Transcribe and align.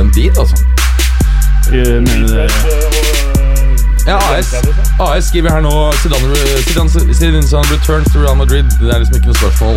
En 0.00 0.12
deal, 0.14 0.34
altså. 0.38 0.56
Mener 1.70 2.26
du 2.28 2.34
Ja, 4.08 4.16
AS, 4.32 4.54
AS 5.00 5.24
skriver 5.24 5.50
her 5.52 5.60
nå 5.60 5.72
Zidane, 6.00 6.30
returns 7.74 8.12
to 8.12 8.18
Real 8.18 8.36
Madrid. 8.36 8.64
Det 8.80 8.94
er 8.94 8.98
liksom 8.98 9.14
ikke 9.16 9.26
noe 9.26 9.36
spørsmål. 9.42 9.76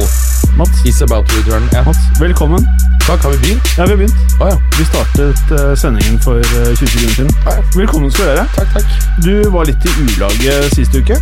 Mats, 0.57 0.79
He's 0.85 1.01
about 1.03 1.27
to 1.27 1.35
return. 1.39 1.69
Ja. 1.73 1.83
Mats, 1.83 1.99
velkommen. 2.19 2.67
Takk, 3.07 3.21
har 3.21 3.31
vi 3.31 3.37
begynt? 3.37 3.63
Ja, 3.77 3.83
vi 3.83 3.89
har 3.89 3.97
begynt. 3.97 4.19
Å 4.39 4.47
ja. 4.53 4.57
Vi 4.77 4.85
startet 4.87 5.53
eh, 5.57 5.73
sendingen 5.83 6.19
for 6.23 6.39
eh, 6.39 6.71
20 6.79 6.87
sekunder 6.87 7.15
siden. 7.17 7.31
Ja, 7.45 7.57
ja. 7.57 7.63
Velkommen 7.75 8.11
skal 8.11 8.23
du 8.23 8.31
være. 8.31 8.45
Takk, 8.55 8.75
takk. 8.77 8.87
Du 9.25 9.33
var 9.51 9.67
litt 9.67 9.87
i 9.89 9.95
ulaget 10.05 10.77
sist 10.77 10.95
uke. 10.95 11.19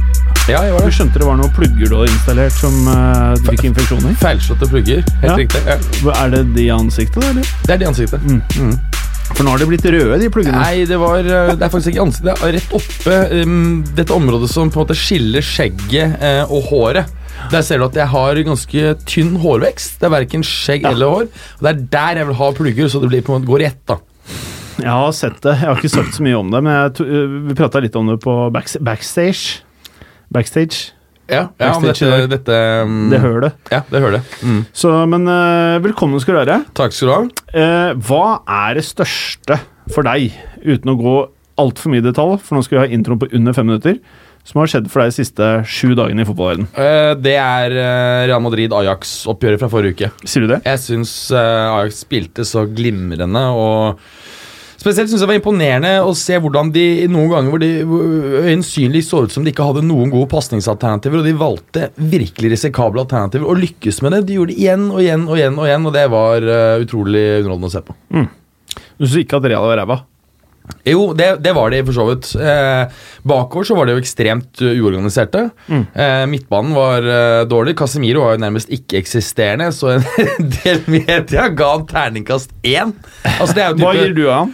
Ja, 0.49 0.63
jeg 0.65 0.73
var 0.73 0.87
Du 0.87 0.93
skjønte 0.95 1.19
det 1.21 1.25
var 1.27 1.35
noen 1.37 1.51
plugger 1.53 1.91
du 1.91 1.95
hadde 1.99 2.09
installert 2.09 2.55
som 2.57 2.77
uh, 2.89 3.35
fikk 3.45 3.67
infeksjoner. 3.69 4.15
Feilslåtte 4.17 4.65
plugger. 4.71 5.03
Helt 5.21 5.27
Ja. 5.29 5.35
riktig. 5.37 5.59
Ja. 5.67 5.75
Er 6.23 6.31
det 6.33 6.39
de 6.55 6.63
i 6.63 6.71
ansiktet, 6.73 7.21
eller? 7.21 7.45
Det 7.67 7.75
er 7.75 7.81
det 7.83 7.89
ansiktet. 7.91 8.23
For 9.29 9.45
nå 9.45 9.53
har 9.53 9.61
de 9.61 9.67
blitt 9.69 9.85
røde, 9.85 10.17
de 10.17 10.29
pluggene. 10.33 10.57
Nei, 10.57 10.87
det 10.89 10.97
var 10.97 11.21
eh, 11.21 11.51
Det 11.53 11.61
er 11.67 11.69
faktisk 11.69 11.91
ikke 11.93 12.01
ansiktet. 12.07 12.31
Det 12.31 12.47
er 12.47 12.55
rett 12.57 12.73
oppe 12.79 13.19
um, 13.45 13.83
dette 13.93 14.17
området 14.17 14.49
som 14.49 14.73
på 14.73 14.79
en 14.81 14.87
måte 14.87 14.97
skiller 14.97 15.45
skjegget 15.45 16.17
uh, 16.17 16.49
og 16.49 16.65
håret. 16.71 17.13
Der 17.53 17.61
ser 17.61 17.77
du 17.77 17.85
at 17.85 18.01
jeg 18.01 18.09
har 18.09 18.41
ganske 18.49 18.95
tynn 19.05 19.37
hårvekst. 19.45 19.99
Det 20.01 20.09
er 20.09 20.15
verken 20.17 20.41
skjegg 20.43 20.89
eller 20.89 21.13
hår. 21.13 21.29
Og 21.29 21.61
Det 21.61 21.75
er 21.75 21.85
der 21.93 22.23
jeg 22.23 22.31
vil 22.31 22.39
ha 22.41 22.51
plugger, 22.57 22.89
så 22.89 23.05
det 23.05 23.13
blir 23.13 23.21
på 23.21 23.37
en 23.37 23.43
måte 23.43 23.53
går 23.53 23.67
i 23.67 23.69
ett. 23.69 23.81
da 23.85 24.01
Jeg 24.81 24.91
har 24.97 25.13
sett 25.13 25.41
det. 25.45 25.59
Jeg 25.61 25.69
har 25.69 25.77
ikke 25.77 25.93
sagt 25.93 26.17
så 26.17 26.25
mye 26.25 26.41
om 26.41 26.49
det, 26.49 26.65
men 26.65 26.73
jeg 26.73 27.45
vi 27.51 27.61
prata 27.61 27.85
litt 27.85 28.01
om 28.01 28.09
det 28.09 28.17
på 28.25 28.39
backs 28.49 28.79
backstage. 28.81 29.61
Backstage. 30.33 30.93
Ja, 31.29 31.47
ja 31.61 31.73
dette, 31.81 32.07
dette 32.29 32.55
um, 32.85 33.09
Det 33.11 33.19
hører 33.21 33.43
det. 33.47 33.49
Ja, 33.69 33.83
det 33.89 34.01
hører 34.01 34.17
det. 34.17 34.21
Mm. 34.41 34.61
Så, 34.73 34.93
men 35.09 35.29
uh, 35.29 35.77
velkommen 35.83 36.21
skal 36.21 36.35
du 36.35 36.39
være. 36.41 36.61
Takk 36.77 36.95
skal 36.95 37.09
du 37.09 37.13
ha. 37.13 37.19
Uh, 37.53 37.91
hva 38.07 38.23
er 38.65 38.79
det 38.79 38.85
største 38.87 39.59
for 39.93 40.05
deg, 40.05 40.33
uten 40.65 40.93
å 40.93 40.97
gå 40.97 41.17
altfor 41.61 41.93
mye 41.93 42.01
i 42.01 42.07
detalj, 42.07 42.39
for 42.41 42.57
nå 42.57 42.65
skal 42.65 42.79
vi 42.79 42.81
ha 42.81 42.97
introen 42.97 43.21
på 43.21 43.29
under 43.35 43.57
fem 43.57 43.69
minutter, 43.69 43.99
som 44.47 44.61
har 44.61 44.71
skjedd 44.71 44.87
for 44.89 45.03
deg 45.03 45.11
de 45.11 45.17
siste 45.19 45.49
sju 45.69 45.91
dagene 45.97 46.23
i 46.23 46.29
fotballverdenen? 46.29 46.69
Uh, 46.73 47.13
det 47.19 47.35
er 47.37 47.75
eh, 47.75 48.21
Real 48.29 48.41
Madrid-Ajax-oppgjøret 48.45 49.61
fra 49.61 49.69
forrige 49.69 49.97
uke. 49.97 50.11
Sier 50.25 50.45
du 50.45 50.53
det? 50.53 50.61
Jeg 50.65 50.81
syns 50.85 51.13
Ajax 51.35 52.01
spilte 52.05 52.45
så 52.47 52.65
glimrende, 52.65 53.43
og 53.53 54.01
spesielt 54.79 55.09
syns 55.11 55.19
jeg 55.19 55.25
det 55.25 55.29
var 55.33 55.39
imponerende 55.41 55.91
å 56.07 56.13
se 56.17 56.37
hvordan 56.39 56.69
de 56.75 56.85
noen 57.11 57.29
ganger 57.33 57.51
hvor 57.53 57.61
de 57.63 57.71
øyensynlig 58.45 59.01
så 59.05 59.23
ut 59.25 59.33
som 59.35 59.43
de 59.45 59.51
ikke 59.53 59.65
hadde 59.67 59.83
noen 59.85 60.11
gode 60.13 60.29
pasningsalternativer, 60.31 61.19
og 61.21 61.27
de 61.27 61.35
valgte 61.39 61.87
virkelig 61.99 62.53
risikable 62.55 63.03
alternativer 63.03 63.47
og 63.49 63.59
lykkes 63.63 64.01
med 64.05 64.15
det. 64.15 64.21
De 64.29 64.37
gjorde 64.39 64.53
det 64.55 64.61
igjen 64.63 64.87
og 64.91 65.01
igjen 65.03 65.25
og 65.27 65.35
igjen, 65.39 65.57
og 65.59 65.67
igjen, 65.69 65.89
og 65.89 65.97
det 65.97 66.05
var 66.13 66.47
uh, 66.47 66.77
utrolig 66.85 67.25
underholdende 67.41 67.71
å 67.71 67.75
se 67.75 67.83
på. 67.89 67.97
Du 68.99 69.05
syns 69.07 69.19
ikke 69.25 69.39
at 69.41 69.49
Real 69.51 69.67
var 69.67 69.79
ræva? 69.83 69.99
Jo, 70.85 71.07
det, 71.17 71.27
det 71.41 71.49
var 71.57 71.71
de 71.73 71.79
for 71.87 71.95
så 71.97 72.03
vidt. 72.11 72.27
Eh, 72.37 72.99
bakover 73.25 73.65
så 73.65 73.73
var 73.73 73.87
de 73.89 73.95
jo 73.95 74.01
ekstremt 74.03 74.61
uorganiserte. 74.61 75.47
uorganiserte. 75.49 75.79
Eh, 75.97 76.25
midtbanen 76.29 76.75
var 76.77 77.07
eh, 77.09 77.41
dårlig. 77.49 77.73
Casemiro 77.79 78.21
var 78.27 78.35
jo 78.35 78.43
nærmest 78.43 78.69
ikke-eksisterende, 78.77 79.71
så 79.73 79.95
en 79.95 80.05
del 80.59 80.83
media 80.85 81.47
ga 81.49 81.71
han 81.73 81.87
terningkast 81.89 82.53
én. 82.61 82.93
Altså, 83.39 83.55
det 83.57 83.63
er 83.65 83.71
jo 83.73 83.79
Hva 83.81 83.95
type- 83.95 84.03
gir 84.05 84.13
du 84.19 84.23
av 84.29 84.35
han? 84.43 84.53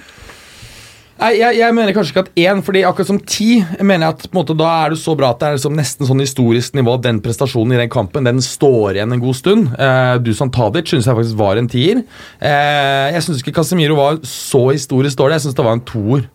Jeg, 1.33 1.55
jeg 1.57 1.73
mener 1.73 1.95
kanskje 1.95 2.13
ikke 2.13 2.23
at 2.25 2.39
én, 2.43 2.61
fordi 2.65 2.83
akkurat 2.85 3.09
som 3.09 3.19
ti 3.23 3.47
mener 3.79 4.05
jeg 4.05 4.15
at 4.17 4.35
måte, 4.35 4.55
da 4.57 4.67
er 4.83 4.93
det 4.93 4.99
så 5.01 5.15
bra 5.17 5.31
at 5.33 5.41
det 5.41 5.47
er 5.47 5.57
liksom 5.57 5.77
nesten 5.77 6.09
sånn 6.09 6.21
historisk 6.21 6.75
nivå. 6.77 6.97
Den 7.01 7.21
prestasjonen 7.23 7.75
i 7.75 7.79
den 7.81 7.91
kampen 7.93 8.27
den 8.27 8.41
står 8.43 8.99
igjen 8.99 9.15
en 9.15 9.23
god 9.23 9.37
stund. 9.39 9.71
Eh, 9.79 10.15
Dusan 10.25 10.51
Tadic 10.53 10.91
syns 10.91 11.07
jeg 11.09 11.17
faktisk 11.17 11.39
var 11.39 11.61
en 11.61 11.69
tier. 11.71 12.03
Eh, 12.39 13.15
jeg 13.15 13.25
syns 13.25 13.41
ikke 13.41 13.55
Casemiro 13.61 13.97
var 13.99 14.19
så 14.27 14.65
historisk 14.69 15.21
dårlig. 15.21 15.39
Jeg 15.39 15.47
syns 15.47 15.57
det 15.57 15.67
var 15.67 15.79
en 15.79 15.85
toer. 15.87 16.27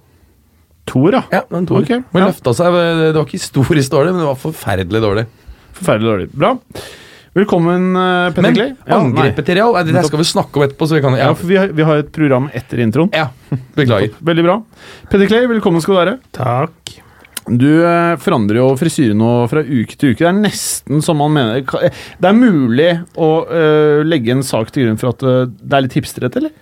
Toer, 0.90 1.20
ja. 1.20 1.22
Ja, 1.38 1.44
en 1.54 1.68
toer. 1.68 1.84
Okay, 1.84 2.00
ja. 2.02 2.24
løfta 2.24 2.56
seg, 2.56 2.80
Det 2.80 3.12
var 3.14 3.28
ikke 3.28 3.38
historisk 3.38 3.92
dårlig, 3.92 4.16
men 4.16 4.24
det 4.24 4.30
var 4.32 4.42
forferdelig 4.42 5.04
dårlig. 5.04 5.28
Forferdelig 5.76 6.10
dårlig. 6.10 6.28
Bra. 6.34 6.56
Velkommen, 7.30 7.92
uh, 7.94 8.32
Petter 8.34 8.42
Men 8.42 8.54
Clay. 8.56 8.72
Ja, 8.88 8.96
angrepet 8.98 9.46
til 9.46 9.54
Real, 9.60 9.76
eh, 9.78 9.86
det 9.86 10.02
skal 10.02 10.18
vi 10.18 10.26
snakke 10.26 10.58
om 10.58 10.64
etterpå. 10.66 10.88
Så 10.90 10.96
vi 10.96 11.02
kan, 11.04 11.14
Ja, 11.14 11.28
ja, 11.28 11.34
for 11.38 11.46
vi 11.46 11.60
har, 11.60 11.68
vi 11.68 11.84
har 11.86 12.02
et 12.02 12.10
program 12.10 12.48
etter 12.52 12.82
introen. 12.82 13.10
ja, 13.14 13.28
beklager. 13.78 14.16
Veldig 14.18 14.44
bra. 14.48 14.56
Petter 15.12 15.30
Clay, 15.30 15.46
velkommen 15.46 15.84
skal 15.84 15.94
du 15.94 16.00
være. 16.00 16.16
Takk. 16.34 16.96
Du 17.46 17.68
eh, 17.86 18.16
forandrer 18.20 18.58
jo 18.60 18.66
frisyre 18.78 19.14
nå 19.14 19.30
fra 19.50 19.62
uke 19.62 19.94
til 19.94 20.12
uke. 20.12 20.24
Det 20.24 20.28
er 20.28 20.40
nesten 20.40 21.02
som 21.06 21.22
man 21.22 21.32
mener 21.34 21.62
eh, 21.62 22.02
Det 22.18 22.28
er 22.28 22.36
mulig 22.36 22.90
å 23.14 23.30
uh, 23.46 24.02
legge 24.06 24.34
en 24.34 24.42
sak 24.46 24.74
til 24.74 24.88
grunn 24.88 24.98
for 25.00 25.14
at 25.14 25.22
uh, 25.22 25.46
det 25.46 25.78
er 25.78 25.86
litt 25.86 25.96
hipstrete, 25.98 26.42
eller? 26.42 26.52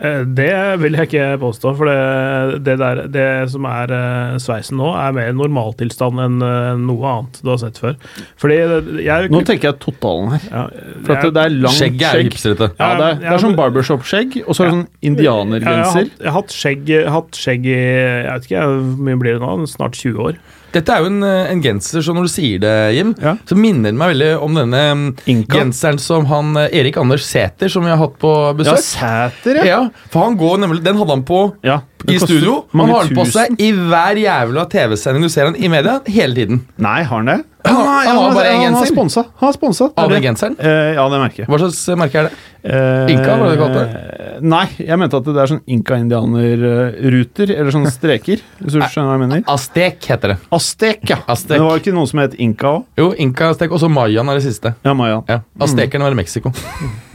Eh, 0.00 0.22
Det 0.24 0.78
vil 0.80 0.94
jeg 0.96 1.08
ikke 1.10 1.24
påstå, 1.42 1.72
for 1.76 1.84
det, 1.90 2.62
det, 2.64 2.78
der, 2.80 3.00
det 3.12 3.24
som 3.52 3.66
er 3.68 3.90
eh, 3.92 4.36
sveisen 4.40 4.78
nå, 4.80 4.88
er 4.96 5.12
mer 5.12 5.34
normaltilstand 5.36 6.22
enn 6.24 6.38
eh, 6.46 6.70
noe 6.80 7.10
annet 7.10 7.40
du 7.44 7.50
har 7.52 7.60
sett 7.60 7.76
før. 7.82 7.98
Fordi 8.40 8.56
jeg 9.04 9.28
Nå 9.34 9.42
tenker 9.44 9.68
jeg 9.72 9.78
totalen 9.84 10.32
her. 10.38 10.46
ja, 10.50 10.64
For 11.04 11.12
at 11.18 11.26
jeg- 11.28 11.34
det 11.36 11.44
er 11.44 11.54
langt 11.66 11.76
skjegg. 11.76 12.00
er 12.00 12.16
skjegg. 12.16 12.30
hipsterete. 12.32 12.70
Ja, 12.80 12.90
det 12.96 13.10
er, 13.10 13.20
det 13.26 13.32
er 13.34 13.44
sånn 13.44 13.56
barbershop-skjegg, 13.60 14.40
og 14.48 14.54
så 14.56 14.64
er 14.64 14.70
det 14.70 14.74
sånn 14.78 14.86
indianergenser. 15.12 16.00
Jeg, 16.08 16.16
jeg 16.20 16.30
har 16.32 16.38
hatt 16.40 16.56
skjegg, 16.56 16.88
jeg 16.88 17.04
har 17.04 17.16
hatt 17.20 17.40
skjegg 17.44 17.66
i 17.68 17.78
jeg 17.78 18.32
vet 18.32 18.48
ikke, 18.48 18.64
hvor 18.64 19.04
mye 19.10 19.20
blir 19.20 19.36
det 19.38 19.42
nå? 19.44 19.54
Snart 19.68 20.00
20 20.00 20.16
år. 20.30 20.40
Dette 20.74 20.90
er 20.94 21.04
jo 21.04 21.10
en, 21.12 21.22
eh, 21.22 21.50
en 21.52 21.62
genser, 21.62 22.02
så 22.02 22.14
når 22.16 22.26
du 22.26 22.32
sier 22.32 22.58
det, 22.62 22.74
Jim, 22.96 23.14
Ja. 23.22 23.36
så 23.46 23.56
minner 23.58 23.92
det 23.92 23.98
meg 24.00 24.12
veldig 24.14 24.30
om 24.42 24.54
denne 24.58 24.82
mm, 24.94 25.04
Inka. 25.30 25.58
genseren 25.60 26.00
som 26.02 26.26
han 26.30 26.56
eh, 26.60 26.68
Erik 26.80 26.96
Anders 27.00 27.24
Sæter, 27.28 27.70
som 27.70 27.84
vi 27.86 27.90
har 27.94 28.00
hatt 28.02 28.18
på 28.18 28.32
besøk. 28.58 28.80
Ja. 28.80 29.30
Sæter, 29.30 29.60
ja. 29.62 29.64
Ja, 29.64 29.80
for 30.10 30.26
han 30.26 30.36
går 30.40 30.58
nemlig 30.64 30.82
Den 30.84 30.98
hadde 31.00 31.14
han 31.14 31.24
på 31.24 31.40
ja. 31.64 31.80
i 32.10 32.18
studio. 32.18 32.64
Han 32.74 32.90
har 32.90 33.04
den 33.08 33.16
på 33.16 33.24
seg 33.30 33.54
i 33.62 33.70
hver 33.72 34.18
jævla 34.20 34.66
TV-sending 34.70 35.22
du 35.22 35.30
ser 35.32 35.48
han 35.52 35.56
i 35.56 35.68
media 35.72 36.00
hele 36.10 36.34
tiden. 36.34 36.64
Nei, 36.78 37.02
har 37.02 37.22
han 37.22 37.30
det? 37.30 37.40
Han 37.64 37.76
har- 37.76 38.04
han 38.06 38.16
har 38.16 38.34
bare 38.34 38.52
har 38.52 38.62
genser. 38.64 38.86
sponsa. 38.92 39.22
Han 39.40 39.46
har 39.48 39.52
sponsa. 39.52 39.84
det 39.88 39.98
Av 40.02 40.10
den 40.10 40.20
det. 40.22 40.28
genseren. 40.28 40.56
Eh, 40.60 40.94
ja, 40.94 41.08
det 41.08 41.18
merker 41.20 41.36
jeg. 41.44 41.48
Hva 41.48 41.58
slags 41.58 41.88
eh, 41.88 41.96
merke 41.96 42.14
er 42.14 42.22
det? 42.28 42.32
Eh, 42.64 43.12
Inka, 43.14 43.36
var 43.38 43.48
det 43.48 43.58
du 43.58 43.62
kalte 43.64 44.40
Nei, 44.42 44.66
jeg 44.78 44.98
mente 44.98 45.16
at 45.16 45.24
det 45.24 45.36
er 45.36 45.46
sånn 45.46 45.60
inka-indianer-ruter, 45.68 47.50
eller 47.56 47.70
sånn 47.70 47.86
streker. 47.90 48.40
Hvis 48.60 48.72
du 48.72 48.80
skjønner 48.80 49.08
hva 49.08 49.16
jeg 49.18 49.22
mener. 49.28 49.44
Astek 49.48 50.00
heter 50.10 50.34
det. 50.34 50.38
Astek, 50.52 51.08
ja. 51.08 51.16
Aztek. 51.28 51.56
Men 51.58 51.64
det 51.64 51.70
var 51.70 51.78
ikke 51.84 51.94
noe 51.94 52.06
som 52.10 52.20
het 52.20 52.34
inka 52.38 52.66
òg? 52.78 52.84
Jo, 52.98 53.12
inka-astek, 53.14 53.70
og 53.72 53.80
så 53.80 53.88
Mayaen 53.88 54.28
er 54.28 54.34
det 54.40 54.44
siste. 54.48 54.74
Ja, 54.84 54.92
Mayan 54.94 55.24
Ja, 55.28 55.40
Aztekerne 55.60 56.02
var 56.08 56.10
i 56.12 56.20
Mexico. 56.20 56.52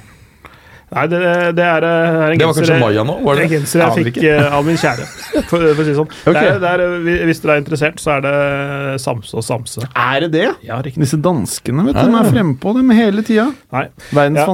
Nei, 0.89 1.03
det, 1.05 1.19
det, 1.53 1.65
er, 1.65 1.85
eh, 1.85 2.15
er 2.17 2.31
en 2.33 2.39
Det 2.41 2.47
var 2.49 2.55
kanskje 2.57 2.77
Maya 2.81 3.03
nå? 3.05 3.15
Var 3.21 3.37
Det 3.37 3.43
er 3.43 3.45
en 3.45 3.51
genser 3.53 3.81
jeg 3.83 4.05
fikk 4.07 4.15
eh, 4.25 4.55
av 4.57 4.65
min 4.65 4.77
kjære, 4.79 5.03
for, 5.45 5.61
for 5.61 5.67
å 5.69 5.85
si 5.85 5.91
det 5.91 5.97
sånn. 5.99 6.07
Okay. 6.09 6.33
Det 6.33 6.41
er, 6.41 6.61
det 6.63 6.71
er, 6.71 6.83
eh, 6.85 7.25
hvis 7.29 7.41
dere 7.43 7.57
er 7.57 7.61
interessert, 7.61 8.01
så 8.01 8.15
er 8.15 8.23
det 8.25 8.31
Samse 9.03 9.37
og 9.37 9.45
Samse. 9.45 9.85
Er 9.93 10.25
det 10.25 10.31
det? 10.33 10.47
Ja, 10.65 10.79
riktig. 10.81 11.03
Disse 11.03 11.19
danskene 11.21 11.85
vet 11.85 11.99
du, 11.99 12.01
de 12.01 12.21
er 12.23 12.31
fremme 12.31 12.55
på 12.63 12.73
dem 12.77 12.89
hele 12.97 13.25
tida. 13.27 13.51
Nei. 13.75 13.85
Ja. 14.15 14.47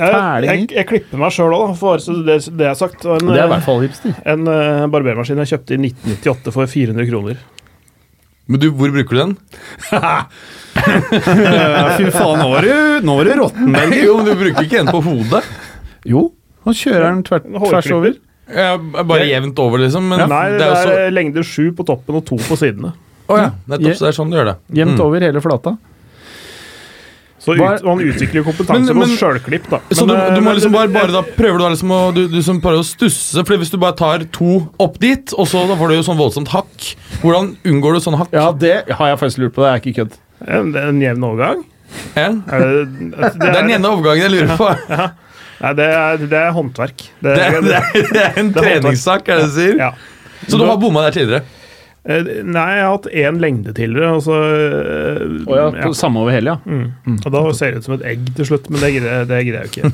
Jeg, 0.00 0.44
jeg, 0.44 0.66
jeg 0.76 0.86
klipper 0.88 1.20
meg 1.20 1.32
sjøl 1.34 1.56
òg, 1.56 1.72
for 1.80 2.02
så 2.02 2.18
det, 2.28 2.42
det 2.52 2.68
jeg 2.68 2.74
har 2.74 2.78
sagt. 2.78 3.06
En, 3.08 3.24
Det 3.24 3.40
er 3.40 3.48
i 3.48 3.54
hvert 3.54 3.64
fall 3.64 3.80
hipster. 3.84 4.12
en 4.34 4.44
uh, 4.48 4.84
barbermaskin 4.92 5.40
jeg 5.42 5.54
kjøpte 5.54 5.76
i 5.76 5.80
1998 5.80 6.54
for 6.54 6.70
400 6.76 7.08
kroner. 7.08 7.40
Men 8.50 8.60
du, 8.62 8.68
hvor 8.74 8.90
bruker 8.92 9.14
du 9.16 9.20
den? 9.22 9.34
Fy 11.96 12.08
faen, 12.10 12.40
nå 12.40 12.48
var 12.50 12.66
du, 12.66 13.34
råtten, 13.38 13.76
jo, 14.04 14.16
men 14.18 14.26
du 14.26 14.32
bruker 14.38 14.66
ikke 14.66 14.80
en 14.82 14.90
på 14.90 15.02
hodet. 15.06 15.42
Jo, 16.06 16.32
han 16.64 16.74
kjører 16.74 17.06
den 17.14 17.22
tvert, 17.24 17.44
tvers 17.68 17.90
over. 17.92 18.14
Ja, 18.50 18.76
bare 18.78 19.26
jevnt 19.28 19.58
over, 19.62 19.78
liksom. 19.78 20.08
Men 20.10 20.28
Nei, 20.28 20.50
det 20.50 20.58
det 20.58 20.66
er 20.66 20.74
så 20.86 20.94
er 21.06 21.10
lengde 21.14 21.44
sju 21.46 21.70
på 21.76 21.84
toppen 21.86 22.16
og 22.16 22.24
to 22.26 22.36
på 22.36 22.56
sidene. 22.58 22.92
Å 23.30 23.36
ja, 23.38 23.50
nettopp. 23.70 23.94
Så 23.94 24.06
det 24.06 24.08
er 24.10 24.16
sånn 24.18 24.30
du 24.32 24.36
gjør 24.40 24.48
det. 24.50 24.56
Jevnt 24.74 24.96
Mm. 24.98 25.04
over 25.06 25.20
hele 25.20 25.40
flata. 25.40 25.76
Så 27.40 27.54
er- 27.56 27.76
ut, 27.78 27.84
man 27.84 27.98
utvikler 28.04 28.42
kompetanse 28.44 28.92
Men- 28.92 28.98
men- 28.98 29.08
på 29.08 29.16
sjølklipp, 29.16 29.70
da. 29.70 29.78
Så 29.92 30.06
du, 30.06 30.12
eh, 30.14 30.34
du 30.34 30.40
må 30.42 30.44
men 30.50 30.56
liksom 30.56 30.72
bare, 30.72 30.88
bare 30.88 31.06
da 31.12 31.22
prøver 31.22 31.56
du 31.56 31.64
da 31.64 31.68
liksom 31.70 31.88
å 31.90 32.12
du, 32.14 32.28
du 32.28 32.42
som 32.42 32.60
prøver 32.60 32.80
å 32.80 32.84
stusse, 32.84 33.46
for 33.46 33.56
hvis 33.56 33.70
du 33.70 33.78
bare 33.78 33.94
tar 33.96 34.18
to 34.30 34.68
opp 34.78 34.98
dit, 34.98 35.32
og 35.38 35.46
så 35.46 35.66
da 35.66 35.74
får 35.74 35.88
du 35.88 35.94
jo 35.94 36.02
sånn 36.02 36.18
voldsomt 36.18 36.48
hakk 36.48 36.96
Hvordan 37.22 37.56
unngår 37.64 37.94
du 37.94 38.00
sånn 38.00 38.16
hakk? 38.18 38.28
Ja, 38.32 38.52
det 38.52 38.90
har 38.90 39.06
jeg 39.08 39.18
faktisk 39.18 39.38
lurt 39.38 39.54
på. 39.54 39.62
Det 39.62 39.70
er 39.70 39.80
ikke 39.80 39.96
kødd. 40.04 40.12
En, 40.48 40.74
er 40.76 40.88
en 40.88 41.00
jevn 41.00 41.22
overgang. 41.24 41.64
Ja. 42.16 42.28
Er 42.48 42.60
det, 42.60 43.10
det, 43.10 43.38
Det 43.40 43.48
er 43.48 43.52
den 43.62 43.70
ene 43.70 43.88
overgangen 43.88 44.20
jeg 44.20 44.30
lurer 44.30 44.56
på. 44.56 45.10
Nei, 45.60 45.72
det 45.76 45.86
er, 45.92 46.26
det 46.30 46.38
er 46.40 46.52
håndverk. 46.56 47.06
Det, 47.20 47.36
Det 47.36 47.46
er, 47.46 47.60
det 47.60 47.78
er, 47.78 48.10
det 48.14 48.20
er 48.26 48.38
en 48.40 48.52
Det 48.54 48.62
er 48.64 48.68
treningssak, 48.80 49.28
er 49.28 49.42
det 49.42 49.48
du 49.50 49.56
sier? 49.58 49.80
Ja. 49.80 49.90
Så 50.48 50.56
du 50.60 50.64
har 50.64 50.78
bomma 50.80 51.02
der 51.08 51.18
tidligere? 51.18 51.44
Eh, 52.00 52.22
Nei, 52.48 52.62
jeg 52.78 52.84
har 52.86 52.94
hatt 52.94 53.06
én 53.12 53.36
lengde 53.42 53.74
tidligere, 53.76 54.14
og 54.16 54.22
så 54.24 54.32
oh, 54.40 55.52
ja, 55.52 55.66
ja. 55.82 55.90
Samme 55.92 56.22
over 56.22 56.32
hele, 56.32 56.54
ja. 56.54 56.58
Mm. 56.64 57.18
Og 57.18 57.34
da 57.34 57.42
ser 57.58 57.74
det 57.74 57.82
ut 57.82 57.88
som 57.90 57.96
et 57.98 58.06
egg 58.14 58.30
til 58.38 58.48
slutt, 58.48 58.70
men 58.72 58.80
det 58.80 58.94
greier 58.96 59.28
det 59.28 59.40
jeg 59.44 59.68
ikke. 59.68 59.90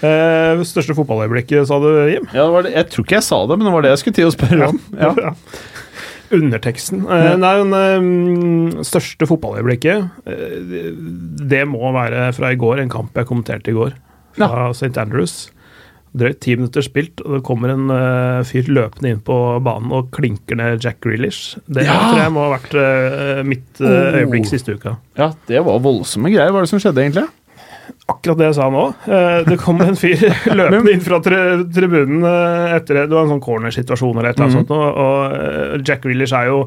uh, 0.00 0.64
største 0.72 0.96
fotballøyeblikket, 0.96 1.66
sa 1.68 1.76
du, 1.82 1.90
Jim? 2.08 2.24
ja 2.32 2.46
det 2.46 2.54
var 2.56 2.64
det. 2.64 2.72
Jeg 2.78 2.88
tror 2.94 3.04
ikke 3.04 3.18
jeg 3.18 3.26
sa 3.28 3.42
det, 3.50 3.58
men 3.60 3.68
det 3.68 3.74
var 3.76 3.84
det 3.84 3.92
jeg 3.92 4.02
skulle 4.04 4.18
til 4.22 4.30
å 4.30 4.36
spørre 4.38 4.70
om. 4.72 4.80
Ja. 5.04 5.12
Ja. 5.26 5.34
Underteksten. 6.36 7.04
Uh, 7.06 7.36
nei, 7.38 7.52
eh, 7.78 8.80
største 8.88 9.28
fotballøyeblikket 9.30 10.08
det- 10.26 10.88
Det 11.52 11.60
må 11.70 11.92
være 11.94 12.32
fra 12.34 12.50
i 12.50 12.58
går, 12.58 12.80
en 12.82 12.90
kamp 12.90 13.14
jeg 13.14 13.28
kommenterte 13.28 13.70
i 13.70 13.76
går. 13.76 13.92
Fra 14.36 14.70
St. 14.76 14.92
Andrews. 15.00 15.36
Drøyt 16.16 16.38
ti 16.40 16.54
minutter 16.56 16.80
spilt, 16.80 17.20
og 17.26 17.34
det 17.34 17.42
kommer 17.44 17.74
en 17.74 17.90
uh, 17.92 18.42
fyr 18.48 18.70
løpende 18.72 19.10
inn 19.12 19.18
på 19.26 19.34
banen 19.60 19.90
og 19.92 20.06
klinker 20.16 20.56
ned 20.56 20.80
Jack 20.84 21.02
Grealish. 21.04 21.58
Det 21.68 21.84
Ja! 21.84 21.96
tror 22.08 22.20
jeg 22.22 22.32
må 22.32 22.44
ha 22.46 22.54
vært 22.54 22.76
uh, 22.78 23.42
mitt 23.44 23.82
Oh. 23.84 24.14
øyeblikk 24.16 24.46
siste 24.48 24.72
uka. 24.78 24.94
ja, 25.18 25.32
det 25.50 25.60
var 25.66 25.82
voldsomme 25.84 26.30
greier. 26.32 26.48
Hva 26.54 26.62
er 26.62 26.64
det 26.64 26.72
som 26.72 26.80
skjedde, 26.80 27.02
egentlig? 27.04 27.26
Akkurat 28.08 28.38
det 28.40 28.46
jeg 28.48 28.54
sa 28.56 28.70
nå. 28.72 28.86
Det 29.46 29.58
kom 29.60 29.80
en 29.84 29.96
fyr 29.98 30.24
løpende 30.58 30.94
inn 30.94 31.04
fra 31.04 31.20
tri 31.22 31.36
tribunen 31.74 32.24
etter 32.24 33.02
det. 33.02 33.04
Det 33.10 33.14
var 33.18 33.26
en 33.26 33.34
sånn 33.36 33.44
cornersituasjon 33.44 34.16
eller 34.16 34.30
et 34.32 34.38
eller 34.40 34.46
annet 34.48 34.56
sånt. 34.62 34.72
Og, 34.72 35.00
og 35.04 35.36
eh, 35.36 35.76
Jack 35.86 36.02
Grealish 36.06 36.34
er 36.34 36.48
jo 36.50 36.58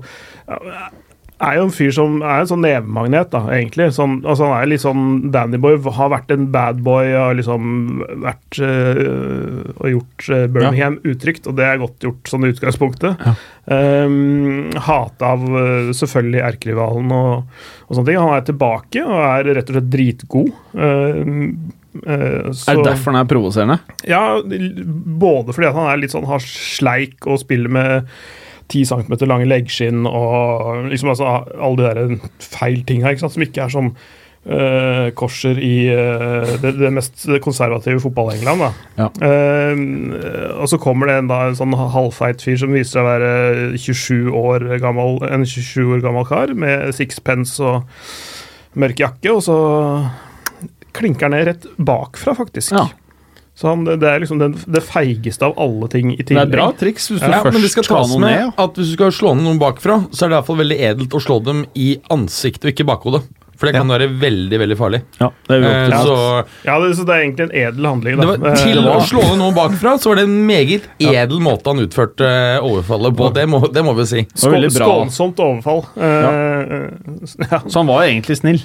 er 1.41 1.55
jo 1.55 1.63
en 1.67 1.71
fyr 1.71 1.91
som 1.95 2.17
er 2.21 2.41
en 2.41 2.49
sånn 2.49 2.63
nevemagnet, 2.65 3.29
da, 3.31 3.41
egentlig. 3.55 3.89
Sånn, 3.95 4.17
altså 4.27 4.49
Han 4.49 4.57
er 4.61 4.69
litt 4.73 4.83
sånn 4.83 5.31
Dannyboy, 5.31 5.77
har 5.95 6.11
vært 6.11 6.33
en 6.35 6.49
bad 6.51 6.81
boy, 6.83 7.11
har 7.15 7.37
liksom 7.39 8.03
vært 8.25 8.59
øh, 8.59 9.63
og 9.77 9.87
gjort 9.93 10.27
øh, 10.35 10.45
Birmingham 10.51 10.99
utrygt, 11.07 11.47
og 11.47 11.55
det 11.59 11.65
er 11.69 11.79
godt 11.81 12.03
gjort 12.09 12.31
sånn 12.31 12.43
i 12.47 12.51
utgangspunktet. 12.53 13.23
Um, 13.69 14.69
Hata 14.75 15.33
av 15.35 15.43
øh, 15.47 15.89
selvfølgelig 15.95 16.43
erkerivalen 16.51 17.11
og, 17.15 17.59
og 17.87 17.95
sånne 17.97 18.07
ting. 18.11 18.19
Han 18.21 18.35
er 18.37 18.47
tilbake 18.47 19.03
og 19.05 19.19
er 19.23 19.51
rett 19.59 19.69
og 19.71 19.79
slett 19.79 19.91
dritgod. 19.97 20.55
Um, 20.73 21.51
Uh, 22.05 22.51
så- 22.53 22.69
Er 22.69 22.75
det 22.77 22.83
derfor 22.85 23.11
han 23.11 23.25
er 23.25 23.27
provoserende? 23.27 23.79
ja, 24.07 24.37
både 24.45 25.55
fordi 25.57 25.71
han 25.73 25.87
er 25.89 25.97
litt 25.97 26.11
sånn 26.13 26.27
har 26.29 26.39
sleik 26.39 27.25
og 27.25 27.39
spiller 27.41 27.67
med 27.73 28.05
10 28.69 28.85
cm 28.91 29.13
lange 29.27 29.49
leggskinn 29.49 30.07
og 30.07 30.89
liksom 30.91 31.13
altså 31.13 31.29
alle 31.57 31.77
de 31.79 31.85
der 31.87 32.31
feil 32.43 32.83
tinga, 32.87 33.15
som 33.21 33.45
ikke 33.45 33.65
er 33.65 33.73
som 33.73 33.91
uh, 33.93 35.09
korser 35.17 35.59
i 35.63 35.89
uh, 35.89 36.53
det, 36.61 36.75
det 36.79 36.91
mest 36.93 37.25
konservative 37.43 38.01
fotball-England. 38.03 38.65
Ja. 38.99 39.09
Uh, 39.17 40.55
og 40.61 40.69
så 40.71 40.79
kommer 40.81 41.09
det 41.09 41.19
en, 41.19 41.31
da, 41.31 41.41
en 41.49 41.59
sånn 41.59 41.75
halvfeit 41.75 42.45
fyr 42.45 42.59
som 42.61 42.73
viser 42.75 42.99
seg 42.99 43.03
å 43.03 43.09
være 43.09 43.33
27 43.81 44.39
år 44.43 44.69
gammel, 44.83 45.19
en 45.29 45.45
27 45.47 45.95
år 45.97 46.05
gammel 46.05 46.27
kar 46.29 46.53
med 46.53 46.93
sixpence 46.97 47.57
og 47.63 48.79
mørk 48.79 49.01
jakke, 49.01 49.33
og 49.33 49.43
så 49.45 49.59
klinker 50.95 51.31
ned 51.31 51.47
rett 51.47 51.69
bakfra, 51.77 52.35
faktisk. 52.37 52.73
Ja. 52.75 52.89
Så 53.59 53.67
han, 53.67 53.81
det 53.83 54.07
er 54.07 54.21
liksom 54.23 54.39
den, 54.39 54.53
det 54.71 54.79
feigeste 54.87 55.43
av 55.49 55.57
alle 55.59 55.89
ting 55.91 56.13
i 56.15 56.21
Det 56.23 56.37
er 56.39 56.47
bra 56.47 56.69
triks 56.79 57.09
hvis 57.11 57.19
du 57.19 57.27
Ja, 57.27 57.41
først 57.43 57.59
skal 57.59 57.83
skal 57.83 57.89
tas 57.89 58.13
noe 58.13 58.21
med 58.23 58.31
ned. 58.37 58.53
at 58.63 58.79
hvis 58.79 58.93
du 58.93 58.95
skal 58.95 59.11
slå 59.11 59.33
ned 59.35 59.43
noen 59.49 59.59
bakfra, 59.59 59.97
så 60.15 60.25
er 60.25 60.29
det 60.31 60.33
i 60.33 60.37
hvert 60.37 60.47
fall 60.47 60.61
veldig 60.61 60.77
edelt 60.93 61.17
å 61.19 61.21
slå 61.25 61.41
dem 61.43 61.65
i 61.75 61.89
ansiktet 62.15 62.69
og 62.69 62.71
ikke 62.71 62.87
bakhodet. 62.87 63.25
For 63.59 63.67
det 63.67 63.75
kan 63.75 63.89
være 63.91 64.05
veldig 64.21 64.55
veldig 64.61 64.75
farlig. 64.79 65.01
Ja, 65.19 65.27
det 65.49 65.57
er 65.57 65.91
Eh, 65.91 66.03
så 66.07 66.13
Ja, 66.63 66.77
det, 66.79 66.93
så 66.95 67.03
det 67.03 67.11
er 67.17 67.25
egentlig 67.25 67.49
en 67.49 67.55
edel 67.67 67.85
handling. 67.89 68.15
det 68.21 68.27
var, 68.29 68.47
Eh, 68.53 68.55
til 68.63 68.79
det 68.79 68.93
å 68.95 69.01
slå 69.03 69.19
ned 69.25 69.37
noen 69.41 69.57
bakfra, 69.57 69.97
så 69.99 70.13
var 70.13 70.21
det 70.21 70.23
en 70.29 70.37
meget 70.47 70.87
edel 71.03 71.41
måte 71.43 71.67
han 71.67 71.83
utførte 71.83 72.23
eh, 72.23 72.63
overfallet 72.63 73.17
på. 73.19 73.27
Det 73.35 73.43
må, 73.51 73.59
det 73.67 73.83
må 73.83 73.91
vi 73.99 74.05
si. 74.07 74.23
var 74.39 74.55
veldig. 74.55 74.71
Skånsomt 74.79 75.43
overfall. 75.43 75.83
Eh, 75.99 76.87
ja. 77.51 77.59
Så 77.67 77.81
han 77.81 77.91
var 77.91 78.07
egentlig 78.07 78.39
snill. 78.39 78.63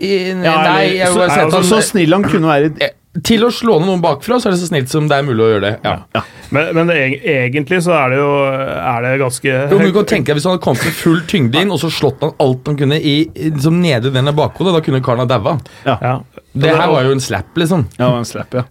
I, 0.00 0.32
nei, 0.34 0.54
eller- 0.54 0.96
jeg 0.96 1.08
så- 1.08 1.18
bare 1.18 1.30
si 1.30 1.36
nei, 1.36 1.44
at 1.44 1.50
Så, 1.52 1.56
han, 1.60 1.68
så 1.68 1.82
snill 1.90 2.12
han 2.16 2.22
kunne 2.24 2.48
være. 2.48 2.90
Til 3.26 3.42
å 3.42 3.48
slå 3.50 3.80
ned 3.80 3.88
noen 3.88 4.00
bakfra, 4.04 4.36
så 4.38 4.46
er 4.46 4.52
det 4.54 4.60
så 4.60 4.68
snilt 4.70 4.88
som 4.88 5.08
det 5.10 5.16
er 5.18 5.24
mulig 5.26 5.42
å 5.42 5.48
gjøre 5.50 5.62
det. 5.64 5.72
Ja. 5.84 6.22
Men, 6.54 6.68
men 6.76 6.86
det, 6.86 6.96
egentlig 7.26 7.80
så 7.82 7.90
er 7.98 8.10
det 8.12 8.18
jo 8.20 8.28
er 8.46 9.02
det 9.02 9.10
ganske 9.20 9.54
Jo, 9.72 9.78
du 9.82 9.92
kan 9.96 10.04
tenke 10.06 10.26
deg 10.30 10.36
Hvis 10.38 10.44
han 10.46 10.54
hadde 10.54 10.62
kommet 10.62 10.84
med 10.84 10.94
full 10.94 11.20
tyngde 11.26 11.58
inn, 11.60 11.70
og 11.74 11.78
så 11.82 11.90
slått 11.90 12.20
han 12.22 12.32
alt 12.38 12.66
han 12.70 12.76
kunne 12.78 13.00
i 13.02 13.16
liksom 13.34 13.80
nede 13.82 14.06
i 14.12 14.14
denne 14.14 14.32
bakhodet, 14.32 14.72
da 14.78 14.80
kunne 14.86 15.02
karen 15.02 15.24
ha 15.24 15.26
daua. 15.26 15.58
ja. 15.86 16.20
Det 16.54 16.70
her 16.70 16.86
var 16.90 17.02
jo 17.06 17.12
en 17.12 17.20
slap, 17.22 17.50
liksom. 17.54 17.84
Ja, 17.98 18.16
en 18.18 18.24
slap, 18.24 18.54
ja. 18.54 18.62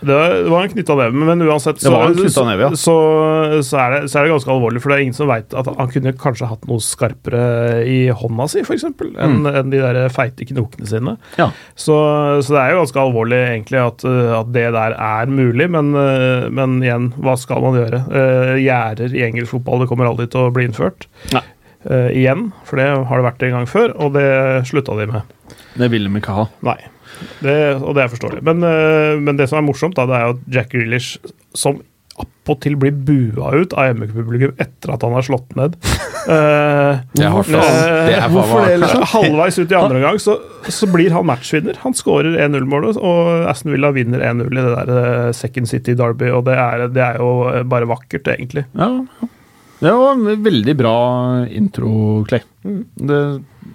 Det, 0.00 0.16
var, 0.50 0.64
en 0.64 0.72
knytta 0.72 0.96
neve, 0.98 1.26
men 1.30 1.44
uansett 1.46 1.80
så, 1.82 1.92
en 1.92 2.48
neve, 2.48 2.68
ja. 2.68 2.70
så, 2.78 2.96
så, 3.66 3.80
er 3.82 3.94
det, 3.94 4.00
så 4.10 4.20
er 4.20 4.26
det 4.26 4.34
ganske 4.34 4.52
alvorlig. 4.54 4.82
For 4.82 4.92
det 4.92 4.98
er 4.98 5.06
ingen 5.06 5.16
som 5.16 5.30
veit 5.30 5.56
at 5.56 5.70
han 5.70 5.92
kunne 5.92 6.14
kanskje 6.20 6.50
hatt 6.50 6.66
noe 6.70 6.82
skarpere 6.84 7.42
i 7.88 7.98
hånda 8.14 8.48
si, 8.52 8.64
f.eks., 8.64 8.86
enn 8.86 9.46
enn 9.46 9.72
de 9.72 9.80
der 9.82 10.00
feite 10.12 10.46
knokene 10.48 10.88
sine. 10.88 11.16
Ja. 11.40 11.50
Så, 11.74 11.96
så 12.44 12.56
det 12.56 12.62
er 12.62 12.74
jo 12.74 12.80
ganske 12.82 13.02
alvorlig 13.02 13.40
egentlig 13.42 13.82
at, 13.82 14.06
uh, 14.06 14.38
at 14.40 14.52
det 14.54 14.68
der 14.76 14.96
er 14.96 15.30
mulig, 15.30 15.68
men, 15.72 15.92
uh, 15.96 16.48
men 16.52 16.78
igjen, 16.84 17.10
hva 17.22 17.36
skal 17.40 17.64
man 17.64 17.78
gjøre? 17.78 18.02
Uh, 18.10 18.54
Gjerder 18.60 19.14
i 19.16 19.24
engelsk 19.26 19.56
fotball 19.56 19.84
det 19.84 19.90
kommer 19.90 20.10
aldri 20.10 20.28
til 20.32 20.46
å 20.46 20.54
bli 20.54 20.68
innført. 20.68 21.08
Nei. 21.34 21.44
Uh, 21.86 22.10
igjen, 22.10 22.48
for 22.66 22.80
det 22.80 22.88
har 22.90 23.20
det 23.20 23.28
vært 23.28 23.46
en 23.46 23.56
gang 23.60 23.70
før, 23.70 23.94
og 24.02 24.16
det 24.16 24.26
slutta 24.66 24.96
de 24.98 25.06
med. 25.12 25.56
Det 25.78 25.90
ville 25.92 26.10
de 26.10 26.22
ikke 26.22 26.34
ha. 26.34 26.48
Nei. 26.66 26.80
Det, 27.42 27.58
og 27.80 27.94
det 27.96 28.04
er 28.04 28.12
forståelig. 28.12 28.42
Men, 28.46 28.64
øh, 28.66 29.18
men 29.22 29.38
det 29.38 29.48
som 29.50 29.60
er 29.60 29.66
morsomt, 29.66 29.96
da, 29.98 30.06
det 30.08 30.16
er 30.18 30.26
jo 30.26 30.36
at 30.36 30.48
Jack 30.58 30.72
Grealish, 30.74 31.16
som 31.56 31.80
appåtil 32.16 32.78
blir 32.80 32.94
bua 32.96 33.50
ut 33.60 33.74
av 33.76 33.90
hjemmepublikum 33.90 34.54
etter 34.62 34.94
at 34.94 35.02
han 35.04 35.16
har 35.18 35.26
slått 35.26 35.56
ned 35.58 35.76
Eh, 36.26 36.96
Det 37.14 37.22
er 37.22 37.36
eh, 37.38 38.06
Det 38.08 38.14
er 38.18 38.30
hvorfor 38.32 38.64
det, 38.66 38.78
liksom? 38.82 39.04
Halvveis 39.12 39.58
ut 39.60 39.70
i 39.70 39.76
andre 39.78 40.00
omgang 40.00 40.18
så, 40.18 40.34
så 40.74 40.88
blir 40.90 41.14
han 41.14 41.26
matchvinner. 41.28 41.78
Han 41.84 41.94
skårer 41.94 42.34
1-0-målet, 42.48 42.98
og 42.98 43.46
Aston 43.46 43.70
Villa 43.76 43.92
vinner 43.94 44.24
1-0 44.32 44.50
i 44.50 44.64
det 44.64 44.72
der 44.72 44.90
eh, 44.96 45.30
Second 45.38 45.70
City 45.70 45.94
Derby, 45.94 46.32
og 46.34 46.42
det 46.48 46.56
er, 46.58 46.88
det 46.90 47.04
er 47.04 47.20
jo 47.22 47.30
eh, 47.52 47.62
bare 47.62 47.86
vakkert, 47.86 48.26
egentlig. 48.34 48.66
Ja, 48.74 48.90
ja. 49.06 49.30
Det 49.76 49.92
var 49.92 50.16
en 50.16 50.42
veldig 50.42 50.74
bra 50.80 50.96
intro, 51.52 51.92
Clay. 52.26 52.42
Det 52.64 53.20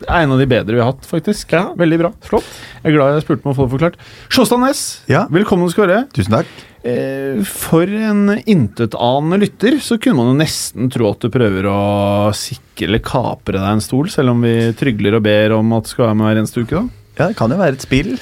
er 0.07 0.23
en 0.23 0.31
av 0.35 0.39
de 0.41 0.47
bedre 0.49 0.75
vi 0.75 0.81
har 0.81 0.91
hatt, 0.93 1.05
faktisk. 1.09 1.51
Ja. 1.55 1.73
Veldig 1.77 1.99
bra. 2.01 2.11
Flott. 2.25 2.47
Jeg 2.83 2.91
er 2.93 2.97
glad 2.97 3.15
jeg 3.17 3.25
spurte 3.27 3.45
om 3.45 3.53
å 3.53 3.57
få 3.57 3.67
det 3.67 3.73
forklart. 3.77 3.97
Sjåstad 4.31 4.59
Næss, 4.63 4.83
Ja. 5.11 5.25
velkommen 5.31 5.69
skal 5.71 5.87
du 5.87 5.93
være. 5.95 6.07
Tusen 6.13 6.31
takk. 6.37 6.47
Eh, 6.83 7.43
For 7.45 7.83
en 7.85 8.39
intetanende 8.49 9.37
lytter 9.43 9.77
så 9.83 9.99
kunne 10.01 10.17
man 10.17 10.31
jo 10.31 10.39
nesten 10.43 10.89
tro 10.91 11.11
at 11.11 11.19
du 11.21 11.29
prøver 11.29 11.67
å 11.69 12.31
sikre 12.33 12.87
eller 12.87 13.03
kapre 13.05 13.59
deg 13.59 13.67
en 13.75 13.83
stol, 13.85 14.09
selv 14.09 14.31
om 14.33 14.41
vi 14.41 14.55
trygler 14.73 15.19
og 15.19 15.23
ber 15.27 15.53
om 15.59 15.73
at 15.77 15.83
du 15.85 15.89
skal 15.93 16.07
være 16.07 16.17
med 16.17 16.25
hver 16.31 16.41
eneste 16.41 16.63
uke. 16.65 16.79
da. 16.81 16.87
Ja, 17.19 17.27
det 17.27 17.35
kan 17.37 17.51
jo 17.51 17.57
være 17.59 17.73
et 17.75 17.83
spill. 17.83 18.13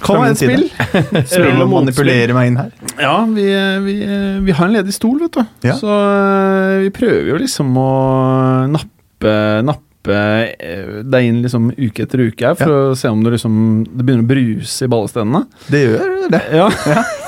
Kan 0.00 0.20
være 0.22 0.30
et 0.30 0.38
spill. 0.46 0.64
Spill 1.28 1.60
og 1.60 1.68
manipulere 1.68 2.32
meg 2.32 2.46
inn 2.52 2.56
her. 2.56 2.70
Ja, 3.02 3.16
vi, 3.26 3.44
vi, 3.84 3.96
vi 4.46 4.52
har 4.56 4.70
en 4.70 4.76
ledig 4.78 4.94
stol, 4.96 5.18
vet 5.20 5.32
du. 5.36 5.42
Ja. 5.66 5.74
Så 5.76 5.90
eh, 5.90 6.78
vi 6.86 6.92
prøver 6.94 7.32
jo 7.34 7.40
liksom 7.42 7.74
å 7.76 7.90
nappe, 8.70 9.34
nappe 9.66 9.82
eh, 10.14 11.02
deg 11.02 11.26
inn 11.28 11.42
liksom 11.42 11.70
uke 11.74 12.04
etter 12.06 12.22
uke 12.28 12.46
her, 12.46 12.54
for 12.58 12.70
å 12.92 12.96
se 12.98 13.08
om 13.10 13.22
det 13.24 13.32
liksom 13.34 13.56
det 13.90 14.04
begynner 14.06 14.24
å 14.24 14.30
bruse 14.30 14.84
i 14.86 14.90
ballestendene. 14.92 15.44
Det 15.72 15.82
gjør 15.86 16.12
det. 16.30 16.42
Ja, 16.56 16.68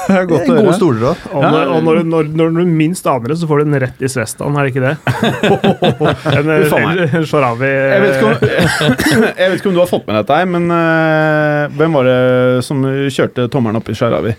det 0.09 0.17
er 0.17 0.25
Det 0.25 0.31
godt 0.31 0.41
er 0.41 0.49
å 0.49 0.55
gode 0.57 0.63
høre. 0.65 0.77
stoler 0.79 1.03
òg. 1.11 1.25
Og, 1.37 1.43
Ja. 1.45 1.51
når, 1.53 1.69
og 1.77 1.83
når, 1.85 1.99
når, 2.09 2.29
når 2.41 2.55
du 2.57 2.71
minst 2.79 3.07
aner 3.07 3.29
det, 3.29 3.37
så 3.39 3.47
får 3.51 3.61
du 3.61 3.65
den 3.69 3.81
rett 3.85 4.01
i 4.03 4.09
svestaen, 4.11 4.57
er 4.57 4.65
det 4.65 4.73
ikke 4.73 4.87
det? 4.89 4.95
en 6.39 6.51
en 6.51 7.27
Sharawi 7.29 7.69
Jeg 7.69 8.01
vet, 8.03 8.17
ikke 8.17 8.27
om, 8.27 8.35
jeg 9.39 9.51
vet 9.53 9.59
ikke 9.61 9.71
om 9.71 9.77
du 9.77 9.83
har 9.83 9.91
fått 9.91 10.07
med 10.09 10.19
dette, 10.23 10.39
men 10.51 10.71
eh, 10.75 11.77
hvem 11.79 11.99
var 11.99 12.09
det 12.09 12.19
som 12.67 12.83
kjørte 12.85 13.49
tommelen 13.53 13.79
opp 13.83 13.89
i 13.93 13.97
Sharawi? 13.99 14.35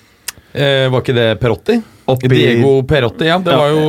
Eh, 0.54 0.88
var 0.90 1.04
ikke 1.04 1.16
det 1.18 1.28
Perotti? 1.42 1.78
Oppi- 2.14 2.30
Diego 2.34 2.72
Perotti, 2.90 3.26
ja. 3.30 3.38
Det 3.44 3.54
var 3.56 3.68
jo 3.74 3.80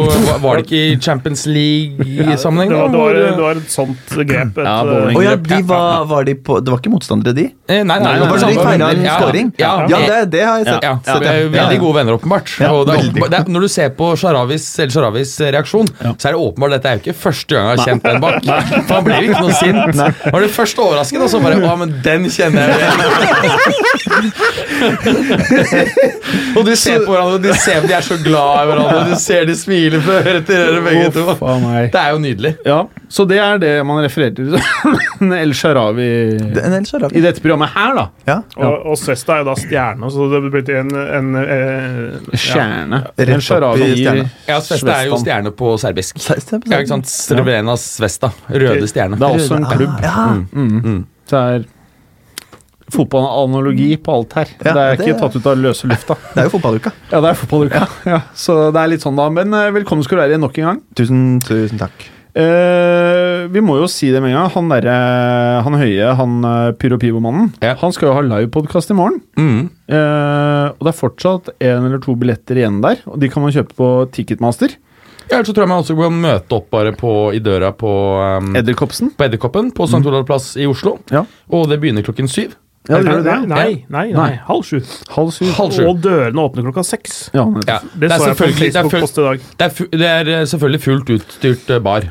Var- 0.44 0.56
det 0.60 0.64
ikke 0.66 0.80
i 0.92 0.94
Champions 1.00 1.42
League-sammenheng? 1.46 2.68
Det 2.70 2.76
var, 2.76 2.88
det, 2.90 2.98
var, 2.98 3.14
det 3.36 3.42
var 3.44 3.50
et 3.60 3.70
sånt 3.72 3.98
grep. 4.16 4.58
Et, 4.58 4.64
Ja, 4.64 4.82
oh, 4.84 4.88
ja, 5.24 5.30
Ja, 5.30 5.36
de 5.36 5.62
var, 5.68 6.04
var 6.10 6.24
de 6.28 6.34
på 6.34 6.60
Det 6.64 6.70
var 6.72 6.78
ikke 6.82 6.90
motstandere, 6.92 7.34
de? 7.36 7.44
Eh, 7.68 7.82
Nei, 7.84 7.84
nei, 7.84 7.98
Nei, 8.00 8.12
det 8.14 8.20
Var 8.20 8.28
var 8.28 8.36
det 8.38 8.46
de 8.50 8.54
feira 8.64 8.90
en. 8.94 9.04
Ja, 9.04 9.14
scoring? 9.20 9.52
Ja, 9.58 9.86
Ja, 9.90 9.98
det, 10.06 10.30
det 10.32 10.42
har 10.44 10.56
jeg 10.58 10.66
sett. 10.66 10.82
ja, 10.84 10.94
det 11.20 11.28
er 11.30 11.48
veldig 11.54 11.78
gode 11.80 11.94
venner, 12.00 12.12
åpenbart. 12.18 12.48
Og 12.70 12.86
det 12.86 12.92
er, 12.98 13.02
det 13.30 13.38
er, 13.40 13.44
når 13.50 13.60
du 13.66 13.68
ser 13.68 13.88
på 13.98 14.06
Sharavis, 14.20 14.66
eller 14.78 14.90
Sharavis 14.94 15.32
reaksjon, 15.40 15.86
så 16.00 16.24
er 16.28 16.32
det 16.34 16.40
åpenbart 16.40 16.70
dette 16.76 16.86
er 16.90 16.94
jo 16.98 17.02
ikke 17.04 17.16
første 17.20 17.52
gang 17.54 17.64
jeg 17.70 17.76
har 17.78 17.84
kjent 17.88 18.02
den 18.08 18.18
bak. 18.20 18.34
For 18.86 18.94
han 18.94 19.04
blir 19.06 19.16
jo 19.20 19.24
ikke 19.30 19.44
noe 19.46 19.56
sint. 19.58 19.94
Var 20.34 20.40
det 20.46 20.50
først 20.54 20.76
overrasket, 20.82 21.20
og 21.24 21.28
så 21.32 21.38
bare 21.42 21.56
Å, 21.60 21.62
men 21.78 21.90
den 22.04 22.22
kjenner 22.32 22.60
jeg 22.70 22.76
igjen. 22.80 22.98
og 26.56 26.64
de 26.66 26.74
ser 26.78 27.02
på 27.04 27.12
hverandre, 27.12 27.36
og 27.38 27.42
de, 27.44 27.52
ser, 27.60 27.84
de 27.86 27.94
er 27.96 28.04
så 28.10 28.16
så 28.16 28.24
glad 28.26 28.62
i 28.62 28.66
hverandre. 28.70 29.02
Du 29.10 29.14
ser 29.22 29.44
de 29.46 29.54
smiler 29.54 30.02
fra 30.02 30.16
øre 30.24 30.40
til 30.46 30.58
øre, 30.58 30.80
begge 30.82 31.10
to. 31.14 31.24
Det 31.94 32.00
er 32.00 32.08
jo 32.14 32.18
nydelig. 32.22 32.52
Ja, 32.66 32.78
så 33.10 33.24
det 33.30 33.38
er 33.42 33.60
det 33.62 33.72
man 33.86 34.00
refererer 34.04 34.34
til 34.34 34.56
En 35.20 35.32
El 35.36 35.52
Sharawi. 35.54 36.08
i 37.14 37.22
dette 37.22 37.42
programmet 37.44 37.70
her, 37.74 37.94
da. 37.96 38.04
Ja. 38.26 38.36
Og, 38.56 38.86
og 38.92 38.98
Svesta 38.98 39.36
er 39.36 39.42
jo 39.44 39.48
da 39.50 39.54
stjerne, 39.60 40.10
så 40.10 40.28
det 40.32 40.42
blir 40.50 40.64
til 40.66 40.80
en, 40.82 40.90
en 40.90 41.30
eh, 41.40 42.20
ja. 42.32 42.40
Stjerne. 42.44 43.02
Rett 43.18 43.34
El 43.36 43.44
Sharawi 43.46 43.90
stjerne. 43.94 44.28
Ja, 44.48 44.60
Svesta 44.64 44.96
er 44.96 45.10
jo 45.10 45.18
stjerne 45.22 45.54
på 45.56 45.74
serbisk. 45.80 46.18
Ja, 46.30 46.80
ikke 46.80 46.86
sant? 46.94 47.10
Srebrena 47.10 47.76
Svesta. 47.80 48.32
Røde 48.50 48.88
stjerne. 48.90 49.18
Det 49.20 49.28
er 49.28 49.38
også 49.38 49.60
en 49.60 49.68
Ah, 49.70 49.76
klubb. 49.76 50.00
Ja, 50.02 50.26
Mm. 50.50 51.04
Så 51.30 51.36
det 51.36 51.60
er 51.60 51.68
fotballanalogi 52.94 53.90
på 54.02 54.14
alt 54.18 54.38
her. 54.38 54.54
Ja, 54.60 54.70
det 54.70 54.84
er 54.84 55.00
det 55.00 55.08
ikke 55.08 55.18
tatt 55.24 55.36
ut 55.40 55.50
av 55.50 55.58
løse 55.60 55.90
lufta. 55.90 56.16
det 56.34 56.44
er 56.44 56.48
jo 56.48 56.54
fotballuka. 56.56 56.94
Ja, 57.10 57.20
det 57.20 57.32
er 57.32 57.42
fotballuka. 57.42 57.84
Ja. 58.10 58.22
så 58.34 58.62
det 58.74 58.84
er 58.84 58.94
litt 58.94 59.04
sånn, 59.04 59.18
da. 59.18 59.28
Men 59.34 59.54
eh, 59.56 59.72
velkommen 59.80 60.06
skal 60.06 60.20
du 60.20 60.24
være 60.26 60.40
nok 60.40 60.58
en 60.62 60.72
gang. 60.72 60.80
Tusen, 60.98 61.20
tusen 61.46 61.80
takk. 61.80 62.10
Eh, 62.30 63.48
vi 63.50 63.62
må 63.64 63.74
jo 63.80 63.88
si 63.90 64.10
det 64.14 64.20
med 64.22 64.30
en 64.30 64.38
gang. 64.38 64.52
Han 64.54 64.68
derre 64.70 64.96
Han 65.66 65.78
høye, 65.80 66.12
han 66.18 66.36
uh, 66.46 66.70
Pyro 66.78 66.98
Pivo-mannen, 67.00 67.50
Ja. 67.62 67.74
han 67.80 67.92
skal 67.92 68.10
jo 68.10 68.14
ha 68.18 68.22
livepodkast 68.26 68.92
i 68.92 68.98
morgen. 68.98 69.18
Mm. 69.36 69.70
Eh, 69.90 70.66
og 70.70 70.86
det 70.86 70.92
er 70.92 71.00
fortsatt 71.00 71.50
en 71.58 71.88
eller 71.88 72.02
to 72.02 72.14
billetter 72.18 72.60
igjen 72.60 72.80
der, 72.84 73.02
og 73.06 73.18
de 73.20 73.28
kan 73.32 73.42
man 73.42 73.54
kjøpe 73.54 73.74
på 73.76 73.90
Ticketmaster. 74.14 74.76
Ja, 75.30 75.38
ellers 75.38 75.50
så 75.50 75.54
tror 75.54 75.66
jeg 75.66 75.70
man 75.70 75.82
også 75.84 75.94
kan 75.98 76.16
møte 76.22 76.56
opp 76.56 76.70
bare 76.74 76.94
på, 76.98 77.10
i 77.34 77.42
døra 77.42 77.70
på, 77.76 77.90
um, 78.42 78.54
Edderkoppen 78.58 79.70
på 79.70 79.86
St. 79.86 80.02
Olavs 80.02 80.26
plass 80.26 80.48
i 80.58 80.66
Oslo. 80.66 80.96
Ja. 81.12 81.22
Og 81.54 81.68
det 81.70 81.78
begynner 81.82 82.06
klokken 82.06 82.30
syv. 82.30 82.56
Ja, 82.90 82.98
det 83.00 83.12
gjør 83.14 83.22
det. 83.24 83.34
nei, 83.48 83.56
nei, 83.56 83.72
nei, 83.88 84.06
Nei. 84.16 84.30
halv 84.48 84.64
sju. 84.66 84.80
Halv 85.14 85.30
sju. 85.36 85.44
Halv 85.56 85.72
sju. 85.76 85.84
Og 85.88 86.00
dørene 86.04 86.42
åpner 86.42 86.66
klokka 86.66 86.84
seks. 86.84 87.20
Ja. 87.34 87.44
Ja, 87.68 87.78
Det, 87.94 88.08
det, 88.08 88.16
så 88.18 88.32
jeg 88.32 88.36
på 88.40 88.50
Facebook-post 88.58 89.18
i 89.22 89.28
dag. 89.28 89.46
det, 89.60 89.68
er 89.68 89.76
fu, 89.78 89.84
det 89.92 90.10
er 90.10 90.32
eh, 90.40 90.44
selvfølgelig 90.50 90.82
fullt 90.88 91.14
utstyrt 91.16 91.70
eh, 91.76 91.80
bar. 91.86 92.10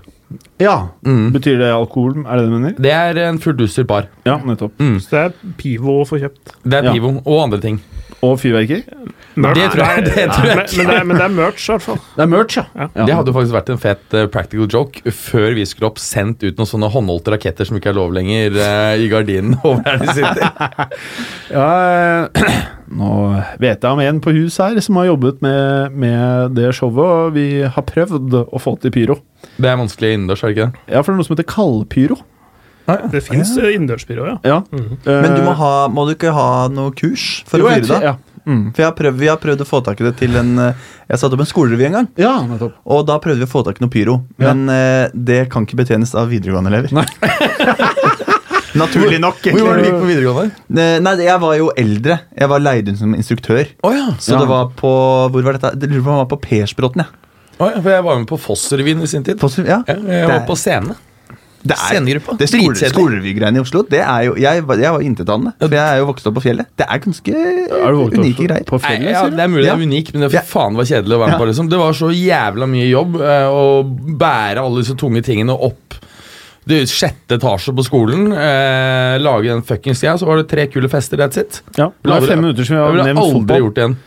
ja. 0.61 0.75
Mm. 1.05 1.31
Betyr 1.33 1.57
det 1.57 1.69
alkohol? 1.73 2.19
Er 2.25 2.37
det 2.37 2.43
det 2.45 2.49
du 2.51 2.57
mener? 2.57 2.75
Det 2.79 2.91
er 2.93 3.21
en 3.29 3.39
fullt 3.43 3.61
utstyrt 3.65 3.87
bar. 3.89 4.07
Ja, 4.25 4.37
nettopp. 4.45 4.71
Så 4.77 5.09
det 5.09 5.23
er 5.27 5.33
Pivo 5.57 5.99
å 6.01 6.05
få 6.07 6.19
kjøpt. 6.21 6.55
Det 6.63 6.79
er 6.79 6.89
Ja. 6.89 6.93
Pivo 6.93 7.15
og 7.25 7.43
andre 7.47 7.59
ting. 7.63 7.79
Og 8.25 8.33
fyrverkeri? 8.41 8.81
Det 9.39 9.65
tror 9.71 9.79
jeg- 9.79 10.03
det 10.03 10.23
tror 10.35 10.45
jeg 10.49 10.57
men, 10.57 10.65
men, 10.75 10.87
det 10.89 10.95
er, 10.99 11.03
men 11.07 11.17
det 11.17 11.23
er 11.23 11.29
merch, 11.31 11.69
i 11.69 11.71
hvert 11.71 11.83
fall. 11.85 11.99
Det 12.17 12.23
er 12.25 12.27
merch, 12.27 12.57
ja. 12.57 12.63
Ja. 12.75 12.87
Ja. 12.97 13.05
Det 13.07 13.13
hadde 13.15 13.31
jo 13.31 13.35
faktisk 13.37 13.55
vært 13.55 13.69
en 13.71 13.77
fet 13.79 14.15
eh, 14.19 14.25
practical 14.33 14.67
joke 14.67 15.13
før 15.15 15.53
vi 15.55 15.63
skulle 15.69 15.87
opp 15.87 16.01
sendt 16.03 16.43
ut 16.43 16.57
noen 16.59 16.67
sånne 16.67 16.89
håndholdte 16.91 17.31
raketter 17.31 17.69
som 17.69 17.77
ikke 17.79 17.93
er 17.93 17.95
lov 17.95 18.11
lenger 18.17 18.57
uh, 18.59 18.95
i 18.99 19.07
gardinen 19.07 19.55
over 19.63 19.79
der 19.85 20.01
de 20.03 20.17
sitter. 20.17 20.89
Ja, 21.55 21.69
eh, 22.35 22.49
nå 22.99 23.11
vet 23.61 23.79
jeg 23.85 23.91
om 23.93 23.99
en 24.03 24.19
på 24.25 24.33
hus 24.35 24.57
her 24.59 24.75
som 24.83 24.99
har 24.99 25.07
jobbet 25.13 25.39
med, 25.45 25.95
med 25.95 26.57
det 26.59 26.73
showet, 26.75 26.99
og 27.29 27.33
vi 27.37 27.47
har 27.63 27.87
prøvd 27.87 28.35
å 28.43 28.59
få 28.61 28.75
til 28.83 28.91
pyro. 28.91 29.19
Det 29.55 29.69
er 29.71 29.79
vanskelig 29.79 30.11
innendørs, 30.17 30.43
er 30.43 30.51
det 30.51 30.57
ikke 30.57 30.67
det? 30.67 30.83
Ja, 30.91 30.99
for 31.01 31.13
det 31.13 31.15
er 31.15 31.21
noe 31.21 31.29
som 31.29 31.37
heter 31.37 31.49
kaldpyro. 31.55 32.19
Det 33.11 33.21
fins 33.25 33.51
innendørsbyrå, 33.57 34.25
ja. 34.27 34.37
Ja. 34.43 34.57
Men 35.05 35.35
du 35.35 35.41
må, 35.45 35.53
ha, 35.59 35.87
må 35.91 36.05
du 36.09 36.15
ikke 36.15 36.31
ha 36.35 36.67
noe 36.73 36.91
kurs 36.97 37.43
for 37.49 37.59
jo, 37.61 37.67
å 37.69 37.75
fyre 37.77 38.01
Ja. 38.03 38.15
Mm. 38.49 38.71
For 38.73 38.81
jeg 38.81 38.87
har 38.87 38.95
prøvd, 38.97 39.17
Vi 39.19 39.27
har 39.27 39.37
prøvd 39.37 39.61
å 39.61 39.65
få 39.67 39.81
tak 39.85 39.99
i 40.01 40.05
det 40.07 40.13
til 40.17 40.35
en 40.39 40.53
eh, 40.63 40.73
Jeg 41.11 41.19
satte 41.21 41.35
opp 41.35 41.41
en 41.43 41.49
skolerevy 41.49 41.85
en 41.89 41.97
gang. 41.99 42.07
ja. 42.17 42.31
Og 42.85 43.03
da 43.05 43.19
prøvde 43.21 43.43
vi 43.43 43.45
å 43.45 43.51
få 43.51 43.61
tak 43.67 43.77
i 43.77 43.83
noe 43.83 43.91
pyro. 43.93 44.15
Ja. 44.39 44.53
Men 44.53 44.69
eh, 44.73 45.09
det 45.13 45.49
kan 45.51 45.67
ikke 45.67 45.77
betjenes 45.83 46.15
av 46.17 46.31
videregående-elever. 46.31 46.89
Naturlig 48.79 49.17
nok. 49.21 49.39
Hvor 49.49 49.65
var 49.65 49.79
det 49.79 49.85
du 49.85 49.89
gikk 49.89 50.01
på 50.03 50.07
videregående? 50.09 50.51
Eh, 50.77 50.97
Nei, 51.03 51.13
jeg 51.25 51.39
var 51.41 51.55
jo 51.57 51.69
eldre. 51.77 52.19
Jeg 52.37 52.51
var 52.51 52.61
leid 52.63 52.89
inn 52.91 52.97
som 52.99 53.15
instruktør. 53.17 53.65
Oh, 53.83 53.93
ja. 53.95 54.11
Så 54.21 54.33
Ja. 54.35 54.39
det 54.43 54.47
var 54.51 54.69
på 54.77 54.91
Hvor 55.33 55.43
var 55.43 55.57
dette? 55.57 55.71
Det 55.79 55.89
lurer 55.89 56.03
på 56.05 56.09
om 56.13 56.17
det 56.19 56.23
var 56.25 56.31
på 56.37 56.41
Persbråten. 56.45 57.03
Ja. 57.05 57.09
Oh, 57.59 57.67
ja, 57.73 57.81
for 57.81 57.89
jeg 57.91 58.03
var 58.05 58.17
med 58.21 58.27
på 58.29 58.37
Foss-revyen 58.39 59.01
i 59.03 59.07
sin 59.07 59.23
tid. 59.23 59.37
På- 59.41 59.49
ja. 59.65 59.81
Jeg, 59.87 59.99
jeg 60.07 60.27
var 60.29 60.45
på 60.47 60.55
scene. 60.55 60.95
Det 61.61 61.75
er, 61.75 61.81
Scenegruppa. 61.91 62.37
det 62.39 62.47
skolerevygreiene 62.47 63.57
i 63.57 63.59
Oslo, 63.59 63.81
det 63.83 63.99
er 63.99 64.21
jo 64.29 64.35
Jeg, 64.39 64.63
var- 64.65 64.77
jeg 64.79 64.91
var 64.95 65.01
intetanende. 65.03 65.51
For 65.59 65.67
jeg 65.75 65.93
er 65.93 65.97
jo 65.99 66.05
vokst 66.07 66.27
opp 66.27 66.35
på 66.35 66.43
fjellet. 66.45 66.65
Det 66.77 66.85
er 66.89 66.99
ganske 67.03 67.33
Er 67.35 67.91
du 67.91 67.99
unike 68.15 68.47
greier. 68.47 68.63
På 68.63 68.79
Nei, 68.81 69.11
ja, 69.11 69.25
det 69.29 69.39
er 69.43 69.47
mulig 69.51 69.65
det 69.65 69.73
er 69.73 69.83
unikt, 69.83 70.13
men 70.13 70.21
det 70.23 70.31
Ja. 70.33 70.39
for 70.41 70.59
faen 70.59 70.75
var 70.79 70.85
kjedelig 70.85 71.15
å 71.15 71.19
være 71.19 71.27
med 71.27 71.35
Ja. 71.35 71.39
på. 71.43 71.47
liksom. 71.51 71.69
Det 71.69 71.77
var 71.79 71.91
så 71.91 72.09
jævla 72.15 72.65
mye 72.69 72.89
jobb 72.89 73.15
eh, 73.21 73.47
å 73.51 73.83
bære 74.17 74.57
alle 74.63 74.81
disse 74.81 74.95
tunge 74.95 75.21
tingene 75.21 75.51
opp 75.51 75.95
det 76.69 76.85
sjette 76.87 77.35
etasje 77.39 77.73
på 77.75 77.83
skolen. 77.83 78.31
Eh, 78.31 79.17
lage 79.19 79.49
den 79.49 79.61
fuckings 79.63 79.99
greia, 80.01 80.15
så 80.17 80.25
var 80.27 80.37
det 80.37 80.47
tre 80.47 80.67
kule 80.67 80.87
fester, 80.87 81.17
that's 81.17 81.37
it. 81.37 81.61
Ja, 81.75 81.89
det 82.03 82.11
var 82.11 82.21
fem 82.21 82.39
minutter 82.41 82.63
som 82.63 82.75
vi 82.75 82.81
Jeg 82.81 82.85
har 82.85 82.91
ville 82.93 83.19
aldri 83.19 83.59
gjort 83.59 83.73
det 83.75 83.83
igjen. 83.83 83.97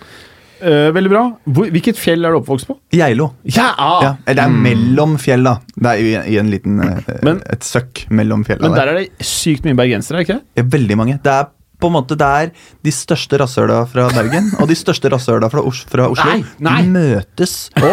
Eh, 0.62 0.90
veldig 0.94 1.10
bra. 1.10 1.22
Hvor, 1.50 1.70
hvilket 1.74 1.98
fjell 1.98 2.24
er 2.24 2.34
du 2.34 2.38
oppvokst 2.38 2.68
på? 2.68 2.76
Geilo. 2.94 3.32
Ja! 3.50 3.70
Ja, 4.04 4.12
det 4.28 4.38
er 4.38 4.52
mellom 4.54 5.16
fjell, 5.18 5.42
da. 5.48 5.56
Det 5.74 5.90
er 5.96 6.02
i, 6.04 6.12
i 6.34 6.38
en 6.38 6.52
liten 6.52 6.78
uh, 6.78 7.00
Men- 7.26 7.42
Et 7.50 7.66
søkk 7.66 8.04
mellom 8.14 8.44
fjella. 8.46 8.68
Men 8.68 8.76
der. 8.78 8.86
der 8.86 8.92
er 8.92 9.02
det 9.02 9.26
sykt 9.26 9.66
mye 9.66 9.74
bergensere, 9.78 10.20
er 10.20 10.26
ikke 10.28 10.38
det? 10.38 10.66
Veldig 10.76 10.98
mange. 11.00 11.18
Det 11.24 11.34
er 11.34 11.50
på 11.82 11.88
en 11.90 11.96
måte 11.96 12.14
det 12.14 12.26
er 12.44 12.50
de 12.86 12.92
største 12.94 13.40
rasshøla 13.42 13.80
fra 13.90 14.04
Bergen 14.14 14.52
og 14.62 14.68
de 14.70 14.76
største 14.78 15.10
rasshøla 15.10 15.48
fra, 15.50 15.64
Os 15.66 15.80
fra 15.90 16.04
Oslo. 16.12 16.28
Nei, 16.30 16.44
nei. 16.62 16.76
De 16.84 16.92
møtes 16.94 17.54
på 17.74 17.88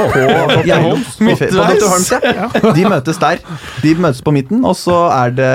Geilo. 0.68 0.92
På 1.18 1.32
Dr. 1.50 1.88
Holms, 1.90 2.12
ja. 2.14 2.50
De 2.78 2.84
møtes 2.86 3.18
der. 3.18 3.42
De 3.82 3.96
møtes 3.98 4.22
på 4.22 4.36
midten, 4.36 4.62
og 4.62 4.78
så 4.78 5.08
er 5.10 5.34
det 5.40 5.54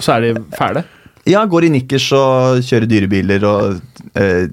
Så 0.00 0.14
er 0.16 0.24
de 0.30 0.46
fæle. 0.56 0.86
Ja, 1.28 1.42
går 1.44 1.66
i 1.68 1.72
nikkers 1.74 2.06
og 2.16 2.62
kjører 2.64 2.88
dyrebiler 2.88 3.44
og 3.44 3.74
eh, 4.16 4.46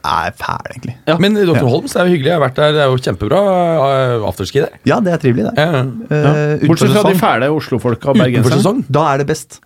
er 0.00 0.36
fæl, 0.38 0.70
egentlig. 0.74 0.94
Ja. 1.08 1.18
Men 1.22 1.36
Dr. 1.38 1.56
Ja. 1.56 1.66
Holms, 1.66 1.96
det 1.96 2.00
er 2.02 2.08
jo 2.08 2.16
hyggelig. 2.16 2.30
Jeg 2.30 2.38
har 2.38 2.44
vært 2.46 2.60
der. 2.60 2.76
Det 2.76 2.84
er 2.84 2.92
jo 2.92 3.02
kjempebra 3.08 3.42
uh, 3.42 4.28
afterski 4.30 4.64
der. 4.64 4.78
Ja, 4.88 5.00
det 5.04 5.12
er 5.12 5.20
trivelig, 5.22 5.50
det. 5.50 5.52
Ja, 5.58 5.82
ja. 5.82 5.84
Uh, 5.84 6.68
Bortsett 6.70 6.96
fra 6.96 7.04
de 7.10 7.20
fæle 7.20 7.52
oslofolka 7.52 8.14
og 8.14 8.22
bergenserne. 8.22 8.86
Da 8.92 9.10
er 9.12 9.22
det 9.22 9.30
best. 9.32 9.62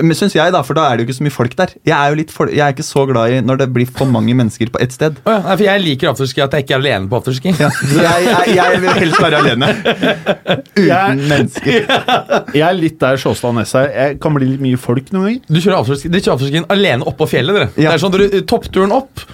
Men 0.00 0.16
Syns 0.16 0.32
jeg, 0.32 0.52
da, 0.54 0.62
for 0.64 0.76
da 0.76 0.86
er 0.88 0.96
det 0.96 1.04
jo 1.04 1.10
ikke 1.10 1.16
så 1.18 1.24
mye 1.26 1.34
folk 1.34 1.54
der. 1.58 1.74
Jeg 1.84 1.94
er 1.94 2.12
jo 2.12 2.16
litt 2.16 2.32
for, 2.32 2.48
jeg 2.48 2.62
er 2.64 2.72
ikke 2.72 2.86
så 2.86 3.04
glad 3.08 3.34
i 3.34 3.40
når 3.44 3.60
det 3.60 3.66
blir 3.74 3.90
for 3.98 4.08
mange 4.08 4.32
mennesker 4.36 4.70
på 4.72 4.80
ett 4.80 4.94
sted. 4.96 5.18
Oh, 5.28 5.34
ja, 5.34 5.52
for 5.52 5.64
jeg 5.66 5.82
liker 5.84 6.10
afterski, 6.14 6.40
at 6.44 6.56
jeg 6.56 6.64
ikke 6.64 6.76
er 6.78 6.80
alene 6.80 7.10
på 7.10 7.20
afterski. 7.20 7.52
Ja, 7.60 7.68
jeg, 7.92 8.30
jeg, 8.30 8.54
jeg 8.56 8.80
vil 8.80 8.98
helst 9.02 9.20
være 9.20 9.42
alene. 9.42 9.70
Uten 10.78 11.22
mennesker. 11.28 11.90
Jeg 12.54 12.62
er 12.64 12.76
litt 12.76 12.96
der 13.00 13.18
Sjåstad 13.20 13.54
Næss 13.56 13.74
er. 13.78 13.88
Jeg 13.92 14.18
kan 14.22 14.34
bli 14.36 14.46
litt 14.52 14.62
mye 14.62 14.78
folk 14.80 15.08
noen 15.14 15.26
ganger. 15.26 15.40
Du 15.48 15.58
kjører 15.58 15.78
afterski, 15.80 16.10
dere 16.12 16.22
kjører 16.24 16.38
afterskien 16.38 16.66
alene 16.72 17.08
oppå 17.10 17.28
fjellet, 17.30 17.56
dere. 17.58 17.68
Ja. 17.74 17.90
Det 17.90 17.96
er 17.96 18.02
sånn 18.02 18.14
dere 18.14 18.44
Toppturen 18.48 18.94
opp 18.94 19.24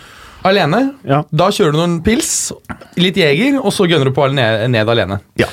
alene. 0.46 0.80
Ja. 1.06 1.22
Da 1.32 1.48
kjører 1.54 1.74
du 1.74 1.78
noen 1.80 1.98
pils, 2.06 2.50
litt 3.00 3.18
jeger, 3.20 3.58
og 3.60 3.72
så 3.76 3.86
gønner 3.90 4.10
du 4.10 4.14
på 4.16 4.26
ned, 4.32 4.66
ned 4.72 4.88
alene. 4.92 5.20
Ja. 5.40 5.48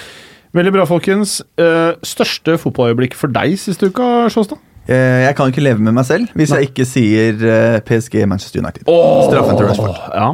Veldig 0.56 0.72
bra, 0.74 0.86
folkens. 0.90 1.42
Eh, 1.60 1.94
største 2.08 2.56
fotballøyeblikk 2.62 3.14
for 3.20 3.28
deg 3.36 3.58
siste 3.62 3.90
uka, 3.92 4.28
Sjåstad? 4.34 4.62
Eh, 4.88 5.26
Jeg 5.28 5.36
kan 5.36 5.52
ikke 5.52 5.62
leve 5.66 5.84
med 5.84 5.94
meg 5.98 6.06
selv 6.08 6.30
hvis 6.40 6.54
jeg 6.56 6.70
ikke 6.70 6.86
sier 6.88 7.42
eh, 7.44 7.80
PSG 7.84 8.22
Manchester 8.26 8.64
United. 8.64 8.88
Straffen 8.88 9.60
til 9.60 9.68
Rashford. 9.68 10.00
Ja. 10.16 10.30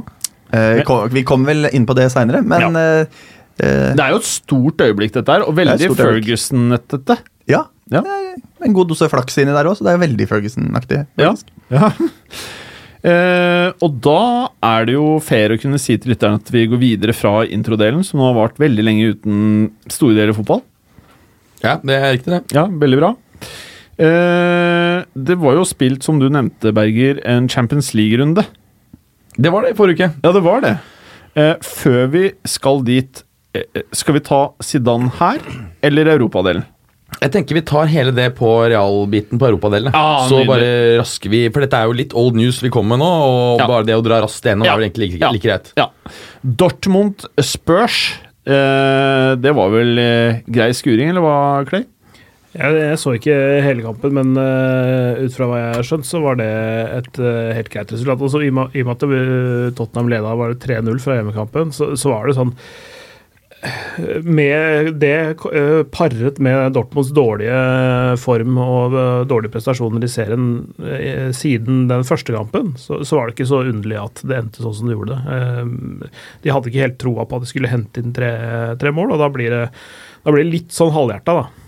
Eh, 0.53 1.09
Vi 1.15 1.23
kommer 1.25 1.49
vel 1.53 1.69
inn 1.73 1.87
på 1.89 1.95
det 1.97 2.11
seinere, 2.13 2.43
men 2.45 2.77
eh, 2.77 3.05
eh, 3.57 3.91
Det 3.97 3.99
er 4.05 4.13
jo 4.13 4.21
et 4.21 4.29
stort 4.29 4.85
øyeblikk, 4.85 5.15
dette 5.17 5.33
her, 5.33 5.47
og 5.49 5.57
veldig 5.57 5.89
et. 5.89 5.97
Ferguson-nettete. 5.97 7.17
ja. 7.49 7.65
Ja. 7.91 7.99
En 8.63 8.71
god 8.73 8.87
dose 8.87 9.09
flaks 9.11 9.35
inni 9.41 9.51
der 9.51 9.67
òg, 9.67 9.75
så 9.75 9.83
det 9.83 9.91
er 9.91 9.99
veldig 10.05 10.25
Ferguson-aktig. 10.29 11.01
Ja. 11.19 11.33
ja. 11.69 11.89
Eh, 13.03 13.69
og 13.83 13.97
da 14.03 14.19
er 14.63 14.85
det 14.87 14.95
jo 14.95 15.17
fair 15.23 15.51
å 15.51 15.59
kunne 15.59 15.79
si 15.81 15.97
til 15.99 16.13
lytteren 16.13 16.39
at 16.39 16.51
vi 16.53 16.63
går 16.71 16.79
videre 16.79 17.15
fra 17.15 17.41
introdelen, 17.43 18.03
som 18.07 18.21
nå 18.21 18.29
har 18.29 18.37
vart 18.37 18.61
veldig 18.63 18.85
lenge 18.85 19.09
uten 19.17 19.41
store 19.91 20.15
deler 20.21 20.37
fotball. 20.37 20.63
Ja, 21.63 21.77
det 21.83 21.97
er 21.99 22.15
riktig, 22.15 22.31
det. 22.31 22.41
Ja, 22.55 22.65
veldig 22.67 22.99
bra. 23.01 23.13
Eh, 23.99 25.03
det 25.13 25.37
var 25.39 25.59
jo 25.59 25.67
spilt, 25.67 26.03
som 26.07 26.19
du 26.19 26.29
nevnte, 26.31 26.73
Berger, 26.75 27.19
en 27.27 27.49
Champions 27.51 27.91
League-runde. 27.95 28.45
Det 29.35 29.51
var 29.51 29.65
det 29.65 29.73
i 29.73 29.77
forrige 29.77 29.99
uke. 29.99 30.09
Ja, 30.23 30.31
det 30.35 30.43
var 30.45 30.63
det. 30.63 30.73
Eh, 31.35 31.55
før 31.65 32.07
vi 32.13 32.23
skal 32.47 32.83
dit, 32.87 33.23
eh, 33.53 33.83
skal 33.91 34.15
vi 34.15 34.23
ta 34.23 34.41
Zidane 34.61 35.11
her, 35.19 35.39
eller 35.81 36.11
Europadelen? 36.15 36.65
Jeg 37.21 37.31
tenker 37.31 37.55
vi 37.55 37.61
tar 37.61 37.85
hele 37.91 38.11
det 38.15 38.29
på 38.35 38.49
realbiten 38.71 39.39
på 39.39 39.47
europadelen. 39.51 39.93
Ja, 39.93 40.25
så 40.27 40.39
nydelig. 40.41 40.47
bare 40.49 40.97
rasker 41.01 41.29
vi, 41.29 41.43
for 41.49 41.61
dette 41.61 41.73
er 41.79 41.85
jo 41.85 41.93
litt 41.93 42.13
old 42.13 42.35
news 42.35 42.61
vi 42.63 42.69
kommer 42.73 42.97
med 42.97 43.03
nå, 43.05 43.11
og 43.29 43.59
Ja. 43.61 43.67
bare 43.67 43.85
det 43.85 43.95
å 43.95 44.03
dra 44.03 44.21
raskt 44.21 44.43
gjennom 44.43 44.65
Ja. 44.65 44.73
er 44.73 44.77
vel 44.79 44.89
egentlig 44.89 45.11
like, 45.13 45.19
Ja. 45.21 45.31
like 45.31 45.43
greit. 45.47 45.73
Ja. 45.77 45.87
Dortmund 46.43 47.25
Spurs. 47.39 48.19
Eh, 48.45 49.35
det 49.39 49.53
var 49.55 49.69
vel 49.71 49.97
eh, 49.99 50.41
grei 50.51 50.71
skuring, 50.75 51.09
eller 51.09 51.21
hva, 51.23 51.65
Clay? 51.69 51.85
Jeg, 52.53 52.75
jeg 52.77 52.97
så 53.01 53.15
ikke 53.17 53.35
hele 53.65 53.81
kampen, 53.81 54.13
men 54.13 54.35
uh, 54.37 55.17
ut 55.25 55.33
fra 55.33 55.47
hva 55.49 55.57
jeg 55.57 55.75
har 55.79 55.83
skjønt, 55.87 56.05
så 56.05 56.19
var 56.21 56.35
det 56.37 56.45
et 56.99 57.17
uh, 57.17 57.49
helt 57.57 57.69
greit 57.73 57.89
resultat. 57.95 58.21
Også, 58.21 58.43
I 58.45 58.51
og 58.51 58.53
med- 58.53 58.75
i 58.77 58.83
og 58.83 58.91
med 58.91 58.93
at 58.93 59.75
Tottenham 59.79 60.07
leda 60.11 60.35
var 60.37 60.53
det 60.53 60.59
3-0 60.61 60.99
fra 61.01 61.15
hjemmekampen, 61.17 61.71
så, 61.73 61.95
så 61.97 62.11
var 62.13 62.27
det 62.29 62.35
sånn 62.37 62.53
med 64.23 64.93
det 64.99 65.17
eh, 65.55 65.83
paret 65.93 66.39
med 66.43 66.73
Dortmunds 66.75 67.13
dårlige 67.15 68.17
form 68.19 68.57
og 68.59 68.95
eh, 68.97 69.23
dårlige 69.29 69.53
prestasjoner 69.53 70.03
i 70.03 70.11
serien 70.11 70.47
eh, 70.83 71.29
siden 71.35 71.85
den 71.91 72.03
første 72.07 72.35
kampen, 72.35 72.73
så, 72.79 73.01
så 73.07 73.19
var 73.19 73.29
det 73.29 73.37
ikke 73.37 73.49
så 73.53 73.63
underlig 73.63 73.99
at 74.01 74.23
det 74.27 74.39
endte 74.39 74.65
sånn 74.65 74.77
som 74.79 74.89
det 74.89 74.97
gjorde. 74.97 75.19
De 76.43 76.51
hadde 76.51 76.71
ikke 76.71 76.83
helt 76.83 76.99
troa 77.01 77.27
på 77.27 77.39
at 77.39 77.45
de 77.45 77.51
skulle 77.53 77.71
hente 77.71 78.03
inn 78.03 78.15
tre, 78.15 78.33
tre 78.81 78.93
mål, 78.95 79.15
og 79.15 79.23
da 79.23 79.31
blir 79.33 79.53
det, 79.53 79.65
da 80.23 80.33
blir 80.33 80.43
det 80.43 80.55
litt 80.57 80.75
sånn 80.75 80.93
halvhjerta, 80.95 81.39
da. 81.43 81.62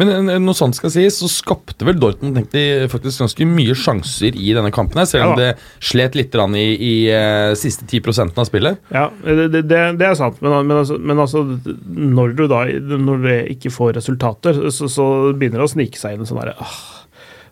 Men 0.00 0.30
noe 0.42 0.42
når 0.42 0.56
sånt 0.56 0.76
skal 0.78 0.92
sies, 0.92 1.18
så 1.20 1.28
skapte 1.30 1.86
vel 1.86 1.98
Dortmund 2.00 2.38
jeg, 2.56 2.88
faktisk 2.90 3.22
ganske 3.22 3.48
mye 3.48 3.76
sjanser 3.78 4.36
i 4.36 4.54
denne 4.56 4.72
kampen, 4.74 5.00
her, 5.02 5.08
selv 5.10 5.30
om 5.30 5.34
Ja 5.34 5.36
det 5.36 5.52
slet 5.84 6.16
litt 6.16 6.34
i, 6.58 6.64
i 6.74 6.94
eh, 7.12 7.52
siste 7.58 7.86
10 7.86 8.38
av 8.38 8.46
spillet. 8.48 8.80
Ja, 8.92 9.06
det, 9.24 9.62
det, 9.68 9.80
det 10.00 10.08
er 10.08 10.18
sant, 10.18 10.40
men, 10.44 10.54
men, 10.66 10.76
altså, 10.80 10.98
men 10.98 11.20
altså 11.22 11.42
Når 11.86 12.36
du 12.36 12.44
da 12.50 12.64
Når 12.66 13.24
du 13.24 13.30
ikke 13.54 13.72
får 13.74 13.96
resultater, 14.00 14.60
så, 14.70 14.88
så 14.90 15.06
begynner 15.36 15.62
det 15.62 15.68
å 15.68 15.74
snike 15.76 16.00
seg 16.00 16.16
inn 16.16 16.24
en 16.24 16.28
sånn 16.28 16.40
derre 16.42 16.56
«Åh, 16.62 16.76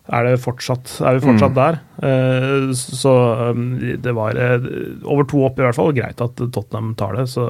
er, 0.05 0.27
det 0.27 0.41
fortsatt, 0.43 0.99
er 1.01 1.17
vi 1.17 1.25
fortsatt 1.25 1.55
der? 1.57 1.79
Uh, 1.95 2.73
så 2.75 3.11
um, 3.55 3.77
det 4.03 4.11
var 4.11 4.35
uh, 4.35 4.65
over 5.07 5.23
to 5.29 5.45
opp 5.47 5.59
i 5.59 5.63
hvert 5.63 5.77
fall. 5.77 5.93
Greit 5.95 6.19
at 6.21 6.35
Tottenham 6.37 6.91
tar 6.99 7.15
det, 7.15 7.27
så 7.31 7.45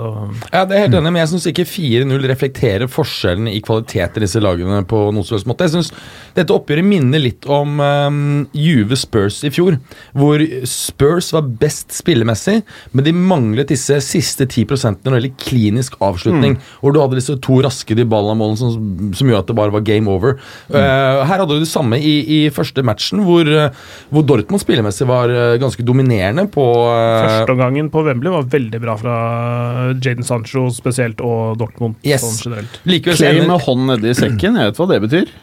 Ja, 0.52 0.64
det 0.64 0.78
er 0.78 0.86
helt 0.86 0.98
enig, 1.00 1.12
men 1.12 1.22
jeg 1.24 1.32
syns 1.34 1.48
ikke 1.50 1.66
4-0 1.68 2.28
reflekterer 2.30 2.92
forskjellen 2.92 3.50
i 3.52 3.60
kvalitet 3.66 4.20
i 4.20 4.24
disse 4.24 4.42
lagene 4.44 4.84
på 4.88 5.02
noen 5.10 5.26
som 5.26 5.36
helst 5.36 5.50
måte. 5.50 5.68
Jeg 5.68 5.76
synes 5.76 5.92
Dette 6.38 6.54
oppgjøret 6.56 6.86
minner 6.88 7.24
litt 7.24 7.48
om 7.52 7.80
um, 7.82 8.22
Juve 8.56 9.00
Spurs 9.00 9.42
i 9.48 9.52
fjor, 9.56 9.80
hvor 10.16 10.44
Spurs 10.70 11.32
var 11.36 11.50
best 11.64 11.96
spillemessig, 11.96 12.60
men 12.94 13.08
de 13.08 13.16
manglet 13.16 13.72
disse 13.74 14.00
siste 14.06 14.48
10 14.48 14.66
når 14.76 15.00
det 15.02 15.16
gjelder 15.16 15.38
klinisk 15.42 15.96
avslutning, 16.04 16.58
hvor 16.82 16.94
du 16.94 17.02
hadde 17.02 17.20
disse 17.20 17.36
to 17.44 17.60
raske 17.66 17.98
Dybala-målene 17.98 18.60
som, 18.60 19.12
som 19.16 19.30
gjorde 19.32 19.44
at 19.46 19.52
det 19.52 19.58
bare 19.58 19.74
var 19.74 19.86
game 19.88 20.12
over. 20.12 20.38
Uh, 20.70 21.24
her 21.26 21.40
hadde 21.40 21.52
du 21.52 21.64
det 21.64 21.72
samme 21.72 22.00
i, 22.00 22.16
i 22.22 22.40
første 22.54 22.84
matchen, 22.86 23.24
hvor, 23.26 23.48
uh, 23.48 23.70
hvor 24.14 24.26
Dortmund 24.28 24.62
spillemessig 24.62 25.08
var 25.10 25.32
uh, 25.32 25.56
ganske 25.62 25.86
dominerende 25.86 26.48
på 26.52 26.66
uh, 26.66 27.24
Førsteomgangen 27.26 27.90
på 27.94 28.04
Wembley 28.06 28.34
var 28.34 28.48
veldig 28.54 28.82
bra 28.84 28.98
fra 29.00 29.16
Jaden 29.96 30.26
Sancho 30.28 30.68
spesielt, 30.76 31.22
og 31.26 31.58
Dortmund 31.62 31.96
Yes. 32.06 32.24
sånn 32.26 32.52
generelt. 32.52 32.80
Likevel 32.86 33.18
Clay 33.18 33.42
med 33.48 33.62
hånd 33.66 33.90
nedi 33.90 34.14
sekken, 34.18 34.60
jeg 34.60 34.72
vet 34.72 34.82
hva 34.82 34.90
det 34.92 35.02
betyr. 35.08 35.34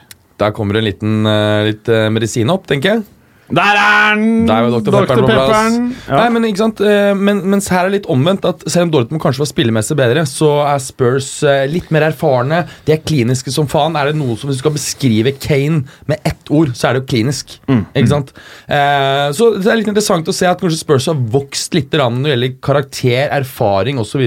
Der 0.42 0.54
kommer 0.56 0.78
en 0.78 0.86
liten 0.86 1.26
eh, 1.28 1.64
litt 1.70 1.88
eh, 1.92 2.08
medisin 2.12 2.50
opp, 2.52 2.66
tenker 2.70 2.96
jeg. 2.96 3.04
Der 3.52 3.78
er 3.78 4.14
den! 4.16 4.46
Der 4.48 4.64
var 4.64 4.72
Dr. 4.72 4.94
Pepperen 4.94 5.24
på 5.24 5.28
plass. 5.28 5.78
Ja. 6.08 6.20
Nei, 6.22 6.28
men 6.32 6.46
ikke 6.48 6.62
sant 6.64 6.80
Eh, 6.82 7.12
men, 7.18 7.42
Mens 7.52 7.68
her 7.72 7.86
er 7.86 7.94
litt 7.94 8.08
omvendt. 8.10 8.46
at 8.48 8.64
Selv 8.70 8.88
om 8.88 8.92
Dortmund 8.94 9.22
kanskje 9.22 9.42
var 9.44 9.50
spillemessig 9.50 9.96
bedre, 9.98 10.24
så 10.28 10.50
er 10.66 10.80
Spurs 10.82 11.28
eh, 11.46 11.64
litt 11.70 11.90
mer 11.94 12.06
erfarne. 12.08 12.62
De 12.86 12.94
er 12.94 13.02
kliniske 13.04 13.52
som 13.54 13.68
faen. 13.70 13.96
Er 13.98 14.10
det 14.10 14.18
noe 14.18 14.36
som 14.40 14.50
Hvis 14.50 14.60
du 14.60 14.64
skal 14.64 14.76
beskrive 14.76 15.34
Kane 15.42 15.84
med 16.10 16.22
ett 16.28 16.50
ord, 16.52 16.74
så 16.76 16.88
er 16.88 16.96
det 16.96 17.04
jo 17.04 17.10
klinisk. 17.12 17.56
Ikke 17.68 18.10
sant? 18.10 18.32
Eh, 18.66 19.28
så 19.36 19.52
det 19.58 19.70
er 19.70 19.80
litt 19.80 19.90
interessant 19.92 20.28
å 20.28 20.36
se 20.36 20.48
at 20.48 20.60
kanskje 20.62 20.82
Spurs 20.82 21.08
har 21.10 21.18
vokst 21.32 21.76
litt 21.76 21.92
når 21.92 22.22
det 22.24 22.32
gjelder 22.32 22.54
karakter, 22.64 23.26
erfaring 23.36 23.98
osv. 24.00 24.22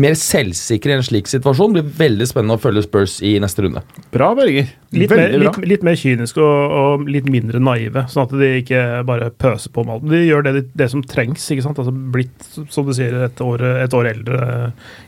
Mer 0.00 0.16
selvsikre 0.18 0.94
i 0.94 0.98
en 0.98 1.04
slik 1.06 1.28
situasjon. 1.30 1.74
Det 1.76 1.84
blir 1.84 1.98
veldig 2.08 2.28
spennende 2.30 2.56
å 2.58 2.62
følge 2.62 2.86
Spurs 2.86 3.18
i 3.24 3.36
neste 3.42 3.66
runde. 3.66 3.84
Bra, 4.14 4.32
Berger. 4.38 4.72
Litt 4.94 5.12
mer, 5.12 5.34
litt, 5.40 5.58
litt 5.66 5.84
mer 5.86 5.96
kyniske 5.98 6.40
og, 6.42 6.74
og 6.78 7.08
litt 7.10 7.26
mindre 7.30 7.60
naive, 7.62 8.04
sånn 8.10 8.28
at 8.28 8.34
de 8.38 8.50
ikke 8.60 8.80
bare 9.08 9.30
pøser 9.30 9.72
på 9.74 9.84
med 9.84 9.96
alt. 9.96 10.06
De 10.12 10.20
gjør 10.22 10.46
det, 10.46 10.64
det 10.78 10.88
som 10.92 11.02
trengs. 11.02 11.44
ikke 11.50 11.64
sant? 11.66 11.80
Altså 11.82 11.94
Blitt, 12.14 12.48
som 12.72 12.86
du 12.86 12.94
sier, 12.96 13.16
et 13.26 13.42
år, 13.44 13.64
et 13.82 13.96
år 13.98 14.10
eldre 14.12 14.40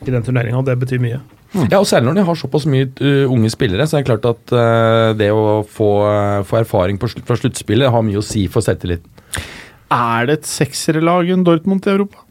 i 0.05 0.13
den 0.13 0.27
turneringa, 0.27 0.61
og 0.61 0.69
det 0.69 0.79
betyr 0.83 1.03
mye. 1.03 1.23
Ja, 1.71 1.79
og 1.79 1.87
Særlig 1.89 2.11
når 2.11 2.19
de 2.19 2.27
har 2.29 2.39
såpass 2.39 2.67
mye 2.69 2.89
uh, 3.01 3.33
unge 3.33 3.51
spillere, 3.55 3.87
så 3.89 3.97
er 3.99 4.05
det 4.05 4.11
klart 4.11 4.27
at 4.29 4.55
uh, 4.57 5.15
det 5.17 5.31
å 5.33 5.63
få, 5.65 5.91
uh, 6.05 6.45
få 6.47 6.61
erfaring 6.65 6.99
på, 7.01 7.09
slutt- 7.13 7.27
fra 7.29 7.39
sluttspillet 7.39 7.93
har 7.93 8.05
mye 8.05 8.21
å 8.21 8.25
si 8.27 8.45
for 8.53 8.65
selvtilliten. 8.67 9.09
Er 9.95 10.27
det 10.27 10.41
et 10.41 10.49
sekserlag 10.51 11.31
enn 11.31 11.45
Dortmund 11.47 11.87
i 11.87 11.93
Europa? 11.95 12.25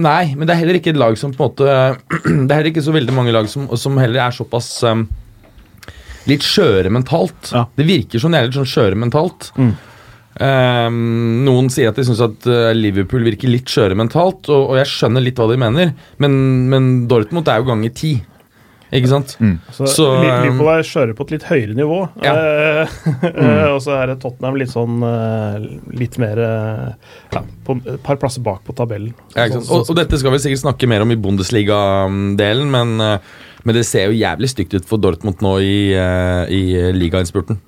Nei, 0.00 0.32
men 0.32 0.46
det 0.46 0.54
er 0.54 0.60
heller 0.62 0.78
ikke 0.78 0.94
et 0.94 1.00
lag 1.00 1.16
som 1.20 1.32
på 1.34 1.42
en 1.44 1.50
måte 1.50 1.66
Det 2.46 2.46
er 2.46 2.54
heller 2.54 2.70
ikke 2.70 2.84
så 2.86 2.94
veldig 2.94 3.16
mange 3.16 3.34
lag 3.34 3.48
som, 3.50 3.66
som 3.76 3.98
heller 4.00 4.22
er 4.24 4.36
såpass 4.36 4.70
um, 4.88 5.04
litt 6.28 6.44
skjøre 6.44 6.90
mentalt. 6.92 7.52
Ja. 7.54 7.64
Det 7.76 7.86
virker 7.88 8.22
som 8.22 8.34
de 8.34 8.40
er 8.40 8.48
litt 8.48 8.58
sånn 8.58 8.68
skjøre 8.68 8.98
mentalt. 8.98 9.52
Mm. 9.56 9.72
Um, 10.40 10.98
noen 11.44 11.68
sier 11.72 11.90
at 11.90 11.98
de 11.98 12.04
syns 12.06 12.20
at 12.24 12.46
uh, 12.48 12.70
Liverpool 12.76 13.24
virker 13.26 13.50
litt 13.50 13.68
skjøre 13.68 13.96
mentalt, 13.98 14.48
og, 14.48 14.72
og 14.72 14.78
jeg 14.78 14.88
skjønner 14.88 15.24
litt 15.24 15.40
hva 15.40 15.48
de 15.50 15.58
mener, 15.60 15.94
men, 16.22 16.36
men 16.70 16.90
Dortmund 17.10 17.50
er 17.50 17.60
jo 17.60 17.70
ganger 17.72 17.96
ti. 17.96 18.14
Ikke 18.90 19.06
sant? 19.06 19.36
Så, 19.70 19.86
Så, 19.86 20.06
um, 20.16 20.22
Liverpool 20.24 20.70
er 20.72 20.86
skjøre 20.86 21.14
på 21.14 21.26
et 21.28 21.34
litt 21.36 21.44
høyere 21.46 21.76
nivå. 21.78 21.98
Ja. 22.24 22.32
Eh, 22.34 22.94
eh, 23.28 23.66
og 23.70 23.78
så 23.84 23.94
er 24.00 24.16
Tottenham 24.18 24.58
litt 24.58 24.72
sånn 24.72 24.96
eh, 25.06 25.68
litt 26.00 26.18
mer 26.22 26.40
eh, 26.42 27.12
ja, 27.36 27.44
på 27.66 27.78
et 27.84 28.02
par 28.06 28.18
plasser 28.22 28.42
bak 28.46 28.64
på 28.66 28.74
tabellen. 28.78 29.12
Ja, 29.36 29.46
ikke 29.46 29.60
sant? 29.60 29.68
Sånn- 29.68 29.84
Og, 29.84 29.92
og 29.94 30.00
dette 30.00 30.18
skal 30.18 30.34
vi 30.34 30.42
sikkert 30.42 30.64
snakke 30.64 30.90
mer 30.90 31.06
om 31.06 31.14
i 31.14 31.18
Bundesliga-delen, 31.22 32.74
men, 32.74 32.96
eh, 33.06 33.38
men 33.64 33.74
det 33.76 33.84
ser 33.88 34.08
jo 34.10 34.16
jævlig 34.20 34.48
stygt 34.52 34.74
ut 34.78 34.86
for 34.88 35.00
Dortmund 35.02 35.42
nå 35.44 35.56
i, 35.64 35.74
uh, 35.96 36.44
i 36.50 36.62
ligainnspurten. 36.96 37.58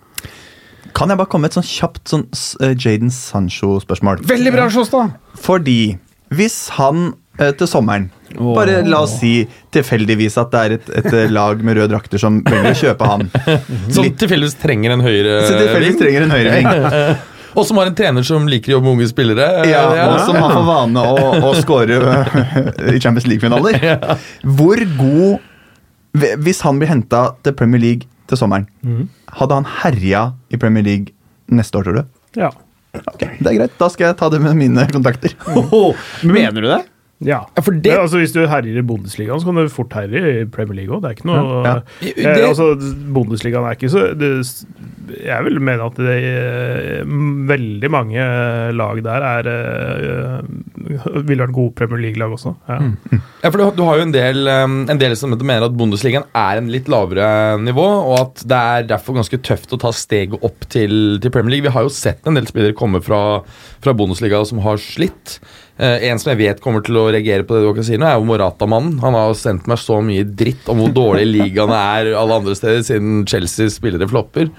Kan 0.92 1.09
jeg 1.09 1.16
bare 1.20 1.28
komme 1.33 1.46
med 1.46 1.52
et 1.55 1.59
sånn 1.61 1.68
kjapt 1.68 2.11
sånn 2.11 2.26
s- 2.37 2.57
eh, 2.61 2.74
Jaden 2.76 3.09
Sancho-spørsmål? 3.12 4.20
Veldig 4.28 4.52
bra, 4.52 4.66
Sjåstad! 4.72 5.14
Fordi 5.40 5.96
hvis 6.37 6.57
han 6.76 7.14
eh, 7.40 7.52
til 7.57 7.68
sommeren 7.68 8.11
Bare 8.33 8.78
la 8.88 9.02
oss 9.05 9.18
si 9.20 9.46
tilfeldigvis 9.72 10.38
at 10.40 10.52
det 10.52 10.61
er 10.64 10.74
et, 10.78 10.87
et 11.02 11.09
eh, 11.12 11.26
lag 11.33 11.61
med 11.64 11.76
røde 11.76 11.90
drakter 11.92 12.20
som 12.20 12.38
velger 12.44 12.70
å 12.72 12.78
kjøpe 12.81 13.09
han. 13.09 13.26
Som 13.92 14.09
tilfeldigvis 14.09 14.57
trenger 14.61 14.94
en 14.94 15.02
høyre 15.05 15.35
Så 15.48 15.59
tilfeldigvis 15.61 15.98
trenger 16.00 16.24
en 16.26 16.33
høyreving. 16.33 16.70
Og 17.61 17.66
som 17.68 17.76
har 17.76 17.90
en 17.90 17.96
trener 17.96 18.24
som 18.24 18.46
liker 18.48 18.72
å 18.72 18.78
jobbe 18.78 18.87
med 18.88 18.94
unge 18.96 19.09
spillere. 19.11 19.46
Ja, 19.68 19.83
Eh, 19.92 20.07
og 20.09 20.20
som 20.24 20.38
har 20.40 20.55
for 20.57 20.64
vane 20.64 21.02
å, 21.05 21.26
å 21.44 21.50
score 21.61 21.98
eh, 22.00 22.92
i 22.96 23.00
Champions 23.00 23.26
League-finaler. 23.28 23.76
Hvor 24.57 24.81
god 24.96 25.50
Hvis 26.14 26.61
han 26.66 26.79
blir 26.79 26.90
henta 26.90 27.22
til 27.42 27.55
Premier 27.57 27.81
League 27.81 28.09
til 28.29 28.37
sommeren, 28.40 28.66
hadde 29.38 29.55
han 29.55 29.64
herja 29.83 30.33
i 30.53 30.57
Premier 30.61 30.85
League 30.85 31.14
neste 31.48 31.79
år, 31.79 31.85
tror 31.88 31.94
du? 32.03 32.05
Ja. 32.37 32.51
Ok, 33.09 33.22
Det 33.40 33.46
er 33.48 33.57
greit, 33.57 33.79
da 33.81 33.88
skal 33.88 34.11
jeg 34.11 34.16
ta 34.20 34.29
det 34.29 34.40
med 34.44 34.55
mine 34.55 34.85
kontakter. 34.92 35.33
Mener 36.29 36.61
du 36.61 36.68
det? 36.68 36.83
Ja. 37.24 37.40
Ja, 37.56 37.62
for 37.62 37.72
det- 37.72 37.92
Men, 37.92 38.00
altså, 38.04 38.18
hvis 38.18 38.32
du 38.35 38.40
herjer 38.46 38.78
i 38.78 38.82
Bundesligaen, 38.87 39.40
så 39.40 39.46
kan 39.46 39.54
du 39.61 39.68
fort 39.68 39.90
herje 39.94 40.42
i 40.42 40.44
Premier 40.50 40.80
League 40.82 40.94
òg. 40.96 41.02
Det 41.02 41.11
er 41.11 41.16
ikke 41.18 41.30
noe 41.30 41.62
Ja, 41.64 41.74
ja. 42.02 42.12
Eh, 42.42 42.48
altså, 42.48 42.74
Bundesligaen 43.14 43.64
er 43.68 43.76
ikke 43.76 43.90
så 43.92 44.06
det, 44.18 44.32
Jeg 45.26 45.44
vil 45.44 45.58
mene 45.61 45.85
at 45.87 45.96
det, 45.98 46.18
eh, 46.24 47.04
veldig 47.04 47.90
mange 47.90 48.22
lag 48.72 49.00
der 49.02 49.24
er 49.26 49.48
uh, 49.50 51.22
ville 51.26 51.42
vært 51.44 51.54
gode 51.56 51.74
Premier 51.78 52.00
League-lag 52.04 52.32
også. 52.37 52.54
Ja. 52.68 52.78
Ja, 53.42 53.50
for 53.50 53.58
du, 53.58 53.64
har- 53.64 53.76
du 53.76 53.82
har 53.85 53.96
jo 53.98 54.06
en 54.06 54.12
del, 54.14 54.46
um, 54.48 54.76
en 54.90 54.98
del 55.00 55.14
som 55.18 55.30
mener 55.35 55.66
at 55.66 55.76
Bundesligaen 55.76 56.24
er 56.35 56.58
en 56.61 56.68
litt 56.72 56.88
lavere 56.92 57.58
nivå, 57.62 57.85
og 58.12 58.18
at 58.20 58.44
det 58.46 58.61
er 58.61 58.87
derfor 58.94 59.14
ganske 59.18 59.38
tøft 59.42 59.72
å 59.74 59.80
ta 59.82 59.90
steget 59.94 60.38
opp 60.42 60.66
til, 60.72 61.18
til 61.22 61.30
Premier 61.35 61.56
League. 61.56 61.66
Vi 61.68 61.74
har 61.74 61.82
jo 61.87 61.92
sett 61.92 62.26
en 62.26 62.35
del 62.38 62.46
spillere 62.50 62.76
komme 62.78 63.02
fra, 63.04 63.42
fra 63.82 63.92
Bundesliga 63.98 64.44
som 64.48 64.62
har 64.64 64.76
slitt. 64.82 65.38
Eh, 65.80 66.04
en 66.11 66.20
som 66.20 66.32
jeg 66.32 66.40
vet 66.42 66.61
kommer 66.61 66.85
til 66.85 66.98
å 67.00 67.08
reagere 67.08 67.46
på 67.48 67.56
det 67.56 67.64
dere 67.64 67.87
sier 67.87 68.00
nå, 68.00 68.08
er 68.08 68.20
jo 68.20 68.28
Morata-mannen. 68.28 68.98
Han 69.02 69.16
har 69.16 69.32
sendt 69.38 69.68
meg 69.70 69.80
så 69.80 70.02
mye 70.04 70.26
dritt 70.26 70.68
om 70.70 70.82
hvor 70.82 70.92
dårlig 70.94 71.26
ligaene 71.30 71.78
er 71.96 72.12
alle 72.18 72.40
andre 72.42 72.56
steder, 72.58 72.85
siden 72.87 73.24
Chelseas 73.28 73.78
spillere 73.80 74.08
flopper. 74.11 74.50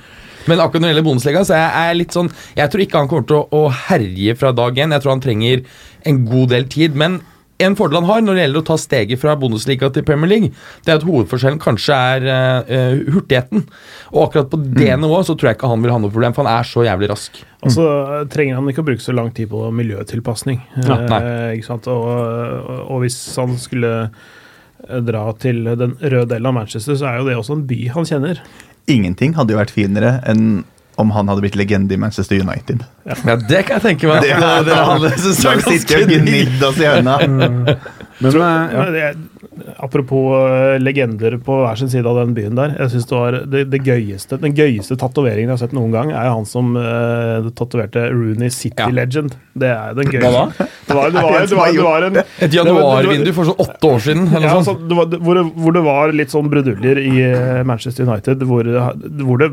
Men 0.50 0.60
akkurat 0.60 0.82
når 0.82 0.90
det 0.90 0.94
gjelder 0.94 1.06
Bundesliga, 1.08 1.44
så 1.48 1.56
jeg, 1.56 1.70
er 1.80 1.94
litt 1.96 2.16
sånn 2.16 2.28
Jeg 2.58 2.72
tror 2.72 2.82
ikke 2.84 3.00
han 3.00 3.08
kommer 3.12 3.28
til 3.30 3.38
å, 3.38 3.44
å 3.56 3.70
herje 3.88 4.34
fra 4.36 4.52
dag 4.56 4.76
én. 4.76 4.92
Jeg 4.92 5.06
tror 5.06 5.14
han 5.14 5.24
trenger 5.24 5.62
en 6.10 6.26
god 6.28 6.52
del 6.52 6.68
tid. 6.72 6.98
Men 7.00 7.22
en 7.66 7.78
fordel 7.80 8.02
han 8.02 8.10
har 8.10 8.22
når 8.24 8.38
det 8.38 8.46
gjelder 8.46 8.64
å 8.64 8.68
ta 8.68 8.78
steget 8.82 9.22
fra 9.22 9.36
Bundesliga 9.40 9.90
til 9.94 10.06
Premier 10.08 10.32
League, 10.32 10.52
det 10.84 10.94
er 10.94 11.00
at 11.00 11.08
hovedforskjellen 11.08 11.62
kanskje 11.64 11.98
er 12.16 12.28
eh, 12.34 12.76
eh, 12.78 13.02
hurtigheten. 13.14 13.66
Og 14.14 14.28
akkurat 14.28 14.52
på 14.52 14.60
det 14.64 14.92
nivået 15.02 15.30
så 15.30 15.38
tror 15.38 15.52
jeg 15.52 15.60
ikke 15.60 15.72
han 15.72 15.84
vil 15.86 15.94
ha 15.96 16.00
noe 16.04 16.14
problem, 16.14 16.36
for 16.36 16.46
han 16.46 16.62
er 16.62 16.70
så 16.70 16.86
jævlig 16.88 17.10
rask. 17.14 17.42
Og 17.64 17.72
så 17.72 17.88
trenger 18.32 18.60
han 18.60 18.68
ikke 18.70 18.84
å 18.84 18.88
bruke 18.90 19.04
så 19.04 19.16
lang 19.16 19.32
tid 19.36 19.50
på 19.52 19.64
miljøtilpasning. 19.76 20.60
Ja, 20.84 21.00
eh, 21.20 21.56
ikke 21.58 21.70
sant? 21.70 21.90
Og, 21.92 22.04
og, 22.84 22.98
hvis 23.06 23.18
han 23.40 23.56
skulle 23.62 23.94
eh, 24.04 25.00
dra 25.08 25.26
til 25.40 25.64
den 25.72 25.98
røde 26.02 26.30
delen 26.36 26.52
av 26.52 26.58
Manchester, 26.60 27.00
så 27.00 27.10
er 27.10 27.22
jo 27.22 27.30
det 27.30 27.40
også 27.40 27.58
en 27.58 27.66
by 27.70 27.82
han 27.96 28.10
kjenner. 28.10 28.44
Ingenting 28.92 29.38
hadde 29.38 29.56
jo 29.56 29.62
vært 29.62 29.76
finere 29.76 30.18
enn 30.28 30.64
om 30.96 31.12
han 31.12 31.28
hadde 31.28 31.42
blitt 31.42 31.56
legende 31.56 31.94
i 31.94 31.98
Manchester 31.98 32.40
United. 32.40 32.84
Ja, 33.04 33.36
det 33.36 33.64
kan 33.68 33.80
jeg 33.80 33.86
tenke 33.88 34.08
meg. 34.10 34.22
Det 34.22 34.34
det, 34.34 34.40
det, 34.40 34.64
det, 34.64 34.74
det, 34.74 34.78
det, 35.02 35.10
det, 35.10 35.34
det, 35.34 35.54
det, 35.58 35.80
sitter 35.82 36.06
ganske 36.08 37.78
og 38.22 38.34
tror. 38.34 38.44
Men 38.44 38.96
eh, 38.96 39.00
ja. 39.00 39.12
Men 39.14 39.74
apropos 39.84 40.34
eh, 40.38 40.78
legender 40.82 41.38
på 41.44 41.58
hver 41.64 41.80
sin 41.80 41.90
side 41.92 42.08
av 42.10 42.18
den 42.22 42.34
byen 42.38 42.56
der. 42.58 42.76
Jeg 42.80 42.94
synes 42.94 43.08
det 43.10 43.18
var 43.18 43.38
det, 43.54 43.64
det 43.74 43.80
gøyeste, 43.86 44.40
Den 44.42 44.56
gøyeste 44.58 44.98
tatoveringen 45.00 45.50
jeg 45.52 45.54
har 45.56 45.62
sett 45.64 45.76
noen 45.78 45.94
gang, 45.94 46.12
er 46.14 46.30
han 46.32 46.46
som 46.50 46.74
uh, 46.78 47.50
tatoverte 47.58 48.06
Rooney 48.14 48.50
City 48.54 48.82
Ja. 48.84 48.90
Legend. 48.94 49.36
Det 49.54 49.70
er 49.70 49.94
den 49.98 50.10
gøyeste. 50.10 50.68
Det 50.88 50.96
var, 50.98 51.12
det 51.14 51.24
var, 51.24 51.46
det 51.48 51.58
var, 51.58 51.72
det 51.74 51.84
var 51.86 52.08
en 52.10 52.22
Et 52.48 52.54
januarvindu 52.58 53.32
for 53.36 53.50
sånn 53.52 53.62
åtte 53.64 53.92
år 53.94 54.02
siden. 54.08 54.26
Eller 54.34 54.48
ja, 54.50 54.56
altså, 54.60 54.76
det 54.80 54.98
var, 54.98 55.10
det- 55.12 55.22
hvor, 55.24 55.38
det, 55.40 55.44
hvor 55.64 55.76
det 55.78 55.84
var 55.86 56.16
litt 56.16 56.34
sånn 56.34 56.50
bruduljer 56.52 57.00
i 57.04 57.14
Manchester 57.70 58.08
United, 58.10 58.44
hvor, 58.50 58.68
hvor 59.24 59.42
det 59.44 59.52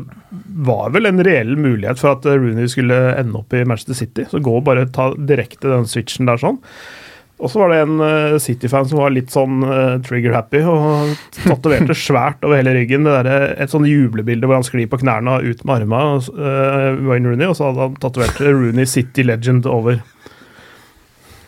var 0.71 0.89
vel 0.95 1.09
en 1.09 1.21
reell 1.25 1.55
mulighet 1.57 2.01
for 2.01 2.15
at 2.17 2.25
Rooney 2.27 2.67
skulle 2.71 2.97
ende 3.19 3.37
opp 3.39 3.53
i 3.57 3.63
Manchester 3.65 3.97
City. 3.97 4.25
Så 4.31 4.41
gå 4.43 4.57
og 4.59 4.65
bare 4.67 4.87
ta 4.93 5.11
direkte 5.17 5.69
den 5.71 5.87
switchen 5.89 6.29
der 6.29 6.41
sånn. 6.41 6.59
Og 7.41 7.49
så 7.49 7.57
var 7.57 7.71
det 7.73 7.79
en 7.81 8.01
uh, 8.03 8.37
City-fan 8.41 8.85
som 8.89 8.99
var 9.01 9.13
litt 9.15 9.31
sånn 9.33 9.63
uh, 9.65 9.97
trigger-happy 10.05 10.61
og 10.69 11.15
tatoverte 11.39 11.95
svært 12.07 12.45
over 12.45 12.59
hele 12.59 12.75
ryggen 12.77 13.07
det 13.07 13.15
der, 13.25 13.55
et 13.65 13.73
sånn 13.73 13.87
jublebilde 13.89 14.45
hvor 14.45 14.59
han 14.59 14.67
sklir 14.67 14.89
på 14.91 15.01
knærne 15.01 15.39
og 15.39 15.49
ut 15.49 15.63
med 15.65 15.81
armene, 15.81 16.21
uh, 16.37 17.01
Wayne 17.09 17.33
Rooney, 17.33 17.49
og 17.49 17.57
så 17.57 17.71
hadde 17.71 17.87
han 17.87 17.97
tatovert 18.03 18.41
Rooney 18.45 18.85
City 18.89 19.25
Legend 19.25 19.65
over. 19.69 19.99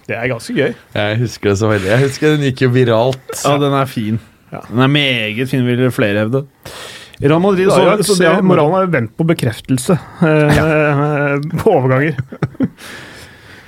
Det 0.09 0.17
er 0.17 0.27
ganske 0.33 0.55
gøy. 0.57 0.73
Jeg 0.97 1.21
husker 1.21 1.53
det 1.53 1.59
så 1.61 1.69
veldig. 1.71 1.91
Jeg 1.93 2.03
husker 2.07 2.33
Den 2.33 2.49
gikk 2.49 2.65
jo 2.65 2.73
viralt. 2.73 3.37
ja, 3.37 3.53
den 3.61 3.77
er 3.77 3.87
fin. 3.87 4.19
Ja. 4.51 4.65
Den 4.67 4.83
er 4.83 4.91
meget 4.91 5.49
fin, 5.49 5.63
vil 5.65 5.87
flere 5.93 6.25
hevde. 6.25 6.43
Real 7.21 7.39
Madrid 7.39 7.69
Så, 7.69 7.79
Ajax, 7.79 8.07
så 8.07 8.17
det, 8.19 8.43
moralen 8.43 8.73
har 8.73 8.85
jo 8.87 8.91
vendt 8.91 9.13
på 9.15 9.25
bekreftelse 9.29 9.95
eh, 10.27 11.43
på 11.61 11.75
overganger. 11.77 12.17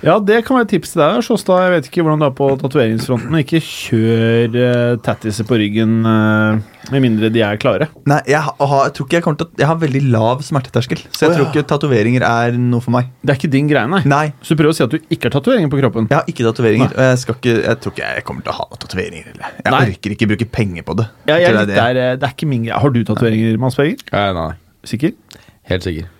Ja, 0.05 0.19
det 0.21 0.43
kan 0.45 0.59
være 0.59 0.67
et 0.67 0.71
tips 0.75 0.91
til 0.93 1.01
deg, 1.01 1.23
Sjåstad. 1.25 1.63
Jeg 1.65 1.71
vet 1.73 1.87
ikke 1.89 2.03
hvordan 2.05 2.21
det 2.21 2.27
er 2.29 2.33
på 2.37 2.47
tatoveringsfronten. 2.61 3.37
Ikke 3.41 3.57
kjør 3.65 4.53
uh, 4.53 4.97
tattiser 5.01 5.47
på 5.49 5.57
ryggen 5.57 5.95
uh, 6.05 6.59
med 6.93 7.01
mindre 7.01 7.31
de 7.33 7.41
er 7.41 7.57
klare. 7.57 7.87
Nei, 8.05 8.19
jeg, 8.29 8.37
har, 8.45 8.59
jeg 8.85 8.93
tror 8.93 9.07
ikke 9.07 9.17
jeg 9.17 9.25
kommer 9.25 9.39
til 9.41 9.47
å 9.49 9.61
Jeg 9.63 9.69
har 9.71 9.79
veldig 9.81 10.01
lav 10.13 10.43
smerteterskel, 10.45 11.01
så 11.09 11.25
jeg 11.25 11.31
Å, 11.31 11.37
tror 11.39 11.43
ja. 11.47 11.49
ikke 11.49 11.65
tatoveringer 11.73 12.25
er 12.29 12.59
noe 12.61 12.85
for 12.85 12.93
meg. 12.93 13.09
Det 13.25 13.33
er 13.33 13.39
ikke 13.41 13.51
din 13.57 13.71
greie, 13.71 13.89
nei. 13.89 14.03
Nei, 14.05 14.27
Så 14.45 14.53
du 14.53 14.61
prøver 14.61 14.75
å 14.75 14.77
si 14.77 14.85
at 14.85 14.93
du 14.93 14.99
ikke 15.01 15.31
har 15.31 15.35
tatoveringer 15.39 15.73
på 15.73 15.81
kroppen? 15.81 16.09
jeg 16.13 16.19
har 16.19 16.29
ikke 16.35 16.45
tatoveringer. 16.51 16.93
Og 16.93 17.09
jeg, 17.09 17.21
skal 17.23 17.39
ikke, 17.41 17.55
jeg 17.65 17.81
tror 17.81 17.95
ikke 17.97 18.11
jeg 18.19 18.27
kommer 18.29 18.45
til 18.45 18.53
å 18.53 18.57
ha 18.59 18.81
tatoveringer. 18.85 19.31
Jeg 19.41 19.73
Nei. 19.73 19.83
orker 19.89 20.17
ikke 20.19 20.29
bruke 20.35 20.49
penger 20.61 20.85
på 20.85 20.99
det. 21.01 21.09
Ja, 21.31 21.39
jeg 21.41 21.49
er 21.49 21.63
det 21.65 21.79
er 21.79 21.81
der, 21.81 22.03
eh, 22.03 22.17
det 22.21 22.29
er 22.29 22.37
ikke 22.37 22.51
min 22.53 22.67
greie. 22.69 22.77
Har 22.85 22.93
du 22.93 23.01
tatoveringer, 23.01 23.57
Mads 23.65 23.81
Berger? 23.81 24.05
Nei, 24.13 24.27
nei, 24.37 24.51
Sikker? 24.85 25.17
helt 25.65 25.81
sikker. 25.89 26.11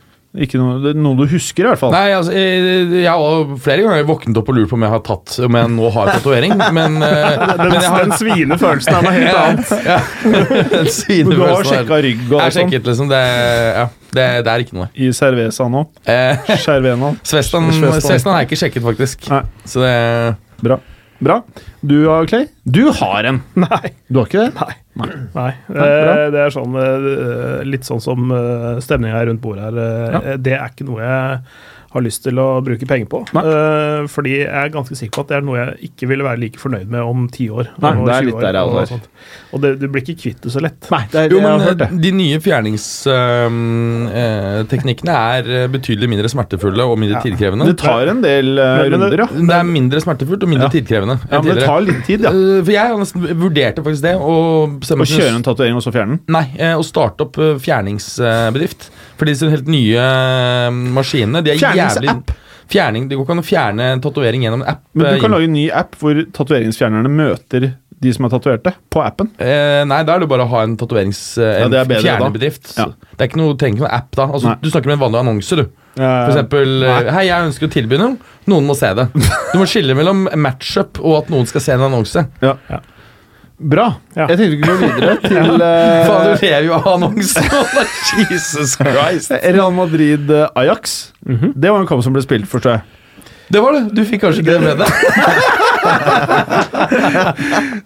Ikke 0.42 0.60
noe, 0.60 0.78
det 0.84 0.92
er 0.92 0.98
noe 1.00 1.16
du 1.20 1.26
husker, 1.32 1.64
i 1.64 1.70
hvert 1.70 1.80
fall. 1.80 1.94
Nei, 1.96 2.10
altså, 2.16 2.34
jeg, 2.36 2.88
jeg 3.00 3.08
har 3.08 3.52
flere 3.64 3.86
ganger 3.86 4.08
våknet 4.10 4.40
opp 4.42 4.50
og 4.52 4.58
lurt 4.58 4.72
på 4.72 4.78
om 4.78 4.86
jeg 4.86 4.92
har 4.92 5.04
tatt 5.06 5.36
Om 5.48 5.58
jeg 5.60 5.72
nå 5.76 5.92
har 5.96 6.12
tatovering, 6.12 6.56
men, 6.76 6.98
eh, 7.06 7.28
Den, 7.56 7.62
men 7.62 7.76
jeg 7.78 7.92
har 7.94 8.04
den 8.06 8.16
sviende 8.20 8.58
følelsen 8.62 8.98
er 8.98 9.06
noe 9.06 9.14
helt 9.16 9.40
annet. 9.44 9.74
ja, 9.92 10.00
den 10.76 10.90
svine 10.94 11.36
du 11.36 11.44
har 11.46 11.70
sjekka 11.70 12.02
rygg 12.06 12.24
og 12.28 12.36
Jeg 12.38 12.44
har 12.44 12.56
sjekket, 12.60 12.90
liksom. 12.92 13.12
Det, 13.12 13.22
ja, 13.80 13.86
det, 14.18 14.28
det 14.48 14.54
er 14.56 14.66
ikke 14.66 14.80
noe. 14.80 14.90
i 14.96 15.12
Cerveza 15.16 15.70
nå. 15.72 15.86
Eh, 16.04 16.56
Cervena. 16.66 17.14
Svestan 17.24 17.72
Svestan. 17.72 18.02
Svestan 18.10 18.36
har 18.36 18.44
jeg 18.44 18.52
ikke 18.52 18.62
sjekket, 18.66 18.86
faktisk. 18.92 19.30
Nei. 19.32 19.44
Så 19.68 19.84
det 19.84 19.96
Bra. 20.66 20.80
Bra. 21.24 21.42
Du, 21.82 22.00
Clay? 22.28 22.50
Du 22.64 22.90
har 23.00 23.28
en. 23.32 23.42
Nei. 23.60 23.96
Du 24.10 24.20
har 24.20 24.28
ikke 24.30 24.46
det? 24.46 24.52
Nei. 24.60 24.74
Nei. 24.96 25.52
Eh, 25.68 26.26
det 26.32 26.40
er 26.40 26.54
sånn, 26.56 26.76
eh, 26.80 27.64
litt 27.68 27.88
sånn 27.88 28.04
som 28.04 28.30
uh, 28.32 28.78
stemninga 28.84 29.26
rundt 29.28 29.44
bordet 29.44 29.68
her. 29.68 29.80
Ja. 30.16 30.36
Det 30.40 30.56
er 30.56 30.70
ikke 30.72 30.88
noe 30.88 31.04
jeg 31.04 31.40
har 31.96 32.04
lyst 32.06 32.22
til 32.28 32.36
å 32.42 32.48
bruke 32.66 32.86
penger 32.90 33.08
på. 33.12 33.20
Eh, 33.40 34.02
fordi 34.12 34.34
jeg 34.44 34.52
er 34.52 34.70
ganske 34.74 34.96
sikker 35.00 35.14
på 35.16 35.22
at 35.26 35.30
det 35.32 35.38
er 35.40 35.44
noe 35.48 35.58
jeg 35.62 35.70
ikke 35.90 36.06
ville 36.12 36.26
være 36.28 36.40
like 36.44 36.60
fornøyd 36.62 36.88
med 36.92 37.02
om 37.02 37.20
ti 37.32 37.46
år. 37.50 37.66
Nei, 37.82 37.92
det 38.06 38.14
er 38.16 38.22
20 38.22 38.26
litt 38.30 38.42
der 38.46 38.54
jeg 38.60 38.66
og 38.68 38.72
er. 38.84 38.90
Og 39.56 39.60
det, 39.64 39.70
du 39.82 39.86
blir 39.90 40.02
ikke 40.04 40.20
kvitt 40.22 40.40
det 40.46 40.52
så 40.54 40.60
lett. 40.64 40.82
Nei, 40.92 41.04
det 41.12 41.18
er, 41.24 41.28
Jo, 41.34 41.40
men 41.42 41.62
eh, 41.72 41.76
de 42.06 42.12
nye 42.16 42.38
fjerningsteknikkene 42.44 45.14
er 45.40 45.44
eh, 45.62 45.68
betydelig 45.72 46.10
mindre 46.12 46.30
smertefulle 46.32 46.84
og 46.86 47.00
mindre 47.02 47.18
Ja. 47.20 47.24
tidkrevende. 47.26 47.64
Det 47.72 47.78
tar 47.82 48.04
en 48.12 48.22
del 48.26 48.48
eh, 48.60 48.64
Men- 48.66 48.92
men 48.92 49.00
runder, 49.02 49.18
ja. 49.24 49.28
Det 49.32 49.56
er 49.56 49.64
mindre 49.64 50.00
smertefullt 50.04 50.44
og 50.44 50.50
mindre 50.50 50.68
Ja. 50.68 50.72
tidkrevende 50.76 51.16
ja. 51.32 51.42
Men 51.42 51.56
det 51.56 51.64
tar 51.66 51.82
litt 51.82 52.04
tid, 52.06 52.20
ja. 52.22 52.30
Uh, 52.32 52.64
For 52.64 52.72
jeg 52.72 52.88
har 52.88 52.98
nesten 52.98 53.22
vurderte 53.40 53.84
faktisk 53.84 54.02
det. 54.02 54.16
Å, 54.16 54.68
kjøre 55.06 55.36
en 55.36 55.44
tatovering 55.44 55.76
og 55.76 55.82
så 55.84 55.92
fjerne 55.94 56.10
den. 56.18 56.20
Nei, 56.28 56.46
eh, 56.58 56.74
å 56.76 56.84
starte 56.84 57.22
opp 57.28 57.38
eh, 57.38 57.58
fjerningsbedrift. 57.62 58.90
For 59.16 59.30
disse 59.30 59.48
helt 59.52 59.70
nye 59.72 59.96
eh, 60.02 60.70
maskinene 60.96 61.42
de 61.46 61.54
er 61.56 61.62
Fjerningsapp. 61.62 62.04
jævlig 62.04 62.42
Fjerning, 62.66 63.04
Det 63.10 63.14
går 63.18 63.26
ikke 63.28 63.34
an 63.36 63.44
å 63.44 63.46
fjerne 63.46 63.88
en 63.94 64.00
tatovering 64.02 64.42
gjennom 64.42 64.64
en 64.64 64.72
app. 64.74 64.82
Men 64.98 65.06
eh, 65.06 65.16
du 65.20 65.22
kan 65.22 65.34
lage 65.36 65.46
en 65.46 65.54
ny 65.54 65.68
app 65.70 65.94
hvor 66.02 66.18
tatoveringsfjernerne 66.34 67.12
møter 67.14 67.68
de 68.06 68.12
som 68.14 68.26
er 68.28 68.32
tatoverte, 68.34 68.74
på 68.92 69.00
appen. 69.02 69.30
Eh, 69.42 69.84
nei, 69.88 70.02
da 70.06 70.16
er 70.18 70.24
det 70.26 70.28
bare 70.30 70.44
å 70.44 70.50
ha 70.52 70.64
en 70.66 70.74
tatoverings... 70.78 71.20
Eh, 71.40 71.62
Ja, 71.62 71.68
det 71.72 71.80
er 71.80 71.88
bedre 71.90 72.04
fjernebedrift. 72.04 72.74
Ja. 72.78 72.88
Det 73.16 73.24
er 73.24 73.30
ikke 73.30 73.40
noe, 73.40 73.56
trenger 73.58 73.78
ikke 73.80 73.86
noe 73.86 73.94
app 73.98 74.18
da. 74.20 74.26
Altså, 74.36 74.56
du 74.62 74.68
snakker 74.70 74.92
med 74.92 74.98
en 74.98 75.04
vanlig 75.06 75.22
annonse, 75.24 75.58
du. 75.62 75.64
For 75.96 76.04
For 76.04 76.34
eksempel 76.34 76.84
eh, 76.90 77.08
Hei, 77.16 77.24
jeg 77.30 77.48
ønsker 77.48 77.70
å 77.70 77.72
tilby 77.78 77.98
noe. 78.02 78.18
Noen 78.52 78.68
må 78.68 78.76
se 78.78 78.90
det. 78.98 79.08
Du 79.54 79.62
må 79.62 79.70
skille 79.72 79.96
mellom 79.96 80.26
matchup 80.44 81.00
og 81.00 81.22
at 81.22 81.32
noen 81.32 81.48
skal 81.50 81.64
se 81.64 81.78
en 81.78 81.86
annonse. 81.88 82.26
Ja. 82.44 82.58
Ja. 82.70 82.82
Bra. 83.58 83.86
Ja. 84.18 84.26
Jeg 84.28 84.38
tenkte 84.38 84.52
vi 84.52 84.62
kunne 84.62 84.76
gå 84.76 84.88
videre 84.98 85.16
til 85.24 85.36
Faen, 85.40 85.62
eh, 85.62 86.34
du 86.36 86.44
lever 86.44 86.66
jo 86.68 86.74
av 86.76 86.88
annonsen! 86.98 87.44
Jesus 88.30 88.76
Christ. 88.80 89.32
Real 89.32 89.72
Madrid-Ajax. 89.78 90.98
Mhm. 91.26 91.54
Det 91.56 91.72
var 91.72 91.80
en 91.80 91.88
kamp 91.88 92.04
som 92.04 92.14
ble 92.18 92.24
spilt, 92.26 92.48
forstår 92.52 92.72
jeg. 92.78 92.82
Det 93.54 93.62
var 93.62 93.76
det. 93.78 93.84
Du 93.94 94.02
fikk 94.10 94.24
kanskje 94.26 94.42
ikke 94.42 94.56
det 94.58 94.64
med 94.66 94.78
deg? 94.82 94.90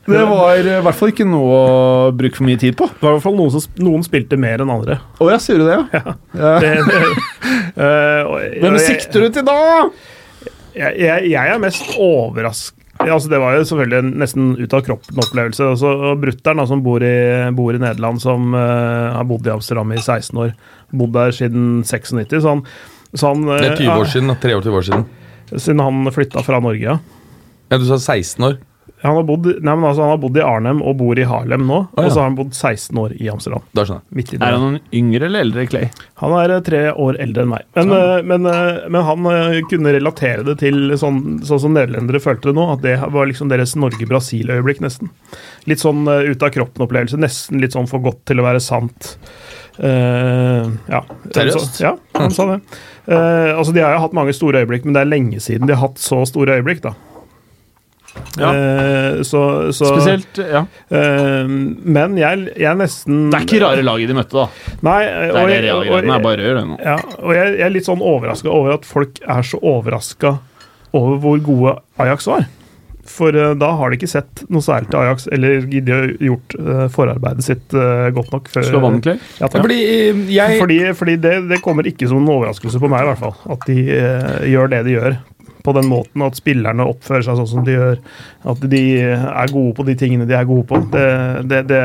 Det 0.09 0.21
var 0.25 0.55
eh, 0.55 0.77
i 0.79 0.83
hvert 0.85 0.95
fall 0.97 1.11
ikke 1.11 1.25
noe 1.27 1.57
å 1.59 2.11
bruke 2.15 2.39
for 2.39 2.47
mye 2.47 2.59
tid 2.61 2.77
på. 2.79 2.87
Det 2.89 3.03
var 3.03 3.11
i 3.11 3.17
hvert 3.17 3.25
fall 3.27 3.35
noen 3.37 3.51
som 3.53 3.83
noen 3.83 4.05
spilte 4.05 4.39
mer 4.39 4.63
enn 4.63 4.71
andre. 4.73 4.95
Å 5.21 5.27
ja, 5.33 5.37
sier 5.43 5.59
du 5.59 5.65
det, 5.67 5.75
ja? 5.75 5.99
ja. 5.99 6.13
Det, 6.63 6.71
det, 6.87 7.01
uh, 7.75 8.21
og- 8.23 8.39
Hvem 8.55 8.71
og 8.73 8.79
jeg- 8.79 8.87
sikter 8.87 9.25
du 9.25 9.29
til 9.35 9.45
da? 9.47 9.57
Jeg, 10.79 10.95
jeg, 11.01 11.29
jeg 11.33 11.53
er 11.53 11.59
mest 11.59 11.83
overrasket 12.99 13.15
Altså, 13.15 13.29
det 13.31 13.39
var 13.39 13.55
jo 13.55 13.63
selvfølgelig 13.63 13.99
en 13.99 14.09
nesten 14.19 14.47
ut 14.59 14.73
av 14.75 14.81
kroppen-opplevelse. 14.83 15.67
Altså, 15.71 15.91
og 16.09 16.19
Brutter'n, 16.19 16.61
som 16.67 16.81
bor 16.83 17.03
i, 17.03 17.15
bor 17.55 17.75
i 17.75 17.79
Nederland, 17.79 18.19
som 18.21 18.53
uh, 18.53 19.15
har 19.15 19.27
bodd 19.29 19.47
i 19.47 19.53
Amsterdam 19.53 19.93
i 19.95 20.01
16 20.01 20.35
år, 20.37 20.51
bodd 20.91 21.13
der 21.15 21.31
siden 21.31 21.83
96, 21.87 22.41
så 22.43 22.55
han, 22.55 22.63
så 23.13 23.31
han 23.31 23.45
Det 23.47 23.71
er 23.71 23.77
20 23.79 23.93
år 23.93 24.03
eh, 24.03 24.11
siden. 24.11 24.27
da. 24.33 24.35
Tre 24.43 24.55
år, 24.57 24.65
20 24.67 24.79
år 24.81 24.87
siden. 24.89 25.05
Siden 25.55 25.79
han 25.79 26.11
flytta 26.13 26.43
fra 26.43 26.59
Norge, 26.59 26.83
ja. 26.83 26.97
Ja, 27.71 27.77
Du 27.77 27.85
sa 27.87 27.97
16 27.97 28.43
år. 28.43 28.59
Han 29.01 29.15
har, 29.15 29.23
bodd, 29.23 29.45
nei, 29.47 29.73
men 29.73 29.85
altså, 29.87 30.03
han 30.03 30.11
har 30.11 30.19
bodd 30.19 30.37
i 30.37 30.41
Arnhem 30.43 30.81
og 30.83 30.97
bor 30.99 31.19
i 31.19 31.23
Harlem 31.27 31.61
nå, 31.69 31.77
Oh, 31.79 32.01
ja. 32.03 32.09
og 32.09 32.11
så 32.11 32.19
har 32.19 32.25
han 32.27 32.35
bodd 32.35 32.51
16 32.51 32.97
år 32.99 33.13
i 33.15 33.29
Amsterdam. 33.31 33.63
Da 33.77 33.85
skjønner 33.87 34.19
jeg. 34.19 34.39
Er 34.41 34.57
han 34.57 34.65
noen 34.65 34.79
yngre 34.99 35.29
eller 35.29 35.45
eldre, 35.45 35.65
Clay? 35.71 35.87
Han 36.19 36.35
er 36.35 36.53
eh, 36.57 36.63
tre 36.67 36.81
år 36.91 37.19
eldre 37.23 37.45
enn 37.45 37.51
meg. 37.53 37.63
Men, 37.79 37.93
eh, 37.95 38.15
men, 38.27 38.49
eh, 38.51 38.81
men 38.91 39.07
han 39.07 39.29
kunne 39.71 39.93
relatere 39.95 40.43
det 40.47 40.57
til 40.59 40.91
sånn, 40.99 41.21
sånn 41.47 41.63
som 41.63 41.77
nederlendere 41.77 42.19
følte 42.23 42.51
det 42.51 42.57
nå, 42.59 42.67
at 42.75 42.83
det 42.83 42.97
var 43.15 43.29
liksom 43.31 43.51
deres 43.53 43.77
Norge-Brasil-øyeblikk, 43.79 44.83
nesten. 44.83 45.13
Litt 45.69 45.79
sånn 45.83 46.03
ut 46.03 46.43
av 46.43 46.51
kroppen-opplevelse. 46.57 47.19
Nesten 47.23 47.63
litt 47.63 47.77
sånn 47.77 47.87
for 47.87 48.03
godt 48.03 48.25
til 48.27 48.43
å 48.43 48.47
være 48.49 48.63
sant. 48.63 49.15
Uh, 49.79 50.67
ja. 50.91 51.05
Seriøst? 51.31 51.79
Ja, 51.79 51.93
han 52.17 52.33
sa 52.35 52.49
det. 52.51 52.57
Uh, 53.07 53.55
altså, 53.55 53.71
de 53.71 53.79
har 53.79 53.95
jo 53.95 54.01
hatt 54.03 54.17
mange 54.17 54.35
store 54.35 54.65
øyeblikk, 54.65 54.83
men 54.83 54.97
det 54.97 55.05
er 55.05 55.13
lenge 55.13 55.39
siden 55.43 55.69
de 55.69 55.77
har 55.77 55.87
hatt 55.87 56.01
så 56.03 56.19
store 56.27 56.59
øyeblikk, 56.59 56.83
da. 56.83 56.91
Ja. 58.39 58.49
Eh, 58.51 59.21
så, 59.27 59.41
så, 59.75 59.89
Spesielt, 59.93 60.39
ja. 60.41 60.63
eh, 60.89 61.47
men 61.49 62.17
jeg, 62.19 62.47
jeg 62.59 62.79
nesten 62.79 63.29
Det 63.31 63.39
er 63.39 63.45
ikke 63.47 63.61
rare 63.63 63.85
laget 63.85 64.11
de 64.11 64.17
møtte, 64.17 64.35
da. 64.43 64.75
Nei, 64.85 64.99
Det 65.05 65.31
og 65.31 65.39
er 65.39 65.49
det 65.49 65.57
jeg- 65.69 65.91
og 65.93 65.97
er 66.03 66.23
bare 66.25 66.37
rør, 66.43 66.59
det 66.59 66.67
nå. 66.71 66.77
ja, 66.83 66.95
og 67.21 67.33
jeg, 67.37 67.57
jeg 67.59 67.65
er 67.69 67.75
litt 67.77 67.87
sånn 67.89 68.01
overraska 68.01 68.49
over 68.51 68.73
at 68.79 68.87
folk 68.89 69.19
er 69.25 69.43
så 69.45 69.59
overraska 69.61 70.37
over 70.97 71.19
hvor 71.21 71.43
gode 71.45 71.75
Ajax 72.01 72.25
var. 72.31 72.47
For 73.09 73.33
uh, 73.33 73.55
da 73.57 73.71
har 73.77 73.89
de 73.89 73.97
ikke 73.97 74.09
sett 74.09 74.43
noe 74.53 74.61
særlig 74.61 74.91
til 74.91 74.99
Ajax, 74.99 75.23
eller 75.33 75.63
de 75.65 75.79
har 75.89 76.11
gjort 76.21 76.55
uh, 76.59 76.83
forarbeidet 76.93 77.45
sitt 77.45 77.73
uh, 77.73 78.09
godt 78.13 78.29
nok. 78.35 78.49
Før, 78.53 78.67
Slå 78.67 78.81
vann, 78.83 78.99
Clay. 79.05 79.17
Ja. 79.41 79.49
Fordi 79.49 79.79
jeg 80.33 80.59
fordi, 80.61 80.77
fordi 80.97 81.15
det, 81.23 81.33
det 81.49 81.61
kommer 81.65 81.89
ikke 81.89 82.09
som 82.09 82.21
en 82.21 82.29
overraskelse 82.35 82.81
på 82.81 82.89
meg, 82.91 83.01
i 83.05 83.09
hvert 83.09 83.21
fall. 83.23 83.33
At 83.55 83.65
de 83.69 83.79
gjør 84.51 84.69
det 84.75 84.83
de 84.85 84.93
gjør. 84.97 85.17
På 85.69 85.75
den 85.77 85.89
måten 85.91 86.23
at 86.25 86.37
spillerne 86.39 86.85
oppfører 86.89 87.27
seg 87.27 87.37
sånn 87.37 87.49
som 87.51 87.65
de 87.67 87.75
gjør. 87.77 87.99
At 88.49 88.61
de 88.71 88.81
er 89.05 89.51
gode 89.53 89.73
på 89.77 89.83
de 89.85 89.93
tingene 89.99 90.25
de 90.25 90.33
er 90.33 90.47
gode 90.49 90.65
på. 90.69 90.79
Det, 90.93 91.05
det, 91.51 91.59
det 91.69 91.81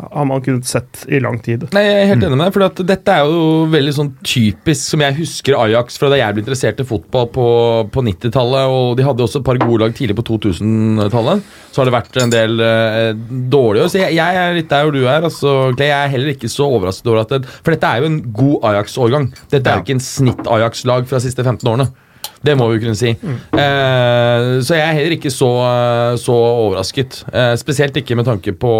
har 0.00 0.26
man 0.28 0.40
kunnet 0.44 0.64
sett 0.68 1.02
i 1.10 1.20
lang 1.20 1.36
tid. 1.44 1.66
Nei, 1.76 1.82
Jeg 1.84 1.98
er 2.00 2.08
helt 2.14 2.24
enig 2.24 2.38
med 2.38 2.46
deg, 2.46 2.54
for 2.56 2.86
dette 2.88 3.14
er 3.16 3.28
jo 3.28 3.42
veldig 3.72 3.94
sånn 3.96 4.10
typisk 4.24 4.86
som 4.94 5.04
jeg 5.04 5.18
husker 5.18 5.58
Ajax 5.60 6.00
fra 6.00 6.08
da 6.12 6.20
jeg 6.22 6.36
ble 6.36 6.44
interessert 6.44 6.80
i 6.80 6.86
fotball 6.88 7.28
på, 7.34 7.46
på 7.92 8.04
90-tallet. 8.08 8.72
og 8.72 8.96
De 8.98 9.06
hadde 9.06 9.26
også 9.26 9.42
et 9.42 9.48
par 9.50 9.60
gode 9.60 9.82
lag 9.84 9.96
tidlig 9.98 10.16
på 10.18 10.24
2000-tallet. 10.30 11.44
Så 11.70 11.82
har 11.82 11.90
det 11.90 11.96
vært 11.98 12.20
en 12.24 12.32
del 12.34 12.64
eh, 12.64 13.10
dårlige 13.52 13.84
år. 13.86 13.92
Så 13.92 14.00
jeg, 14.02 14.16
jeg 14.18 14.40
er 14.44 14.56
litt 14.56 14.70
der 14.72 14.86
hvor 14.86 14.96
du 14.96 15.02
er. 15.04 15.26
altså, 15.28 15.56
Clay, 15.76 15.90
Jeg 15.90 15.98
er 16.06 16.14
heller 16.16 16.32
ikke 16.34 16.50
så 16.52 16.68
overrasket 16.70 17.10
over 17.12 17.24
at 17.24 17.34
det, 17.36 17.42
For 17.60 17.74
dette 17.74 17.90
er 17.90 18.02
jo 18.02 18.10
en 18.10 18.20
god 18.40 18.70
Ajax-årgang. 18.72 19.28
Dette 19.52 19.66
er 19.66 19.78
jo 19.80 19.84
ikke 19.86 19.98
en 19.98 20.06
snitt-Ajax-lag 20.08 21.10
fra 21.10 21.20
de 21.20 21.28
siste 21.28 21.44
15 21.44 21.68
årene. 21.70 21.90
Det 22.40 22.54
må 22.56 22.70
vi 22.72 22.78
kunne 22.80 22.96
si. 22.96 23.10
Eh, 23.12 24.44
så 24.64 24.76
jeg 24.78 24.84
er 24.84 24.96
heller 24.96 25.16
ikke 25.18 25.32
så, 25.32 25.50
så 26.20 26.36
overrasket. 26.36 27.24
Eh, 27.32 27.52
spesielt 27.60 27.98
ikke 28.00 28.16
med 28.16 28.28
tanke 28.30 28.54
på 28.56 28.72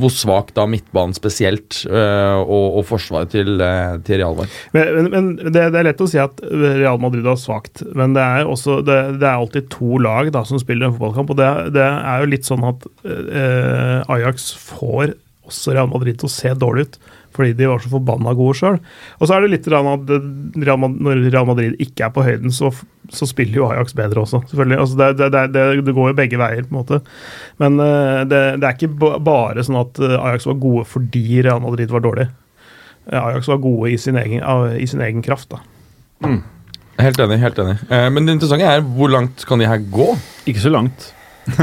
hvor 0.00 0.10
svak 0.10 0.50
da 0.56 0.64
midtbanen 0.66 1.14
spesielt 1.14 1.84
eh, 1.86 2.38
og, 2.40 2.78
og 2.80 2.86
forsvaret 2.88 3.30
til, 3.34 3.60
eh, 3.62 3.96
til 4.06 4.20
Real 4.20 4.36
var. 4.38 4.50
Men, 4.74 5.10
men, 5.12 5.28
det, 5.44 5.68
det 5.74 5.80
er 5.80 5.88
lett 5.88 6.02
å 6.02 6.08
si 6.10 6.20
at 6.22 6.42
Real 6.50 6.98
Madrid 7.02 7.26
var 7.26 7.38
svakt, 7.40 7.84
men 7.94 8.16
det 8.16 8.24
er, 8.24 8.50
også, 8.50 8.80
det, 8.86 8.98
det 9.22 9.28
er 9.28 9.38
alltid 9.38 9.70
to 9.74 10.00
lag 10.02 10.32
da, 10.34 10.42
som 10.48 10.60
spiller 10.62 10.88
en 10.88 10.96
fotballkamp. 10.96 11.34
og 11.34 11.38
Det, 11.38 11.50
det 11.76 11.86
er 11.86 12.24
jo 12.24 12.32
litt 12.32 12.48
sånn 12.48 12.66
at 12.72 12.88
eh, 13.06 14.14
Ajax 14.16 14.50
får 14.58 15.14
også 15.44 15.76
Real 15.76 15.90
Madrid 15.92 16.18
til 16.18 16.30
å 16.30 16.34
se 16.34 16.54
dårlig 16.58 16.88
ut, 16.88 16.98
fordi 17.34 17.54
de 17.58 17.66
var 17.70 17.82
så 17.82 17.90
forbanna 17.92 18.34
gode 18.38 18.54
sjøl. 18.58 18.78
Og 19.18 19.26
så 19.26 19.36
er 19.36 19.44
det 19.44 19.52
litt 19.54 19.66
grann 19.68 19.90
at 19.90 20.12
når 20.54 21.24
Real 21.26 21.48
Madrid 21.48 21.74
ikke 21.82 22.06
er 22.06 22.14
på 22.14 22.24
høyden, 22.26 22.54
så, 22.54 22.70
så 23.10 23.28
spiller 23.28 23.60
jo 23.60 23.68
Ajax 23.72 23.96
bedre 23.98 24.22
også, 24.22 24.44
selvfølgelig. 24.52 24.78
Altså 24.84 25.00
det, 25.00 25.10
det, 25.18 25.42
det, 25.56 25.66
det, 25.88 25.96
går 25.96 26.12
jo 26.12 26.18
begge 26.20 26.40
veier, 26.40 26.62
på 26.68 26.74
en 26.74 26.80
måte. 26.80 27.00
Men 27.62 27.82
eh, 27.82 28.22
det, 28.30 28.42
det 28.62 28.70
er 28.70 28.78
ikke 28.78 29.18
bare 29.26 29.66
sånn 29.66 29.82
at 29.82 30.00
eh, 30.02 30.16
Ajax 30.18 30.48
var 30.50 30.62
gode 30.62 30.86
fordi 30.88 31.42
Real 31.42 31.62
Madrid 31.64 31.92
var 31.94 32.06
dårlig. 32.06 32.28
Eh, 33.10 33.20
Ajax 33.20 33.50
var 33.50 33.62
gode 33.64 33.92
i 33.92 33.98
sin 34.00 34.18
egen, 34.20 34.44
i 34.78 34.86
sin 34.90 35.02
egen 35.04 35.24
kraft, 35.26 35.50
da. 35.52 35.64
Helt 37.00 37.18
enig. 37.18 37.38
helt 37.42 37.58
enig. 37.58 37.76
Eh, 37.90 38.08
men 38.14 38.26
det 38.26 38.36
interessante 38.36 38.70
er 38.70 38.84
hvor 38.94 39.10
langt 39.10 39.44
kan 39.48 39.60
de 39.60 39.68
her 39.68 39.82
gå? 39.90 40.12
Ikke 40.46 40.62
så 40.62 40.72
langt. 40.74 41.10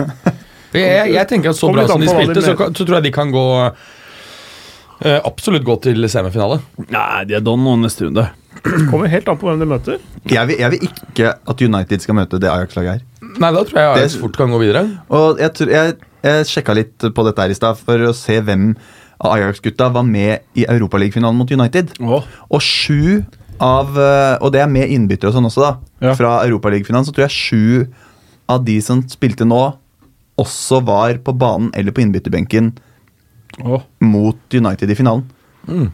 Jeg, 0.72 1.12
jeg 1.12 1.28
tenker 1.28 1.52
at 1.52 1.58
Så 1.60 1.68
bra 1.68 1.84
som 1.84 2.00
de 2.00 2.08
spilte, 2.08 2.40
så, 2.46 2.54
så 2.56 2.86
tror 2.86 2.96
jeg 2.96 3.04
de 3.10 3.12
kan 3.12 3.28
gå 3.28 3.42
Absolutt 5.02 5.64
gå 5.66 5.76
til 5.82 6.06
semifinale. 6.12 6.60
Nei, 6.92 7.24
de 7.26 7.36
er 7.40 7.42
don 7.46 7.62
nå 7.64 7.74
neste 7.82 8.06
runde. 8.06 8.28
Kommer 8.92 9.10
helt 9.10 9.30
an 9.32 9.40
på 9.42 9.48
hvem 9.50 9.60
de 9.64 9.66
møter. 9.66 10.00
Jeg 10.30 10.48
vil, 10.52 10.60
jeg 10.62 10.72
vil 10.76 10.84
ikke 10.90 11.32
at 11.50 11.62
United 11.66 12.04
skal 12.04 12.18
møte 12.20 12.38
det 12.42 12.50
Ajax-laget 12.52 13.00
her. 13.00 13.04
Nei, 13.42 13.50
da 13.56 13.64
tror 13.66 13.80
jeg 13.80 13.92
Ajax 13.96 14.14
Det- 14.14 14.22
fort 14.22 14.38
kan 14.38 14.52
gå 14.54 14.60
videre. 14.62 14.84
Og 15.10 15.40
jeg, 15.42 15.54
tror- 15.58 15.72
jeg, 15.74 15.96
jeg 16.28 16.46
sjekka 16.52 16.76
litt 16.78 16.98
på 17.16 17.26
dette 17.26 17.42
her 17.42 17.50
i 17.50 17.58
stad 17.58 17.80
for 17.80 17.98
å 17.98 18.14
se 18.14 18.38
hvem 18.42 18.76
av 19.22 19.34
Ajax-gutta 19.38 19.90
var 19.94 20.04
med 20.06 20.42
i 20.58 20.66
Europaligafinalen 20.70 21.38
mot 21.38 21.50
United. 21.52 21.96
Oh. 22.02 22.22
Og 22.52 22.62
sju 22.62 23.24
av 23.62 23.94
eh, 23.98 24.38
Og 24.42 24.52
det 24.54 24.62
er 24.64 24.68
med 24.70 24.90
innbyttere 24.90 25.30
og 25.30 25.36
sånn 25.36 25.46
også, 25.46 25.62
da. 25.62 25.74
Ja. 26.02 26.14
Fra 26.18 26.36
Europaligafinalen 26.46 27.06
så 27.06 27.14
tror 27.14 27.28
jeg 27.28 27.36
sju 27.38 27.88
av 28.50 28.64
de 28.66 28.80
som 28.82 29.02
spilte 29.08 29.46
nå, 29.46 29.60
også 30.42 30.80
var 30.86 31.18
på 31.24 31.34
banen 31.38 31.70
eller 31.78 31.94
på 31.94 32.02
innbytterbenken 32.02 32.72
Åh. 33.60 33.82
mot 34.00 34.54
United 34.56 34.90
i 34.92 34.96
finalen. 34.96 35.26
Mm. 35.68 35.92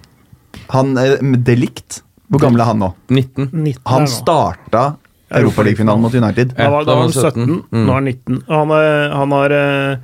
Han 0.69 0.97
er 0.97 1.17
Delict, 1.43 2.01
hvor 2.29 2.39
gammel 2.43 2.61
er 2.61 2.69
han 2.71 2.79
nå? 2.81 2.93
19. 3.09 3.49
19 3.53 3.81
Han 3.91 4.07
starta 4.07 4.85
Europaligafinalen 5.27 6.01
mot 6.01 6.13
United. 6.15 6.53
Da 6.55 6.69
var, 6.71 6.79
Ja, 6.79 6.85
da 6.87 6.95
var 6.95 7.01
han 7.01 7.11
17, 7.11 7.63
Mm. 7.71 7.83
nå 7.85 7.91
er 7.91 7.93
han 7.99 8.05
19. 8.05 8.43
Han, 8.47 8.71
er, 8.71 9.09
han 9.11 9.31
har 9.35 9.51
eh, 9.51 9.97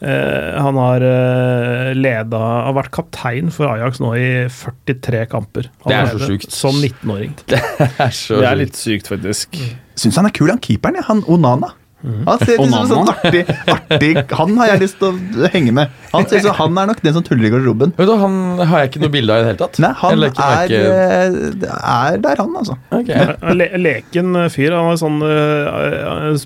eh, 0.00 0.60
han 0.62 0.78
har 0.78 1.02
uh, 1.02 1.90
leda 1.98 2.38
Har 2.38 2.76
vært 2.78 2.90
kaptein 2.94 3.50
for 3.50 3.66
Ajax 3.66 3.98
nå 4.00 4.12
i 4.14 4.28
43 4.48 5.26
kamper. 5.32 5.70
Det 5.86 5.96
er 5.96 6.06
så 6.12 6.18
sykt 6.22 6.46
sjukt. 6.46 6.52
Som 6.52 6.78
19-åring. 6.80 7.34
Det 7.50 7.60
er 7.98 8.10
så 8.14 8.38
Det 8.40 8.46
er 8.52 8.60
litt 8.62 8.78
sykt, 8.78 9.10
faktisk. 9.10 9.58
Syns 9.98 10.16
han 10.16 10.26
er 10.30 10.30
kul, 10.38 10.48
han 10.54 10.62
keeperen. 10.62 10.96
ja 11.02 11.02
Han 11.10 11.24
Onana. 11.26 11.74
Han 12.00 12.38
ser 12.40 12.54
ut 12.56 12.60
som 12.70 12.74
en 12.78 12.86
sånn 12.88 13.08
artig, 13.12 13.40
artig 13.68 14.10
Han 14.38 14.54
har 14.56 14.70
jeg 14.70 14.80
lyst 14.86 14.96
til 15.02 15.10
å 15.44 15.50
henge 15.52 15.74
med. 15.76 15.90
Han 16.14 16.24
synes, 16.30 16.46
han 16.56 16.78
er 16.80 16.88
nok 16.88 17.02
den 17.04 17.12
som 17.18 17.24
tuller 17.26 17.48
i 17.48 17.50
garderoben. 17.52 17.92
Vet 17.98 18.08
du, 18.08 18.14
Han 18.22 18.38
har 18.70 18.80
jeg 18.84 18.90
ikke 18.90 19.02
noe 19.04 19.12
bilde 19.12 19.34
av 19.34 19.42
i 19.42 19.44
det 19.44 19.50
hele 19.50 19.60
tatt. 19.60 19.80
Nei, 19.84 19.90
han 20.00 20.24
ikke 20.30 20.46
er, 20.46 20.72
merke- 20.72 20.80
eh, 21.66 21.74
er 21.80 22.16
der, 22.24 22.40
han, 22.40 22.56
altså. 22.62 22.78
Okay. 22.96 23.54
Le 23.60 23.68
leken 23.84 24.40
fyr. 24.54 24.78
Han, 24.78 24.96
sånn, 25.00 25.20
eh, 25.28 26.40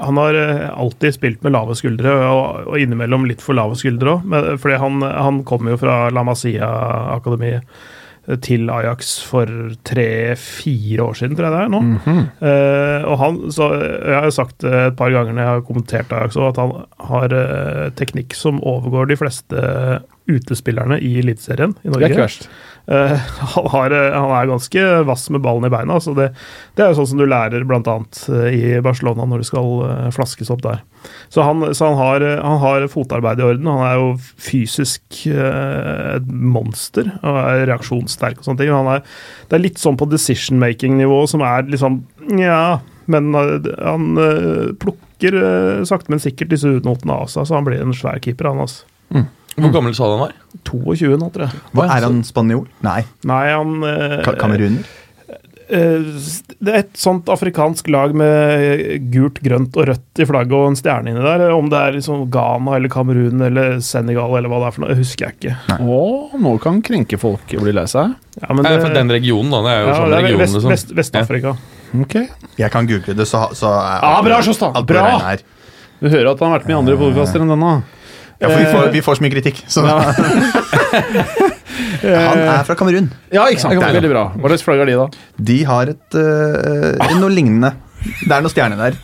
han 0.00 0.22
har 0.22 0.40
eh, 0.40 0.64
alltid 0.72 1.18
spilt 1.18 1.44
med 1.44 1.52
lave 1.58 1.76
skuldre, 1.78 2.16
og, 2.32 2.64
og 2.72 2.80
innimellom 2.80 3.28
litt 3.28 3.44
for 3.44 3.58
lave 3.58 3.76
skuldre 3.78 4.16
òg. 4.16 4.34
Fordi 4.62 4.80
han, 4.80 5.04
han 5.04 5.42
kommer 5.48 5.76
jo 5.76 5.82
fra 5.84 6.00
La 6.14 6.24
Masia-akademiet 6.26 7.68
til 8.44 8.68
Ajax 8.72 9.14
for 9.24 9.48
tre-fire 9.88 11.06
år 11.06 11.16
siden, 11.16 11.36
tror 11.38 11.48
jeg 11.48 11.54
det 11.54 11.62
er 11.64 11.72
nå. 11.72 11.80
Eh, 12.48 13.06
og 13.08 13.16
han, 13.22 13.38
så 13.54 13.70
Jeg 13.78 14.14
har 14.14 14.30
sagt 14.34 14.64
et 14.68 14.96
par 14.98 15.12
ganger 15.14 15.32
når 15.32 15.42
jeg 15.42 15.54
har 15.54 15.66
kommentert 15.68 16.12
Ajax 16.12 16.36
også, 16.36 16.48
at 16.52 16.60
han 16.60 16.74
har 17.08 17.34
uh, 17.34 17.88
teknikk 17.96 18.36
som 18.36 18.60
overgår 18.66 19.08
de 19.10 19.18
fleste 19.20 19.64
utespillerne 20.28 21.00
i 21.00 21.14
Eliteserien 21.22 21.72
i 21.82 21.88
Norge. 21.88 22.02
Det 22.02 22.08
er 22.10 22.16
ikke 22.16 22.26
verst. 22.26 22.48
Eh, 22.88 23.14
han, 23.54 23.66
har, 23.72 23.94
eh, 23.94 24.14
han 24.14 24.32
er 24.32 24.50
ganske 24.50 24.84
vass 25.08 25.28
med 25.34 25.42
ballen 25.44 25.68
i 25.68 25.72
beina. 25.72 26.00
Så 26.00 26.14
det, 26.16 26.30
det 26.76 26.84
er 26.84 26.92
jo 26.92 27.00
sånn 27.00 27.10
som 27.12 27.22
du 27.22 27.26
lærer 27.28 27.66
bl.a. 27.68 27.96
i 28.52 28.78
Barcelona 28.84 29.28
når 29.28 29.44
det 29.44 29.48
skal 29.50 29.72
eh, 29.86 30.10
flaskes 30.14 30.52
opp 30.54 30.64
der. 30.64 30.82
Så 31.32 31.44
han, 31.46 31.62
så 31.76 31.90
han, 31.90 31.98
har, 32.00 32.24
eh, 32.24 32.40
han 32.42 32.60
har 32.64 32.88
fotarbeidet 32.92 33.44
i 33.44 33.48
orden. 33.52 33.70
Han 33.70 33.86
er 33.86 33.96
jo 34.00 34.10
fysisk 34.48 35.22
uh, 35.30 36.16
et 36.16 36.28
monster 36.28 37.10
og 37.20 37.40
er 37.44 37.66
reaksjonssterk 37.70 38.40
og 38.40 38.48
sånne 38.48 38.62
ting. 38.62 38.92
Er, 38.94 39.04
det 39.48 39.58
er 39.58 39.66
litt 39.66 39.80
sånn 39.82 39.98
på 40.00 40.08
decision 40.10 40.60
making-nivå 40.62 41.24
som 41.30 41.44
er 41.46 41.68
liksom 41.68 42.02
Nja, 42.28 42.80
men 43.08 43.34
eh, 43.34 43.68
han 43.80 44.18
uh, 44.20 44.74
plukker 44.80 45.36
eh, 45.40 45.84
sakte, 45.88 46.12
men 46.12 46.20
sikkert 46.20 46.52
disse 46.52 46.68
utnotene 46.78 47.16
av 47.22 47.30
seg, 47.32 47.48
så 47.48 47.56
han 47.56 47.68
blir 47.68 47.80
en 47.80 47.96
svær 47.96 48.20
keeper, 48.24 48.50
han 48.50 48.66
altså. 48.66 48.84
Hvor 49.58 49.72
gammel 49.74 49.94
sa 49.98 50.06
du 50.08 50.16
han 50.16 50.24
var? 50.28 50.32
22 50.68 51.18
nå, 51.18 51.28
tror 51.34 51.48
jeg. 51.48 51.60
Hva, 51.74 51.88
er 51.96 52.06
han 52.08 52.22
spanjol? 52.26 52.64
Nei. 52.86 53.02
Nei, 53.28 53.44
han 53.52 53.76
eh, 53.88 54.18
Ka 54.26 54.32
kameruner? 54.38 54.86
Eh, 55.68 56.00
Det 56.58 56.72
er 56.72 56.78
et 56.80 56.94
sånt 56.96 57.28
afrikansk 57.28 57.90
lag 57.92 58.14
med 58.16 59.02
gult, 59.12 59.36
grønt 59.44 59.74
og 59.76 59.84
rødt 59.90 60.22
i 60.22 60.26
flagget 60.26 60.54
og 60.56 60.70
en 60.70 60.78
stjerne 60.80 61.12
inni 61.12 61.20
der. 61.26 61.44
Om 61.52 61.68
det 61.68 61.78
er 61.82 61.92
liksom 61.98 62.22
Ghana 62.32 62.78
eller 62.78 62.88
Kamerun 62.92 63.44
eller 63.44 63.76
Senegal 63.84 64.32
eller 64.38 64.48
hva 64.48 64.62
det 64.62 64.70
er 64.70 64.76
for 64.78 64.86
noe, 64.86 64.96
husker 64.96 65.28
jeg 65.28 65.36
ikke. 65.36 65.76
Å, 65.84 66.00
nå 66.40 66.54
kan 66.64 66.80
krenkefolk 66.86 67.52
bli 67.60 67.74
lei 67.76 67.84
seg. 67.90 68.16
Ja, 68.40 68.48
men 68.54 68.64
Nei, 68.64 68.72
det, 68.78 68.80
for 68.86 68.96
den 68.96 69.12
regionen, 69.12 69.52
da. 69.52 69.60
Det 69.66 69.74
er 69.74 69.82
jo 69.84 69.90
ja, 69.92 69.98
sånn 70.00 70.08
det 70.14 70.18
er 70.22 70.26
region, 70.30 70.40
Vest- 70.46 70.56
liksom. 70.56 70.72
Vest- 70.72 70.96
Vest-Afrika. 71.02 71.54
Ok. 72.00 72.16
Jeg 72.64 72.72
kan 72.74 72.88
google 72.88 73.14
det, 73.20 73.28
så, 73.28 73.44
så 73.56 73.70
er 73.76 74.02
Ja, 74.08 74.16
bra, 74.24 74.40
Sjåstad. 74.48 74.72
alt 74.80 74.88
Bra. 74.88 75.36
Du 76.00 76.06
hører 76.08 76.32
at 76.32 76.40
han 76.40 76.52
har 76.52 76.60
vært 76.60 76.66
med 76.70 76.76
i 76.76 76.80
andre 76.80 76.96
podkaster 77.00 77.42
enn 77.44 77.52
denne. 77.52 77.70
Ja, 78.38 78.48
for 78.48 78.58
vi 78.58 78.66
får, 78.70 78.90
vi 78.94 79.00
får 79.02 79.18
så 79.18 79.24
mye 79.24 79.34
kritikk. 79.34 79.56
Så. 79.66 79.82
han 82.06 82.42
er 82.44 82.62
fra 82.68 82.76
Kamerun. 82.78 83.08
Ja, 83.34 83.48
ikke 83.50 83.64
sant. 83.64 83.74
Det 83.74 83.82
er 83.88 83.98
Veldig 83.98 84.12
bra. 84.12 84.24
Hva 84.38 84.52
slags 84.52 84.66
flagg 84.66 84.82
har 84.84 84.90
de, 84.90 84.98
da? 85.00 85.06
De 85.50 85.58
har 85.66 85.90
et 85.94 86.18
uh, 86.18 87.16
noe 87.18 87.32
lignende. 87.34 87.72
Det 88.22 88.30
er 88.30 88.44
noe 88.44 88.52
stjerne 88.52 88.78
der. 88.78 88.94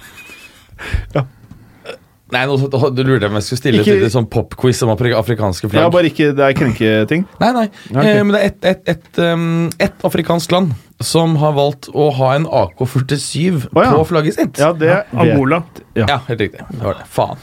Nei, 2.35 2.45
nå 2.49 2.57
Du 2.95 3.03
lurte 3.05 3.29
om 3.29 3.37
jeg 3.39 3.47
skulle 3.47 3.61
stille 3.61 3.83
Ikke- 3.83 3.99
lite 3.99 4.11
sånn 4.15 4.27
popquiz 4.31 4.83
om 4.83 4.91
afrikanske 4.91 5.21
afrikanske 5.21 5.67
Ja, 5.67 5.71
flagg. 5.71 5.93
bare 5.93 6.11
ikke 6.11 6.35
det 6.35 6.45
er 6.45 6.53
krenketing. 6.57 7.27
Nei, 7.41 7.53
nei. 7.53 7.69
Okay. 7.91 8.17
Eh, 8.17 8.23
men 8.25 8.33
det 8.35 8.41
er 8.41 8.47
ett 8.47 8.65
et, 8.65 8.89
et, 8.89 9.19
um, 9.19 9.71
et 9.79 9.95
afrikansk 10.03 10.51
land 10.53 10.75
som 11.01 11.37
har 11.37 11.53
valgt 11.53 11.89
å 11.93 12.11
ha 12.15 12.35
en 12.35 12.47
AK-47 12.47 13.69
oh, 13.75 13.83
ja. 13.83 13.93
på 13.93 14.07
flagget 14.07 14.35
sitt. 14.35 14.59
Ja, 14.59 14.73
det 14.73 14.89
er 14.89 15.05
Angola. 15.13 15.65
Ja. 15.95 16.07
Ja, 16.09 16.21
helt 16.29 16.41
riktig. 16.41 16.65
Det 16.71 16.83
var 16.83 16.95
det. 16.95 17.07
Faen. 17.11 17.39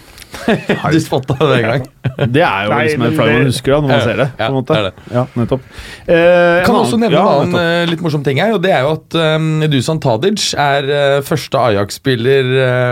du 0.94 1.00
spotta 1.04 1.38
det 1.40 1.58
en 1.58 1.68
gang. 1.68 1.86
Det 2.32 2.44
er 2.46 2.66
jo 2.66 2.72
Nei, 2.72 2.80
liksom 2.88 3.06
en 3.08 3.16
flagg 3.18 3.32
man 3.32 3.48
husker 3.50 3.74
da, 3.74 3.80
når 3.82 3.92
man 3.92 4.04
ser 4.06 4.22
det. 4.22 4.28
ja, 4.32 4.38
på 4.42 4.48
en 4.48 4.58
måte. 4.58 4.78
det 4.78 4.84
det. 4.88 5.16
Ja, 5.16 5.24
nettopp. 5.40 5.68
Eh, 6.06 6.62
Kan 6.66 6.80
også 6.80 7.00
nevne 7.02 7.18
ja, 7.18 7.26
en 7.26 7.44
annen 7.50 7.60
eh, 7.62 7.90
litt 7.92 8.04
morsom 8.06 8.26
ting 8.28 8.42
her, 8.44 8.56
og 8.56 8.64
det 8.66 8.74
er 8.76 8.86
jo 8.86 8.94
at 8.98 9.20
um, 9.38 9.52
Dusan 9.72 10.02
Tadic 10.04 10.48
er 10.60 10.90
uh, 10.92 11.20
første 11.26 11.66
Ajax-spiller 11.72 12.52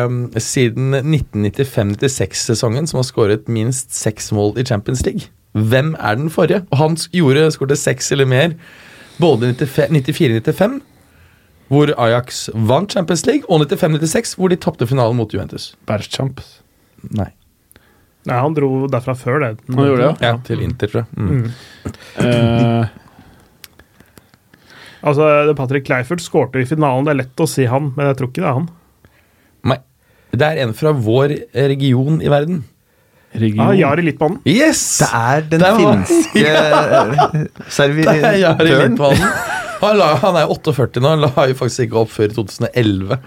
um, 0.09 0.21
siden 0.35 0.99
1995-96-sesongen 1.01 2.89
som 2.89 3.01
har 3.01 3.07
skåret 3.07 3.49
minst 3.51 3.95
seks 3.97 4.31
mål 4.35 4.55
i 4.59 4.67
Champions 4.67 5.05
League. 5.07 5.31
Hvem 5.57 5.95
er 5.97 6.19
den 6.19 6.29
forrige? 6.33 6.63
Og 6.69 6.77
han 6.81 6.99
gjorde 7.15 7.49
skåret 7.55 7.81
seks 7.81 8.11
eller 8.15 8.29
mer 8.29 8.53
både 9.19 9.49
i 9.51 9.57
94-95, 9.57 10.79
hvor 11.69 11.91
Ajax 12.01 12.47
vant 12.53 12.91
Champions 12.91 13.25
League, 13.27 13.45
og 13.49 13.65
95-96, 13.65 14.35
hvor 14.37 14.49
de 14.49 14.57
tapte 14.57 14.87
finalen 14.89 15.19
mot 15.19 15.33
Juventus. 15.33 15.73
Bergchamp. 15.89 16.41
Nei. 17.15 17.29
Nei, 18.27 18.35
han 18.43 18.53
dro 18.53 18.87
derfra 18.91 19.13
før 19.15 19.39
det. 19.45 19.51
Han 19.73 19.85
gjorde 19.87 20.07
det, 20.09 20.25
Ja, 20.27 20.33
til 20.43 20.59
Inter, 20.65 20.87
tror 20.91 21.05
jeg. 21.05 21.07
Mm. 21.15 21.29
Mm. 21.29 22.25
Eh, 22.25 22.87
Altså, 24.99 25.23
Patrick 25.55 25.85
Kleifert 25.87 26.19
skårte 26.19 26.59
i 26.59 26.65
finalen. 26.67 27.05
Det 27.07 27.13
er 27.13 27.19
lett 27.21 27.39
å 27.39 27.47
si 27.47 27.63
han, 27.71 27.93
men 27.95 28.09
jeg 28.09 28.17
tror 28.19 28.27
ikke 28.31 28.41
det 28.43 28.49
er 28.49 28.57
han. 28.57 28.65
Nei. 29.71 29.77
Det 30.35 30.49
er 30.49 30.59
en 30.65 30.73
fra 30.77 30.91
vår 30.91 31.37
region 31.55 32.19
i 32.21 32.27
verden. 32.31 32.63
region. 33.33 33.61
Ah, 33.63 33.71
Jari 33.77 34.03
Littmannen. 34.03 34.41
Yes! 34.49 34.81
Det 34.99 35.07
er 35.15 35.41
den 35.53 35.61
var- 35.63 35.77
finske 36.03 36.33
Det 36.43 36.49
er 36.49 36.73
øh, 36.83 37.13
Jari 38.43 38.67
servitøren. 38.67 38.97
Han, 39.79 40.01
han 40.25 40.35
er 40.41 40.51
48 40.51 40.99
nå, 40.99 41.07
han 41.15 41.21
la 41.23 41.45
jo 41.47 41.55
faktisk 41.55 41.85
ikke 41.87 42.01
opp 42.01 42.11
før 42.11 42.27
i 42.27 42.35
2011. 42.35 43.19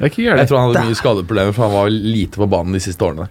Det 0.00 0.02
er 0.02 0.10
ikke 0.10 0.24
Jeg 0.26 0.48
tror 0.50 0.58
han 0.58 0.72
hadde 0.72 0.88
mye 0.88 0.98
skadeproblemer, 0.98 1.54
for 1.54 1.68
han 1.68 1.76
var 1.76 1.92
lite 1.94 2.40
på 2.40 2.48
banen 2.50 2.74
de 2.74 2.80
siste 2.82 3.06
årene. 3.06 3.28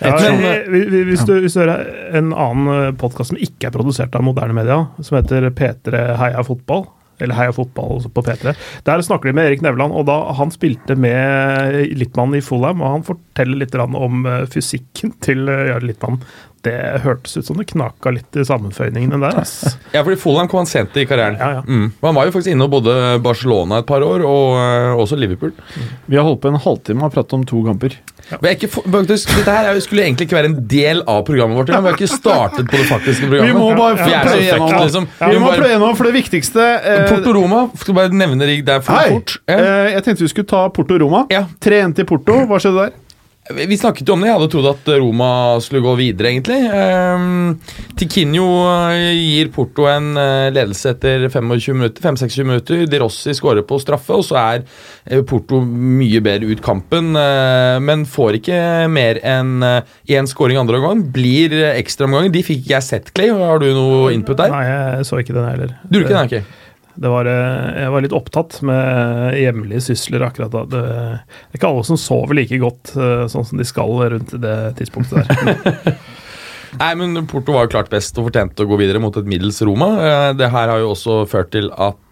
Ja, 0.00 0.16
Men, 0.20 0.44
eh, 0.44 0.68
vi- 0.68 0.84
vi- 0.92 1.04
hvis, 1.08 1.24
du, 1.24 1.32
hvis 1.40 1.54
du 1.54 1.60
hører 1.60 1.86
en 2.18 2.32
annen 2.34 2.96
podkast 3.00 3.30
som 3.32 3.38
ikke 3.40 3.68
er 3.68 3.70
produsert 3.74 4.14
av 4.14 4.22
moderne 4.22 4.52
media, 4.54 4.86
som 5.00 5.16
heter 5.16 5.48
P3 5.50 6.16
Heia 6.20 6.42
fotball, 6.44 6.86
eller 7.20 7.34
Heia 7.34 7.52
fotball 7.56 8.02
på 8.12 8.22
P3. 8.26 8.52
Der 8.84 9.00
snakker 9.02 9.30
de 9.30 9.32
med 9.32 9.46
Erik 9.48 9.62
Nevland, 9.64 9.92
og 9.96 10.04
da 10.06 10.18
han 10.36 10.50
spilte 10.52 10.96
med 11.00 11.94
Littmann 11.96 12.34
i 12.36 12.42
Fulham, 12.44 12.82
og 12.82 12.90
han 12.92 13.06
forteller 13.36 13.56
litt 13.60 13.74
om 13.76 14.26
eh, 14.26 14.44
fysikken 14.48 15.12
til 15.22 15.48
eh, 15.48 15.68
Jarl 15.70 15.86
Littmann. 15.86 16.20
Det 16.66 16.72
hørtes 17.04 17.36
ut 17.36 17.46
som 17.46 17.56
det 17.60 17.68
knaka 17.70 18.10
litt 18.10 18.34
i 18.36 18.42
sammenføyningene 18.44 19.20
der. 19.22 19.36
ass. 19.38 19.76
Ja, 19.94 20.02
fordi 20.02 20.16
Fulham 20.18 20.48
kom 20.50 20.64
han 20.64 20.66
sent 20.66 20.96
i 20.98 21.04
karrieren. 21.06 21.36
Ja, 21.38 21.60
ja. 21.60 21.62
Mm. 21.62 21.92
Han 22.02 22.16
var 22.16 22.26
jo 22.26 22.32
faktisk 22.34 22.50
inne 22.56 22.66
og 22.66 22.72
bodde 22.72 22.96
Barcelona 23.22 23.78
et 23.82 23.86
par 23.86 24.02
år, 24.02 24.24
og 24.26 24.56
eh, 24.58 24.96
også 24.98 25.18
Liverpool. 25.20 25.52
Vi 26.10 26.18
har 26.18 26.26
holdt 26.26 26.42
på 26.42 26.50
en 26.50 26.58
halvtime 26.64 27.06
og 27.06 27.14
pratet 27.14 27.36
om 27.38 27.44
to 27.46 27.62
kamper. 27.68 27.94
Ja. 28.26 28.40
er 28.40 28.56
ikke, 28.56 28.66
for- 28.72 28.82
faktisk, 28.90 29.30
dette 29.36 29.52
her 29.54 29.68
er 29.70 29.78
skulle 29.84 30.02
egentlig 30.02 30.26
ikke 30.26 30.34
være 30.40 30.50
en 30.50 30.58
del 30.66 31.04
av 31.06 31.22
programmet 31.28 31.60
vårt. 31.60 31.70
Vi 31.70 31.78
har 31.78 31.94
ikke 31.94 32.10
startet 32.10 32.66
på 32.66 32.80
det 32.80 32.88
faktiske 32.90 33.28
programmet. 33.28 33.52
Vi 33.52 33.60
må 33.60 33.68
bare 33.78 34.00
Vi 34.00 34.18
pløye 34.26 34.42
gjennom 34.48 34.74
liksom. 34.82 35.08
Vi 35.22 35.38
må 35.44 35.52
pløye 35.54 35.70
gjennom, 35.76 35.94
for 36.00 36.10
det 36.10 36.16
viktigste 36.18 36.66
eh, 36.82 37.06
Porto 37.12 37.36
Roma, 37.38 37.62
skal 37.78 38.00
bare 38.00 38.10
nevne 38.24 38.42
det 38.42 38.58
der 38.66 38.82
for 38.82 38.98
Hei! 38.98 39.12
fort. 39.14 39.38
Ja. 39.46 39.60
Eh, 39.62 39.92
jeg 39.94 40.08
tenkte 40.08 40.26
vi 40.26 40.34
skulle 40.34 40.50
ta 40.50 40.66
Porto 40.74 40.98
Roma. 40.98 41.26
Ja. 41.30 41.44
3-1 41.62 42.00
til 42.00 42.10
Porto. 42.10 42.42
Hva 42.50 42.58
skjedde 42.58 42.88
der? 42.88 43.02
Vi 43.54 43.76
snakket 43.78 44.08
jo 44.08 44.16
om 44.16 44.22
det. 44.22 44.28
Jeg 44.30 44.38
hadde 44.40 44.48
trodd 44.50 44.68
at 44.72 44.88
Roma 44.98 45.28
skulle 45.62 45.84
gå 45.84 45.92
videre, 46.00 46.32
egentlig. 46.32 46.56
Um, 46.66 47.52
Tiquinho 47.98 48.46
eh, 48.66 49.12
gir 49.14 49.52
Porto 49.54 49.86
en 49.90 50.16
eh, 50.18 50.48
ledelse 50.54 50.90
etter 50.96 51.28
25 51.30 51.78
minutter, 51.78 52.02
5-26 52.02 52.48
minutter. 52.48 52.82
De 52.90 53.00
Rossi 53.02 53.36
skårer 53.36 53.62
på 53.66 53.78
straffe, 53.82 54.18
og 54.18 54.26
så 54.26 54.40
er 54.40 54.64
eh, 54.64 55.22
Porto 55.26 55.62
mye 55.62 56.22
bedre 56.24 56.50
ut 56.50 56.64
kampen. 56.64 57.14
men 57.86 58.04
får 58.10 58.40
ikke 58.40 58.58
mer 58.90 59.20
enn 59.24 59.62
én 59.62 60.28
skåring 60.28 60.58
andre 60.58 60.80
omgang. 60.80 61.06
Blir 61.14 61.54
ekstraomganger. 61.70 62.34
De 62.34 62.42
fikk 62.46 62.64
ikke 62.64 62.74
jeg 62.74 62.88
sett, 62.88 63.12
Clay. 63.14 63.30
Har 63.30 63.62
du 63.62 63.70
noe 63.76 64.14
input 64.14 64.38
der? 64.40 64.52
Nei, 64.52 64.64
jeg 64.66 65.08
så 65.08 65.22
ikke 65.22 65.36
den 65.36 65.50
heller. 65.52 65.76
Du 65.86 66.00
gjorde 66.00 66.08
ikke 66.08 66.16
den, 66.18 66.46
ok. 66.46 66.65
Det 66.96 67.10
var, 67.12 67.28
eh, 67.28 67.82
jeg 67.82 67.92
var 67.92 68.04
litt 68.04 68.14
opptatt 68.16 68.58
med 68.66 69.36
hjemlige 69.36 69.82
sysler 69.90 70.24
akkurat 70.26 70.52
da. 70.54 70.62
Det 70.64 70.84
det 70.86 71.56
er 71.56 71.58
ikke 71.60 71.68
alle 71.70 71.84
som 71.88 71.98
sover 72.00 72.38
like 72.38 72.58
godt 72.62 72.94
eh, 72.96 73.26
sånn 73.32 73.44
som 73.48 73.60
de 73.60 73.66
skal 73.68 73.92
rundt 74.14 74.32
det 74.42 74.54
tidspunktet 74.80 75.28
der. 75.28 75.98
Nei, 76.80 76.90
men 76.98 77.26
Porto 77.30 77.54
var 77.54 77.66
jo 77.66 77.72
klart 77.76 77.92
best 77.92 78.16
og 78.20 78.28
fortjente 78.28 78.64
å 78.64 78.68
gå 78.68 78.76
videre 78.80 79.00
mot 79.00 79.14
et 79.16 79.28
middels 79.28 79.60
Roma. 79.64 79.90
Eh, 80.00 80.30
Det 80.40 80.50
her 80.52 80.72
har 80.72 80.82
jo 80.82 80.92
også 80.94 81.22
ført 81.30 81.52
til 81.54 81.70
at 81.72 82.02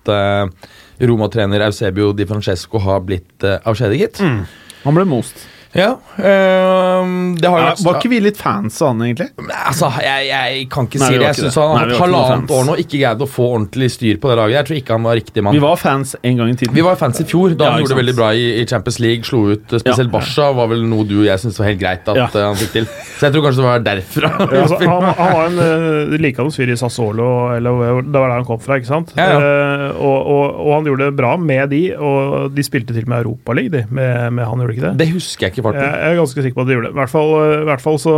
Roma-trener 1.01 1.63
Eusebio 1.65 2.13
Di 2.13 2.27
Francesco 2.29 2.79
har 2.85 3.01
blitt 3.09 3.45
avskjediget. 3.65 4.21
Mm. 4.21 4.43
Han 4.85 4.99
ble 4.99 5.07
most. 5.09 5.47
Ja, 5.75 5.91
eh, 6.17 7.07
det 7.41 7.49
har 7.51 7.59
jo 7.59 7.65
Ja, 7.65 7.71
vært 7.75 7.83
var 7.85 7.97
ikke 7.99 8.11
vi 8.13 8.21
litt 8.23 8.39
fans 8.39 8.77
av 8.83 8.93
han, 8.93 9.01
egentlig? 9.09 9.27
Altså, 9.67 9.89
jeg, 10.05 10.29
jeg 10.31 10.67
kan 10.73 10.87
ikke 10.89 11.01
Nei, 11.03 11.09
si 11.11 11.19
det. 11.19 11.27
Jeg 11.27 11.39
syns 11.41 11.59
han 11.59 11.73
har 11.75 11.91
hatt 11.91 12.03
halvannet 12.05 12.53
år 12.55 12.67
nå 12.69 12.77
ikke 12.85 13.01
greid 13.01 13.25
å 13.25 13.29
få 13.31 13.49
ordentlig 13.57 13.89
styr 13.95 14.21
på 14.23 14.31
det 14.31 14.37
laget. 14.39 14.55
Jeg 14.61 14.69
tror 14.69 14.79
ikke 14.81 14.99
han 14.99 15.09
var 15.09 15.19
riktig 15.19 15.45
mann. 15.45 15.57
Vi 15.59 15.63
var 15.65 15.81
fans 15.81 16.15
en 16.23 16.39
gang 16.41 16.53
i 16.53 16.57
tiden. 16.61 16.75
Vi 16.79 16.85
var 16.87 16.99
fans 17.01 17.21
i 17.21 17.27
fjor, 17.29 17.57
da 17.59 17.65
Ja, 17.67 17.73
han 17.75 17.83
gjorde 17.83 17.95
det 17.97 18.01
veldig 18.03 18.17
bra 18.21 18.31
i, 18.39 18.45
Champions 18.71 19.01
League. 19.03 19.27
Slo 19.27 19.43
ut 19.51 19.75
eh, 19.75 19.83
spesielt 19.83 20.11
Ja. 20.11 20.15
Barca, 20.15 20.47
var 20.61 20.71
vel 20.71 20.85
noe 20.89 21.07
du 21.09 21.17
og 21.23 21.27
jeg 21.27 21.43
syntes 21.43 21.59
var 21.59 21.71
helt 21.73 21.81
greit 21.83 22.09
at 22.15 22.17
Ja. 22.23 22.29
eh, 22.31 22.47
han 22.47 22.61
fikk 22.61 22.73
til. 22.79 22.87
Så 23.19 23.27
jeg 23.27 23.35
tror 23.35 23.45
kanskje 23.49 23.63
det 23.63 23.67
var 23.69 23.85
derfra. 23.91 24.31
altså, 24.63 24.79
han, 24.85 25.09
han 25.19 25.35
var 25.35 25.51
en 25.51 25.59
uh, 25.59 26.17
likandes 26.23 26.57
fyr 26.59 26.71
i 26.71 26.79
Sassolo, 26.79 27.29
eller 27.57 28.01
det 28.03 28.15
var 28.15 28.31
der 28.31 28.37
han 28.39 28.47
kom 28.49 28.61
fra, 28.63 28.79
ikke 28.79 28.91
sant? 28.93 29.13
Eh, 29.19 29.91
og, 29.99 30.19
og, 30.23 30.45
og 30.65 30.71
han 30.77 30.89
gjorde 30.89 31.11
det 31.11 31.17
bra 31.19 31.35
med 31.41 31.71
de, 31.75 31.83
og 31.99 32.55
de 32.55 32.65
spilte 32.67 32.95
til 32.95 33.07
og 33.07 33.13
med 33.15 33.25
Europaligaen, 33.25 33.73
de, 33.75 33.85
med, 33.91 34.33
med 34.39 34.47
han, 34.47 34.63
gjorde 34.63 34.73
de 34.73 34.79
ikke 34.79 34.87
det? 34.89 34.95
Det 35.03 35.11
husker 35.15 35.47
jeg 35.49 35.55
ikke 35.57 35.64
farten. 35.65 35.83
Jeg 35.85 36.13
er 36.13 36.21
ganske 36.21 36.45
sikker 36.45 36.59
på 36.59 36.65
at 36.65 36.71
de 36.71 36.77
gjorde 36.77 36.91
det. 36.91 36.95
I 36.95 37.01
hvert 37.01 37.13
fall, 37.15 37.35
eh, 37.41 37.57
i 37.63 37.69
hvert 37.71 37.85
fall 37.85 38.01
så 38.03 38.15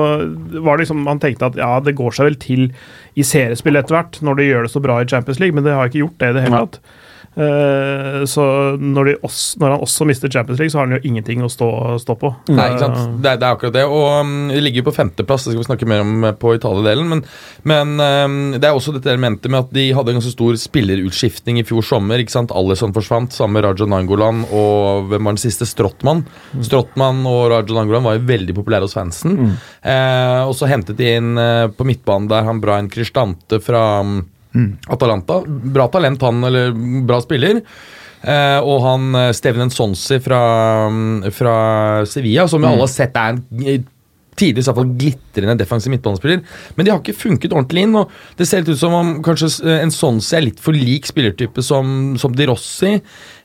var 0.66 0.76
det 0.76 0.85
liksom 0.85 1.02
Man 1.06 1.22
tenkte 1.22 1.50
at 1.50 1.59
ja, 1.61 1.72
det 1.80 1.96
går 1.98 2.16
seg 2.16 2.30
vel 2.30 2.38
til 2.42 2.68
i 3.16 3.24
seriespill 3.26 3.78
etter 3.80 3.96
hvert, 3.96 4.20
når 4.26 4.40
de 4.40 4.48
gjør 4.50 4.66
det 4.66 4.74
så 4.74 4.82
bra 4.85 5.00
i 5.00 5.09
Champions 5.09 5.40
League, 5.42 5.56
men 5.56 5.66
det 5.66 5.74
har 5.76 5.88
ikke 5.88 6.02
gjort 6.04 6.18
det 6.22 6.32
i 6.32 6.37
det 6.37 6.46
hele 6.46 6.62
tatt. 6.66 6.80
Eh, 7.37 8.22
så 8.25 8.44
når, 8.81 9.05
de 9.11 9.14
også, 9.27 9.59
når 9.61 9.75
han 9.75 9.83
også 9.85 10.07
mister 10.09 10.31
Champions 10.33 10.59
League, 10.61 10.72
så 10.72 10.79
har 10.81 10.87
han 10.88 10.96
jo 10.96 11.03
ingenting 11.11 11.42
å 11.44 11.51
stå, 11.53 11.68
stå 12.01 12.16
på. 12.20 12.31
Nei, 12.49 12.70
ikke 12.72 12.87
sant? 12.87 13.20
Det, 13.20 13.33
er- 13.35 13.40
det 13.42 13.46
er 13.49 13.57
akkurat 13.59 13.75
det. 13.77 13.85
Og 13.85 14.31
vi 14.51 14.57
De 14.57 14.62
ligger 14.64 14.81
jo 14.83 14.87
på 14.88 14.94
femteplass, 14.96 15.44
det 15.44 15.53
skal 15.53 15.62
vi 15.62 15.68
snakke 15.68 15.88
mer 15.90 16.01
om 16.05 16.25
eh, 16.31 16.33
på 16.40 16.55
Italia-delen. 16.57 17.11
Men, 17.12 17.22
men 17.68 17.92
um, 18.01 18.37
det 18.57 18.64
er 18.70 18.77
også 18.79 18.94
dette 18.96 19.12
elementet 19.12 19.51
med 19.53 19.66
at 19.66 19.75
de 19.77 19.85
hadde 19.96 20.14
en 20.14 20.20
ganske 20.20 20.33
stor 20.33 20.57
spillerutskiftning 20.61 21.61
i 21.61 21.66
fjor 21.68 21.85
sommer. 21.85 22.22
ikke 22.25 22.33
sant? 22.35 22.55
Alison 22.57 22.94
forsvant, 22.96 23.33
samme 23.37 23.57
med 23.59 23.64
Raja 23.68 23.87
Nangolan 23.88 24.42
og 24.51 25.11
hvem 25.12 25.29
var 25.29 25.37
den 25.37 25.42
siste? 25.44 25.68
Strottmann. 25.68 26.25
Strottmann 26.64 27.20
og 27.29 27.51
Raja 27.53 27.77
Nangolan 27.77 28.05
var 28.07 28.16
jo 28.18 28.25
veldig 28.29 28.55
populære 28.57 28.87
hos 28.88 28.96
fansen. 28.96 29.37
Eh, 29.85 30.40
og 30.46 30.55
så 30.57 30.68
hentet 30.70 30.96
de 30.99 31.12
inn 31.18 31.37
eh, 31.40 31.66
på 31.72 31.87
midtbanen 31.88 32.29
der 32.33 32.44
han 32.49 32.61
Brian 32.64 32.88
Kristante 32.92 33.61
fra 33.64 33.83
um, 34.57 34.73
Atalanta. 34.97 35.42
Bra 35.47 35.88
talent, 35.92 36.25
han, 36.25 36.42
eller 36.49 36.75
bra 37.07 37.21
spiller. 37.25 37.62
Eh, 38.27 38.59
og 38.64 38.81
han 38.83 39.12
eh, 39.14 39.33
Steven 39.37 39.69
Nsonsi 39.69 40.19
fra, 40.25 40.40
mm, 40.90 41.29
fra 41.37 41.59
Sevilla, 42.09 42.49
som 42.51 42.62
vi 42.62 42.71
alle 42.71 42.87
har 42.87 42.90
sett 42.90 43.19
er 43.21 43.37
en 43.37 43.85
tidligere 44.37 44.64
i 44.64 44.68
hvert 44.70 44.81
fall 44.81 44.94
glitrende 45.01 45.59
defensiv 45.61 45.94
midtbanespiller. 45.94 46.42
Men 46.77 46.87
de 46.87 46.92
har 46.92 47.01
ikke 47.03 47.16
funket 47.16 47.55
ordentlig 47.55 47.87
inn. 47.87 47.96
og 47.96 48.12
Det 48.38 48.49
ser 48.49 48.62
litt 48.62 48.75
ut 48.75 48.83
som 48.83 48.94
om 48.96 49.14
kanskje 49.27 49.51
en 49.77 49.90
Nsonsi 49.90 50.37
er 50.37 50.46
litt 50.49 50.61
for 50.62 50.77
lik 50.77 51.09
spillertype 51.09 51.62
som, 51.64 52.16
som 52.20 52.35
Di 52.37 52.46
Rossi. 52.49 52.96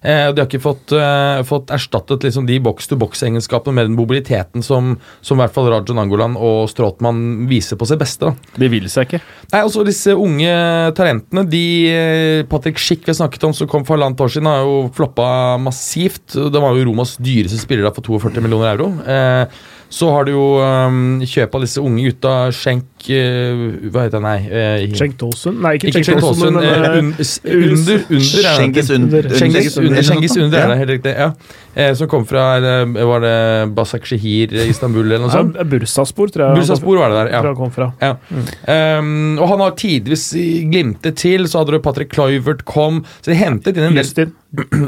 Eh, 0.01 0.27
de 0.33 0.41
har 0.41 0.47
ikke 0.47 0.63
fått, 0.63 0.93
eh, 0.97 1.41
fått 1.47 1.71
erstattet 1.73 2.25
liksom 2.25 2.47
de 2.49 2.57
box-to-box-egenskapene 2.63 3.75
med 3.77 3.89
den 3.89 3.97
mobiliteten 3.97 4.65
som, 4.65 4.95
som 5.21 5.37
i 5.37 5.43
hvert 5.43 5.53
fall 5.53 5.69
Raja 5.69 5.95
Nangolan 5.95 6.37
og 6.39 6.69
Stråtmann 6.71 7.45
viser 7.49 7.77
på 7.77 7.87
sitt 7.89 8.01
beste. 8.01 8.31
da. 8.31 8.57
Det 8.57 8.71
vil 8.73 8.89
seg 8.89 9.07
ikke. 9.07 9.21
Nei, 9.51 9.61
altså 9.61 9.85
Disse 9.85 10.13
unge 10.15 10.49
talentene 10.97 11.45
de, 11.49 11.65
eh, 11.91 12.43
Patrick 12.49 12.81
Schick 12.81 13.05
vi 13.05 13.13
har 13.13 13.19
snakket 13.21 13.45
om, 13.47 13.53
som 13.53 13.69
kom 13.69 13.85
for 13.85 13.97
halvannet 13.97 14.21
år 14.21 14.31
siden, 14.33 14.49
har 14.49 14.65
jo 14.65 14.89
floppa 14.95 15.57
massivt. 15.61 16.33
Det 16.33 16.61
var 16.61 16.75
jo 16.75 16.87
Romas 16.89 17.17
dyreste 17.21 17.59
spiller 17.61 17.91
for 17.93 18.01
42 18.01 18.41
millioner 18.41 18.73
euro. 18.73 18.89
Eh, 19.05 19.45
så 19.91 20.07
har 20.13 20.23
du 20.23 20.31
jo 20.31 20.43
um, 20.63 21.19
kjøp 21.27 21.55
av 21.57 21.63
disse 21.65 21.81
unge 21.83 22.05
gutta. 22.05 22.33
Schenk 22.55 23.09
uh, 23.11 23.63
Hva 23.91 24.05
heter 24.05 24.21
han? 24.21 24.23
Nei. 24.23 24.37
eh, 24.47 24.85
Schenk 24.95 25.17
Tosun? 25.19 25.57
Nei, 25.59 25.73
ikke, 25.75 25.91
ikke 25.91 26.05
Schenk 26.07 26.23
Schenk 26.23 26.23
Uh, 26.51 26.63
eh, 26.63 26.77
eh, 26.79 26.97
un, 26.97 27.09
under, 27.11 28.05
under 28.07 28.47
er 28.47 28.61
det. 28.63 28.95
Under. 28.95 29.27
Schengens 29.35 30.37
under, 30.37 30.59
er 30.61 30.71
det, 30.71 30.77
helt 30.79 30.93
riktig. 30.95 31.15
ja. 31.17 31.31
Eh, 31.75 31.93
som 31.95 32.07
kom 32.11 32.25
fra 32.27 32.59
Var 32.59 33.21
det 33.23 33.35
Basak 33.75 34.03
Shehir 34.09 34.51
i 34.53 34.65
Istanbul 34.69 35.05
eller 35.05 35.21
noe 35.23 35.31
sånt? 35.31 35.55
ja, 35.55 35.63
Bursaspor, 35.63 36.27
tror 36.33 36.49
jeg. 36.49 36.59
Bursaspor 36.59 36.97
var 36.99 37.09
det 37.13 37.17
der. 37.21 37.31
ja. 37.31 37.39
tror 37.41 37.51
jeg 37.51 37.55
han 37.55 37.61
kom 37.61 37.71
fra. 37.71 37.91
Ja. 38.01 38.99
Um, 38.99 39.39
og 39.39 39.47
han 39.53 39.63
har 39.63 39.71
tidvis 39.79 40.29
glimtet 40.71 41.17
til. 41.21 41.47
Så 41.47 41.61
hadde 41.61 41.77
du 41.77 41.79
Patrick 41.83 42.11
Kluivert 42.13 42.65
kom. 42.67 43.03
Så 43.21 43.31
de 43.31 43.39
hentet 43.39 43.77
inn 43.79 43.87
en 43.89 43.95
del 43.95 44.03
Justin. 44.03 44.35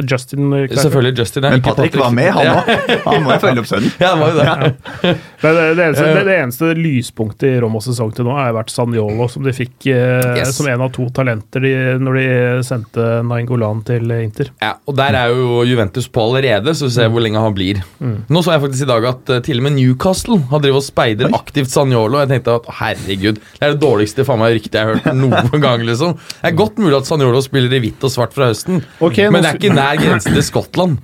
Justin 0.10 0.50
eh, 0.58 0.65
Selvfølgelig 0.76 1.17
Justin. 1.22 1.43
ja, 1.48 1.50
Men 1.56 1.62
Patrick, 1.63 1.93
Patrick 1.93 2.04
var 2.04 2.12
med, 2.12 2.32
han 2.36 2.50
òg. 2.52 2.98
Han 3.06 3.24
må 3.24 3.32
jo 3.32 3.39
følge 3.46 3.62
opp 3.63 3.69
sønnen. 3.69 3.93
Ja, 4.04 4.10
det 4.12 4.19
var 4.19 4.34
jo 4.34 4.39
det. 4.41 4.48
Ja. 4.50 5.13
det, 5.39 5.54
det, 5.78 5.86
eneste, 5.86 6.04
Eh. 6.04 6.15
det, 6.17 6.24
det 6.28 6.36
eneste 6.41 6.72
lyspunktet 6.76 7.46
i 7.48 7.60
Romas 7.63 7.86
sesong 7.88 8.12
til 8.17 8.28
nå 8.28 8.34
har 8.36 8.52
vært 8.58 8.74
Sanjolo, 8.74 9.30
som 9.32 9.46
de 9.48 9.54
fikk 9.56 9.88
eh, 9.93 10.34
Yes. 10.41 10.52
som 10.58 10.67
en 10.67 10.84
av 10.84 10.91
to 10.96 11.06
talenter 11.15 11.63
de, 11.63 11.72
når 12.04 12.17
de 12.19 12.26
sendte 12.67 13.06
Nainggolan 13.30 13.80
til 13.88 14.12
Inter. 14.17 14.52
Ja, 14.60 14.74
og 14.89 14.98
Der 15.00 15.15
er 15.22 15.32
jo 15.32 15.62
Juventus 15.67 16.10
på 16.12 16.26
allerede, 16.28 16.73
så 16.78 16.88
vi 16.88 16.96
ser 16.96 17.12
hvor 17.14 17.24
lenge 17.24 17.42
han 17.42 17.56
blir. 17.56 17.82
Nå 18.02 18.44
så 18.44 18.54
jeg 18.56 18.64
faktisk 18.66 18.86
i 18.86 18.90
dag 18.90 19.08
at 19.10 19.34
uh, 19.34 19.40
til 19.46 19.62
og 19.62 19.68
med 19.68 19.76
Newcastle 19.78 20.40
har 20.52 20.64
drevet 20.64 20.82
og 20.82 20.86
speider 20.86 21.34
aktivt 21.38 21.74
Sanjolo. 21.74 22.22
Jeg 22.24 22.32
tenkte 22.34 22.58
at 22.60 22.70
herregud, 22.80 23.42
det 23.42 23.68
er 23.68 23.76
det 23.76 23.82
dårligste 23.84 24.26
faen 24.28 24.42
meg 24.42 24.58
ryktet 24.58 24.80
jeg 24.80 24.90
har 24.90 24.98
hørt 25.00 25.20
noen 25.24 25.64
gang. 25.64 25.86
liksom. 25.88 26.18
Det 26.18 26.52
er 26.52 26.58
godt 26.64 26.82
mulig 26.82 26.98
at 27.00 27.10
Sanjolo 27.10 27.44
spiller 27.46 27.78
i 27.78 27.84
hvitt 27.84 28.04
og 28.06 28.14
svart 28.14 28.36
fra 28.36 28.50
høsten, 28.52 28.82
okay, 29.00 29.30
men 29.34 29.44
det 29.44 29.54
er 29.54 29.62
ikke 29.62 29.76
nær 29.76 30.02
grensen 30.02 30.36
til 30.38 30.46
Skottland. 30.46 31.00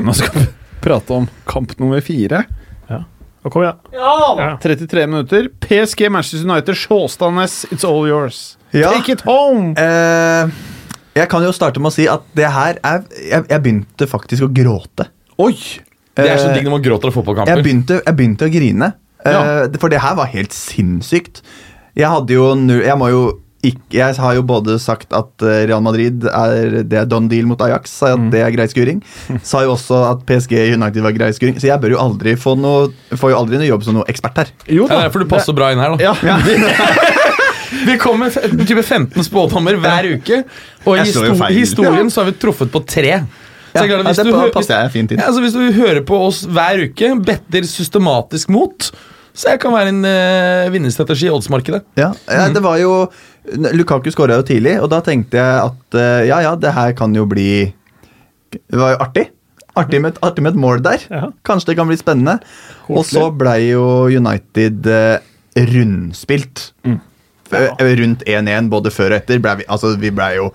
Nå 0.00 0.16
skal 0.16 0.36
vi 0.36 0.46
prate 0.84 1.16
om 1.16 1.28
kamp 1.48 1.76
nummer 1.80 2.00
fire. 2.04 2.44
Ja. 2.90 3.02
Okay, 3.42 3.64
ja. 3.64 3.74
Ja. 3.92 4.50
33 4.62 5.06
minutter. 5.06 5.48
PSG 5.60 6.10
Manchester 6.10 6.48
United, 6.48 6.76
Sjåstadnes, 6.76 7.64
it's 7.70 7.86
all 7.88 8.08
yours. 8.08 8.58
Ja. 8.70 8.92
Take 8.92 9.12
it 9.12 9.20
home! 9.26 9.74
Eh, 9.76 10.48
jeg 11.16 11.28
kan 11.32 11.42
jo 11.42 11.52
starte 11.52 11.80
med 11.82 11.90
å 11.90 11.94
si 11.94 12.06
at 12.08 12.22
det 12.38 12.46
her 12.54 12.78
er 12.86 13.02
Jeg, 13.18 13.44
jeg 13.50 13.62
begynte 13.64 14.06
faktisk 14.10 14.46
å 14.46 14.50
gråte. 14.54 15.08
Oi! 15.40 15.54
Det 16.14 16.26
er 16.28 16.36
så 16.38 16.48
Eh, 16.50 16.54
digg 16.58 16.66
når 16.66 16.76
man 16.78 16.82
gråter 16.84 17.08
av 17.08 17.12
Jeg 17.14 17.18
fotballkamper. 17.20 17.62
begynte, 17.64 18.00
jeg 18.04 18.16
begynte 18.18 18.46
å 18.48 18.52
grine. 18.52 18.92
Eh, 19.24 19.32
Ja. 19.32 19.68
For 19.78 19.88
det 19.88 20.00
her 20.00 20.14
var 20.16 20.26
helt 20.32 20.52
sinnssykt. 20.52 21.42
Jeg 21.96 22.06
hadde 22.08 22.30
jo 22.34 22.54
null 22.54 22.82
Jeg 22.84 22.96
må 22.98 23.08
jo 23.10 23.22
ikke 23.62 23.92
Jeg 23.92 24.16
har 24.16 24.34
jo 24.38 24.42
både 24.42 24.78
sagt 24.80 25.12
at 25.12 25.42
eh, 25.44 25.66
Real 25.68 25.82
Madrid 25.84 26.24
er 26.24 26.82
det 26.82 26.96
er 27.02 27.04
done 27.04 27.28
deal 27.28 27.44
mot 27.44 27.60
Ajax, 27.60 27.90
sa 27.92 28.08
jeg 28.08 28.16
at 28.18 28.30
det 28.32 28.40
er 28.40 28.54
grei 28.56 28.66
skuring. 28.72 29.02
Sa 29.44 29.60
jo 29.66 29.74
også 29.74 29.98
at 30.14 30.24
PSG 30.24 30.72
United 30.78 31.02
var 31.04 31.12
grei 31.12 31.28
skuring, 31.36 31.58
så 31.60 31.68
jeg 31.68 31.80
bør 31.82 31.92
jo 31.92 31.98
aldri 32.00 32.36
få 32.40 32.54
noe 32.56 32.88
Får 33.12 33.34
jo 33.34 33.36
aldri 33.36 33.58
noe 33.60 33.68
jobb 33.68 33.84
som 33.84 33.98
noe 33.98 34.08
ekspert 34.08 34.40
her. 34.40 34.48
Jo 34.66 34.86
Ja, 34.88 34.94
det 34.94 34.96
er 34.96 35.08
derfor 35.10 35.20
du 35.20 35.28
passer 35.28 35.52
bra 35.52 35.72
inn 35.74 35.82
her, 35.82 35.92
da. 35.98 36.14
Vi 37.86 37.96
kommer 37.98 38.30
med 38.30 38.66
type 38.66 38.82
15 38.82 39.24
spådommer 39.26 39.78
hver 39.80 40.08
uke, 40.16 40.42
og 40.84 40.96
i 40.96 41.00
Jeg 41.00 41.12
slår 41.14 41.28
jo 41.28 41.32
histo 41.34 41.44
feil. 41.44 41.58
historien 41.58 42.10
så 42.10 42.22
har 42.22 42.30
vi 42.30 42.36
truffet 42.42 42.72
på 42.72 42.82
tre. 42.86 43.14
Ja, 43.70 43.84
Ja, 43.86 44.02
hvis 44.02 44.16
det 44.18 44.26
du 44.26 44.34
hvis. 44.34 45.20
Altså 45.22 45.40
Hvis 45.44 45.54
du 45.54 45.62
hører 45.72 46.02
på 46.02 46.18
oss 46.26 46.42
hver 46.42 46.80
uke, 46.88 47.12
better 47.24 47.62
systematisk 47.62 48.50
mot, 48.50 48.90
Så 49.32 49.52
jeg 49.52 49.60
kan 49.62 49.70
være 49.72 49.88
en 49.92 50.00
uh, 50.02 50.72
vinnerstrategi 50.74 51.28
i 51.28 51.30
oddsmarkedet. 51.30 51.84
Ja, 51.96 52.10
ja, 52.26 52.48
det 52.50 52.62
var 52.64 52.80
jo 52.82 53.06
Lukaku 53.72 54.10
skåra 54.10 54.40
jo 54.40 54.42
tidlig, 54.42 54.74
og 54.82 54.90
da 54.90 54.98
tenkte 55.06 55.38
jeg 55.38 55.60
at 55.70 55.94
uh, 55.94 56.26
ja, 56.26 56.40
ja, 56.42 56.56
det 56.58 56.72
her 56.74 56.92
kan 56.98 57.14
jo 57.14 57.24
bli 57.30 57.72
Det 58.50 58.74
var 58.74 58.96
jo 58.96 58.98
artig. 59.06 59.28
Artig 59.78 60.00
med, 60.02 60.18
artig 60.26 60.42
med 60.42 60.56
et 60.56 60.60
mål 60.60 60.82
der. 60.82 60.98
Ja. 61.08 61.28
Kanskje 61.46 61.70
det 61.70 61.76
kan 61.78 61.86
bli 61.86 61.96
spennende. 61.96 62.40
Og 62.90 63.06
så 63.06 63.28
blei 63.30 63.70
jo 63.70 64.10
United 64.10 64.90
uh, 64.90 65.22
rundspilt. 65.70 66.72
Eh, 66.84 66.98
Rundt 67.52 68.22
1-1 68.26 68.68
både 68.72 68.92
før 68.94 69.14
og 69.14 69.20
etter. 69.20 69.40
Ble 69.42 69.56
vi, 69.60 69.66
altså, 69.68 69.94
vi 70.00 70.12
blei 70.14 70.34
jo 70.36 70.50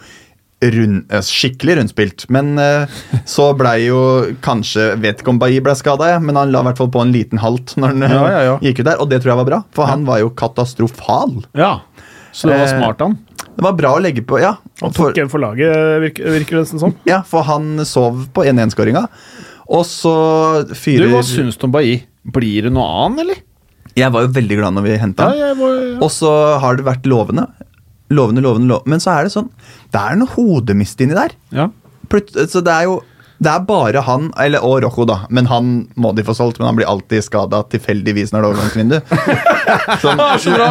rund, 0.66 1.02
eh, 1.12 1.22
skikkelig 1.22 1.76
rundspilt. 1.80 2.26
Men 2.34 2.56
uh, 2.60 2.88
så 3.30 3.50
blei 3.58 3.88
jo 3.88 4.00
kanskje 4.46 4.94
Vet 5.04 5.22
ikke 5.22 5.34
om 5.34 5.40
Bailly 5.42 5.62
ble 5.66 5.76
skada, 5.78 6.16
men 6.24 6.40
han 6.40 6.54
la 6.54 6.64
i 6.64 6.70
hvert 6.70 6.80
fall 6.82 6.92
på 6.94 7.04
en 7.04 7.14
liten 7.14 7.42
halt 7.44 7.76
når 7.78 7.94
han 7.94 8.08
eh, 8.08 8.16
Ja, 8.16 8.44
ja, 8.50 8.58
gikk 8.64 8.82
ut 8.82 8.88
der, 8.90 9.02
og 9.04 9.12
det 9.12 9.22
tror 9.22 9.36
jeg 9.36 9.42
var 9.44 9.50
bra. 9.52 9.62
For 9.76 9.90
han 9.92 10.06
var 10.08 10.24
jo 10.24 10.32
katastrofal. 10.38 11.42
Ja. 11.58 11.80
Så 12.36 12.50
det 12.50 12.58
var 12.60 12.68
Eh, 12.68 12.78
smart, 12.80 13.04
han. 13.04 13.18
Det 13.56 13.64
var 13.64 13.76
bra 13.78 13.94
å 13.96 14.00
legge 14.04 14.24
på, 14.28 14.40
ja. 14.42 14.56
Han 14.82 14.92
tok 14.96 15.18
en 15.22 15.30
for 15.32 15.40
laget, 15.40 15.72
virker, 16.04 16.28
virker 16.34 16.58
det 16.58 16.66
nesten 16.66 16.82
som. 16.82 16.96
ja, 17.08 17.22
for 17.24 17.46
han 17.48 17.86
sov 17.88 18.26
på 18.36 18.44
1-1-skåringa. 18.44 19.06
Og 19.72 19.86
så 19.88 20.16
Du, 20.68 20.76
fyrer 20.78 21.10
Hva 21.14 21.24
syns 21.26 21.56
du 21.58 21.64
om 21.66 21.72
Bailly? 21.74 22.02
Blir 22.36 22.68
det 22.68 22.74
noe 22.76 22.86
annet, 23.06 23.24
eller? 23.24 23.40
Jeg 23.96 24.12
var 24.12 24.26
jo 24.26 24.34
veldig 24.36 24.58
glad 24.60 24.76
når 24.76 24.84
vi 24.90 24.98
henta 25.00 25.30
han. 25.30 25.40
den. 25.40 25.74
Ja. 25.96 25.98
Og 26.04 26.12
så 26.12 26.32
har 26.60 26.76
det 26.76 26.86
vært 26.88 27.06
lovende. 27.08 27.48
Lovende, 28.12 28.42
lovende, 28.46 28.68
lovende. 28.74 28.92
Men 28.92 29.00
så 29.02 29.16
er 29.16 29.24
det 29.26 29.34
sånn 29.34 29.48
Det 29.92 29.98
er 30.02 30.16
noe 30.20 30.30
hodemist 30.36 31.00
inni 31.02 31.16
der. 31.18 31.36
ja. 31.56 31.70
Så 32.48 32.62
det 32.64 32.72
er 32.72 32.84
jo 32.92 33.02
det 33.44 33.50
er 33.52 33.64
bare 33.68 34.00
han, 34.08 34.30
eller 34.40 34.64
og 34.64 34.78
Rojo, 34.86 35.04
da. 35.10 35.16
Men 35.30 35.46
han 35.52 35.72
må 36.00 36.14
de 36.16 36.24
få 36.24 36.32
solgt, 36.38 36.56
men 36.62 36.70
han 36.70 36.78
blir 36.78 36.88
alltid 36.88 37.20
skada 37.26 37.60
tilfeldigvis 37.68 38.32
når 38.32 38.46
det 38.46 38.48
er 38.48 38.54
overgangsvindu. 38.54 38.96
Han 40.06 40.22
er 40.24 40.38
så, 40.40 40.54
bra, 40.56 40.68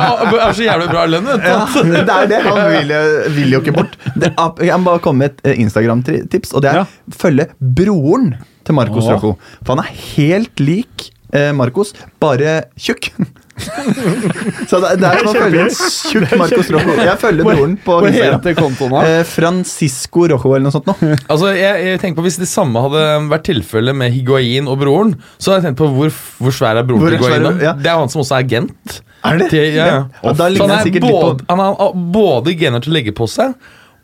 er 0.46 0.54
så 0.56 0.64
jævlig 0.64 0.86
bra 0.88 1.02
lønn, 1.10 1.26
vet 1.28 1.42
du. 1.44 1.50
ja, 1.50 1.82
det 2.06 2.14
er 2.14 2.30
det. 2.30 2.38
Han 2.46 2.60
vil, 2.72 2.94
vil 3.36 3.52
jo 3.52 3.60
ikke 3.60 3.74
bort. 3.76 3.98
Det, 4.16 4.30
jeg 4.64 4.78
må 4.80 4.88
bare 4.94 5.02
komme 5.04 5.26
med 5.26 5.34
et 5.34 5.50
eh, 5.52 5.60
Instagram-tips, 5.66 6.54
og 6.56 6.64
det 6.64 6.70
er 6.72 6.80
Ja. 6.80 6.86
følge 7.20 7.48
broren 7.60 8.30
til 8.64 8.78
Marcos 8.80 9.10
Rocco. 9.12 9.34
For 9.60 9.74
han 9.76 9.84
er 9.84 9.92
helt 10.16 10.64
lik 10.64 11.10
eh, 11.34 11.50
Marcos, 11.56 11.94
bare 12.22 12.62
tjukk. 12.80 13.10
Så 14.68 14.80
det, 14.82 14.96
det 14.98 15.06
er 15.06 15.20
som 15.20 15.28
å 15.30 15.34
følge 15.36 15.60
en 15.62 15.70
tjukk 15.70 16.32
Marcos 16.40 16.70
Rojo. 16.74 16.94
Jeg 16.98 17.20
følger 17.22 17.46
broren 17.46 17.76
på 17.84 17.98
Hva 18.02 18.10
heter 18.10 18.56
kontoen, 18.58 18.96
da? 18.96 19.02
Eh, 19.06 19.20
Francisco 19.28 20.24
Rojo 20.32 20.56
eller 20.56 20.66
noe 20.66 20.74
sånt 20.74 20.90
nå. 20.90 20.96
Altså, 21.30 21.52
jeg, 21.54 21.84
jeg 21.86 22.02
tenker 22.02 22.18
på 22.18 22.26
Hvis 22.26 22.40
det 22.42 22.50
samme 22.50 22.82
hadde 22.82 23.04
vært 23.30 23.46
tilfellet 23.46 23.98
med 24.00 24.10
Higuain 24.16 24.70
og 24.70 24.80
broren, 24.82 25.14
så 25.38 25.52
hadde 25.52 25.60
jeg 25.60 25.68
tenkt 25.68 25.84
på 25.84 25.90
hvor, 25.94 26.18
hvor 26.42 26.56
svær 26.58 26.82
er 26.82 26.88
broren 26.88 27.06
Hvor 27.06 27.14
til 27.14 27.22
Higuain? 27.22 27.62
ja. 27.62 27.76
Det 27.78 27.92
er 27.92 28.02
han 28.02 28.10
som 28.12 28.24
også 28.24 28.40
er 28.40 28.48
agent. 28.48 28.98
Er 29.24 29.40
det? 29.40 29.48
Til, 29.54 29.70
ja, 29.72 29.86
ja. 29.86 30.02
Og 30.26 30.36
da 30.36 30.50
ligner 30.52 30.82
han, 30.82 30.90
er 30.90 31.06
både, 31.06 31.46
han 31.48 31.62
har 31.62 31.96
både 32.18 32.58
gener 32.58 32.82
til 32.84 32.92
å 32.92 32.98
legge 32.98 33.14
på 33.16 33.30
seg, 33.30 33.54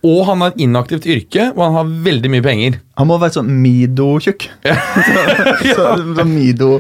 og 0.07 0.23
han 0.31 0.41
har 0.41 0.55
et 0.55 0.63
inaktivt 0.65 1.05
yrke, 1.11 1.51
og 1.53 1.61
han 1.67 1.75
har 1.77 1.91
veldig 2.07 2.31
mye 2.33 2.45
penger. 2.45 2.79
Han 2.97 3.11
må 3.11 3.19
være 3.21 3.37
sånn 3.37 3.51
Mido-tjukk. 3.61 4.47
så, 5.11 5.25
så, 5.67 5.91
så 6.17 6.25
Mido 6.29 6.79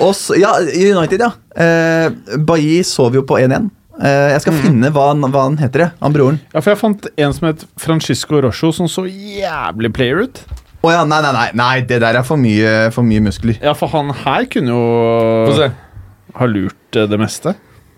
Og 0.00 0.14
så, 0.16 0.36
ja, 0.40 0.54
United, 0.62 1.20
ja. 1.20 1.30
Eh, 1.56 2.38
Bailly 2.40 2.80
sov 2.86 3.14
jo 3.18 3.22
på 3.28 3.36
1-1. 3.42 3.68
Eh, 4.02 4.30
jeg 4.32 4.40
skal 4.46 4.56
finne 4.62 4.88
hva 4.94 5.10
han, 5.10 5.20
hva 5.28 5.42
han 5.50 5.58
heter, 5.60 5.84
jeg. 5.86 5.94
Han 6.00 6.14
broren. 6.16 6.38
Ja, 6.54 6.60
for 6.62 6.72
jeg 6.72 6.80
fant 6.80 7.08
en 7.12 7.34
som 7.36 7.48
het 7.50 7.64
Francisco 7.80 8.40
Rocho, 8.42 8.72
som 8.72 8.88
så 8.90 9.04
jævlig 9.06 9.92
player 9.94 10.24
ut. 10.24 10.40
Å 10.82 10.90
ja, 10.90 11.02
nei, 11.06 11.20
nei, 11.22 11.32
nei, 11.36 11.48
nei, 11.60 11.74
det 11.86 12.00
der 12.02 12.16
er 12.18 12.24
for 12.26 12.40
mye, 12.40 12.88
for 12.94 13.06
mye 13.06 13.22
muskler. 13.22 13.60
Ja, 13.62 13.74
for 13.78 13.92
han 13.92 14.10
her 14.24 14.48
kunne 14.50 14.72
Få 14.74 15.52
jo 15.52 15.58
se. 15.60 15.68
ha 16.40 16.48
lurt 16.50 16.98
eh, 16.98 17.06
det 17.12 17.20
meste. 17.20 17.52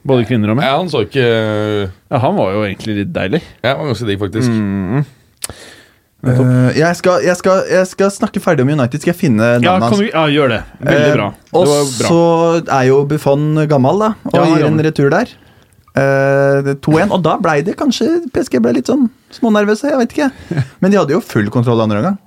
Både 0.04 0.26
kvinner 0.28 0.50
og 0.52 0.58
menn. 0.58 0.66
Ja, 0.68 0.74
han 0.76 0.90
så 0.92 1.00
ikke 1.06 1.22
Ja, 1.24 2.18
han 2.20 2.34
var 2.36 2.50
jo 2.52 2.64
egentlig 2.66 2.98
litt 2.98 3.14
deilig. 3.14 3.40
Ja, 3.64 3.70
han 3.70 3.86
var 3.86 3.94
ganske 3.94 4.08
digg, 4.10 4.20
faktisk. 4.20 4.50
Mm. 4.52 5.06
Eh, 6.24 6.78
jeg, 6.78 6.96
skal, 6.98 7.24
jeg, 7.24 7.36
skal, 7.40 7.62
jeg 7.68 7.88
skal 7.90 8.12
snakke 8.14 8.42
ferdig 8.42 8.64
om 8.64 8.72
United. 8.72 9.02
Skal 9.02 9.12
jeg 9.12 9.20
finne 9.20 9.54
navnet 9.60 9.88
hans? 9.90 10.02
Ja, 10.06 10.24
ja, 10.24 10.26
gjør 10.38 10.52
det. 10.54 10.60
Veldig 10.80 11.14
bra. 11.14 11.30
bra. 11.30 11.48
Og 11.60 11.64
Det 11.64 11.72
var 11.74 11.88
bra. 12.00 12.10
så 12.10 12.76
er 12.78 12.84
jo 12.88 13.00
Buffon 13.10 13.48
gammel, 13.70 14.04
da, 14.06 14.12
og 14.32 14.38
Ja, 14.38 14.44
gir 14.52 14.68
en 14.68 14.84
retur 14.88 15.10
der. 15.14 15.32
Uh, 15.94 16.72
er 16.74 16.76
2-1, 16.82 17.12
og 17.14 17.20
da 17.22 17.36
blei 17.38 17.60
det 17.62 17.76
kanskje 17.78 18.24
PSG 18.34 18.58
ble 18.58 18.72
litt 18.80 18.88
sånn 18.90 19.06
smånervøse. 19.36 19.92
Jeg 19.92 20.00
vet 20.00 20.14
ikke. 20.16 20.30
Men 20.82 20.90
de 20.94 20.98
hadde 20.98 21.14
jo 21.14 21.22
full 21.22 21.50
kontroll 21.54 21.84
andre 21.84 22.02
gang. 22.02 22.22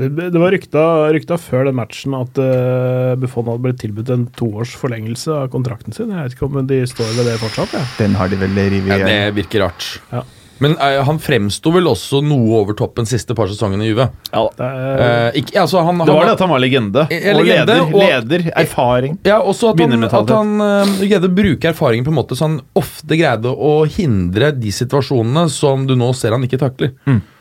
Det, 0.00 0.08
det 0.32 0.40
var 0.40 0.54
rykta, 0.54 0.82
rykta 1.12 1.36
før 1.36 1.66
den 1.68 1.76
matchen 1.76 2.14
at 2.16 2.38
uh, 2.40 3.12
Buffon 3.20 3.50
hadde 3.50 3.64
blitt 3.66 3.82
tilbudt 3.82 4.12
en 4.14 4.24
toårs 4.38 4.72
forlengelse 4.80 5.34
av 5.42 5.50
kontrakten 5.52 5.92
sin. 5.92 6.14
Jeg 6.14 6.30
vet 6.30 6.36
ikke 6.38 6.48
om 6.48 6.62
de 6.70 6.78
står 6.88 7.12
ved 7.18 7.28
det 7.28 7.34
fortsatt. 7.42 7.74
Ja. 7.76 7.82
Den 7.98 8.16
har 8.16 8.32
de 8.32 8.40
vel 8.40 8.56
revet 8.56 8.88
Ja, 8.88 9.02
det 9.04 9.18
virker 9.36 9.66
rart. 9.66 9.90
Ja. 10.14 10.24
Men 10.62 10.76
uh, 10.78 11.00
han 11.08 11.18
fremsto 11.22 11.72
vel 11.74 11.88
også 11.90 12.20
noe 12.24 12.60
over 12.60 12.76
toppen 12.78 13.08
siste 13.08 13.34
par 13.38 13.50
sesongene 13.50 13.86
i 13.86 13.90
Juve. 13.92 14.08
Ja. 14.32 14.44
Det 14.58 14.70
Eh, 15.02 15.38
ikke, 15.42 15.56
altså, 15.62 15.80
han, 15.84 15.98
Det 15.98 16.06
han 16.08 16.16
var 16.18 16.26
det 16.28 16.32
at 16.36 16.42
han 16.44 16.50
var 16.52 16.60
legende. 16.62 17.02
Er, 17.10 17.34
Og 17.34 17.44
legende, 17.44 17.74
leder. 17.74 17.82
og- 17.82 18.02
leder 18.02 18.46
erfaring. 18.62 19.18
Ja, 19.26 19.40
også 19.40 19.72
at 19.72 19.80
han, 19.80 20.04
at 20.04 20.30
han 20.30 20.52
uh, 20.60 20.94
greide 21.02 21.28
å 21.30 21.34
bruke 21.34 21.70
erfaringen 21.72 22.06
på 22.06 22.12
en 22.12 22.18
måte 22.20 22.36
så 22.38 22.46
han 22.48 22.60
ofte 22.78 23.18
greide 23.18 23.50
å 23.52 23.72
hindre 23.88 24.52
de 24.54 24.70
situasjonene 24.74 25.48
som 25.50 25.86
du 25.88 25.94
nå 25.98 26.12
ser 26.14 26.36
han 26.36 26.44
ikke 26.46 26.60
takler. 26.62 26.92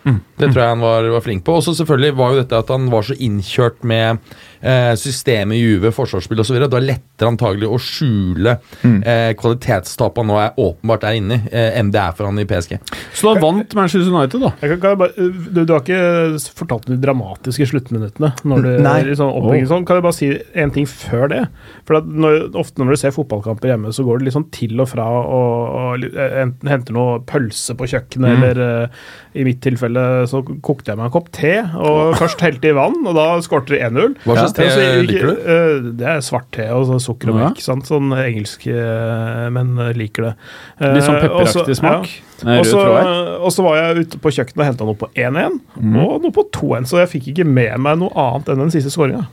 Det 0.04 0.47
tror 0.49 0.62
jeg 0.62 0.72
han 0.74 0.82
var, 0.84 1.10
var 1.14 1.26
flink 1.26 1.43
på. 1.45 1.58
Og 1.60 1.66
så 1.66 1.76
selvfølgelig 1.78 2.18
var 2.18 2.34
jo 2.34 2.41
dette 2.41 2.64
at 2.64 2.72
han 2.74 2.88
var 2.91 3.06
så 3.06 3.18
innkjørt 3.22 3.84
med 3.88 4.22
eh, 4.62 4.93
systemet 4.99 5.58
i 5.58 5.62
Juve, 5.62 5.91
forsvarsspill 5.93 6.41
osv. 6.41 6.58
Da 6.72 6.82
lettere 6.82 7.30
antagelig 7.30 7.70
å 7.70 7.80
skjule 7.82 8.56
eh, 8.88 9.32
kvalitetstap 9.38 10.18
han 10.18 10.30
nå 10.32 10.39
er 10.41 10.58
åpenbart 10.62 11.06
er 11.08 11.20
inne 11.20 11.38
i, 11.38 11.43
eh, 11.52 11.78
enn 11.80 11.91
det 11.93 12.02
er 12.02 12.16
for 12.18 12.30
han 12.30 12.41
i 12.41 12.47
PSG. 12.49 12.78
Så 13.18 13.30
da 13.30 13.43
vant 13.43 13.76
Manchester 13.78 14.10
United, 14.10 14.41
da. 14.41 14.54
jeg 14.62 14.74
kan, 14.74 14.82
kan 14.82 14.95
jeg 14.95 15.02
bare, 15.04 15.30
du, 15.52 15.62
du 15.62 15.76
har 15.76 15.84
ikke 15.84 16.56
fortalt 16.62 16.89
de 16.89 16.99
dramatiske 17.02 17.70
sluttminuttene. 17.74 18.34
Når 18.47 18.66
du, 18.66 18.72
Nei. 18.86 18.97
sånn 19.18 19.34
oppbygging 19.34 19.70
sånn. 19.70 19.88
Kan 19.88 19.99
jeg 19.99 20.08
bare 20.08 20.18
si 20.18 20.32
en 20.66 20.74
ting 20.74 20.89
før 20.89 21.30
det? 21.32 21.43
For 21.88 22.02
at 22.02 22.10
når, 22.10 22.39
Ofte 22.62 22.82
når 22.82 22.93
du 22.93 22.99
ser 22.99 23.14
fotballkamper 23.16 23.72
hjemme, 23.72 23.93
så 23.95 24.04
går 24.06 24.20
det 24.20 24.28
litt 24.28 24.36
sånn 24.36 24.49
til 24.54 24.82
og 24.82 24.89
fra 24.91 25.06
og, 25.22 25.62
og 25.78 26.06
eh, 26.10 26.38
enten 26.43 26.70
henter 26.72 26.95
noe 26.95 27.20
pølse 27.28 27.76
på 27.78 27.88
kjøkkenet, 27.91 28.34
eller 28.36 28.62
eh, 28.66 28.99
i 29.41 29.45
mitt 29.47 29.62
tilfelle 29.64 29.91
så 30.32 30.42
kokte 30.64 30.92
jeg 30.92 31.00
meg 31.00 31.08
en 31.10 31.14
kopp 31.14 31.30
te, 31.36 31.54
og 31.78 32.16
først 32.20 32.42
helte 32.46 32.70
i 32.70 32.74
vann, 32.78 32.98
og 33.08 33.16
da 33.18 33.26
skårte 33.46 33.74
det 33.76 33.82
1-0. 33.89 34.16
Hva 34.26 34.36
slags 34.38 34.56
te 34.58 34.68
Ja, 34.68 34.74
så 34.76 34.86
liker 35.08 35.28
du? 35.32 35.42
eh, 35.56 35.89
det 36.00 36.08
er 36.14 36.24
svart 36.26 36.50
te 36.56 36.68
og 36.72 36.86
så 36.89 37.00
sukker 37.04 37.32
og 37.34 37.39
melk. 37.39 37.62
Ja. 37.62 37.78
Sånn 37.88 38.12
engelsk, 38.16 38.66
eh, 38.72 39.46
men 39.56 39.74
eh, 39.80 39.92
liker 39.98 40.30
det. 40.30 40.34
Eh, 40.80 40.96
Litt 40.98 41.08
sånn 41.08 41.20
pepperaktig 41.22 41.78
smak. 41.80 42.10
ja. 42.42 42.58
Og 42.58 43.52
så, 43.54 43.62
var 43.66 43.78
jeg 43.78 44.08
ute 44.08 44.18
på 44.24 44.32
kjøkkenet 44.34 44.64
og 44.64 44.68
henta 44.72 44.88
noe 44.88 44.98
på 44.98 45.12
1-1 45.14 45.60
mm. 45.78 45.96
og 46.02 46.24
noe 46.24 46.34
på 46.34 46.48
2-1, 46.56 46.88
så 46.89 47.04
jeg 47.04 47.12
fikk 47.18 47.32
ikke 47.36 47.46
med 47.46 47.78
meg 47.84 48.00
noe 48.02 48.10
annet 48.18 48.50
enn 48.50 48.64
den 48.66 48.74
siste 48.74 48.89
skåringa. 48.94 49.28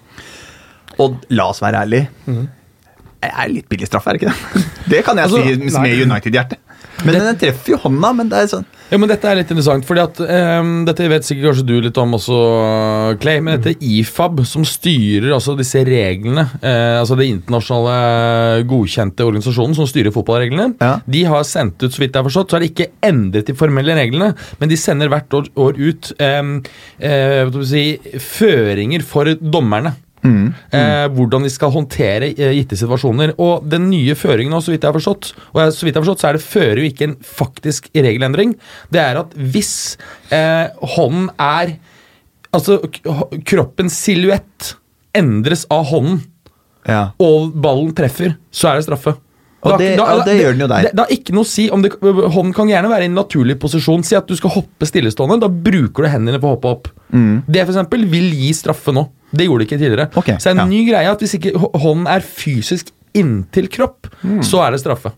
Og 1.00 1.20
la 1.32 1.48
oss 1.52 1.62
være 1.64 1.84
ærlig. 1.86 2.02
Det 3.18 3.30
er 3.32 3.48
litt 3.50 3.66
billig 3.70 3.88
straff, 3.88 4.06
er 4.06 4.16
det 4.18 4.22
ikke 4.22 4.32
det? 4.34 4.64
Det 4.92 5.04
kan 5.06 5.18
jeg 5.18 5.28
Altså, 5.28 5.40
si 5.42 5.56
med 5.58 6.06
nei. 6.08 6.20
Men 7.06 7.14
den 7.14 7.36
treffer 7.38 7.74
jo 7.74 7.78
hånda, 7.84 8.10
men 8.18 8.30
det 8.32 8.40
er 8.42 8.48
sånn 8.50 8.64
Ja, 8.90 8.96
men 8.98 9.10
Dette 9.10 9.28
er 9.28 9.36
litt 9.38 9.50
interessant, 9.52 9.84
fordi 9.86 10.00
at 10.02 10.18
um, 10.24 10.70
dette 10.88 11.06
vet 11.12 11.26
sikkert 11.26 11.50
kanskje 11.50 11.66
du 11.68 11.74
litt 11.84 11.98
om 12.00 12.16
også, 12.16 12.38
Clay. 13.22 13.42
Men 13.44 13.60
dette 13.60 13.76
IFAB, 13.84 14.40
som 14.48 14.64
styrer 14.66 15.34
altså 15.36 15.52
disse 15.58 15.82
reglene, 15.86 16.46
uh, 16.62 16.96
altså 17.02 17.18
det 17.20 17.28
internasjonale 17.28 18.64
godkjente 18.70 19.26
organisasjonen 19.28 19.76
som 19.76 19.88
styrer 19.90 20.14
fotballreglene, 20.14 20.70
Ja. 20.80 20.94
de 21.04 21.22
har 21.28 21.44
sendt 21.44 21.82
ut, 21.84 21.92
så 21.92 22.00
vidt 22.02 22.16
jeg 22.16 22.22
har 22.22 22.28
forstått, 22.30 22.50
så 22.50 22.56
er 22.58 22.64
det 22.64 22.72
ikke 22.72 22.90
endret 23.04 23.46
de 23.52 23.58
formelle 23.60 23.94
reglene, 23.98 24.32
men 24.58 24.72
de 24.72 24.80
sender 24.80 25.12
hvert 25.12 25.36
år, 25.36 25.52
år 25.68 25.78
ut 25.78 26.12
um, 26.18 26.56
uh, 27.04 27.62
si, 27.68 27.84
føringer 28.24 29.04
for 29.06 29.28
dommerne. 29.38 29.94
Eh, 30.24 31.08
hvordan 31.14 31.44
de 31.46 31.50
skal 31.50 31.70
håndtere 31.70 32.32
eh, 32.34 32.52
gitte 32.58 32.76
situasjoner. 32.76 33.34
Og 33.38 33.68
den 33.70 33.88
nye 33.90 34.14
føringen 34.18 34.50
nå, 34.52 34.60
så 34.64 34.72
vidt 34.72 34.82
jeg 34.82 34.90
har 34.92 34.96
forstått, 34.98 35.32
og 35.54 35.60
så 35.72 35.86
vidt 35.86 35.94
jeg 35.94 36.00
har 36.02 36.06
forstått, 36.06 36.20
så 36.24 36.28
er 36.28 36.38
det 36.38 36.42
fører 36.46 36.80
jo 36.82 36.88
ikke 36.90 37.06
en 37.08 37.16
faktisk 37.22 37.88
regelendring. 37.94 38.56
Det 38.90 39.00
er 39.00 39.20
at 39.22 39.36
hvis 39.36 39.72
eh, 40.34 40.66
hånden 40.96 41.30
er 41.38 41.76
Altså 42.48 42.78
kroppens 43.44 43.92
silhuett 43.92 44.70
endres 45.18 45.66
av 45.68 45.82
hånden, 45.90 46.22
ja. 46.88 47.10
og 47.20 47.50
ballen 47.60 47.90
treffer, 47.92 48.38
så 48.48 48.70
er 48.70 48.78
det 48.78 48.86
straffe. 48.86 49.12
Og 49.60 49.74
det- 49.78 49.98
og 50.00 50.24
det 50.24 50.36
gjør 50.40 50.52
den 50.56 50.60
jo 50.64 50.66
der. 50.70 50.82
Det, 50.88 50.98
har 51.02 51.12
ikke 51.12 51.34
noe 51.36 51.44
å 51.44 51.50
si 51.50 51.68
om 51.68 51.82
det, 51.82 51.92
Hånden 52.00 52.54
kan 52.54 52.68
gjerne 52.70 52.88
være 52.88 53.02
i 53.04 53.10
en 53.10 53.18
naturlig 53.18 53.58
posisjon. 53.60 54.02
Si 54.02 54.16
at 54.16 54.26
du 54.26 54.34
skal 54.38 54.50
hoppe 54.54 54.86
stillestående. 54.88 55.40
Da 55.42 55.48
bruker 55.48 56.04
du 56.04 56.08
hendene 56.08 56.40
for 56.40 56.48
å 56.48 56.56
hoppe 56.56 56.70
opp. 56.72 56.88
Det 57.52 57.66
for 57.66 57.74
eksempel, 57.74 58.06
vil 58.08 58.30
gi 58.32 58.52
straffe 58.54 58.94
nå. 58.96 59.04
Det 59.30 59.44
gjorde 59.46 59.64
det 59.64 59.68
ikke 59.70 59.80
tidligere. 59.82 60.08
Okay, 60.16 60.36
så 60.38 60.48
det 60.48 60.54
er 60.54 60.58
en 60.58 60.64
ja. 60.66 60.72
ny 60.72 60.82
greie 60.90 61.10
at 61.12 61.20
hvis 61.24 61.34
ikke 61.38 61.54
hånden 61.58 62.06
er 62.08 62.20
fysisk 62.24 62.92
inntil 63.14 63.68
kropp, 63.72 64.06
Mm. 64.22 64.42
så 64.42 64.60
er 64.66 64.72
det 64.74 64.80
straffe. 64.82 65.12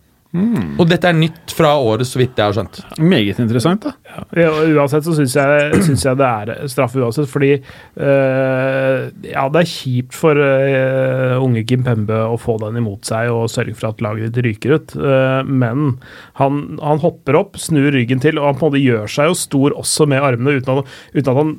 Og 0.78 0.84
dette 0.86 1.08
er 1.08 1.16
nytt 1.18 1.50
fra 1.56 1.72
året, 1.82 2.06
så 2.06 2.20
vidt 2.20 2.36
jeg 2.38 2.46
har 2.46 2.52
skjønt. 2.54 2.76
Meget 3.02 3.40
interessant, 3.42 3.82
da. 3.82 3.90
Ja, 4.38 4.52
uansett 4.78 5.02
så 5.02 5.14
syns 5.16 5.34
jeg, 5.34 5.72
synes 5.88 6.04
jeg 6.06 6.18
det 6.20 6.28
er 6.28 6.68
straff 6.70 6.94
uansett, 6.94 7.26
fordi 7.32 7.48
øh, 7.56 9.08
Ja, 9.26 9.48
det 9.50 9.62
er 9.64 9.70
kjipt 9.72 10.14
for 10.14 10.38
øh, 10.38 11.34
unge 11.42 11.64
Kim 11.66 11.82
Pembe 11.86 12.14
å 12.30 12.38
få 12.40 12.56
den 12.62 12.78
imot 12.80 13.10
seg 13.10 13.30
og 13.34 13.48
sørge 13.50 13.74
for 13.78 13.90
at 13.90 14.04
laget 14.04 14.30
ditt 14.36 14.46
ryker 14.46 14.76
ut, 14.78 14.94
øh, 15.00 15.42
men 15.50 15.96
han, 16.38 16.60
han 16.78 17.02
hopper 17.02 17.40
opp, 17.40 17.58
snur 17.60 17.90
ryggen 17.96 18.22
til, 18.22 18.38
og 18.38 18.52
han 18.52 18.60
på 18.60 18.68
en 18.68 18.74
måte 18.74 18.84
gjør 18.84 19.10
seg 19.10 19.32
jo 19.32 19.38
stor 19.42 19.74
også 19.82 20.06
med 20.10 20.22
armene, 20.30 20.60
uten 20.60 20.78
at, 20.84 20.94
uten 21.16 21.32
at 21.34 21.40
han 21.42 21.52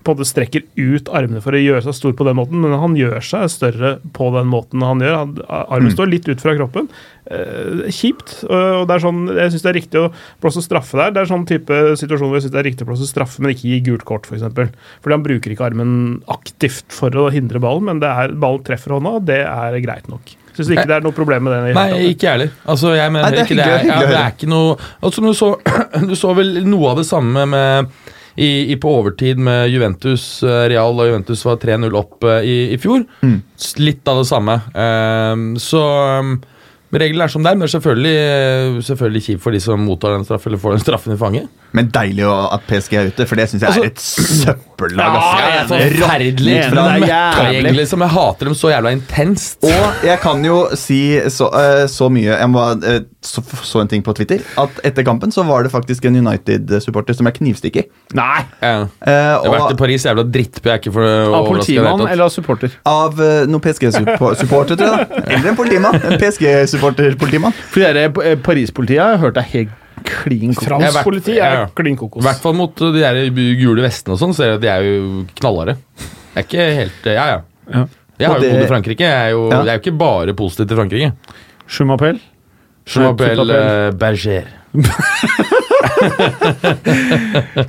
på 0.00 0.12
en 0.12 0.16
måte 0.16 0.28
strekker 0.28 0.64
ut 0.80 1.08
armene 1.12 1.42
for 1.44 1.56
å 1.56 1.60
gjøre 1.60 1.82
seg 1.84 1.96
stor 1.96 2.14
på 2.16 2.24
den 2.24 2.38
måten, 2.38 2.62
men 2.62 2.72
han 2.80 2.94
gjør 2.96 3.18
seg 3.24 3.50
større 3.52 3.90
på 4.16 4.30
den 4.32 4.48
måten 4.48 4.84
han 4.84 5.02
gjør. 5.04 5.16
Han, 5.18 5.34
armen 5.48 5.92
står 5.92 6.08
litt 6.08 6.28
ut 6.30 6.40
fra 6.40 6.54
kroppen. 6.56 6.88
Eh, 7.28 7.90
kjipt. 7.92 8.38
Og 8.48 8.86
det 8.88 8.96
er 8.96 9.04
sånn, 9.04 9.20
jeg 9.36 9.52
syns 9.52 9.66
det 9.66 9.72
er 9.72 9.76
riktig 9.76 10.00
å 10.00 10.08
blåse 10.40 10.64
straffe 10.64 10.96
der. 10.96 11.12
Det 11.14 11.22
er 11.22 11.30
sånn 11.30 11.44
type 11.48 11.80
situasjon 12.00 12.32
hvor 12.32 12.40
jeg 12.40 12.46
syns 12.46 12.56
det 12.56 12.62
er 12.62 12.68
riktig 12.70 12.86
å 12.86 12.90
blåse 12.92 13.08
straffe, 13.10 13.44
men 13.44 13.52
ikke 13.52 13.68
gi 13.68 13.80
gult 13.90 14.06
kort, 14.08 14.24
f.eks. 14.24 14.32
For 14.32 14.40
eksempel. 14.40 14.72
Fordi 15.04 15.18
han 15.18 15.26
bruker 15.26 15.54
ikke 15.54 15.68
armen 15.68 15.94
aktivt 16.32 16.88
for 16.96 17.14
å 17.20 17.28
hindre 17.34 17.60
ballen, 17.62 17.90
men 17.90 18.00
det 18.00 18.08
er, 18.08 18.32
ballen 18.40 18.64
treffer 18.66 18.96
hånda, 18.96 19.18
og 19.20 19.28
det 19.28 19.42
er 19.44 19.76
greit 19.84 20.08
nok. 20.08 20.32
Syns 20.56 20.72
ikke 20.72 20.88
det 20.88 20.96
er 20.96 21.04
noe 21.04 21.14
problem 21.14 21.44
med 21.46 21.54
det. 21.54 21.74
Nei, 21.76 21.90
ikke 22.10 22.26
jeg 22.26 22.32
heller. 22.34 22.54
Altså, 22.64 22.94
jeg 22.96 23.12
mener 23.12 23.28
Nei, 23.28 23.36
det 23.36 23.42
er 23.42 23.50
ikke 23.50 23.58
det 23.60 23.68
er, 23.68 23.84
ja, 23.86 24.00
det 24.00 24.16
er 24.18 24.32
ikke 24.34 24.48
noe 24.50 24.72
altså, 24.80 25.22
du, 25.24 25.30
så, 25.36 25.52
du 26.10 26.16
så 26.18 26.32
vel 26.36 26.56
noe 26.66 26.94
av 26.94 27.00
det 27.00 27.06
samme 27.08 27.44
med 27.52 27.92
i, 28.36 28.72
i 28.72 28.76
på 28.80 28.92
overtid 29.00 29.38
med 29.42 29.70
Juventus. 29.72 30.42
eh, 30.42 30.68
Real 30.70 30.94
og 31.00 31.08
Juventus 31.10 31.42
var 31.44 31.56
3-0 31.62 31.96
opp 31.98 32.24
eh, 32.24 32.44
i, 32.46 32.56
i 32.74 32.78
fjor. 32.78 33.04
Mm. 33.26 33.40
Litt 33.82 34.08
av 34.08 34.22
det 34.22 34.28
samme. 34.30 34.60
Ehm, 34.74 35.44
så 35.60 35.82
um, 36.20 36.36
reglene 36.94 37.26
er 37.26 37.32
som 37.32 37.42
det 37.44 37.52
er, 37.52 37.58
men 37.60 37.70
selvfølgelig, 37.70 38.14
eh, 38.18 38.80
selvfølgelig 38.86 39.24
kjipt 39.26 39.42
for 39.44 39.54
de 39.54 39.60
som 39.62 39.82
mottar 39.86 40.14
den 40.16 40.24
straffen 40.28 40.50
eller 40.52 40.62
får 40.62 40.76
den 40.78 40.84
straffen 40.86 41.14
i 41.14 41.20
fanget. 41.20 41.50
Men 41.76 41.90
deilig 41.94 42.26
at 42.30 42.64
PSG 42.70 42.96
er 42.98 43.10
ute, 43.12 43.26
for 43.30 43.38
det 43.38 43.48
syns 43.50 43.62
jeg 43.66 43.70
Altså- 43.70 44.48
er 44.50 44.54
et 44.54 44.66
søppellag. 44.80 45.16
Ja, 45.16 45.48
er 45.60 45.68
forferdelig. 45.68 46.56
Er 46.56 47.06
jævlig. 47.06 47.72
liksom. 47.76 48.00
Jeg 48.04 48.10
hater 48.14 48.44
dem 48.50 48.54
så 48.54 48.70
jævla 48.72 48.92
intenst. 48.94 49.58
Og 49.64 50.04
jeg 50.06 50.18
kan 50.22 50.44
jo 50.44 50.68
si 50.78 51.00
så, 51.30 51.48
uh, 51.52 51.86
så 51.90 52.08
mye 52.12 52.30
Jeg 52.30 52.48
må, 52.50 52.60
uh, 52.60 53.00
så, 53.22 53.42
så 53.66 53.82
en 53.82 53.88
ting 53.90 54.04
på 54.04 54.14
Twitter. 54.16 54.40
At 54.60 54.80
etter 54.84 55.04
kampen 55.06 55.32
så 55.32 55.44
var 55.46 55.62
det 55.66 55.72
faktisk 55.72 56.04
en 56.08 56.16
United-supporter 56.16 57.16
som 57.18 57.26
er 57.28 57.36
knivstikker. 57.36 57.88
Nei! 58.16 58.44
Ja. 58.62 58.86
Eh, 59.00 59.10
Jeg 59.10 59.50
har 59.50 59.56
vært 59.56 59.74
i 59.76 59.80
Paris, 59.80 60.06
jævla 60.06 60.24
drittby. 60.24 60.68
Jeg 60.68 60.72
er 60.74 60.80
ikke 60.82 60.94
for 60.94 61.34
Av 61.36 61.48
politimann 61.48 62.06
eller 62.06 62.24
av 62.24 62.32
supporter? 62.34 62.72
av 62.86 63.18
uh, 63.20 63.44
noen 63.50 63.62
PSG-supporter, 63.64 64.76
tror 64.76 64.86
jeg. 64.86 65.08
da. 65.10 65.20
Eller 65.34 65.52
en 65.52 65.58
politimann. 65.58 66.00
En 66.00 66.16
PSG-supporter-politimann. 66.20 67.54
For 67.70 67.84
dere 67.84 68.36
Paris-politiet 68.42 69.02
har 69.02 69.20
hørt 69.22 69.36
deg 69.38 69.52
helt 69.54 69.76
klin 70.04 70.54
kokos. 70.54 70.66
Fransk 70.68 70.94
vært- 70.96 71.04
politi 71.04 71.32
er 71.38 71.52
ja. 71.54 71.66
klin 71.74 71.96
I 71.96 72.20
hvert 72.26 72.40
fall 72.42 72.54
mot 72.54 72.74
de 72.76 72.92
der 73.00 73.30
gule 73.60 73.82
vestene 73.82 74.12
og 74.14 74.18
sånn, 74.20 74.34
så 74.34 74.42
det- 74.52 74.60
de 74.62 74.68
er 74.68 74.82
jo 74.82 75.24
knallharde. 75.40 75.76
Det 76.34 76.36
er 76.36 76.42
ikke 76.46 76.74
helt 76.76 77.04
Ja, 77.04 77.26
ja. 77.26 77.40
Ja. 77.72 77.86
Jeg 78.18 78.28
har 78.28 78.36
Og 78.36 78.42
jo 78.42 78.48
det- 78.48 78.52
bodd 78.52 78.62
i 78.64 78.66
Frankrike. 78.74 79.00
Jeg 79.00 79.26
er 79.26 79.30
jo, 79.30 79.48
Ja. 79.50 79.62
jeg 79.64 79.68
er 79.68 79.78
jo 79.78 79.82
ikke 79.90 79.98
bare 79.98 80.34
positiv 80.34 80.66
til 80.68 80.76
Frankrike. 80.76 81.12
Schumapel? 81.68 82.20
Appel. 82.96 83.40
uh, 83.50 83.90
Berger. 83.92 84.44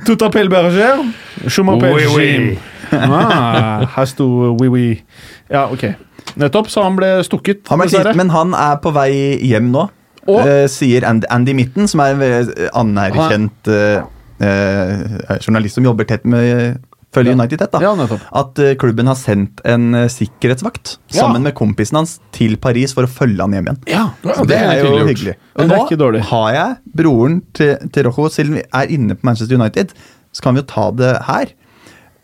Tout 0.06 0.22
appel 0.22 0.48
berger. 0.48 1.02
Schumapel 1.48 1.94
Oui, 1.94 2.06
oui. 2.16 2.58
Ah, 2.92 3.86
her 3.96 4.04
sto 4.06 4.26
oui, 4.60 4.68
oui. 4.68 5.02
Ja, 5.50 5.66
ok. 5.72 5.94
Nettopp, 6.36 6.68
så 6.70 6.82
han 6.84 6.96
ble 6.96 7.22
stukket. 7.26 7.64
Han 7.68 7.78
ble 7.82 7.88
klitt, 7.88 8.16
men 8.18 8.28
han 8.32 8.52
er 8.54 8.76
på 8.82 8.92
vei 8.94 9.38
hjem 9.42 9.70
nå, 9.72 9.86
Og- 10.28 10.40
uh, 10.46 10.66
sier 10.70 11.04
Andy, 11.08 11.26
Andy 11.30 11.54
Mitten, 11.58 11.88
som 11.90 12.00
er 12.04 12.14
en 12.14 12.52
anerkjent 12.84 13.68
uh, 13.68 14.04
uh, 14.42 15.36
journalist 15.42 15.78
som 15.78 15.84
jobber 15.86 16.06
tett 16.08 16.24
med 16.28 16.78
Følger 17.12 17.34
United 17.36 17.60
tett, 17.60 17.74
da. 17.74 17.80
Ja. 17.84 18.18
At 18.40 18.56
klubben 18.80 19.04
har 19.10 19.18
sendt 19.20 19.58
en 19.68 19.92
sikkerhetsvakt 20.08 20.94
Ja. 21.12 21.18
sammen 21.26 21.42
med 21.44 21.52
kompisen 21.58 21.98
hans 21.98 22.14
til 22.32 22.54
Paris 22.56 22.94
for 22.96 23.04
å 23.04 23.10
følge 23.10 23.42
han 23.44 23.52
hjem 23.52 23.66
igjen. 23.68 23.80
Ja, 23.92 24.04
Så 24.24 24.46
det 24.48 24.56
er 24.56 24.78
jo 24.80 24.94
hyggelig. 25.04 25.34
Og 25.60 25.68
nå 25.68 26.22
har 26.30 26.54
jeg 26.56 26.76
broren 26.96 27.42
til, 27.52 27.74
til 27.92 28.08
Rojo, 28.08 28.30
siden 28.32 28.54
vi 28.56 28.62
er 28.64 28.88
inne 28.96 29.12
på 29.18 29.28
Manchester 29.28 29.60
United, 29.60 29.92
så 30.32 30.40
kan 30.46 30.56
vi 30.56 30.62
jo 30.62 30.68
ta 30.72 30.86
det 31.02 31.12
her. 31.28 31.52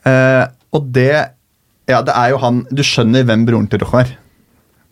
Uh, 0.09 0.47
og 0.73 0.89
det 0.95 1.11
Ja, 1.89 2.01
det 2.05 2.15
er 2.17 2.31
jo 2.31 2.39
han 2.39 2.63
Du 2.73 2.81
skjønner 2.85 3.25
hvem 3.29 3.45
broren 3.49 3.69
til 3.69 3.81
Rojo 3.85 4.01
er. 4.07 4.17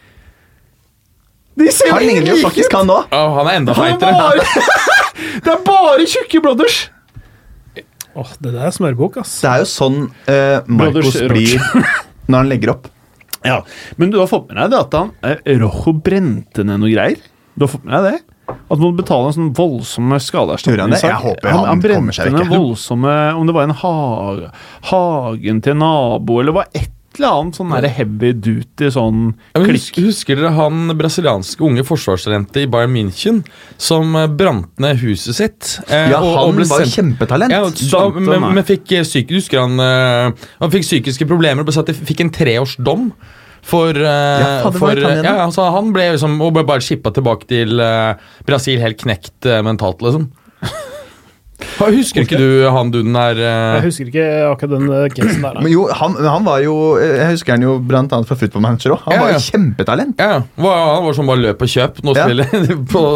De 1.57 1.71
ser 1.73 1.91
Han 1.95 2.05
ligner 2.05 2.35
jo 2.35 2.41
faktisk 2.45 2.75
han 2.77 2.89
nå. 2.91 2.99
Oh, 3.17 3.39
han 3.39 3.49
er 3.51 3.59
enda 3.63 3.73
er 3.73 3.81
feitere. 3.81 4.13
bare, 4.21 4.67
det 5.47 5.55
er 5.55 5.63
bare 5.67 6.09
tjukke 6.13 6.43
brothers! 6.45 6.83
Åh, 8.17 8.31
det 8.41 8.53
der 8.55 8.69
er 8.69 8.73
smørbok, 8.73 9.19
ass. 9.21 9.35
Det 9.43 9.49
er 9.51 9.65
jo 9.65 9.69
sånn 9.69 9.99
uh, 10.09 10.61
Marcos 10.69 11.17
Brothers 11.17 11.19
blir 11.33 11.57
når 12.31 12.39
han 12.39 12.53
legger 12.53 12.73
opp. 12.77 12.87
Ja, 13.47 13.61
Men 14.01 14.13
du 14.13 14.19
har 14.21 14.29
fått 14.31 14.49
med 14.49 14.59
deg 14.59 14.73
det 14.73 14.79
at 14.81 14.95
han 14.97 15.11
eh, 15.27 15.43
Rojo 15.61 15.93
brente 16.03 16.65
ned 16.67 16.81
noe 16.83 16.91
greier? 16.91 17.21
Du 17.55 17.67
har 17.67 17.73
fått 17.75 17.85
med 17.87 17.95
deg 17.97 18.17
det? 18.17 18.36
At 18.49 18.79
man 18.79 18.97
betaler 18.99 19.31
en 19.33 19.37
sånn 19.37 19.55
voldsomme 19.55 20.19
det? 20.91 21.01
Jeg 21.03 21.23
håper 21.23 21.49
han 21.51 21.59
han 21.59 21.81
kommer 21.81 21.83
brente 21.89 22.15
seg 22.19 22.33
ikke. 22.47 22.59
voldsomme 22.59 23.15
Om 23.39 23.47
det 23.47 23.55
var 23.55 23.63
en 23.69 23.77
hage, 23.83 24.51
hagen 24.91 25.61
til 25.63 25.73
en 25.77 25.79
nabo, 25.83 26.41
eller 26.41 26.53
var 26.53 26.69
et 26.75 26.93
eller 27.17 27.33
annet 27.33 27.57
sånn 27.57 27.71
der 27.73 27.89
heavy 27.97 28.33
duty 28.35 28.91
sånn 28.93 29.21
Ja, 29.55 29.63
klikk. 29.63 29.79
husker, 29.79 30.03
husker 30.05 30.37
dere 30.37 30.51
han 30.53 30.91
brasilianske 30.99 31.65
unge 31.65 31.81
forsvarstalentet 31.89 32.59
i 32.61 32.67
Bayern 32.69 32.93
München 32.93 33.39
som 33.81 34.15
eh, 34.21 34.27
brant 34.29 34.69
ned 34.79 34.99
huset 35.01 35.35
sitt? 35.39 35.79
eh, 35.89 36.11
Ja, 36.11 36.19
og- 36.21 36.37
og 36.37 36.47
han 36.51 36.57
ble 36.57 36.67
var 36.69 36.85
sendt- 36.85 36.93
kjempetalent. 37.19 37.51
Ja, 37.51 37.63
da, 37.71 38.11
men, 38.21 38.55
men 38.55 38.65
fikk 38.65 38.93
syke 39.09 39.33
husker 39.33 39.61
han, 39.65 39.81
eh, 39.81 40.33
han 40.61 40.71
fikk 40.71 40.85
psykiske 40.85 41.27
problemer 41.27 41.61
og 41.61 41.67
ble 41.71 41.73
satt, 41.73 41.89
i- 41.89 41.95
fikk 41.95 42.21
en 42.21 42.31
treårsdom. 42.31 43.13
For, 43.67 43.91
eh, 43.99 44.43
Ja, 44.43 44.71
for 44.71 44.93
han 44.95 45.25
ja, 45.27 45.33
altså, 45.43 45.65
Han 45.75 45.89
ble 45.95 46.05
liksom 46.15 46.37
og 46.45 46.53
ble 46.55 46.63
bare 46.69 46.85
shippa 46.87 47.11
tilbake 47.17 47.49
til 47.51 47.81
eh, 47.83 48.15
Brasil 48.47 48.79
helt 48.83 49.01
knekt 49.03 49.49
eh, 49.51 49.59
mentalt, 49.67 50.05
liksom. 50.07 50.29
Husker 51.81 52.25
ikke 52.25 52.37
du 52.39 52.67
han 52.73 52.91
duden 52.93 53.15
der? 53.17 53.39
eh, 53.41 53.75
Jeg 53.79 53.85
husker 53.89 54.09
ikke 54.11 54.27
akkurat 54.51 54.73
den 54.77 54.89
uh, 54.93 55.07
casen 55.13 55.43
der. 55.45 55.59
Men 55.65 55.73
jo, 55.73 55.87
han, 55.89 56.15
han 56.21 56.45
var 56.47 56.61
jo 56.65 56.75
Jeg 57.01 57.31
husker 57.33 57.57
han 57.57 57.65
jo 57.65 57.77
blant 57.81 58.13
annet 58.13 58.29
fra 58.29 58.37
Football 58.39 58.65
Manager 58.67 58.95
òg. 58.97 59.05
Han 59.07 59.17
Ja, 59.17 59.21
var 59.25 59.33
ja. 59.33 59.39
jo 59.41 59.45
kjempetalent. 59.51 60.21
Ja, 60.21 60.43
var, 60.61 60.83
han 60.95 61.07
var 61.09 61.17
som 61.17 61.31
bare 61.33 61.43
løp 61.47 61.65
og 61.65 61.73
kjøp. 61.73 62.03
Nå 62.07 62.17
Ja. 62.17 62.27
spiller 62.29 62.77
på 62.95 63.07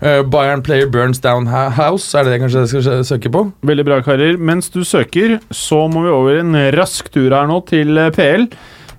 Uh, 0.00 0.22
Bayern 0.24 0.62
Player 0.64 0.86
Burns 0.88 1.18
Down 1.20 1.44
House. 1.76 2.06
Er 2.16 2.24
det 2.24 2.30
det 2.32 2.38
kanskje 2.40 2.60
jeg 2.62 2.68
skal 2.70 3.02
søke 3.04 3.28
på? 3.34 3.42
Veldig 3.68 3.84
bra, 3.84 3.98
karer. 4.00 4.38
Mens 4.40 4.70
du 4.72 4.78
søker, 4.80 5.34
så 5.52 5.82
må 5.92 6.06
vi 6.06 6.08
over 6.08 6.38
en 6.40 6.56
rask 6.72 7.10
tur 7.12 7.26
her 7.36 7.44
nå 7.50 7.58
til 7.68 8.00
PL. 8.16 8.46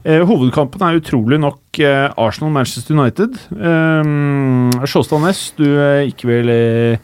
Eh, 0.04 0.24
hovedkampen 0.26 0.82
er 0.82 0.98
utrolig 0.98 1.38
nok 1.42 1.78
eh, 1.80 2.08
Arsenal-Manchester 2.18 2.96
United. 2.98 3.36
Eh, 3.54 4.86
Sjåstad 4.90 5.22
Næss, 5.22 5.42
du 5.60 5.66
er 5.78 6.08
ikke 6.10 6.30
vel 6.32 6.50
eh, 6.50 6.98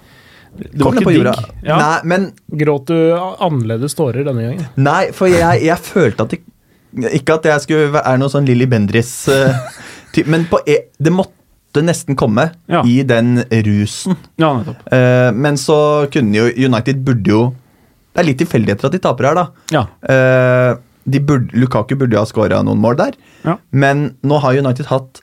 Det 0.57 0.81
var 0.81 0.95
på 0.97 1.13
ikke 1.13 1.13
digg. 1.13 1.49
Ja. 1.67 1.77
Nei, 1.77 1.97
men 2.09 2.27
Gråt 2.57 2.89
du 2.89 2.97
annerledes 3.13 3.93
tårer 3.97 4.25
denne 4.25 4.47
gangen? 4.47 4.65
Nei, 4.81 5.11
for 5.13 5.29
jeg, 5.29 5.61
jeg 5.67 5.77
følte 5.85 6.25
at 6.25 6.33
det 6.33 6.41
Ikke 7.19 7.37
at 7.37 7.45
jeg 7.51 7.65
skulle 7.67 7.91
være 7.99 8.15
noe 8.17 8.33
sånn 8.33 8.47
Lilly 8.49 8.65
Bendriss 8.71 9.13
eh, 9.29 9.53
typ, 10.15 10.25
Men 10.33 10.47
på, 10.49 10.63
e- 10.65 10.87
det 10.97 11.13
måtte 11.13 11.83
nesten 11.85 12.17
komme 12.17 12.47
Ja. 12.71 12.81
i 12.87 13.03
den 13.05 13.43
rusen. 13.67 14.17
ja, 14.41 14.49
nettopp. 14.57 14.81
Eh, 14.89 15.29
men 15.37 15.59
så 15.61 15.77
kunne 16.09 16.33
jo 16.39 16.49
United 16.65 17.03
burde 17.05 17.29
jo 17.29 17.41
Det 18.15 18.23
er 18.23 18.29
litt 18.31 18.39
tilfeldigheter 18.41 18.89
at 18.89 18.95
de 18.97 19.03
taper 19.03 19.27
her, 19.29 19.37
da. 19.37 19.45
Ja. 19.75 19.83
Eh, 20.09 20.71
de 20.73 20.86
burde, 21.07 21.49
Lukaku 21.55 21.95
burde 21.95 22.13
jo 22.17 22.19
ha 22.19 22.25
skåra 22.27 22.59
noen 22.67 22.81
mål 22.83 22.97
der, 22.99 23.13
Ja. 23.45 23.57
men 23.71 24.17
nå 24.23 24.39
har 24.43 24.57
United 24.59 24.85
hatt 24.91 25.21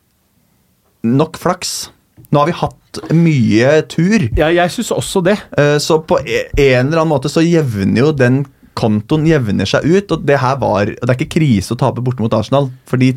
nok 1.04 1.36
flaks. 1.36 1.90
Nå 2.32 2.38
har 2.40 2.46
vi 2.46 2.52
hatt 2.52 3.00
mye 3.12 3.82
tur, 3.90 4.28
Ja, 4.38 4.48
jeg 4.48 4.70
syns 4.70 4.90
også 4.94 5.22
det. 5.24 5.38
eh, 5.58 5.76
så 5.78 5.98
på 6.06 6.18
e- 6.24 6.48
en 6.56 6.86
eller 6.88 7.02
annen 7.02 7.12
måte 7.12 7.28
så 7.28 7.42
jevner 7.44 7.98
jo 7.98 8.12
den 8.12 8.46
kontoen 8.74 9.26
jevner 9.26 9.66
seg 9.66 9.84
ut. 9.84 10.10
Og 10.12 10.24
det 10.26 10.38
her 10.40 10.56
var 10.56 10.86
Det 10.86 10.98
er 11.10 11.14
ikke 11.14 11.38
krise 11.40 11.74
å 11.74 11.78
tape 11.78 12.00
borte 12.02 12.20
mot 12.20 12.32
Arsenal, 12.32 12.70
for 12.86 12.96
de 12.96 13.12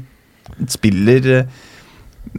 spiller 0.67 1.47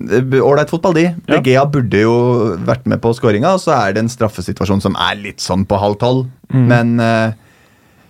eh, 0.01 0.41
ålreit 0.43 0.69
fotball, 0.71 0.95
de. 0.95 1.15
Ja. 1.29 1.41
Gea 1.41 1.65
burde 1.71 2.01
jo 2.03 2.57
vært 2.67 2.87
med 2.87 3.01
på 3.01 3.15
skåringa, 3.17 3.55
og 3.55 3.61
så 3.61 3.73
er 3.89 3.93
det 3.95 4.03
en 4.05 4.09
straffesituasjon 4.13 4.83
som 4.85 4.95
er 4.97 5.17
litt 5.17 5.39
sånn 5.41 5.65
på 5.67 5.79
halv 5.81 5.97
tolv, 5.99 6.27
men 6.53 6.99
eh, 7.01 7.33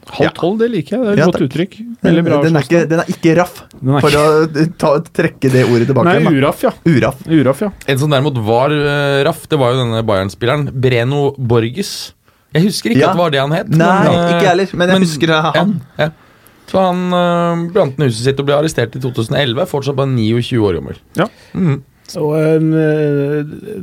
Halv 0.08 0.24
Ja. 0.24 0.30
tolv, 0.36 0.58
det 0.62 0.68
liker 0.72 0.96
jeg. 0.96 1.00
Det 1.04 1.08
er 1.08 1.12
et 1.12 1.18
Ja, 1.18 1.24
godt 1.28 1.42
uttrykk. 1.44 1.74
Veldig 2.02 2.22
bra. 2.24 2.36
den, 2.42 2.56
er 2.56 2.62
ikke, 2.64 2.82
den 2.88 3.00
er 3.02 3.10
ikke 3.12 3.34
raff, 3.36 3.58
Den 3.80 3.94
er 3.94 4.00
for 4.00 4.16
å 4.16 4.22
ta, 4.82 4.92
trekke 5.20 5.50
det 5.52 5.64
ordet 5.68 5.86
tilbake. 5.90 6.04
Nei, 6.08 6.14
igjen, 6.22 6.38
uraff, 6.40 6.62
ja. 6.64 6.72
Uraff. 6.88 7.18
Uraff, 7.28 7.60
ja. 7.66 7.70
En 7.92 7.98
som 8.00 8.10
derimot 8.14 8.38
var 8.46 8.72
uh, 8.72 9.24
raff, 9.28 9.44
det 9.52 9.58
var 9.60 9.74
jo 9.74 9.82
denne 9.82 10.00
Bayern-spilleren. 10.08 10.70
Breno 10.72 11.34
Borges. 11.36 11.92
Jeg 12.56 12.64
husker 12.70 12.94
ikke 12.94 13.02
Ja. 13.04 13.10
at 13.10 13.18
det 13.18 13.22
var 13.24 13.30
det 13.36 13.40
han 13.44 13.52
het. 13.52 13.68
Nei, 13.68 13.90
men, 14.08 14.14
uh, 14.14 14.32
ikke 14.38 14.48
heller, 14.48 14.72
men 14.80 14.88
jeg 14.94 15.04
husker 15.04 15.26
det 15.34 15.36
er 15.36 15.52
han. 15.60 15.76
Ja, 15.98 16.08
ja. 16.08 16.10
Så 16.68 16.80
han 16.84 17.04
uh, 17.12 17.68
brant 17.72 17.96
ned 18.00 18.10
huset 18.10 18.24
sitt 18.28 18.40
og 18.40 18.48
ble 18.48 18.56
arrestert 18.56 18.96
i 18.96 19.00
2011. 19.00 19.64
Fortsatt 19.70 19.96
bare 19.96 20.08
29 20.12 20.58
år 20.60 20.80
gammel. 20.80 20.98
Ja. 21.16 21.28
Mm. 21.56 21.78
Og, 22.16 22.30
eh, 22.40 22.56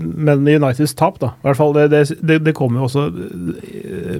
men 0.01 0.47
Uniteds 0.49 0.95
tap, 0.97 1.19
da. 1.21 1.27
I 1.43 1.45
hvert 1.45 1.59
fall, 1.59 1.73
det, 1.77 1.91
det, 2.25 2.39
det, 2.41 2.53
kommer 2.57 2.81
jo 2.81 2.87
også 2.87 3.03
eh, 3.13 4.15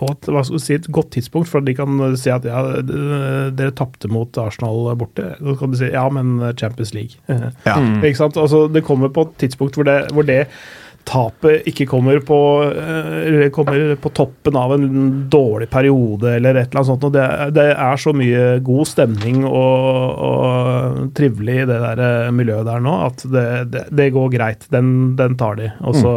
på 0.00 0.08
et, 0.14 0.30
hva 0.32 0.42
skal 0.48 0.62
si, 0.64 0.74
et 0.80 0.88
godt 0.96 1.12
tidspunkt, 1.18 1.50
for 1.52 1.60
at 1.62 1.68
de 1.68 1.76
kan 1.78 2.00
si 2.18 2.32
at 2.32 2.48
ja, 2.48 2.64
dere 2.82 3.76
tapte 3.76 4.08
mot 4.10 4.40
Arsenal 4.40 4.90
borte. 5.00 5.34
Så 5.38 5.56
kan 5.60 5.72
de 5.76 5.82
si 5.84 5.92
ja, 5.92 6.08
men 6.12 6.38
Champions 6.60 6.94
League. 6.96 7.20
Ja. 7.68 7.76
Ikke 8.00 8.16
sant? 8.24 8.40
Altså, 8.40 8.66
det 8.72 8.82
kommer 8.88 9.12
på 9.12 9.28
et 9.28 9.36
tidspunkt 9.44 9.76
hvor 9.78 9.86
det, 9.86 10.00
hvor 10.16 10.26
det 10.26 10.46
tapet 11.08 11.64
ikke 11.70 11.86
kommer 11.88 12.18
på, 12.28 12.36
eh, 12.76 13.14
eller 13.24 13.48
kommer 13.56 13.94
på 14.02 14.10
toppen 14.14 14.56
av 14.60 14.74
en 14.76 14.84
dårlig 15.32 15.70
periode 15.72 16.34
eller 16.36 16.58
et 16.60 16.68
eller 16.68 16.82
annet 16.82 16.90
sånt. 16.90 17.06
Og 17.08 17.14
det, 17.14 17.22
er- 17.24 17.54
det 17.56 17.64
er 17.72 18.02
så 18.02 18.12
mye 18.14 18.42
god 18.66 18.90
stemning 18.90 19.40
og, 19.48 20.20
og 20.28 21.00
trivelig 21.16 21.62
i 21.62 21.68
det 21.72 21.80
der 21.86 22.02
eh, 22.04 22.30
miljøet 22.36 22.68
der 22.68 22.84
nå 22.84 22.96
at 23.08 23.24
det, 23.32 23.46
det, 23.72 23.86
det 23.96 24.10
går 24.16 24.28
greit. 24.36 24.68
Den, 24.76 24.92
den 25.18 25.38
tar 25.40 25.56
de. 25.62 25.70
Og 25.88 25.96
så 26.02 26.14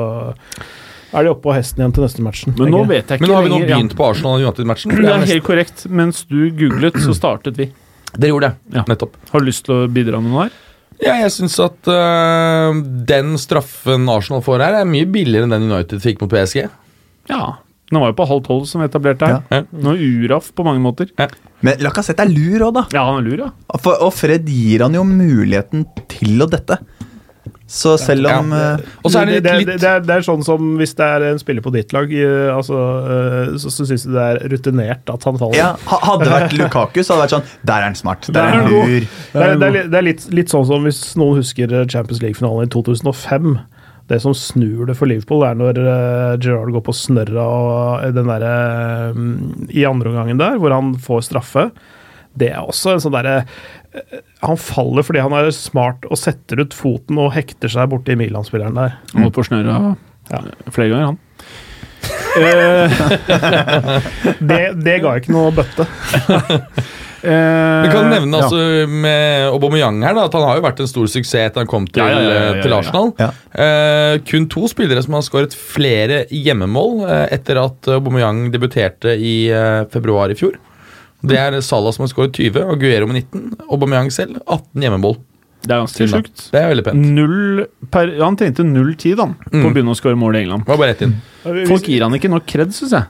er 1.13 1.25
de 1.25 1.31
oppe 1.31 1.45
på 1.45 1.53
hesten 1.55 1.83
igjen 1.83 1.93
til 1.95 2.05
neste 2.05 2.25
matchen. 2.25 2.55
Men 2.57 2.73
nå 2.73 2.83
vet 2.89 3.07
jeg 3.07 3.19
ikke 3.19 3.25
Men 3.25 3.31
nå 3.31 3.37
har 3.37 3.45
vi 3.45 3.51
nå 3.51 3.57
lenger, 3.57 3.69
ja. 3.69 3.77
begynt 3.77 3.95
på 3.99 4.05
Arsenal 4.09 4.43
United-matchen. 4.43 4.91
for 4.93 5.01
Det 5.01 5.09
det 5.09 5.15
er 5.15 5.33
helt 5.33 5.47
korrekt. 5.47 5.85
Mens 5.89 6.23
du 6.29 6.37
googlet, 6.57 6.99
så 7.03 7.15
startet 7.17 7.59
vi. 7.59 7.69
Dere 8.13 8.33
gjorde 8.33 8.51
det. 8.51 8.77
Ja. 8.77 8.85
Nettopp. 8.89 9.17
Har 9.31 9.41
du 9.43 9.49
lyst 9.49 9.65
til 9.67 9.75
å 9.75 9.89
bidra 9.91 10.21
med 10.21 10.33
noe 10.33 10.47
her? 10.47 10.61
Ja, 11.03 11.17
jeg 11.23 11.33
syns 11.35 11.57
at 11.61 11.89
øh, 11.89 12.79
den 13.09 13.35
straffen 13.41 14.07
Arsenal 14.11 14.43
får 14.45 14.61
her, 14.63 14.79
er 14.83 14.89
mye 14.89 15.07
billigere 15.09 15.47
enn 15.47 15.55
den 15.55 15.69
United 15.71 16.03
fikk 16.03 16.21
mot 16.23 16.31
PSG. 16.31 16.67
Ja. 17.31 17.43
Den 17.91 18.01
var 18.01 18.09
jo 18.13 18.17
på 18.17 18.25
halv 18.29 18.43
tolv, 18.45 18.67
som 18.69 18.81
vi 18.81 18.87
etablerte 18.89 19.27
her. 19.29 19.41
Ja. 19.51 19.63
Noe 19.85 19.97
uraff 20.23 20.51
på 20.55 20.65
mange 20.65 20.81
måter. 20.81 21.09
Men 21.63 21.81
Lacassette 21.83 22.23
er 22.25 22.31
lur 22.31 22.69
òg, 22.69 22.77
da. 22.79 22.85
Ja, 22.95 23.03
han 23.09 23.19
er 23.21 23.27
lur, 23.27 23.43
ja. 23.45 23.49
For, 23.83 23.99
og 24.01 24.13
Fred 24.15 24.47
gir 24.49 24.85
han 24.85 24.95
jo 24.97 25.03
muligheten 25.07 25.85
til 26.11 26.41
å 26.43 26.49
dette. 26.49 26.79
Så 27.67 27.95
selv 27.99 28.27
om 28.29 28.51
Ja. 28.53 28.77
Og 29.03 29.11
så 29.11 29.21
er 29.21 29.25
det 29.29 29.39
det, 29.43 29.53
litt, 29.57 29.67
det, 29.67 29.75
det, 29.81 29.89
er, 29.89 30.03
det 30.05 30.15
er 30.15 30.25
sånn 30.25 30.43
som 30.45 30.73
hvis 30.79 30.93
det 30.95 31.05
er 31.15 31.25
en 31.31 31.39
spiller 31.41 31.63
på 31.65 31.73
ditt 31.73 31.91
lag, 31.95 32.11
eh, 32.13 32.49
altså, 32.53 32.77
eh, 33.15 33.53
så, 33.59 33.71
så 33.73 33.87
syns 33.89 34.05
du 34.07 34.13
det 34.13 34.23
er 34.29 34.39
rutinert 34.53 35.09
at 35.11 35.27
han 35.27 35.39
faller. 35.41 35.57
ja, 35.57 35.71
Hadde 35.89 36.27
det 36.27 36.33
vært 36.35 36.55
Lukaku, 36.59 37.01
så 37.03 37.15
hadde 37.17 37.25
det 37.25 37.27
vært 37.27 37.35
sånn 37.37 37.67
Der 37.67 37.75
er 37.81 37.87
han 37.89 37.97
smart. 37.99 38.27
Der 38.29 38.37
Der 38.37 38.47
er 38.47 38.57
han 38.61 38.71
lur. 38.71 39.07
Det 39.33 39.47
er, 39.47 39.55
det 39.57 39.67
er, 39.67 39.75
litt- 39.77 39.91
det 39.91 39.99
er 40.01 40.07
litt, 40.09 40.27
litt 40.41 40.53
sånn 40.53 40.67
som 40.69 40.87
hvis 40.87 41.01
noen 41.19 41.41
husker 41.41 41.73
Champions 41.91 42.21
League-finalen 42.23 42.69
i 42.69 42.73
2005. 42.73 43.57
Det 44.11 44.19
som 44.19 44.35
snur 44.35 44.85
det 44.89 44.97
for 44.99 45.07
Liverpool, 45.07 45.45
er 45.47 45.55
når 45.55 45.77
Gerard 46.43 46.73
går 46.75 46.83
på 46.83 46.95
snørra 46.95 47.43
og 47.47 48.15
den 48.15 48.27
mm, 48.27 49.67
I 49.71 49.85
andre 49.87 50.11
omgangen 50.11 50.41
der, 50.41 50.59
hvor 50.59 50.75
han 50.75 50.93
får 50.99 51.23
straffe. 51.31 51.69
Det 52.35 52.49
er 52.51 52.65
også 52.65 52.95
en 52.95 53.03
sånn 53.03 53.13
derre 53.15 53.43
Han 54.43 54.57
faller 54.59 55.05
fordi 55.05 55.21
han 55.23 55.33
er 55.37 55.51
smart 55.55 56.05
og 56.09 56.17
setter 56.19 56.63
ut 56.63 56.73
foten 56.73 57.19
og 57.21 57.33
hekter 57.35 57.71
seg 57.71 57.91
borti 57.91 58.15
Milan-spilleren 58.19 58.75
der. 58.79 58.97
Han 59.13 59.27
holdt 59.27 59.37
på 59.37 59.43
å 59.45 59.49
snøre 59.51 59.77
Ja. 60.31 60.41
flere 60.71 60.89
ganger, 60.89 61.13
han. 61.13 61.19
Eh, 62.33 62.91
Det, 64.49 64.61
det 64.83 64.97
ga 65.03 65.13
ikke 65.19 65.33
noe 65.35 65.51
bøtte. 65.55 65.85
eh, 67.23 67.83
Vi 67.85 67.91
kan 67.93 68.09
nevne 68.11 68.39
ja. 68.39 68.43
altså 68.43 68.89
med 68.89 69.47
Aubameyang 69.53 70.01
her 70.03 70.17
da, 70.17 70.25
at 70.27 70.35
han 70.35 70.45
har 70.47 70.59
jo 70.59 70.65
vært 70.65 70.81
en 70.83 70.89
stor 70.89 71.07
suksess 71.13 71.45
etter 71.51 71.63
han 71.63 71.69
kom 71.71 71.85
til, 71.87 72.01
Ja, 72.03 72.09
ja, 72.09 72.25
ja, 72.25 72.33
ja, 72.33 72.49
ja, 72.57 72.65
til. 72.65 72.75
Arsenal. 72.79 73.13
Ja. 73.21 73.29
Eh, 73.53 74.17
kun 74.27 74.49
to 74.51 74.65
spillere 74.71 75.03
som 75.05 75.15
har 75.19 75.23
skåret 75.27 75.55
flere 75.55 76.23
hjemmemål 76.33 77.03
uh, 77.05 77.15
etter 77.31 77.61
at 77.61 77.93
Aubameyang 77.99 78.47
debuterte 78.53 79.15
i 79.15 79.35
uh, 79.53 79.83
februar 79.93 80.33
i 80.33 80.39
fjor. 80.39 80.57
Det 81.23 81.37
er 81.39 81.59
Salah 81.63 81.93
som 81.95 82.03
har 82.03 82.11
skåret 82.11 82.33
20, 82.35 82.65
og 82.67 82.79
Guero 82.81 83.07
med 83.07 83.23
19. 83.23 83.53
Aubameyang 83.71 84.11
selv 84.11 84.41
18 84.47 84.81
hjemmemål. 84.83 85.15
Det 85.63 85.71
er 85.71 85.79
ganske 85.85 86.07
sjukt. 86.11 86.41
Det 86.51 86.59
er 86.59 86.67
veldig 86.73 86.83
pent. 86.83 87.91
Per, 87.93 88.09
han 88.19 88.35
tjente 88.35 88.65
0-10 88.67 89.15
da, 89.15 89.27
på 89.47 89.61
å 89.61 89.69
Mm. 89.69 89.73
begynne 89.73 89.93
å 89.93 89.95
skåre 89.95 90.17
mål 90.19 90.35
i 90.35 90.41
England. 90.43 90.65
Var 90.67 90.77
bare 90.77 90.91
rett 90.91 91.01
inn. 91.05 91.13
Folk 91.69 91.87
gir 91.87 92.01
han 92.03 92.11
ikke 92.17 92.29
nok 92.29 92.45
kred, 92.45 92.73
syns 92.75 92.91
jeg. 92.91 93.05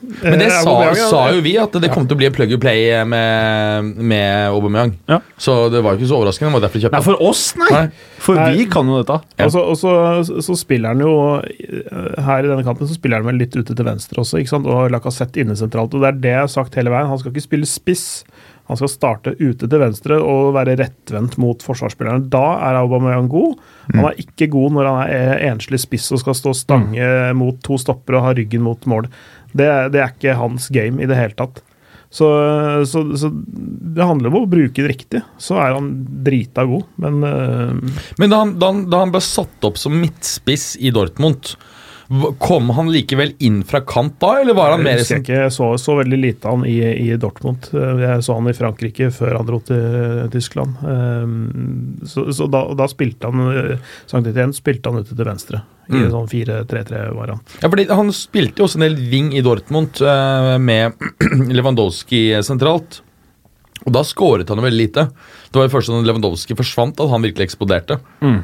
Men 0.00 0.38
det 0.38 0.46
Eh, 0.46 0.60
sa, 0.62 0.94
sa 1.10 1.20
jo 1.34 1.40
vi, 1.42 1.56
at 1.58 1.72
det 1.82 1.90
kom 1.90 2.06
til 2.06 2.14
å 2.14 2.18
bli 2.20 2.26
en 2.28 2.34
plug 2.36 2.52
and 2.54 2.60
play 2.62 2.84
med, 3.04 3.88
med 3.98 4.48
Aubameyang. 4.52 4.92
Ja. 5.10 5.18
Så 5.36 5.56
det 5.72 5.82
var 5.82 5.94
jo 5.96 5.98
ikke 6.00 6.10
så 6.12 6.20
overraskende. 6.20 6.52
Det 6.52 6.58
var 6.60 6.66
derfor 6.68 6.84
de 6.84 6.92
Nei, 6.94 7.02
for 7.08 7.22
oss, 7.30 7.42
nei! 7.58 7.70
Nei. 7.74 7.84
For 8.22 8.38
Nei. 8.38 8.48
vi 8.56 8.66
kan 8.70 8.86
jo 8.86 9.00
dette. 9.02 9.18
Ja. 9.38 9.46
Og 9.48 9.52
så- 9.52 9.64
og 9.72 9.76
så, 9.80 10.40
så 10.46 10.56
spiller 10.58 10.94
han 10.94 11.00
jo 11.02 11.12
eh, 11.42 12.22
Her 12.22 12.44
i 12.44 12.48
denne 12.50 12.64
kampen 12.66 12.86
så 12.88 12.94
spiller 12.94 13.18
han 13.22 13.26
vel 13.26 13.38
litt 13.42 13.56
ute 13.58 13.74
til 13.74 13.84
venstre 13.86 14.22
også, 14.22 14.38
ikke 14.42 14.54
sant? 14.54 14.66
og 14.66 14.90
Lacassette 14.94 15.42
inne 15.42 15.56
sentralt. 15.58 15.94
og 15.94 16.00
Det 16.06 16.08
er 16.14 16.20
det 16.22 16.34
jeg 16.36 16.44
har 16.46 16.54
sagt 16.54 16.74
hele 16.78 16.90
veien. 16.94 17.08
Han 17.10 17.18
skal 17.18 17.32
ikke 17.34 17.48
spille 17.50 17.66
spiss. 17.66 18.22
Han 18.68 18.76
skal 18.76 18.90
starte 18.92 19.32
ute 19.40 19.64
til 19.64 19.80
venstre 19.80 20.18
og 20.20 20.50
være 20.52 20.74
rettvendt 20.76 21.38
mot 21.40 21.62
forsvarsspillerne. 21.64 22.26
Da 22.28 22.42
er 22.68 22.76
Aubameyang 22.82 23.26
god. 23.32 23.54
Han 23.94 24.04
er 24.10 24.18
ikke 24.20 24.50
god 24.52 24.74
når 24.76 24.88
han 24.90 25.08
er 25.08 25.40
enslig 25.54 25.80
spiss 25.80 26.10
og 26.12 26.20
skal 26.20 26.36
stå 26.36 26.52
stange 26.54 27.08
mot 27.38 27.56
to 27.64 27.78
stoppere 27.80 28.20
og 28.20 28.26
ha 28.26 28.34
ryggen 28.36 28.60
mot 28.66 28.84
mål. 28.84 29.08
Det, 29.52 29.68
det 29.94 30.02
er 30.02 30.12
ikke 30.12 30.36
hans 30.38 30.68
game 30.74 31.02
i 31.02 31.08
det 31.08 31.16
hele 31.18 31.36
tatt. 31.38 31.62
Så, 32.10 32.24
så, 32.88 33.02
så 33.20 33.28
det 33.32 34.04
handler 34.04 34.30
om 34.30 34.38
å 34.42 34.48
bruke 34.48 34.80
det 34.80 34.88
riktig. 34.88 35.20
Så 35.36 35.58
er 35.60 35.74
han 35.76 35.90
drita 36.24 36.64
god, 36.64 36.86
men 37.04 37.18
uh... 37.20 37.98
Men 38.16 38.32
da 38.32 38.38
han, 38.44 38.54
da, 38.56 38.70
han, 38.72 38.86
da 38.88 39.02
han 39.02 39.12
ble 39.12 39.20
satt 39.24 39.68
opp 39.68 39.76
som 39.80 39.98
midtspiss 40.00 40.70
i 40.80 40.92
Dortmund, 40.94 41.52
kom 42.40 42.70
han 42.72 42.88
likevel 42.88 43.34
inn 43.44 43.58
fra 43.68 43.82
kant 43.84 44.14
da, 44.22 44.38
eller 44.40 44.56
var 44.56 44.72
han 44.72 44.80
mer 44.80 44.96
Jeg 44.96 45.02
husker 45.02 45.18
ikke, 45.20 45.50
så, 45.52 45.66
så 45.76 45.98
veldig 45.98 46.18
lite 46.22 46.48
han 46.48 46.64
i, 46.64 46.78
i 46.80 47.18
Dortmund. 47.20 47.68
Eh, 47.76 48.00
Jeg 48.06 48.24
så 48.24 48.38
han 48.38 48.48
i 48.48 48.56
Frankrike 48.56 49.10
før 49.12 49.36
han 49.36 49.48
dro 49.50 49.60
til 49.68 50.30
Tyskland. 50.32 50.80
Um, 50.80 51.98
Så, 52.08 52.30
så 52.32 52.48
da, 52.48 52.64
da 52.78 52.88
spilte 52.88 53.28
han 53.28 53.52
eh, 53.52 53.90
Sankt 54.08 54.30
Etienne 54.32 54.56
spilte 54.56 54.88
han 54.88 55.04
ute 55.04 55.12
til 55.12 55.28
venstre. 55.28 55.60
I 55.88 55.94
Mm. 56.02 56.10
sånn 56.12 56.26
4-3-3-variant. 56.28 57.54
Ja, 57.62 57.68
fordi 57.72 57.86
Han 57.88 58.10
spilte 58.12 58.60
jo 58.60 58.66
også 58.66 58.76
en 58.76 58.84
del 58.84 58.96
wing 59.08 59.30
i 59.32 59.40
Dortmund 59.40 60.00
eh, 60.04 60.58
med 60.60 60.92
Lewandowski 61.56 62.26
sentralt. 62.44 63.00
Og 63.86 63.92
da 63.94 64.02
skåret 64.04 64.48
han 64.50 64.58
jo 64.60 64.64
veldig 64.66 64.82
lite. 64.82 65.06
Det 65.48 65.56
var 65.56 65.68
jo 65.68 65.72
først 65.78 65.88
da 65.94 66.00
Lewandowski 66.04 66.56
forsvant 66.58 66.98
at 67.00 67.08
han 67.12 67.22
virkelig 67.24 67.46
eksploderte. 67.48 67.96
Mm. 68.20 68.42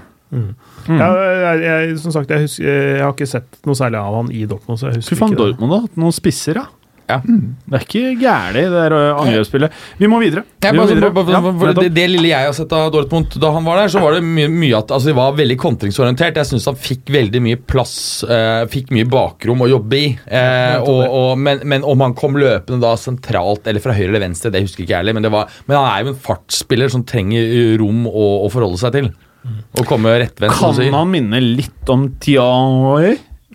Ja, 0.88 1.08
jeg, 1.14 1.60
jeg, 1.64 1.98
som 2.02 2.12
sagt, 2.14 2.30
jeg, 2.32 2.46
husker, 2.48 2.64
jeg 2.64 3.02
har 3.04 3.12
ikke 3.12 3.28
sett 3.28 3.58
noe 3.68 3.76
særlig 3.78 4.00
av 4.00 4.14
han 4.18 4.32
i 4.34 4.44
Dortmund. 4.50 4.80
så 4.80 4.88
jeg 4.90 5.02
Fy 5.02 5.02
husker 5.04 5.20
faen, 5.20 5.34
ikke 5.34 5.42
det. 5.44 5.50
Dortmund 5.52 5.74
har 5.76 5.84
hatt 5.84 6.00
noen 6.00 6.16
spisser, 6.16 6.58
ja. 6.62 6.64
Ja. 7.04 7.18
Det 7.20 7.76
er 7.76 7.82
ikke 7.84 8.02
gærent, 8.16 8.56
det 8.56 8.68
der 8.72 8.94
ø, 8.96 9.00
angrepsspillet. 9.20 9.74
Vi 10.00 10.08
må 10.08 10.20
videre. 10.22 10.44
Vi 10.64 10.70
må 10.72 10.86
videre. 10.88 11.10
Ja, 11.34 11.72
det, 11.76 11.90
det 11.92 12.04
lille 12.08 12.30
jeg 12.30 12.48
har 12.48 12.54
sett 12.56 12.72
av 12.72 12.88
Dortmund 12.94 13.36
da 13.40 13.50
han 13.52 13.66
var 13.66 13.82
der, 13.82 13.90
så 13.92 14.00
var 14.00 14.16
det 14.16 14.22
mye, 14.24 14.48
mye 14.48 14.78
at 14.78 14.94
altså, 14.94 15.10
de 15.10 15.16
var 15.18 15.36
veldig 15.36 15.58
kontringsorientert. 15.60 16.40
Jeg 16.40 16.48
syns 16.48 16.68
han 16.70 16.78
fikk 16.80 17.12
veldig 17.12 17.42
mye 17.44 17.60
plass, 17.60 17.96
eh, 18.24 18.62
fikk 18.72 18.94
mye 18.96 19.08
bakrom 19.10 19.66
å 19.66 19.68
jobbe 19.68 20.00
i. 20.00 20.08
Eh, 20.24 20.78
og, 20.80 21.02
og, 21.04 21.28
men, 21.44 21.60
men 21.68 21.84
om 21.84 22.06
han 22.06 22.16
kom 22.16 22.40
løpende 22.40 22.80
da 22.84 22.94
sentralt 23.00 23.68
eller 23.68 23.84
fra 23.84 23.96
høyre 23.96 24.14
eller 24.14 24.24
venstre, 24.24 24.54
det 24.54 24.64
husker 24.64 24.86
ikke 24.86 24.96
jeg 24.96 25.02
heller. 25.02 25.18
Men, 25.18 25.28
det 25.28 25.34
var, 25.34 25.52
men 25.68 25.80
han 25.80 25.90
er 25.90 26.06
jo 26.06 26.14
en 26.14 26.24
fartsspiller 26.30 26.92
som 26.92 27.04
trenger 27.08 27.44
eh, 27.44 27.76
rom 27.80 28.08
å, 28.08 28.26
å 28.46 28.50
forholde 28.52 28.80
seg 28.80 28.96
til. 28.96 29.12
Å 29.44 29.84
komme 29.84 30.14
rettvendt. 30.22 30.56
Kan 30.56 30.94
han 30.96 31.10
minne 31.12 31.36
litt 31.44 31.90
om 31.92 32.06
Tiaoy 32.16 33.12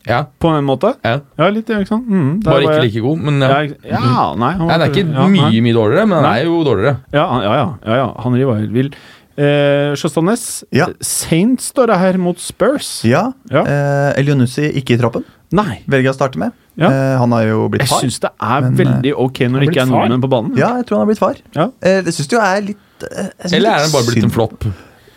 Ja, 0.10 0.24
på 0.41 0.49
en 0.57 0.66
måte? 0.66 0.95
ja. 1.05 1.20
Ja, 1.38 1.49
litt, 1.53 1.70
ikke 1.70 1.88
sant? 1.88 2.07
Mm, 2.10 2.39
Bare 2.43 2.64
ikke 2.66 2.82
like 2.88 3.01
god, 3.05 3.20
men 3.30 3.39
Ja, 3.45 3.62
ja. 3.62 4.01
ja, 4.01 4.26
nei, 4.41 4.51
han 4.57 4.68
Nei, 4.68 4.78
det 4.82 4.88
er 4.89 4.93
ikke 4.95 5.05
ja, 5.14 5.28
mye, 5.38 5.62
mye 5.70 5.78
dårligere, 5.78 6.07
men 6.10 6.18
han 6.24 6.30
er 6.34 6.43
jo 6.49 6.60
dårligere. 6.66 6.95
Ja, 7.14 7.28
han- 7.30 7.43
ja, 7.45 7.53
ja, 7.62 7.68
ja, 7.86 7.95
ja. 8.03 8.07
Henri 8.26 8.43
var 8.49 8.60
helt 8.60 8.74
vill. 8.74 8.91
Eh, 9.39 9.93
Sjøstadnes. 9.95 10.64
Ja. 10.76 10.88
Saint 10.99 11.62
står 11.64 11.88
det 11.93 11.97
her 12.01 12.18
mot 12.20 12.38
Spurs. 12.43 12.89
Ja. 13.07 13.30
Ja. 13.49 13.62
Eh, 13.64 14.20
Elionussi 14.20 14.66
ikke 14.82 14.97
i 14.97 14.99
troppen. 14.99 15.24
Nei. 15.55 15.80
Velger 15.88 16.12
å 16.12 16.18
starte 16.18 16.38
med. 16.41 16.51
Ja. 16.76 16.89
Eh, 16.89 17.18
han 17.22 17.32
har 17.32 17.45
jo 17.47 17.70
blitt 17.72 17.88
far. 17.88 18.01
Jeg 18.03 18.10
syns 18.12 18.20
det 18.26 18.32
er 18.36 18.62
Men, 18.66 18.76
veldig 18.82 19.14
ok 19.16 19.39
når 19.47 19.60
det 19.64 19.70
ikke 19.70 19.82
er 19.82 19.88
far? 19.88 19.93
nordmenn 20.10 20.22
på 20.26 20.30
banen. 20.34 20.57
Ja, 20.60 20.74
jeg 20.82 20.86
tror 20.89 20.97
han 20.99 21.07
har 21.07 21.14
blitt 21.14 21.24
far. 21.24 21.39
Ja. 21.55 21.70
Eh, 21.82 22.01
det 22.03 22.14
syns 22.18 22.28
du 22.28 22.36
er 22.38 22.62
litt 22.68 23.07
eh, 23.07 23.30
jeg 23.47 23.53
Eller 23.62 23.70
er 23.78 23.86
han 23.86 23.91
bare 23.95 24.10
blitt 24.12 24.24
en 24.28 24.30
flopp? 24.36 24.68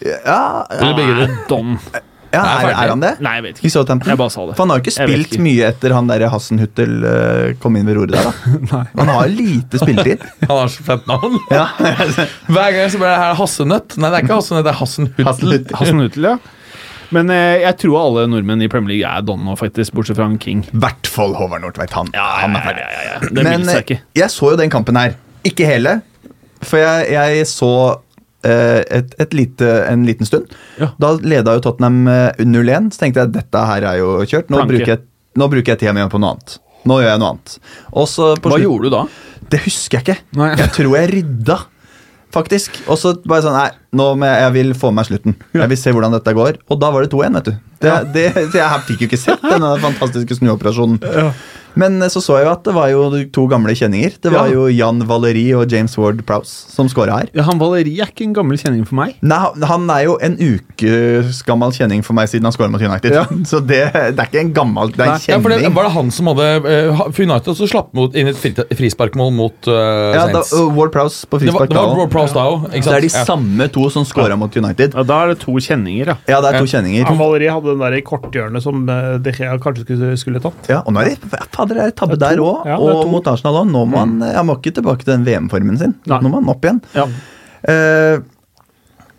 Ja, 0.06 0.66
Eller 0.70 0.94
begge 0.98 1.18
deler? 1.18 2.02
Ja 2.32 2.42
Er 2.62 2.70
er, 2.70 2.90
han 2.92 3.02
det? 3.02 3.12
Nei, 3.20 3.34
jeg 3.38 3.44
vet 3.44 3.58
I 3.58 3.60
ikke. 3.60 3.72
Southampton? 3.74 4.12
Jeg 4.12 4.20
bare 4.20 4.32
sa 4.32 4.46
det. 4.48 4.54
For 4.56 4.64
han 4.64 4.72
har 4.72 4.80
jo 4.80 4.84
ikke 4.86 4.94
spilt 4.96 5.34
ikke. 5.36 5.42
mye 5.44 5.66
etter 5.68 5.94
han 5.96 6.08
der 6.08 6.24
Hassenhuttel 6.32 6.94
uh, 7.04 7.50
kom 7.62 7.76
inn 7.76 7.88
ved 7.88 7.98
roret 7.98 8.16
der, 8.16 8.30
da. 8.30 8.80
Han 9.02 9.12
har 9.12 9.28
lite 9.28 9.82
spilletid. 9.82 10.24
Han 10.48 10.56
har 10.56 10.72
så 10.72 10.86
fett 10.86 11.06
navn. 11.10 11.36
Ja. 11.52 11.68
Hver 12.54 12.74
gang 12.78 12.90
så 12.92 13.02
blir 13.02 13.12
det 13.12 13.20
her 13.20 13.38
Hassenøtt. 13.42 13.98
Nei, 14.00 14.10
det 14.10 14.18
er 14.22 14.26
ikke 14.26 14.40
Hassenøtt, 14.40 14.66
det 14.66 14.72
er 14.72 14.80
Hassenhuttel. 14.80 15.28
Hassenhuttel, 15.28 15.78
Hassen 15.82 16.26
ja. 16.30 16.36
Men 17.12 17.28
eh, 17.32 17.60
jeg 17.60 17.76
tror 17.82 17.98
alle 18.00 18.24
nordmenn 18.32 18.64
i 18.64 18.70
Premier 18.72 18.94
League 18.96 19.08
er 19.08 19.24
Don 19.26 19.42
nå, 19.44 19.56
faktisk. 19.60 19.92
Bortsett 19.96 20.16
fra 20.16 20.28
han 20.28 20.38
King. 20.40 20.64
I 20.72 20.80
hvert 20.84 21.10
fall 21.12 21.36
Håvard 21.36 21.64
Nordtveit. 21.64 21.92
Han, 21.98 22.08
han 22.16 22.56
er 22.56 22.64
ferdig. 22.64 22.86
Det 23.28 23.44
Men 23.44 23.66
seg 23.68 23.74
eh, 23.76 23.84
ikke. 23.84 23.98
jeg 24.22 24.32
så 24.32 24.54
jo 24.54 24.60
den 24.62 24.72
kampen 24.72 24.98
her. 24.98 25.18
Ikke 25.48 25.66
hele, 25.68 25.98
for 26.62 26.80
jeg, 26.80 27.10
jeg 27.12 27.46
så 27.50 27.72
eh, 27.90 28.00
et, 28.46 29.14
et 29.22 29.34
lite, 29.38 29.68
en 29.88 30.04
liten 30.08 30.26
stund. 30.28 30.50
Ja. 30.80 30.90
Da 31.00 31.12
leda 31.22 31.54
jo 31.56 31.62
Tottenham 31.64 32.02
eh, 32.10 32.42
0-1, 32.42 32.90
så 32.96 33.04
tenkte 33.04 33.22
jeg 33.24 33.32
dette 33.36 33.64
her 33.68 33.86
er 33.92 34.00
jo 34.00 34.16
kjørt. 34.26 34.50
Nå 34.50 34.58
Planke. 34.62 34.72
bruker, 34.74 34.94
jeg, 34.96 35.04
nå 35.38 35.48
bruker 35.52 35.74
jeg 35.76 35.82
tida 35.84 35.94
mi 35.96 36.06
på 36.12 36.20
noe 36.22 36.34
annet. 36.36 36.56
Nå 36.88 36.96
gjør 36.98 37.12
jeg 37.12 37.20
noe 37.22 37.30
annet. 37.36 37.58
Hva 37.94 38.06
slutt- 38.08 38.64
gjorde 38.64 38.88
du 38.90 38.96
da? 38.96 39.04
Det 39.52 39.60
husker 39.66 40.00
jeg 40.00 40.06
ikke. 40.08 40.18
Nei. 40.40 40.50
Jeg 40.58 40.72
tror 40.74 40.96
jeg 40.98 41.10
rydda, 41.12 41.58
faktisk. 42.34 42.80
Og 42.90 42.96
så 42.98 43.12
bare 43.28 43.44
sånn 43.44 43.54
Nei, 43.58 43.68
nå 43.98 44.06
må 44.18 44.26
jeg, 44.26 44.40
jeg 44.46 44.52
vil 44.56 44.74
få 44.78 44.90
med 44.90 45.02
meg 45.02 45.10
slutten. 45.10 45.36
Jeg 45.54 45.68
vil 45.74 45.78
se 45.78 45.92
hvordan 45.94 46.14
dette 46.16 46.34
går. 46.34 46.58
Og 46.72 46.80
da 46.82 46.90
var 46.94 47.04
det 47.06 47.12
2-1, 47.12 47.36
vet 47.38 47.50
du. 47.50 47.54
Det, 47.82 47.92
det, 48.14 48.24
jeg 48.56 48.82
fikk 48.88 49.04
jo 49.04 49.08
ikke 49.10 49.20
sett 49.20 49.42
denne 49.44 49.74
fantastiske 49.82 50.38
snuoperasjonen. 50.40 50.98
Men 51.78 52.00
eh, 52.02 52.08
så 52.12 52.20
så 52.22 52.38
jeg 52.40 52.46
jo 52.46 52.52
at 52.52 52.64
det 52.64 52.74
var 52.76 52.88
jo 52.92 53.04
to 53.32 53.46
gamle 53.50 53.74
kjenninger. 53.76 54.18
Det 54.22 54.32
var 54.32 54.48
Ja. 54.48 54.52
jo 54.54 54.66
Jan 54.72 55.00
Valeri 55.08 55.52
og 55.56 55.70
James 55.72 55.96
Ward 55.98 56.24
Prowse 56.26 56.68
som 56.72 56.88
scora 56.88 57.18
her. 57.20 57.28
Ja, 57.34 57.42
han 57.48 57.58
Valeri 57.60 57.98
er 58.00 58.06
ikke 58.10 58.24
en 58.26 58.34
gammel 58.34 58.58
kjenning 58.60 58.86
for 58.86 58.96
meg. 58.96 59.14
Nei, 59.22 59.38
han- 59.66 59.88
er 59.92 60.04
jo 60.04 60.16
en 60.22 60.36
ukes 60.38 61.42
gammel 61.44 61.72
kjenning 61.74 62.02
for 62.04 62.14
meg 62.14 62.28
siden 62.28 62.44
han 62.44 62.52
scora 62.54 62.70
mot 62.70 62.80
United. 62.80 63.12
Ja. 63.12 63.24
Så 63.50 63.60
det, 63.60 63.92
det 63.92 64.18
er 64.18 64.28
ikke 64.28 64.40
en 64.40 64.52
gammel 64.54 64.92
Det 64.92 65.00
er 65.04 65.12
en 65.14 65.20
Ja, 65.28 65.38
for 65.42 65.48
det, 65.52 65.72
var 65.74 65.84
det 65.88 65.92
han 65.92 66.10
som 66.10 66.26
hadde 66.30 66.46
eh, 66.64 67.02
For 67.12 67.22
United 67.26 67.56
så 67.58 67.68
slapp 67.68 67.92
mot, 67.96 68.14
inn 68.14 68.28
et 68.30 68.36
frisparkmål 68.78 69.32
mot 69.34 69.68
uh, 69.68 70.12
Ja, 70.14 70.26
da, 70.32 70.42
uh, 70.54 70.68
Ward 70.76 70.92
Prowse 70.94 71.26
på 71.28 71.38
det 71.40 71.50
var, 71.52 71.66
frispark 71.66 71.72
det 71.72 71.76
da 71.76 71.84
var 71.86 71.98
Ward 72.02 72.12
Prowse 72.14 72.34
da 72.36 72.44
òg. 72.48 72.68
Det 72.72 72.86
er 72.86 73.04
de 73.04 73.10
samme 73.12 73.68
to 73.72 73.88
som 73.92 74.04
scora 74.08 74.36
mot 74.38 74.54
United. 74.56 74.94
Ja, 74.96 75.02
Da 75.08 75.18
er 75.24 75.32
det 75.34 75.40
to 75.44 75.52
kjenninger, 75.62 76.12
ja. 76.14 76.16
Ja, 76.28 76.40
det 76.44 76.54
er 76.54 76.58
to 76.60 76.66
Ja. 76.68 76.72
kjenninger. 76.78 77.04
Han 77.10 77.18
Valeri 77.20 77.48
hadde 77.52 77.72
den 77.74 77.82
der 77.84 77.98
i 77.98 78.02
korthjørnet 78.06 78.62
som 78.64 78.86
De 78.86 79.32
Gea 79.36 79.56
kanskje 79.62 79.84
skulle, 79.86 80.16
skulle 80.20 80.40
tatt. 80.42 80.68
Ja, 80.70 80.82
og 80.86 80.92
nå 80.94 81.02
er 81.04 81.16
det 81.16 81.42
fader, 81.62 81.78
det 81.80 81.86
er 81.88 81.96
tabbe 82.02 82.18
er 82.18 82.22
der 82.26 82.42
òg, 82.44 82.68
Ja, 82.68 82.76
og 82.82 83.06
mot 83.10 83.30
Arsenal 83.30 83.62
òg. 83.62 83.72
Nå 83.72 83.86
må 83.88 84.02
han, 84.02 84.18
han 84.22 84.46
må 84.50 84.58
ikke 84.58 84.74
tilbake 84.80 85.06
til 85.06 85.14
den 85.14 85.26
VM-formen 85.30 85.80
sin. 85.80 85.96
Nei. 86.10 86.20
Nå 86.20 86.28
må 86.28 86.42
han 86.42 86.52
opp 86.52 86.68
igjen. 86.68 86.82
ja. 86.98 87.08
Uh, 87.62 88.22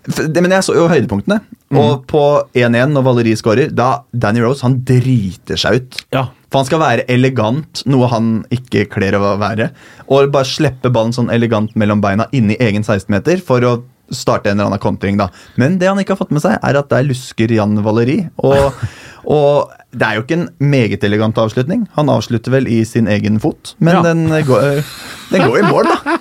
det, 0.04 0.42
men 0.44 0.52
jeg 0.52 0.66
så 0.68 0.74
jo 0.76 0.90
høydepunktene. 0.92 1.40
Og 1.80 2.04
på 2.12 2.22
1-1, 2.60 2.92
når 2.92 3.06
Valeri 3.06 3.34
skårer, 3.40 3.72
da 3.74 4.04
Danny 4.12 4.44
Rose 4.44 4.66
han 4.66 4.82
driter 4.86 5.60
seg 5.60 5.80
ut. 5.80 6.02
Ja. 6.14 6.26
For 6.52 6.62
han 6.62 6.68
skal 6.68 6.82
være 6.84 7.06
elegant, 7.10 7.82
noe 7.90 8.10
han 8.12 8.34
ikke 8.54 8.84
kler 8.92 9.16
å 9.18 9.34
være. 9.42 9.72
Og 10.12 10.28
bare 10.34 10.50
slippe 10.50 10.92
ballen 10.94 11.16
sånn 11.16 11.32
elegant 11.34 11.74
mellom 11.80 12.04
beina 12.04 12.28
inni 12.36 12.60
egen 12.62 12.84
16-meter 12.86 13.42
for 13.48 13.66
å 13.66 13.74
starte 14.18 14.50
en 14.52 14.58
eller 14.60 14.72
annen 14.72 14.80
kontring. 14.84 15.18
da. 15.18 15.30
Men 15.58 15.78
det 15.82 15.88
han 15.92 16.00
ikke 16.00 16.14
har 16.16 16.22
fått 16.26 16.32
med 16.36 16.42
seg, 16.44 16.58
er 16.62 16.80
at 16.80 16.90
der 16.90 17.04
lusker 17.08 17.52
Jan 17.52 17.78
Valeri. 17.86 18.20
Og, 18.44 18.74
og 19.38 19.72
det 19.94 20.08
er 20.08 20.16
jo 20.18 20.24
ikke 20.24 20.38
en 20.40 20.48
meget 20.74 21.04
elegant 21.06 21.38
avslutning. 21.38 21.84
Han 21.96 22.10
avslutter 22.10 22.50
vel 22.56 22.66
i 22.68 22.80
sin 22.90 23.06
egen 23.08 23.40
fot, 23.40 23.76
men 23.80 23.94
Ja. 24.00 24.02
den, 24.02 24.24
går, 24.48 24.82
den 25.30 25.44
går 25.46 25.58
i 25.60 25.66
mål, 25.70 25.86
da. 25.92 26.16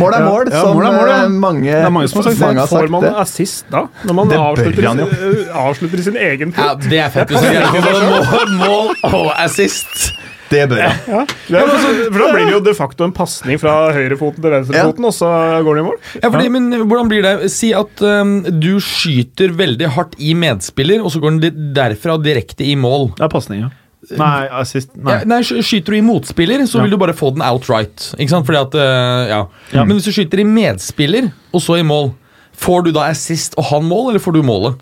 Mål 0.00 0.14
er 0.16 0.24
mål, 0.24 0.48
ja, 0.48 0.60
som 0.62 0.78
mål 0.78 0.86
er 0.88 0.94
mål, 0.96 1.08
ja. 1.10 1.18
eh, 1.24 1.28
mange, 1.28 1.68
Det 1.68 1.84
er 1.84 1.92
mange 1.92 2.08
som 2.08 2.22
har 2.22 2.30
sagt 2.30 2.40
mange 2.40 2.60
har 2.64 2.66
Får 2.72 2.88
man 2.94 3.02
det. 3.04 3.12
assist 3.20 3.68
da? 3.70 3.82
Når 4.08 4.16
man 4.16 4.32
avslutter, 4.32 4.88
han 4.88 5.02
eh, 5.04 5.52
avslutter 5.66 5.98
i 5.98 6.06
sin 6.08 6.16
egen 6.16 6.54
Ja, 6.56 6.70
fot? 6.72 6.88
det 6.88 7.02
er 7.04 7.12
fett. 7.12 7.30
Mål, 7.36 8.56
mål 8.56 8.94
og 9.12 9.28
assist. 9.44 10.14
Det 10.48 10.62
bør 10.70 10.78
jeg. 10.80 10.92
Ja. 11.08 11.22
Ja, 11.52 11.62
altså, 11.64 11.90
for 12.12 12.18
da 12.22 12.28
blir 12.32 12.46
det 12.48 12.54
jo 12.54 12.60
de 12.64 12.72
facto 12.76 13.04
en 13.04 13.12
pasning 13.16 13.58
fra 13.60 13.74
høyrefoten 13.96 14.40
til 14.44 14.54
venstrefoten, 14.54 15.04
og 15.08 15.12
så 15.16 15.28
går 15.66 15.76
det 15.76 15.82
i 15.82 15.86
mål. 15.88 15.98
Ja, 16.22 16.30
fordi, 16.32 16.48
men 16.54 16.70
hvordan 16.88 17.10
blir 17.10 17.24
det? 17.26 17.50
Si 17.52 17.72
at 17.76 18.00
um, 18.04 18.38
du 18.60 18.70
skyter 18.84 19.52
veldig 19.58 19.90
hardt 19.96 20.16
i 20.20 20.32
medspiller, 20.38 21.02
og 21.04 21.12
så 21.12 21.20
går 21.20 21.36
den 21.40 21.74
derfra 21.76 22.16
direkte 22.24 22.64
i 22.64 22.74
mål. 22.80 23.10
Det 23.18 23.26
er 23.28 23.32
pasning, 23.32 23.66
ja. 23.66 23.74
Nei, 24.16 24.46
assist 24.60 24.92
Nei. 24.94 25.18
Ja, 25.18 25.26
nei, 25.26 25.40
Skyter 25.42 25.92
du 25.92 25.98
i 25.98 26.04
motspiller, 26.06 26.62
så 26.70 26.78
Ja. 26.78 26.84
vil 26.86 26.94
du 26.94 27.00
bare 27.02 27.12
få 27.18 27.32
den 27.34 27.42
outright. 27.44 28.12
Ikke 28.16 28.30
sant? 28.30 28.46
Fordi 28.48 28.60
at, 28.62 28.76
uh, 28.78 29.28
ja. 29.28 29.40
Ja. 29.74 29.84
Men 29.84 29.98
hvis 29.98 30.06
du 30.08 30.14
skyter 30.14 30.40
i 30.40 30.46
medspiller, 30.48 31.28
og 31.52 31.60
så 31.60 31.76
i 31.80 31.84
mål, 31.84 32.12
får 32.56 32.86
du 32.86 32.92
da 32.94 33.08
assist 33.10 33.58
og 33.58 33.66
han 33.72 33.84
mål, 33.84 34.12
eller 34.14 34.22
får 34.22 34.38
du 34.38 34.42
målet? 34.46 34.80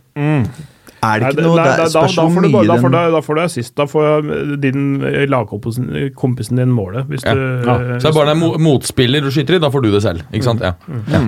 Er 1.04 1.20
det 1.20 1.28
ikke 1.34 1.42
noe 1.44 1.56
nei, 1.60 1.64
da, 1.76 1.84
Spørs 1.92 2.14
hvor 2.16 2.30
får 2.32 2.42
du, 2.42 2.48
mye 2.48 2.52
bare- 2.56 2.66
da, 2.66 2.76
får 2.80 2.90
du, 2.90 2.96
da 3.12 3.20
får 3.20 3.34
du 3.36 3.40
assist. 3.42 3.74
Da 3.76 3.84
får 3.86 4.06
eh, 4.32 4.56
din 4.62 5.04
eh, 5.04 5.26
lagkompisen 5.28 6.14
kompisen 6.16 6.56
din 6.56 6.72
målet. 6.72 7.06
Hvis 7.10 7.22
Ja. 7.26 7.34
du 7.34 7.40
Ja. 7.66 7.98
Så 8.00 8.08
det 8.08 8.16
er 8.16 8.16
bare 8.24 8.30
en 8.32 8.62
motspiller 8.64 9.20
du 9.20 9.28
skyter 9.30 9.56
i, 9.56 9.58
da 9.58 9.68
får 9.70 9.82
du 9.82 9.90
det 9.92 10.02
selv. 10.02 10.22
Ikke 10.32 10.44
sant? 10.44 10.60
Ja. 10.64 10.72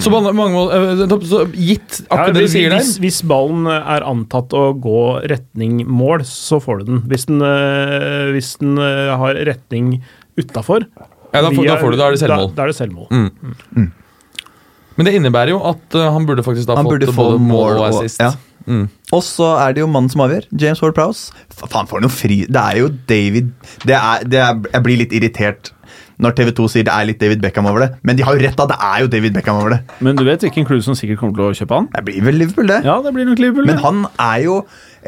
Så 0.01 0.09
på 0.11 0.23
mange 0.25 0.53
mål, 0.57 0.73
øh, 0.73 1.21
så 1.29 1.45
gitt 1.53 2.01
Ja, 2.01 2.17
akkurat 2.17 2.35
det 2.35 2.43
du 2.47 2.49
sier 2.49 2.71
der 2.71 2.79
hvis, 2.81 2.99
hvis 2.99 3.21
ballen 3.29 3.67
er 3.69 4.03
antatt 4.09 4.49
å 4.57 4.73
gå 4.81 5.29
retning 5.29 5.85
mål, 5.87 6.21
så 6.25 6.61
får 6.63 6.79
du 6.79 6.85
den. 6.93 7.01
Hvis 7.09 7.27
den, 7.27 7.43
eh, 7.43 8.33
hvis 8.33 8.57
den 8.59 8.79
eh, 8.79 9.17
har 9.17 9.35
retning 9.35 10.01
utafor 10.39 10.87
ja, 11.35 11.43
da, 11.43 11.51
får, 11.51 11.67
da 11.67 11.77
får 11.77 11.91
du 11.91 11.97
det. 11.97 11.99
Da 12.01 12.07
er 12.09 12.11
det 12.17 12.21
selvmål. 12.25 12.49
Da, 12.49 12.55
da 12.57 12.63
er 12.63 12.67
det 12.73 12.77
selvmål. 12.77 13.09
Mm. 13.11 13.93
Men 14.99 15.07
det 15.07 15.15
innebærer 15.15 15.53
jo 15.53 15.61
at 15.69 15.95
han 15.95 16.25
burde 16.27 16.43
faktisk 16.43 16.67
da 16.67 16.75
Han 16.79 16.87
fått 16.89 16.97
burde 16.99 17.13
få 17.15 17.27
mål 17.39 17.77
og 17.77 17.83
og- 17.85 17.89
assist. 17.93 18.19
ja. 18.19 18.33
Mm. 18.69 18.85
Og 19.17 19.23
så 19.25 19.49
er 19.63 19.73
det 19.73 19.81
jo 19.81 19.89
mannen 19.89 20.13
som 20.13 20.21
avgjør. 20.27 20.45
James 20.61 20.83
Ward 20.85 20.95
Prowse. 20.99 21.33
Faen, 21.57 21.89
for 21.89 22.05
noe 22.05 22.13
fri 22.13 22.43
Det 22.47 22.61
er 22.61 22.77
jo 22.83 22.91
David 23.09 23.49
det 23.89 23.97
er, 23.97 24.23
det 24.29 24.39
er, 24.45 24.59
Jeg 24.75 24.83
blir 24.85 24.99
litt 25.01 25.15
irritert 25.17 25.73
når 26.19 26.35
TV 26.35 26.49
2 26.59 26.65
sier 26.73 26.83
det 26.83 26.91
er 26.91 27.05
litt 27.07 27.21
David 27.23 27.39
Beckham 27.45 27.69
over 27.71 27.85
det. 27.85 27.89
Men 28.03 28.17
de 28.19 28.25
har 28.27 28.35
jo 28.35 28.43
rett, 28.43 28.57
da. 28.59 28.65
Det 28.67 28.77
er 28.83 29.05
jo 29.05 29.11
David 29.13 29.37
Beckham 29.37 29.61
over 29.61 29.71
det. 29.77 29.79
Men 30.03 30.17
du 30.19 30.25
vet 30.27 30.43
hvilken 30.43 30.67
klubb 30.67 30.83
som 30.83 30.97
sikkert 30.99 31.21
kommer 31.21 31.37
til 31.39 31.47
å 31.47 31.53
kjøpe 31.55 31.77
han? 31.79 31.87
Det 31.95 32.03
blir 32.09 32.25
vel 32.27 32.35
Liverpool, 32.43 32.67
det. 32.67 32.81
Ja, 32.89 32.97
det 33.05 33.13
blir 33.15 33.29
nok 33.29 33.39
Liverpool. 33.39 33.69
Men 33.71 33.79
det. 33.79 33.85
han 33.85 34.01
er 34.25 34.43
jo 34.43 34.57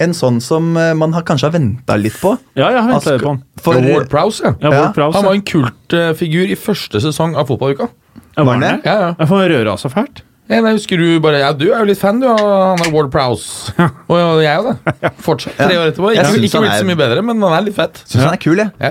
en 0.06 0.14
sånn 0.14 0.38
som 0.40 0.70
eh, 0.78 0.92
man 0.94 1.10
har 1.18 1.26
kanskje 1.26 1.48
har 1.50 1.56
venta 1.58 1.96
litt 1.98 2.14
på. 2.22 2.36
Ja, 2.54 2.70
jeg 2.70 2.78
har 2.78 2.92
venta 2.92 2.94
ventet 2.94 3.08
skal- 3.10 3.26
på 3.26 3.32
han. 3.34 3.42
For, 3.60 3.74
Ja, 3.82 3.96
Ward 3.96 4.08
Prowse, 4.14 4.44
ja. 4.46 4.54
Ja, 4.62 4.70
Ja, 4.70 4.84
Ward 4.84 4.94
Prowse, 5.00 5.16
Han 5.18 5.26
var 5.26 5.34
en 5.40 5.42
kultfigur 5.50 6.46
i 6.54 6.54
første 6.62 7.02
sesong 7.02 7.34
av 7.36 7.50
fotballuka. 7.50 7.90
Ja, 8.38 8.44
Var 8.44 8.52
han 8.54 8.60
det? 8.62 8.70
det? 8.70 8.92
Ja, 8.92 8.98
ja. 9.08 9.14
Jeg 9.18 9.28
får 9.34 9.48
røre 9.50 9.74
av 9.74 9.82
så 9.82 9.90
fælt. 9.90 10.22
Jeg 10.50 10.64
husker 10.66 10.98
du 10.98 11.20
bare 11.22 11.38
Ja, 11.44 11.52
du 11.54 11.68
er 11.70 11.78
jo 11.84 11.86
litt 11.92 12.00
fan, 12.00 12.18
du, 12.18 12.26
av 12.26 12.40
han 12.42 12.80
er 12.82 12.90
Ward 12.94 13.10
Prowse. 13.14 13.70
Og 14.10 14.40
jeg 14.42 14.58
òg, 14.58 14.72
det. 14.72 15.12
Fortsatt, 15.22 15.54
tre 15.60 15.76
år 15.78 15.92
etterpå. 15.92 16.10
Ikke, 16.16 16.24
ikke 16.26 16.62
blitt 16.64 16.72
er- 16.74 16.82
så 16.82 16.88
mye 16.88 16.98
bedre, 16.98 17.22
men 17.22 17.40
han 17.46 17.54
er 17.60 17.66
litt 17.68 17.76
fett. 17.78 18.00
Syns 18.02 18.24
han 18.26 18.34
er 18.34 18.42
kul, 18.42 18.58
jeg. 18.58 18.72
Ja. 18.82 18.90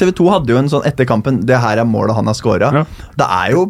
TV 0.00 0.14
2 0.16 0.30
hadde 0.32 0.54
jo 0.54 0.60
en 0.62 0.70
sånn 0.72 0.86
etter 0.88 1.04
kampen 1.08 1.42
Det 1.44 1.60
her 1.60 1.82
er 1.82 1.84
målet 1.88 2.16
han 2.16 2.30
har 2.32 2.38
scora. 2.38 2.72
Ja. 2.80 2.84
Det 3.20 3.28
er 3.28 3.52
jo 3.52 3.66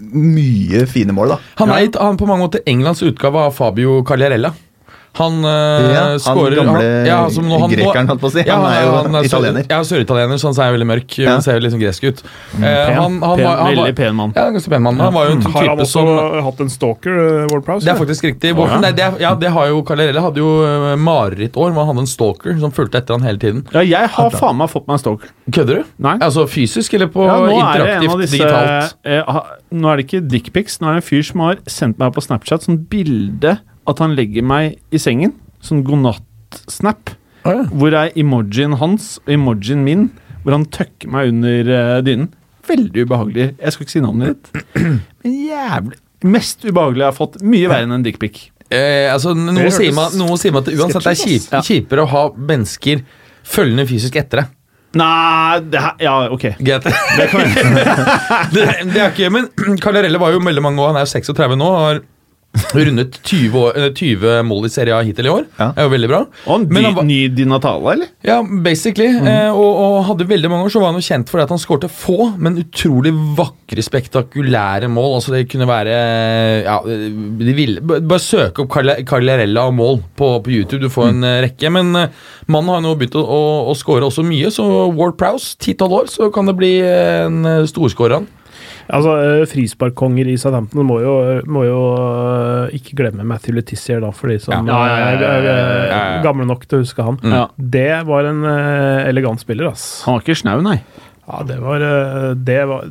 mye 0.00 0.84
fine 0.88 1.12
mål, 1.16 1.34
da. 1.34 1.38
Han 1.60 1.72
er 1.74 1.88
han 1.98 2.14
er 2.14 2.18
på 2.20 2.28
mange 2.28 2.44
måter 2.46 2.64
Englands 2.70 3.02
utgave 3.04 3.44
av 3.48 3.54
Fabio 3.56 4.00
Cagliarella. 4.06 4.52
Han, 5.18 5.40
uh, 5.44 5.50
Ja, 5.50 6.02
han 6.12 6.18
scorer 6.22 6.54
gamle 6.54 6.80
han, 6.80 7.06
ja, 7.06 7.16
altså, 7.26 7.42
nå- 7.42 7.58
han- 7.60 7.70
grekeren, 7.70 8.06
holdt 8.08 8.20
på 8.22 8.28
å 8.28 8.32
si. 8.32 8.44
Ja, 8.46 8.56
Han 8.60 8.70
er 8.70 8.82
jo 8.84 8.90
sør- 8.92 9.24
italiener. 9.26 9.64
Ja, 9.68 9.80
søritaliener, 9.82 10.38
så 10.38 10.44
han 10.50 10.54
ser 10.54 10.72
veldig 10.76 10.86
mørk 10.86 11.18
Ja. 11.18 11.30
Han 11.32 11.42
ser 11.42 11.58
jo 11.58 11.68
sånn 11.70 11.80
gresk 11.82 12.04
ut. 12.06 12.22
Eh, 12.22 12.60
Pen. 12.60 12.94
han, 12.94 13.20
han, 13.20 13.20
var, 13.20 13.56
var, 13.56 13.74
veldig 13.74 13.96
pen 13.96 14.14
mann. 14.14 14.32
Ja, 14.36 14.50
ganske 14.50 14.70
pen 14.70 14.82
mann. 14.82 14.98
Han 15.00 15.12
var 15.12 15.26
jo 15.26 15.32
en 15.32 15.42
Har 15.42 15.66
han 15.66 15.78
også 15.78 15.86
som 15.86 16.44
hatt 16.44 16.60
en 16.60 16.68
stalker, 16.70 17.10
uh, 17.10 17.46
Ward 17.50 17.64
Prowse? 17.64 17.84
Det 17.84 17.92
er 17.94 17.98
faktisk 17.98 18.22
riktig. 18.30 18.54
Borten, 18.54 18.80
nei, 18.80 18.92
det, 18.92 19.04
er- 19.04 19.18
ja, 19.20 19.34
det 19.34 19.50
har 19.50 19.66
jo 19.68 19.82
Carlerelle 19.82 20.20
hadde 20.20 20.36
jo 20.36 20.62
uh, 20.62 20.94
marerittår. 20.96 21.72
hvor 21.74 21.84
Han 21.84 21.96
hadde 21.96 22.04
en 22.06 22.06
stalker 22.06 22.60
som 22.60 22.70
fulgte 22.70 22.98
etter 23.02 23.14
han 23.18 23.22
hele 23.22 23.38
tiden. 23.38 23.66
Ja, 23.72 23.80
jeg 23.80 24.08
har 24.08 24.30
faen 24.30 24.56
meg 24.56 24.70
fått 24.70 24.86
meg 24.86 24.94
en 24.94 24.98
stalker. 25.04 25.28
Kødder 25.50 25.82
du? 25.82 25.84
Nei. 25.98 26.18
Altså 26.18 26.46
fysisk 26.48 26.94
eller 26.94 27.08
på 27.08 27.26
Ja, 27.26 27.36
nå 27.40 27.50
er 27.50 27.50
en 27.50 27.66
interaktivt 27.66 28.12
av 28.14 28.20
disse 28.20 28.38
digitalt? 28.38 28.94
eh, 29.04 29.40
Nå 29.72 29.86
er 29.92 29.96
det 30.00 30.06
ikke 30.06 30.22
dickpics. 30.28 30.78
Nå 30.80 30.88
er 30.88 30.94
det 31.00 31.04
en 31.04 31.08
fyr 31.10 31.22
som 31.24 31.40
har 31.40 31.56
sendt 31.66 31.98
meg 31.98 32.12
på 32.14 32.22
Snapchat 32.22 32.62
sånn 32.66 32.78
bilde 32.90 33.58
at 33.92 34.02
han 34.02 34.16
legger 34.18 34.44
meg 34.46 34.78
i 34.94 35.00
sengen. 35.02 35.34
Sånn 35.64 35.82
godnatt-snap. 35.86 37.14
Å, 37.44 37.54
ja. 37.54 37.64
Hvor 37.72 37.96
er 37.96 38.12
emojien 38.20 38.76
hans 38.80 39.14
og 39.24 39.32
emojien 39.32 39.82
min, 39.86 40.08
hvor 40.44 40.56
han 40.56 40.66
tøkker 40.72 41.10
meg 41.12 41.32
under 41.34 41.70
eh, 41.76 41.96
dynen. 42.06 42.30
Veldig 42.68 43.06
ubehagelig. 43.08 43.46
Jeg 43.58 43.74
skal 43.74 43.86
ikke 43.86 43.94
si 43.96 44.02
navnet 44.04 44.36
ditt. 44.36 44.64
Men 45.24 45.36
jævlig 45.48 45.98
Mest 46.20 46.66
ubehagelig 46.68 47.00
jeg 47.00 47.08
har 47.08 47.16
fått. 47.16 47.38
Mye 47.40 47.68
verre 47.70 47.86
enn 47.86 47.94
en 47.96 48.02
dickpic. 48.04 48.42
Eh, 48.70 49.08
altså, 49.10 49.32
noe, 49.34 49.70
sier 49.72 49.94
meg, 49.96 50.12
noe 50.20 50.36
sier 50.38 50.52
meg 50.52 50.66
at 50.66 50.74
uansett 50.76 51.06
det 51.06 51.14
er 51.14 51.18
kjip, 51.18 51.46
Ja. 51.50 51.60
kjipere 51.64 52.04
å 52.04 52.10
ha 52.12 52.24
mennesker 52.36 53.00
følgende 53.48 53.86
fysisk 53.88 54.18
etter 54.20 54.42
deg. 54.42 54.50
Nei 55.00 55.60
det 55.70 55.80
her, 55.80 55.94
Ja, 56.02 56.12
ok. 56.34 56.44
Greit? 56.60 56.84
Det, 56.84 57.26
det 58.92 59.00
er 59.00 59.12
ikke 59.12 59.30
Men 59.32 59.48
Cagliarella 59.82 60.20
var 60.20 60.34
jo 60.34 60.42
veldig 60.44 60.64
mange 60.66 60.82
år, 60.82 60.92
han 60.92 61.00
er 61.00 61.06
jo 61.08 61.12
36 61.14 61.56
nå. 61.58 61.70
Har 61.86 62.02
Rundet 62.74 63.20
20, 63.22 63.58
år, 63.58 63.76
eh, 63.78 63.92
20 63.94 64.42
mål 64.46 64.66
i 64.66 64.70
Serie 64.70 64.94
A 64.94 65.02
hittil 65.06 65.26
i 65.26 65.30
år. 65.30 65.44
Ja. 65.58 65.70
Det 65.74 65.82
er 65.82 65.86
jo 65.86 65.92
veldig 65.92 66.08
bra. 66.10 66.20
Og 66.46 66.60
en 66.60 66.94
var- 66.94 67.04
ny 67.04 67.28
Di 67.28 67.44
Natale, 67.44 67.92
eller? 67.92 68.08
Ja, 68.26 68.42
basically. 68.42 69.06
Eh, 69.06 69.50
og, 69.50 69.76
og 69.78 70.04
hadde 70.06 70.26
veldig 70.26 70.50
mange 70.50 70.66
år 70.66 70.72
så 70.74 70.80
var 70.80 70.92
han 70.92 71.00
jo 71.00 71.06
kjent 71.06 71.30
for 71.30 71.38
det 71.38 71.46
at 71.46 71.54
han 71.54 71.62
skårte 71.62 71.90
få, 71.90 72.38
men 72.38 72.58
utrolig 72.58 73.12
vakre, 73.38 73.82
spektakulære 73.82 74.90
mål. 74.90 75.14
Altså 75.18 75.34
Det 75.34 75.48
kunne 75.50 75.68
være 75.70 75.94
ja, 76.64 76.78
de 76.82 77.54
ville, 77.54 77.80
Bare 77.80 78.18
søke 78.18 78.64
opp 78.64 78.74
Carlarella 79.06 79.68
og 79.68 79.74
mål 79.74 80.02
på, 80.16 80.32
på 80.42 80.50
YouTube, 80.50 80.82
du 80.82 80.90
får 80.90 81.08
en 81.14 81.22
mm. 81.22 81.30
rekke. 81.46 81.70
Men 81.70 81.94
eh, 81.96 82.08
mannen 82.48 82.74
har 82.74 82.82
nå 82.82 82.96
begynt 82.98 83.18
å, 83.18 83.22
å, 83.22 83.40
å 83.70 83.78
skåre 83.78 84.10
også 84.10 84.26
mye, 84.26 84.50
så 84.50 84.66
Ward 84.90 85.18
Prowse, 85.20 85.54
ti-tolv 85.62 86.02
år, 86.02 86.10
så 86.10 86.30
kan 86.34 86.50
det 86.50 86.58
bli 86.58 86.74
en 86.82 87.44
eh, 87.46 87.64
storskårer 87.70 88.18
han. 88.18 88.30
Altså, 88.90 89.12
eh, 89.22 89.44
Frisparkkonger 89.50 90.28
i 90.32 90.36
Southampton 90.40 90.84
må 90.88 90.96
jo, 91.02 91.12
må 91.50 91.62
jo 91.68 91.80
eh, 91.94 92.76
ikke 92.80 92.96
glemme 92.98 93.26
Matthew 93.28 93.54
Letizier, 93.58 94.00
da, 94.02 94.10
for 94.16 94.32
de 94.32 94.38
som 94.42 94.66
Ja, 94.66 94.80
er- 94.86 95.22
er 95.28 95.46
ja. 95.90 96.00
gamle 96.24 96.46
nok 96.48 96.66
til 96.66 96.80
å 96.80 96.82
huske 96.84 97.04
han. 97.06 97.20
Ja. 97.22 97.44
Det 97.56 98.04
var 98.08 98.26
en 98.32 98.42
eh, 98.44 99.08
elegant 99.10 99.40
spiller, 99.42 99.70
ass. 99.70 100.02
Han 100.06 100.18
var 100.18 100.24
ikke 100.26 100.40
snau, 100.42 100.58
nei. 100.66 100.80
Ja, 101.30 101.44
det 101.46 101.60
var 101.62 101.78
Det, 102.34 102.56
var, 102.66 102.88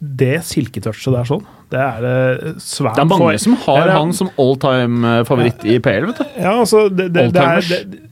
det 0.00 0.38
silketouchet 0.48 1.12
der 1.12 1.26
sånn, 1.28 1.42
det 1.68 1.80
er 1.82 1.98
det 2.00 2.52
svært 2.64 2.96
Det 2.96 3.02
er 3.04 3.10
mange 3.10 3.34
som 3.42 3.56
har 3.66 3.90
han 3.92 4.14
som 4.16 4.30
all 4.40 4.54
time 4.60 5.12
favoritt 5.28 5.60
i 5.68 5.76
PL, 5.84 6.06
vet 6.08 6.22
du. 6.22 6.24
Ja, 6.40 6.54
altså 6.62 6.86
det, 6.88 7.10
det, 7.12 7.26
det 7.36 7.42
er, 7.42 7.66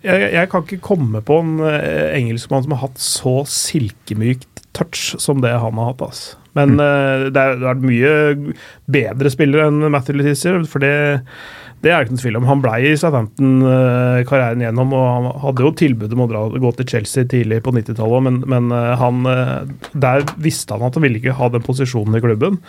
jeg, 0.05 0.29
jeg 0.35 0.51
kan 0.53 0.67
ikke 0.67 0.81
komme 0.85 1.23
på 1.25 1.39
en 1.41 1.55
engelskmann 1.65 2.67
som 2.67 2.77
har 2.77 2.83
hatt 2.91 3.01
så 3.01 3.39
silkemykt 3.49 4.50
touch 4.77 5.15
som 5.21 5.41
det 5.45 5.53
han 5.53 5.79
har 5.81 5.93
hatt. 5.93 6.05
Altså. 6.09 6.37
Men 6.59 6.77
mm. 6.77 6.85
er- 6.85 7.31
det 7.31 7.47
har 7.47 7.63
vært 7.63 7.87
mye 7.87 8.13
bedre 8.91 9.33
spillere 9.33 9.71
enn 9.71 9.91
Matthew 9.93 10.19
Letizia, 10.19 10.59
for 10.67 10.83
det, 10.83 10.95
det 11.81 11.93
er 11.93 12.01
det 12.01 12.09
ikke 12.09 12.17
noen 12.17 12.23
tvil 12.25 12.39
om. 12.41 12.49
Han 12.51 12.63
ble 12.65 12.75
i 12.85 12.95
Southampton-karrieren 13.01 14.65
gjennom, 14.67 14.95
og 14.97 15.07
han 15.09 15.29
hadde 15.45 15.67
jo 15.67 15.75
tilbud 15.81 16.17
om 16.17 16.25
å 16.27 16.31
dra, 16.31 16.45
gå 16.67 16.73
til 16.77 16.91
Chelsea 16.95 17.29
tidlig 17.31 17.63
på 17.65 17.75
90-tallet, 17.77 18.27
men, 18.27 18.41
men 18.51 18.75
eh, 18.77 18.95
han, 19.01 19.23
eh, 19.31 19.93
der 20.07 20.27
visste 20.43 20.77
han 20.77 20.89
at 20.89 20.99
han 20.99 21.07
ville 21.07 21.23
ikke 21.23 21.39
ha 21.39 21.51
den 21.55 21.65
posisjonen 21.67 22.19
i 22.19 22.25
klubben. 22.25 22.61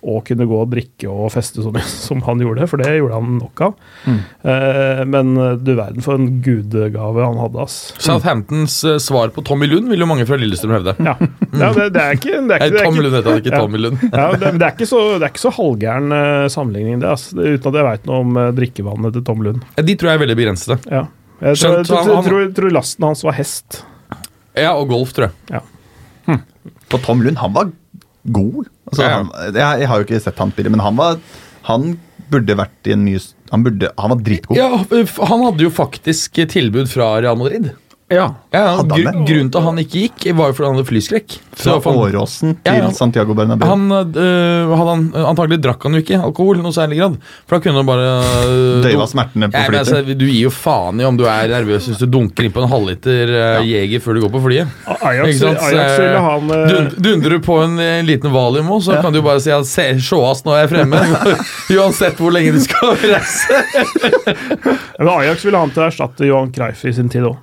Og 0.00 0.22
kunne 0.24 0.46
gå 0.48 0.56
og 0.56 0.70
drikke 0.72 1.10
og 1.10 1.28
feste 1.34 1.60
som, 1.64 1.76
som 2.06 2.22
han 2.24 2.40
gjorde, 2.40 2.66
for 2.70 2.80
det 2.80 2.94
gjorde 2.96 3.18
han 3.18 3.34
nok 3.36 3.62
av. 3.66 3.74
Eh, 4.08 5.02
men 5.10 5.34
eh, 5.36 5.58
du 5.60 5.74
verden 5.74 6.04
for 6.04 6.16
en 6.16 6.40
gudegave 6.44 7.26
han 7.26 7.40
hadde, 7.42 7.66
ass. 7.66 7.78
Southamptons 8.00 8.78
mm. 8.86 9.00
svar 9.04 9.34
på 9.34 9.44
Tommy 9.46 9.68
Lund 9.68 9.90
vil 9.92 10.00
jo 10.00 10.08
mange 10.08 10.24
fra 10.28 10.38
Lillestrøm 10.40 10.78
hevde. 10.78 10.96
Ja, 11.04 11.16
ja 11.20 11.70
det, 11.76 11.90
det 11.96 12.04
er 12.04 12.16
ikke 12.16 12.40
det 12.48 12.56
er 12.56 12.64
ikke, 12.64 12.72
det 12.72 12.82
er 12.82 12.88
Tom 12.88 13.00
Lund 13.04 13.18
heter 13.18 13.42
ikke 13.42 13.56
Tommy 13.56 13.82
Lund. 13.84 14.06
ja, 14.22 14.26
det, 14.32 14.44
men 14.46 14.62
det 14.62 14.68
er 14.70 14.76
ikke 14.78 14.90
så, 14.90 15.02
det 15.18 15.28
er 15.28 15.34
ikke 15.34 15.44
så 15.44 15.54
halvgæren 15.58 16.16
eh, 16.16 16.48
sammenligning, 16.56 17.02
det, 17.04 17.12
ass. 17.12 17.30
Uten 17.36 17.72
at 17.72 17.80
jeg 17.82 17.88
veit 17.90 18.08
noe 18.10 18.22
om 18.24 18.40
drikkevannet 18.56 19.16
til 19.18 19.26
Tom 19.26 19.44
Lund. 19.44 19.66
De 19.76 19.96
tror 20.00 20.12
jeg 20.12 20.20
er 20.20 20.24
veldig 20.24 20.38
begrensede. 20.40 20.80
Ja. 20.88 21.04
Jeg 21.40 21.56
tror, 21.56 21.60
Skjønt, 21.60 21.78
jeg 21.78 21.88
tror, 21.88 22.16
han- 22.16 22.26
tror, 22.26 22.48
tror 22.56 22.74
lasten 22.76 23.06
hans 23.08 23.22
var 23.24 23.36
hest. 23.36 23.82
Ja, 24.56 24.74
og 24.74 24.90
golf, 24.90 25.14
tror 25.16 25.30
jeg. 25.30 25.62
For 26.90 27.02
Tom 27.04 27.22
Lund, 27.24 27.38
han 27.40 27.54
var 27.54 27.70
god. 28.34 28.68
Altså, 28.90 29.02
Ja, 29.02 29.08
ja. 29.10 29.18
Han, 29.22 29.30
jeg, 29.54 29.82
jeg 29.84 29.88
har 29.90 30.00
jo 30.00 30.06
ikke 30.08 30.22
sett 30.26 30.40
han 30.42 30.54
spille, 30.54 30.72
men 30.74 30.82
han 30.82 30.96
var 30.98 31.20
Han 31.68 31.92
burde 32.30 32.56
vært 32.58 32.90
i 32.90 32.94
en 32.94 33.04
mye 33.06 33.20
Han, 33.50 33.64
burde, 33.66 33.90
han 33.98 34.12
var 34.14 34.20
dritgod. 34.26 34.58
Ja, 34.58 34.68
Han 35.30 35.44
hadde 35.48 35.64
jo 35.66 35.70
faktisk 35.74 36.38
tilbud 36.50 36.90
fra 36.90 37.16
Real 37.22 37.38
Madrid. 37.38 37.72
Ja. 38.10 38.24
Ja, 38.50 38.82
gru. 38.82 39.04
Grunnen 39.22 39.50
til 39.54 39.60
at 39.60 39.66
han 39.68 39.76
ikke 39.78 40.00
gikk, 40.02 40.24
var 40.34 40.48
jo 40.50 40.54
fordi 40.58 40.66
han 40.66 40.74
hadde 40.80 40.88
flyskrekk. 40.88 41.34
Fra 41.60 41.76
Så 41.78 41.92
Åråsen 41.92 42.56
til 42.64 42.74
Ja, 42.74 42.80
ja. 42.82 42.88
Santiago 42.96 43.34
Bernabeu. 43.38 43.66
han, 43.68 43.84
øh, 43.92 44.72
hadde 44.74 44.88
han, 44.90 45.04
antagelig 45.30 45.58
drakk 45.62 45.84
han 45.86 45.94
jo 45.94 46.00
ikke 46.02 46.18
alkohol 46.18 46.58
i 46.58 46.64
noe 46.64 46.74
særlig 46.74 46.98
grad. 46.98 47.18
For 47.46 47.54
da 47.54 47.60
kunne 47.62 47.78
han 47.78 47.86
bare 47.86 48.08
øh, 48.48 48.82
Døyva 48.82 49.06
smertene 49.06 49.50
på 49.52 49.62
flyet. 49.68 49.78
altså, 49.78 50.00
du 50.18 50.24
gir 50.26 50.40
jo 50.48 50.50
faen 50.50 50.98
i 51.00 51.06
om 51.06 51.16
du 51.20 51.24
er 51.30 51.46
nervøs 51.52 51.86
hvis 51.90 52.00
du 52.02 52.06
dunker 52.10 52.48
inn 52.48 52.54
på 52.56 52.64
en 52.64 52.70
halvliter 52.72 53.30
øh, 53.30 53.68
Jeger 53.70 54.02
før 54.02 54.18
du 54.18 54.20
går 54.26 54.32
på 54.34 54.42
flyet. 54.48 54.74
Ajax, 54.90 55.28
Ikke 55.28 55.38
sant? 55.44 55.62
Ajax 55.68 55.94
ville 56.00 56.24
han 56.26 56.50
eh, 56.56 56.66
Dund, 56.74 56.98
Dundrer 57.06 57.36
du 57.36 57.46
på 57.46 57.60
en, 57.62 57.78
en 57.86 58.10
liten 58.10 58.34
valium 58.34 58.74
òg, 58.74 58.82
så 58.88 58.98
kan 59.04 59.14
du 59.14 59.20
jo 59.20 59.26
bare 59.28 59.44
si 59.44 59.54
at 59.54 59.70
se, 59.70 59.86
sjåast 60.02 60.48
nå 60.48 60.56
er 60.58 60.64
jeg 60.66 60.72
fremme. 60.74 61.04
Uansett 61.78 62.18
hvor 62.18 62.34
lenge 62.34 62.56
du 62.58 62.60
skal 62.66 62.98
reise. 63.14 63.62
men 64.98 65.08
Ajax 65.14 65.46
ville 65.46 65.62
han 65.62 65.70
til 65.70 65.84
å 65.84 65.88
erstatte 65.92 66.26
Johan 66.26 66.50
Creif 66.54 66.82
i 66.90 66.92
sin 66.96 67.08
tid 67.12 67.30
òg. 67.30 67.38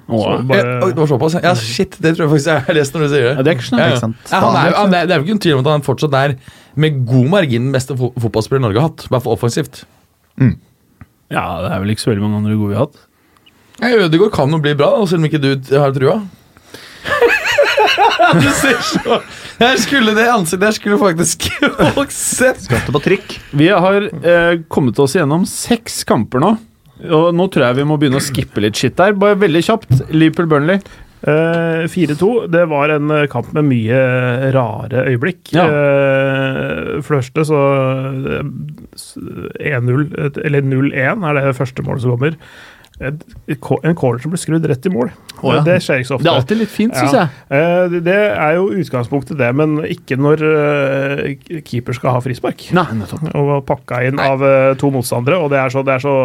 Åh. 0.66 0.90
Det 0.94 1.02
var 1.02 1.10
såpass, 1.12 1.38
ja. 1.38 1.44
ja. 1.46 1.54
Shit, 1.56 1.98
det 2.02 2.16
tror 2.16 2.26
jeg 2.26 2.34
faktisk 2.34 2.52
jeg 2.54 2.66
har 2.68 2.78
lest 2.80 2.96
når 2.96 3.04
du 3.06 3.10
sier 3.12 3.28
det. 3.28 3.34
Ja, 3.36 3.44
det 3.46 3.52
er 3.52 3.60
ikke 3.60 3.68
sånn. 3.70 3.82
Ja, 3.82 3.86
ja. 3.88 3.98
Ikke 3.98 4.06
sant? 4.06 4.32
Ja, 4.32 4.40
han 4.44 4.58
er, 4.62 4.78
han 4.78 4.96
er, 4.96 5.10
det 5.10 5.16
er 5.16 5.22
jo 5.22 5.28
ikke 5.28 5.36
en 5.38 5.44
tvil 5.46 5.58
om 5.58 5.66
at 5.66 5.70
han 5.74 5.86
fortsatt 5.86 6.18
er 6.18 6.38
med 6.78 7.04
god 7.10 7.30
margin 7.34 7.68
den 7.68 7.76
beste 7.76 7.98
fo 7.98 8.12
fotballspiller 8.18 8.64
Norge 8.64 8.82
har 8.82 8.90
hatt. 8.92 9.06
I 9.08 9.14
hvert 9.14 9.26
fall 9.26 9.38
offensivt. 9.38 9.84
Ja, 11.34 11.44
det 11.64 11.72
er 11.74 11.82
vel 11.84 11.92
ikke 11.92 12.06
så 12.06 12.12
veldig 12.14 12.24
mange 12.24 12.42
andre 12.42 12.56
gode 12.56 12.72
vi 12.72 12.78
har 12.78 12.88
hatt. 12.88 13.00
Ja, 13.78 13.94
Ødegaard 14.06 14.34
kan 14.34 14.54
jo 14.54 14.60
bli 14.64 14.74
bra, 14.78 14.94
da, 14.96 15.08
selv 15.10 15.22
om 15.22 15.28
ikke 15.30 15.42
du 15.44 15.52
har 15.76 15.94
trua. 15.96 16.22
du 18.42 18.48
ser 18.58 18.80
så 18.84 19.20
Jeg 19.62 19.80
skulle 19.80 20.12
det 20.18 20.26
ansiktet 20.28 20.66
Jeg 20.66 20.76
skulle 20.80 20.98
faktisk 21.00 21.46
folk 21.98 22.12
sett. 22.14 22.62
Skrattet 22.66 22.96
på 22.96 23.02
trykk. 23.04 23.38
Vi 23.58 23.70
har 23.72 24.08
eh, 24.08 24.64
kommet 24.72 25.00
oss 25.04 25.16
gjennom 25.18 25.46
seks 25.50 26.02
kamper 26.08 26.44
nå. 26.44 26.56
Og 27.06 27.34
nå 27.36 27.50
tror 27.54 27.68
jeg 27.68 27.80
vi 27.82 27.88
må 27.88 27.98
begynne 28.00 28.22
å 28.22 28.24
skippe 28.26 28.64
litt 28.64 28.80
shit 28.80 28.98
der. 28.98 29.18
Bare 29.20 29.38
veldig 29.40 29.64
kjapt. 29.68 29.92
Liverpool-Burnley. 30.14 30.82
Eh, 31.28 31.86
4-2. 31.90 32.30
Det 32.54 32.64
var 32.70 32.94
en 32.94 33.12
eh, 33.14 33.28
kamp 33.32 33.50
med 33.58 33.66
mye 33.72 34.02
rare 34.54 35.06
øyeblikk. 35.10 35.50
Ja. 35.56 35.66
Eh, 35.66 36.98
første 37.06 37.46
så 37.50 37.62
eh, 38.38 38.52
1-0, 39.74 40.08
eller 40.46 40.62
0-1 40.66 41.26
er 41.26 41.40
det 41.40 41.56
første 41.58 41.86
målet 41.86 42.06
som 42.06 42.14
kommer. 42.14 42.38
En 43.00 43.96
corner 43.96 44.20
som 44.24 44.32
blir 44.34 44.42
skrudd 44.42 44.66
rett 44.66 44.86
i 44.86 44.90
mål. 44.90 45.12
Oh, 45.44 45.52
ja. 45.54 45.60
Det 45.62 45.76
skjer 45.86 46.00
ikke 46.02 46.08
så 46.10 46.16
ofte. 46.16 46.26
Det 46.26 46.32
er 46.32 46.40
alltid 46.42 46.58
litt 46.64 46.72
fint, 46.74 46.96
syns 46.98 47.14
Ja. 47.14 47.28
jeg. 47.28 47.60
Eh, 47.94 48.00
det- 48.02 48.16
er 48.38 48.56
jo 48.56 48.72
utgangspunktet, 48.74 49.38
det, 49.38 49.50
men 49.56 49.76
ikke 49.86 50.18
når 50.18 50.42
eh, 50.42 51.62
keeper 51.62 51.94
skal 51.94 52.16
ha 52.16 52.20
frispark. 52.26 52.64
Nei, 52.74 52.86
nettopp. 52.98 53.28
Og 53.38 53.66
pakka 53.68 54.00
inn 54.08 54.18
av 54.20 54.42
eh, 54.42 54.74
to 54.82 54.90
motstandere, 54.90 55.38
og 55.38 55.52
det 55.54 55.60
er 55.62 55.70
så, 55.70 55.84
det 55.86 55.94
er 55.94 56.00
så 56.08 56.16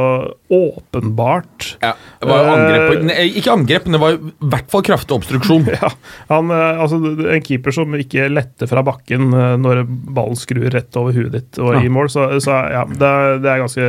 åpenbart. 0.49 1.77
Ja, 1.83 1.93
det 2.23 2.29
var 2.31 2.41
jo 2.43 2.55
angrep 2.55 3.05
nei, 3.11 3.19
ikke 3.41 3.53
angrep, 3.53 3.85
men 3.87 3.97
det 3.99 4.01
var 4.03 4.17
i 4.17 4.33
hvert 4.55 4.71
fall 4.73 4.83
kraftig 4.87 5.17
obstruksjon. 5.19 5.69
Ja, 5.83 5.89
han, 6.29 6.51
altså 6.53 6.99
En 7.03 7.43
keeper 7.45 7.73
som 7.75 7.93
ikke 7.99 8.29
letter 8.31 8.69
fra 8.71 8.83
bakken 8.87 9.31
når 9.63 9.83
ballen 9.89 10.37
skrur 10.39 10.69
rett 10.73 10.95
over 11.01 11.13
huet 11.17 11.33
ditt 11.35 11.59
og 11.63 11.79
i 11.83 11.89
mål, 11.93 12.09
så, 12.13 12.27
så 12.45 12.59
ja, 12.73 12.83
det, 12.89 13.13
det 13.43 13.51
er 13.51 13.63
ganske 13.63 13.87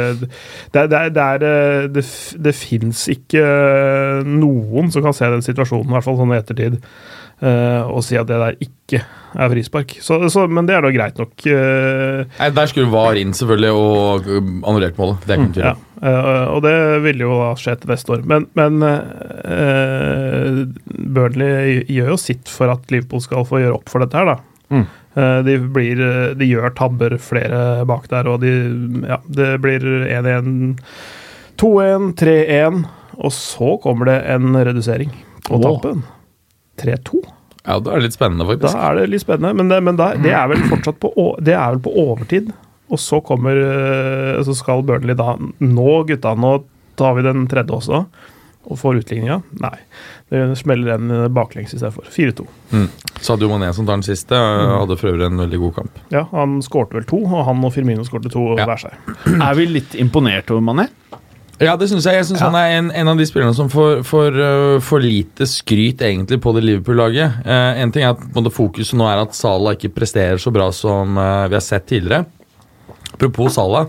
Det, 0.74 0.86
det, 0.90 1.02
det, 1.14 1.24
er- 1.24 1.40
det, 1.44 1.54
det, 1.98 2.06
det 2.48 2.54
fins 2.74 3.08
ikke 3.12 3.42
eh, 3.44 4.22
noen 4.28 4.92
som 4.94 5.04
kan 5.06 5.16
se 5.16 5.30
den 5.30 5.46
situasjonen, 5.46 5.90
i 5.92 5.96
hvert 5.98 6.06
fall 6.08 6.18
sånn 6.20 6.34
i 6.34 6.40
ettertid, 6.40 6.80
eh, 7.44 7.82
og 7.86 8.04
si 8.06 8.18
at 8.20 8.30
det 8.30 8.40
der 8.42 8.58
ikke 8.64 9.02
er 9.34 9.50
frispark. 9.50 9.96
Så, 10.06 10.20
så, 10.34 10.46
men 10.50 10.68
det 10.70 10.76
er 10.78 10.86
da 10.86 10.92
greit 10.94 11.18
nok. 11.22 11.34
eh, 11.50 12.24
Nei, 12.40 12.50
Der 12.58 12.70
skulle 12.70 12.92
VAR 12.94 13.18
inn, 13.20 13.34
selvfølgelig, 13.38 13.72
og 13.74 14.30
annullert 14.34 15.00
målet. 15.02 15.26
Det 15.26 15.38
kan 15.38 15.50
ikke 15.50 15.64
noe 15.64 15.74
Ja, 15.74 15.76
og 16.52 16.60
det 16.66 16.76
vil 17.06 17.22
jo 17.24 17.32
da 17.40 17.54
skje 17.56 17.78
til 17.80 17.94
neste 17.94 18.12
år. 18.12 18.26
Men, 18.28 18.50
men 18.60 18.84
uh, 18.84 20.58
Burnley 21.16 21.78
gjør 21.88 22.10
jo 22.12 22.18
sitt 22.20 22.52
for 22.52 22.74
at 22.74 22.92
Liverpool 22.92 23.24
skal 23.24 23.48
få 23.48 23.62
gjøre 23.64 23.78
opp 23.78 23.88
for 23.94 24.04
dette 24.04 24.20
her, 24.20 24.34
da. 24.34 24.36
Mm. 24.74 24.84
De, 25.48 25.56
blir, 25.72 26.00
de 26.36 26.46
gjør 26.50 26.74
tabber 26.76 27.16
flere 27.22 27.86
bak 27.88 28.10
der, 28.12 28.28
og 28.28 28.42
de, 28.44 28.52
ja, 29.06 29.22
det 29.32 29.50
blir 29.64 29.86
1-1, 30.10 30.74
2-1, 31.64 32.10
3-1, 32.20 32.84
og 33.24 33.32
så 33.32 33.78
kommer 33.84 34.12
det 34.12 34.18
en 34.34 34.52
redusering 34.58 35.14
på 35.48 35.58
wow. 35.62 35.78
tampen. 35.80 36.04
3-2. 36.84 37.22
Ja, 37.64 37.78
da 37.80 37.94
er 37.94 38.02
det 38.02 38.10
litt 38.10 38.18
spennende, 38.18 38.46
faktisk. 38.50 38.74
Da 38.76 38.90
er 38.90 39.00
det 39.00 39.08
litt 39.14 39.24
spennende, 39.24 39.54
men, 39.56 39.72
det, 39.72 39.80
men 39.88 40.00
da, 40.00 40.10
det 40.20 40.34
er 40.36 40.50
vel 40.52 40.64
fortsatt 40.68 41.00
på, 41.00 41.14
det 41.40 41.56
er 41.56 41.78
vel 41.78 41.84
på 41.86 41.94
overtid. 42.04 42.52
Og 42.92 43.00
så 43.00 43.22
kommer 43.26 43.56
eh, 43.58 44.42
Så 44.44 44.54
skal 44.60 44.84
Burnley 44.86 45.16
da 45.18 45.38
Nå, 45.40 45.86
gutta, 46.10 46.34
nå 46.36 46.58
tar 47.00 47.16
vi 47.18 47.24
den 47.26 47.48
tredje 47.50 47.74
også. 47.74 48.02
Og 48.70 48.78
får 48.80 49.00
utligninga. 49.02 49.40
Nei. 49.64 49.74
Det 50.32 50.44
smeller 50.60 50.94
en 50.98 51.14
baklengs 51.34 51.74
istedenfor. 51.74 52.06
4-2. 52.12 52.46
Sadio 53.24 53.50
Mané 53.52 53.72
som 53.76 53.88
tar 53.88 53.98
den 53.98 54.06
siste, 54.06 54.36
ø, 54.36 54.68
hadde 54.84 54.96
for 55.00 55.12
øvrig 55.12 55.26
en 55.28 55.42
veldig 55.42 55.60
god 55.66 55.74
kamp. 55.80 56.00
Ja, 56.14 56.26
han 56.32 56.60
skårte 56.64 57.00
vel 57.00 57.08
to, 57.10 57.20
og 57.26 57.44
han 57.48 57.64
og 57.66 57.74
Firmino 57.76 58.06
skårte 58.08 58.32
to 58.32 58.46
Ja. 58.60 58.68
hver 58.70 58.84
seg. 58.86 58.96
Er 59.34 59.58
vi 59.58 59.66
litt 59.68 59.98
imponert 60.00 60.52
over 60.54 60.64
Mané? 60.64 60.88
Ja, 61.62 61.76
det 61.78 61.88
synes 61.92 62.06
jeg. 62.10 62.18
Jeg 62.18 62.26
synes 62.26 62.42
han 62.42 62.56
er 62.58 62.78
en, 62.80 62.90
en 62.92 63.12
av 63.12 63.20
de 63.20 63.26
spillerne 63.30 63.54
som 63.56 63.70
får 63.72 64.02
for, 64.10 64.34
uh, 64.34 64.80
for 64.84 65.04
lite 65.04 65.46
skryt 65.48 66.02
egentlig 66.04 66.40
på 66.44 66.54
det 66.56 66.64
Liverpool-laget. 66.66 67.44
Uh, 67.46 67.78
en 67.80 67.94
ting 67.94 68.04
er 68.04 68.16
at 68.16 68.24
måte, 68.36 68.52
fokuset 68.54 68.98
nå 69.00 69.06
er 69.08 69.22
at 69.22 69.38
Salah 69.38 69.78
ikke 69.78 69.94
presterer 69.94 70.42
så 70.42 70.52
bra 70.54 70.72
som 70.76 71.14
uh, 71.20 71.46
vi 71.52 71.60
har 71.60 71.64
sett 71.64 71.86
tidligere. 71.92 72.26
Apropos 73.14 73.54
Salah. 73.54 73.88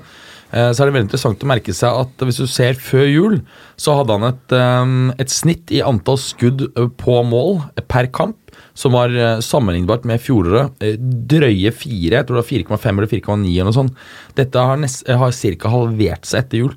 eh, 0.53 0.71
så 0.71 0.83
er 0.83 0.87
det 0.87 0.93
veldig 0.95 1.07
interessant 1.09 1.43
å 1.43 1.49
merke 1.49 1.73
seg 1.75 1.97
at 2.05 2.25
hvis 2.29 2.37
du 2.43 2.47
ser 2.51 2.77
før 2.79 3.07
jul, 3.09 3.37
så 3.81 3.97
hadde 3.99 4.19
han 4.19 4.27
et, 4.29 4.55
um, 4.55 5.09
et 5.19 5.33
snitt 5.33 5.73
i 5.75 5.81
antall 5.83 6.21
skudd 6.21 6.67
eh, 6.69 6.91
på 7.01 7.17
mål 7.27 7.63
per 7.91 8.11
kamp 8.15 8.37
som 8.79 8.95
var 8.95 9.11
eh, 9.17 9.41
sammenlignbart 9.43 10.05
med 10.07 10.23
fjoråret. 10.23 10.77
eh, 10.85 11.01
Drøye 11.01 11.73
fire, 11.75 12.21
jeg 12.21 12.29
tror 12.29 12.39
det 12.39 12.45
var 12.45 12.79
4,5 12.79 12.93
eller 12.93 13.11
4,9 13.11 13.49
eller 13.49 13.71
noe 13.71 13.79
sånt. 13.81 13.97
Dette 14.39 14.69
har, 14.69 14.79
nest, 14.85 15.09
har 15.09 15.35
ca. 15.35 15.73
halvert 15.73 16.29
seg 16.29 16.45
etter 16.45 16.63
jul. 16.63 16.77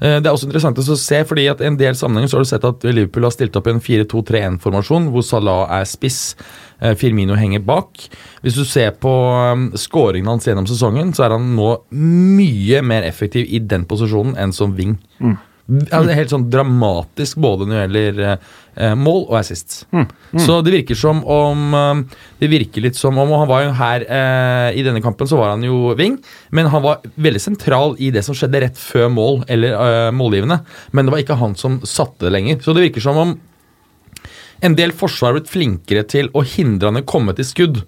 Eh, 0.00 0.20
Det 0.20 0.26
er 0.26 0.32
også 0.32 0.46
interessant 0.46 0.78
å 0.78 0.96
se, 0.96 1.24
fordi 1.26 1.48
at 1.50 1.60
i 1.60 1.66
en 1.66 1.76
del 1.76 1.94
sammenhenger 1.94 2.28
så 2.30 2.38
har 2.38 2.44
du 2.44 2.48
sett 2.52 2.64
at 2.64 2.84
Liverpool 2.86 3.24
har 3.26 3.34
stilt 3.34 3.56
opp 3.58 3.66
i 3.66 3.70
en 3.74 3.80
4-2-3-1-formasjon, 3.82 5.08
hvor 5.10 5.22
Salah 5.26 5.66
er 5.80 5.84
spiss, 5.90 6.36
eh, 6.80 6.94
Firmino 6.94 7.34
henger 7.34 7.64
bak. 7.66 7.98
Hvis 8.42 8.54
du 8.54 8.64
ser 8.64 8.92
på 8.92 9.10
skåringen 9.74 10.26
hans 10.30 10.46
gjennom 10.46 10.66
sesongen, 10.70 11.12
så 11.14 11.24
er 11.26 11.30
han 11.30 11.56
nå 11.56 11.82
mye 11.90 12.82
mer 12.82 13.02
effektiv 13.02 13.46
i 13.50 13.58
den 13.58 13.84
posisjonen 13.84 14.36
enn 14.38 14.52
som 14.54 14.76
wing. 14.76 14.98
Er 15.20 15.36
helt 15.68 16.32
sånn 16.32 16.46
dramatisk 16.48 17.40
både 17.44 17.66
når 17.68 17.74
det 17.74 17.80
gjelder 17.82 18.20
eh, 18.32 18.94
mål 18.96 19.26
og 19.26 19.34
assists. 19.40 19.82
Så 20.40 20.60
det 20.64 20.72
virker 20.72 20.96
som 20.96 21.20
om 21.28 21.74
eh, 21.76 22.20
Det 22.40 22.48
virker 22.48 22.84
litt 22.86 22.96
som 22.96 23.18
om 23.20 23.32
og 23.32 23.42
Han 23.42 23.50
var 23.50 23.64
jo 23.66 23.74
her 23.76 24.04
eh, 24.06 24.78
I 24.80 24.84
denne 24.86 25.02
kampen 25.04 25.28
så 25.28 25.36
var 25.36 25.52
han 25.52 25.66
jo 25.66 25.92
wing, 25.98 26.16
men 26.56 26.70
han 26.72 26.84
var 26.84 27.04
veldig 27.16 27.42
sentral 27.42 27.96
i 28.00 28.08
det 28.14 28.24
som 28.24 28.36
skjedde 28.36 28.62
rett 28.64 28.80
før 28.80 29.10
mål, 29.12 29.42
eller 29.48 29.76
eh, 29.76 30.12
målgivende. 30.16 30.62
Men 30.92 31.06
det 31.06 31.14
var 31.14 31.24
ikke 31.24 31.40
han 31.40 31.56
som 31.58 31.80
satte 31.84 32.26
det 32.26 32.32
lenger. 32.36 32.62
Så 32.64 32.72
det 32.72 32.86
virker 32.88 33.04
som 33.04 33.20
om 33.20 33.36
en 34.60 34.74
del 34.74 34.94
forsvar 34.96 35.32
har 35.32 35.38
blitt 35.38 35.52
flinkere 35.52 36.02
til 36.08 36.30
å 36.34 36.42
hindre 36.42 36.90
han 36.90 36.98
i 36.98 37.04
å 37.04 37.08
komme 37.08 37.34
til 37.36 37.46
skudd. 37.46 37.82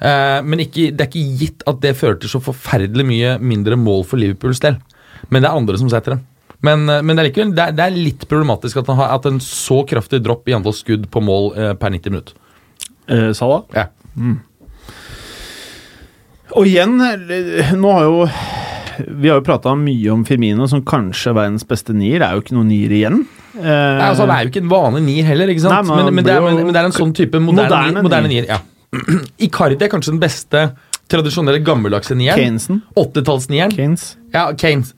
Eh, 0.00 0.40
men 0.44 0.64
ikke, 0.64 0.90
det 0.92 1.04
er 1.04 1.10
ikke 1.10 1.42
gitt 1.42 1.66
at 1.70 1.82
det 1.84 1.96
fører 2.00 2.18
til 2.20 2.32
så 2.32 2.42
forferdelig 2.42 3.06
mye 3.06 3.36
mindre 3.42 3.78
mål 3.80 4.06
for 4.08 4.20
Liverpools 4.20 4.62
del. 4.64 4.80
Men 5.28 5.42
det 5.42 5.50
er 5.50 5.60
andre 5.60 5.78
som 5.80 5.92
setter 5.92 6.16
dem. 6.16 6.24
Men, 6.66 6.88
eh, 6.90 7.02
men 7.02 7.14
det, 7.14 7.22
er 7.22 7.30
likevel, 7.30 7.54
det, 7.56 7.68
er, 7.68 7.76
det 7.78 7.86
er 7.86 7.96
litt 7.96 8.26
problematisk 8.30 8.82
at 8.82 8.90
han 8.90 9.00
har 9.00 9.14
hatt 9.14 9.30
en 9.30 9.40
så 9.42 9.82
kraftig 9.88 10.22
dropp 10.24 10.48
i 10.50 10.56
antall 10.56 10.74
skudd 10.76 11.08
på 11.12 11.22
mål 11.24 11.52
eh, 11.54 11.72
per 11.78 11.94
90 11.94 12.14
minutt. 12.14 12.34
Eh, 13.06 13.30
Salah? 13.36 13.64
Ja. 13.76 13.88
Og 16.56 16.68
igjen, 16.68 16.96
eh, 17.02 17.74
nå 17.76 17.92
har 17.92 18.06
jo 18.06 18.28
Vi 19.20 19.28
har 19.28 19.42
jo 19.42 19.44
prata 19.44 19.74
mye 19.76 20.08
om 20.08 20.22
Firmino 20.24 20.64
som 20.70 20.80
kanskje 20.80 21.28
er 21.30 21.34
verdens 21.36 21.66
beste 21.68 21.92
nier. 21.92 22.22
Det 22.22 22.28
er 22.30 22.38
jo 22.38 22.44
ikke 22.46 22.54
noen 22.56 22.70
nier 22.70 22.94
igjen. 22.96 23.18
Eh, 23.56 23.60
Nei, 23.60 24.06
altså, 24.06 24.24
han 24.24 24.32
er 24.32 24.46
jo 24.46 24.52
ikke 24.54 24.62
en 24.64 24.70
vanlig 24.72 25.02
nier 25.04 25.28
heller, 25.28 25.52
ikke 25.52 25.66
sant? 25.66 25.74
Nei, 25.76 25.82
men 25.84 26.08
men, 26.08 26.16
men, 26.16 26.24
det 26.24 26.32
er, 26.32 26.46
men, 26.46 26.72
det 26.72 26.80
er 26.80 26.88
en 26.88 26.96
sånn 26.96 27.12
type 27.16 27.40
moderne, 27.44 27.68
moderne 27.68 27.92
nier. 27.92 28.06
Moderne 28.08 28.32
nier. 28.32 28.48
ja. 28.48 28.62
Icardi 29.46 29.76
er 29.84 29.92
kanskje 29.92 30.14
den 30.14 30.22
beste 30.22 30.62
tradisjonelle 31.12 31.60
gammeldagse 31.66 32.16
nieren. 32.18 32.40
Keynesen. 32.40 32.80
80-tallsnieren. 32.96 33.74
Keynes. 33.76 34.06
Ja, 34.34 34.48
Kane. 34.58 34.88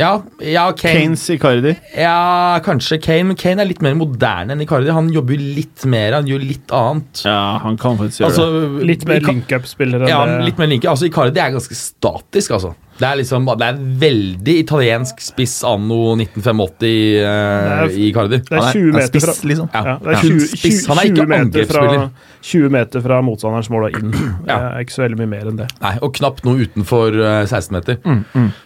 Ja, 0.00 0.22
ja 0.42 0.64
Kane. 0.74 0.94
Kanes 0.98 1.24
Icardi. 1.30 1.74
Ja, 1.96 2.58
kanskje 2.66 2.98
Kane, 3.02 3.28
men 3.30 3.36
Kane 3.38 3.62
er 3.62 3.68
litt 3.70 3.82
mer 3.84 3.94
moderne 3.98 4.56
enn 4.56 4.62
Icardi. 4.64 4.90
Han 4.94 5.10
jobber 5.14 5.36
jo 5.36 5.52
litt 5.60 5.84
mer, 5.86 6.16
han 6.18 6.26
gjør 6.26 6.42
litt 6.42 6.74
annet. 6.74 7.22
Ja, 7.28 7.58
han 7.62 7.78
kan 7.78 7.98
faktisk 8.00 8.24
gjøre 8.24 8.32
Altså, 8.32 8.46
det. 8.78 8.88
Litt 8.90 9.06
mer 9.06 9.20
link-up-spillere. 9.28 10.08
Ja, 10.10 10.24
det- 10.26 10.44
litt 10.48 10.58
mer 10.58 10.66
linke. 10.72 10.90
Altså, 10.90 11.06
Icardi 11.10 11.38
er 11.38 11.54
ganske 11.54 11.78
statisk, 11.78 12.50
altså. 12.58 12.74
Det 12.94 13.06
er 13.08 13.16
liksom, 13.18 13.46
det 13.58 13.66
er 13.66 13.78
veldig 14.04 14.54
italiensk 14.60 15.18
spiss 15.24 15.56
anno 15.66 16.14
1985 16.14 16.84
eh, 16.86 17.24
er- 17.24 17.96
i 17.98 18.12
Cardi. 18.14 18.38
Det 18.38 18.54
er 18.54 18.62
Han 18.62 18.72
20 18.72 18.88
er 19.00 19.08
fra, 19.08 19.18
spiss, 19.34 19.42
liksom. 19.50 19.68
Ja. 19.74 19.96
det 19.98 20.12
er 20.14 20.20
20, 20.20 20.38
20, 20.38 20.56
Spiss. 20.60 20.86
Han 20.86 21.00
er 21.02 21.08
ikke 21.10 21.26
meter 21.26 21.40
angrepsspiller. 21.48 22.08
20 22.44 22.70
meter 22.70 23.00
fra 23.06 23.18
motstanderens 23.24 23.70
mål 23.72 23.86
og 23.88 23.98
inn. 23.98 24.10
Det 24.44 24.54
er 24.58 24.78
ikke 24.84 24.94
så 24.94 25.02
veldig 25.06 25.18
mye 25.22 25.30
mer 25.32 25.50
enn 25.50 25.58
det. 25.62 25.68
Nei, 25.82 25.94
og 26.04 26.12
knapt 26.20 26.44
noe 26.46 26.66
utenfor 26.68 27.16
eh, 27.18 27.42
16-meter. 27.48 27.98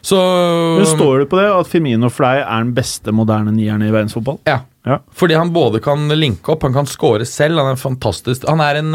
Så 0.02 0.18
Men 0.76 0.88
står 0.92 1.22
det 1.24 1.28
på 1.32 1.38
det 1.40 1.48
at 1.54 1.70
Firmino 1.70 2.10
Flei 2.12 2.36
er 2.42 2.64
den 2.66 2.74
beste 2.76 3.14
moderne 3.14 3.54
nieren 3.54 3.86
i 3.86 3.92
verdensfotball? 3.94 4.40
Ja. 4.50 4.60
Ja. 4.86 5.02
Fordi 5.12 5.34
han 5.34 5.52
både 5.52 5.80
kan 5.84 6.08
linke 6.08 6.52
opp, 6.52 6.62
han 6.62 6.72
kan 6.72 6.86
score 6.88 7.26
selv. 7.28 7.58
Han 7.60 7.74
er 7.74 7.80
fantastisk. 7.80 8.46
Han 8.48 8.60
er 8.62 8.78
en, 8.80 8.94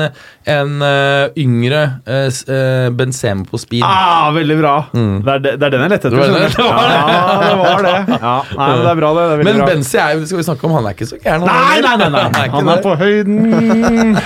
en 0.49 0.81
uh, 0.81 1.27
yngre 1.37 1.81
uh, 2.07 2.89
Benzema 2.95 3.45
på 3.49 3.59
speed. 3.61 3.83
Ah, 3.85 4.31
veldig 4.33 4.57
bra! 4.61 4.73
Det, 4.93 5.35
er 5.35 5.43
det, 5.43 5.53
det 5.61 5.67
er 5.67 5.75
den 5.75 5.85
jeg 5.85 5.93
lette 5.93 6.09
etter. 6.09 6.17
Det 6.23 6.29
var 6.63 6.87
det. 6.87 6.97
Ja, 7.03 7.19
det 7.43 7.57
var 7.59 7.83
det. 7.85 7.93
Ja, 8.13 8.33
nei, 8.57 8.67
men 8.69 8.81
det 8.83 8.91
er 8.93 8.99
bra, 9.01 9.09
det. 9.13 9.23
det 9.23 9.33
er 9.35 9.47
Men 9.49 9.61
bra. 9.61 9.67
Benzi 9.69 9.99
er 10.01 10.15
jo, 10.15 10.25
skal 10.29 10.39
vi 10.39 10.45
snakke 10.47 10.67
om, 10.67 10.75
han 10.77 10.87
er 10.89 10.97
ikke 10.97 11.09
så 11.09 11.19
gæren. 11.21 11.45
Nei, 11.47 11.77
nei, 11.83 11.95
nei, 12.01 12.09
nei. 12.13 12.23
Han 12.31 12.39
er 12.39 12.49
Han 12.57 12.67
er 12.73 12.83
på 12.83 12.97
høyden. 13.03 14.17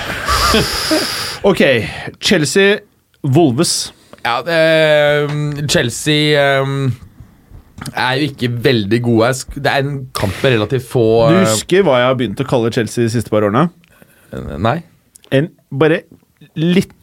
Ok, 1.47 1.61
Chelsea 2.23 2.79
Volves. 3.21 3.93
Ja, 4.25 4.41
Chelsea 5.69 6.61
um, 6.63 6.89
er 7.93 8.19
jo 8.19 8.29
ikke 8.31 8.49
veldig 8.65 8.99
gode. 9.05 9.31
Det 9.55 9.71
er 9.71 9.85
en 9.85 9.99
kamp 10.17 10.33
med 10.43 10.55
relativt 10.57 10.87
få 10.89 11.05
Du 11.31 11.37
eh, 11.37 11.43
husker 11.45 11.85
hva 11.85 12.01
jeg 12.01 12.09
har 12.09 12.17
begynt 12.19 12.43
å 12.43 12.47
kalle 12.49 12.73
Chelsea 12.73 13.05
de 13.05 13.13
siste 13.13 13.33
par 13.33 13.45
årene? 13.47 13.67
Nei. 14.57 14.79
En 15.33 15.51
bare 15.71 16.03
litt 16.57 16.93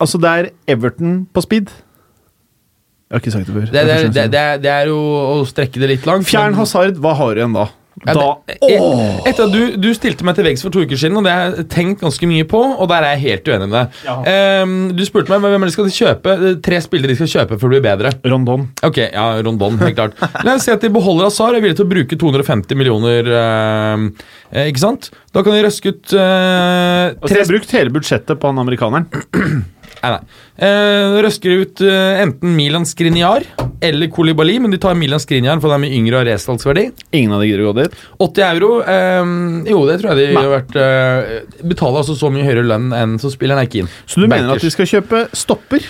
Altså, 0.00 0.16
det 0.16 0.30
er 0.30 0.46
Everton 0.72 1.26
på 1.36 1.42
speed. 1.44 1.68
Jeg 1.68 3.12
har 3.12 3.20
ikke 3.20 3.32
sagt 3.34 3.48
det 3.50 3.54
før. 3.54 3.64
Det, 3.68 3.82
det, 3.84 3.96
det, 4.14 4.22
det, 4.32 4.40
er, 4.40 4.60
det 4.64 4.70
er 4.72 4.88
jo 4.88 4.96
å 4.96 5.42
strekke 5.44 5.82
det 5.82 5.90
litt 5.90 6.06
langt. 6.08 6.24
Fjern 6.24 6.56
Hazard, 6.56 6.96
hva 7.04 7.12
har 7.18 7.34
du 7.36 7.42
igjen 7.42 7.56
da? 7.56 7.66
Ja, 8.04 8.14
da 8.16 8.24
det, 8.46 8.56
e- 8.68 9.28
etter 9.30 9.46
at 9.46 9.52
du, 9.54 9.76
du 9.80 9.88
stilte 9.96 10.26
meg 10.26 10.36
til 10.36 10.44
veggs 10.48 10.62
for 10.64 10.74
to 10.74 10.82
uker 10.84 10.98
siden, 11.00 11.16
og 11.20 11.24
det 11.26 11.32
har 11.32 11.54
jeg 11.56 11.66
tenkt 11.72 12.02
ganske 12.04 12.28
mye 12.28 12.44
på, 12.50 12.60
og 12.76 12.88
der 12.90 13.06
er 13.06 13.14
jeg 13.16 13.22
helt 13.24 13.48
uenig 13.48 13.68
med 13.70 13.76
deg. 13.78 14.00
Ehm, 14.30 14.74
du 14.96 15.02
spurte 15.08 15.32
meg 15.32 15.44
hvem 15.54 15.64
de 15.68 15.72
skal 15.74 15.88
kjøpe 15.94 16.36
tre 16.64 16.80
spillere 16.84 17.14
de 17.14 17.18
skal 17.20 17.32
kjøpe 17.34 17.58
for 17.60 17.68
å 17.68 17.74
bli 17.74 17.82
bedre. 17.84 18.12
Rondon. 18.28 18.66
Ok, 18.84 19.00
ja, 19.06 19.26
Rondon, 19.44 19.78
helt 19.80 19.96
klart. 19.98 20.18
La 20.44 20.56
oss 20.58 20.66
si 20.68 20.72
at 20.74 20.84
de 20.84 20.92
beholder 20.94 21.30
Azar 21.30 21.52
og 21.54 21.60
er 21.60 21.64
villige 21.64 21.80
til 21.82 21.88
å 21.88 21.92
bruke 21.94 22.18
250 22.20 22.78
millioner. 22.80 23.30
eh, 23.34 24.68
ikke 24.68 24.82
sant? 24.84 25.10
Da 25.34 25.42
kan 25.42 25.56
de 25.56 25.64
røske 25.66 25.90
ut 25.94 26.12
eh, 26.14 27.14
Altså, 27.14 27.32
De 27.34 27.40
har 27.40 27.50
brukt 27.50 27.72
hele 27.74 27.90
budsjettet 27.94 28.38
på 28.40 28.50
han 28.52 28.60
amerikaneren. 28.62 29.08
Nei, 30.04 30.18
nei. 30.18 30.40
Eh, 30.68 31.16
røsker 31.24 31.62
ut 31.62 31.80
eh, 31.82 32.22
enten 32.22 32.52
Milan 32.54 32.84
Skriniar 32.86 33.46
eller 33.84 34.10
Kolibali, 34.12 34.58
men 34.62 34.74
de 34.74 34.78
tar 34.80 34.96
Milan 34.98 35.22
Skriniar 35.22 35.60
for 35.62 35.72
de 35.72 35.78
er 35.78 35.82
mye 35.82 35.96
yngre 35.96 36.20
og 36.20 36.28
restholdsverdi 36.28 36.84
Ingen 37.16 37.34
av 37.34 37.42
de 37.42 37.48
gidder 37.48 37.64
å 37.64 37.72
gå 37.72 37.76
dit. 37.80 37.96
80 38.22 38.44
euro 38.50 38.72
eh, 38.82 39.32
Jo, 39.72 39.84
det 39.88 39.98
tror 40.02 40.12
jeg 40.12 40.20
de 40.20 40.38
har 40.38 40.50
vært 40.52 40.76
eh, 40.80 41.62
Betaler 41.64 42.02
altså 42.04 42.18
så 42.18 42.30
mye 42.34 42.46
høyere 42.46 42.66
lønn 42.68 42.92
enn 42.96 43.16
så 43.22 43.32
spilleren 43.32 43.64
er 43.64 43.70
keen. 43.72 43.88
Så 44.06 44.20
du 44.20 44.28
mener 44.28 44.54
at 44.54 44.64
de 44.64 44.72
skal 44.74 44.90
kjøpe 44.90 45.26
stopper? 45.36 45.88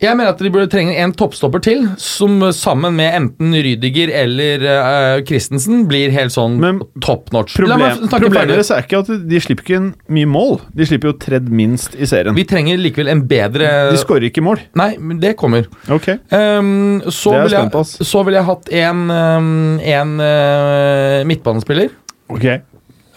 Jeg 0.00 0.16
mener 0.16 0.32
at 0.32 0.40
de 0.40 0.48
burde 0.48 0.70
trenge 0.72 0.94
en 0.96 1.12
toppstopper 1.12 1.60
til, 1.60 1.82
som 2.00 2.38
sammen 2.56 2.94
med 2.96 3.12
enten 3.18 3.52
Rydiger 3.52 4.08
eller 4.22 4.62
uh, 4.64 5.16
Christensen 5.28 5.82
blir 5.90 6.12
helt 6.14 6.32
sånn 6.32 6.56
Men 6.62 6.78
top 7.04 7.28
notch. 7.34 7.52
Problem, 7.58 8.06
problemet 8.08 8.54
deres 8.54 8.72
er 8.72 8.86
ikke 8.86 9.02
at 9.02 9.10
de 9.28 9.42
slipper 9.44 9.66
ikke 9.66 9.76
inn 9.76 9.90
mye 10.16 10.30
mål. 10.30 10.56
De 10.72 10.88
slipper 10.88 11.12
jo 11.12 11.18
tredd 11.20 11.52
minst 11.52 11.98
i 12.00 12.08
serien. 12.08 12.32
Vi 12.38 12.46
trenger 12.48 12.80
likevel 12.80 13.12
en 13.12 13.26
bedre 13.28 13.68
De 13.92 14.00
skårer 14.00 14.30
ikke 14.30 14.44
mål. 14.46 14.64
Nei, 14.80 14.94
men 14.96 15.20
det 15.20 15.34
kommer. 15.40 15.68
Ok. 15.92 16.08
Um, 16.32 17.02
så, 17.12 17.36
Det 17.36 17.44
vil 17.50 17.58
jeg, 17.58 17.84
så 18.08 18.24
vil 18.24 18.38
jeg 18.40 18.48
hatt 18.48 18.72
en, 18.80 19.04
um, 19.12 19.52
en 19.84 20.16
uh, 20.24 21.20
midtbanespiller. 21.28 21.92
Ok. 22.32 22.48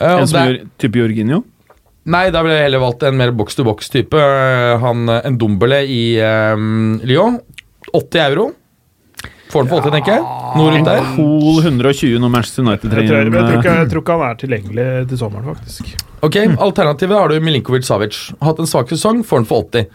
Uh, 0.03 0.19
En 0.19 0.27
som 0.27 0.49
gjør 0.49 0.63
type 0.83 0.99
Jorginho? 0.99 1.45
Nei, 2.03 2.25
da 2.35 2.41
ville 2.43 2.57
jeg 2.57 2.65
heller 2.67 2.81
valgt 2.83 3.05
en 3.07 3.15
mer 3.15 3.31
box-to-box-type. 3.31 4.23
Han, 4.83 5.05
uh, 5.07 5.21
En 5.23 5.37
Dombele 5.39 5.83
i 5.87 6.01
um, 6.19 6.97
Lyon. 7.07 7.39
80 7.93 8.25
euro. 8.25 8.49
Får 9.53 9.63
den 9.63 9.69
for 9.69 9.85
80, 9.85 9.93
tenker 9.93 10.15
jeg. 10.15 10.23
Noe 10.57 10.73
rundt 10.73 10.89
der. 10.89 11.05
Cool 11.13 11.59
120 11.61 12.17
når 12.23 12.31
Manchester 12.33 12.65
United 12.65 12.89
trenger 12.89 13.13
jeg, 13.13 13.29
jeg, 13.29 13.59
eh, 13.61 13.67
jeg 13.83 13.89
tror 13.91 14.01
ikke 14.01 14.15
han 14.17 14.25
er 14.27 14.39
tilgjengelig 14.41 14.85
til 15.11 15.19
sommeren, 15.21 15.45
faktisk. 15.53 15.91
Ok, 16.25 16.37
Alternativet 16.65 17.19
har 17.19 17.29
du 17.29 17.43
Milinkovic 17.43 17.85
Savic. 17.85 18.17
Hatt 18.41 18.61
en 18.63 18.69
svak 18.69 18.89
sesong, 18.89 19.21
får 19.27 19.43
den 19.43 19.49
for 19.49 19.67
80. 19.69 19.85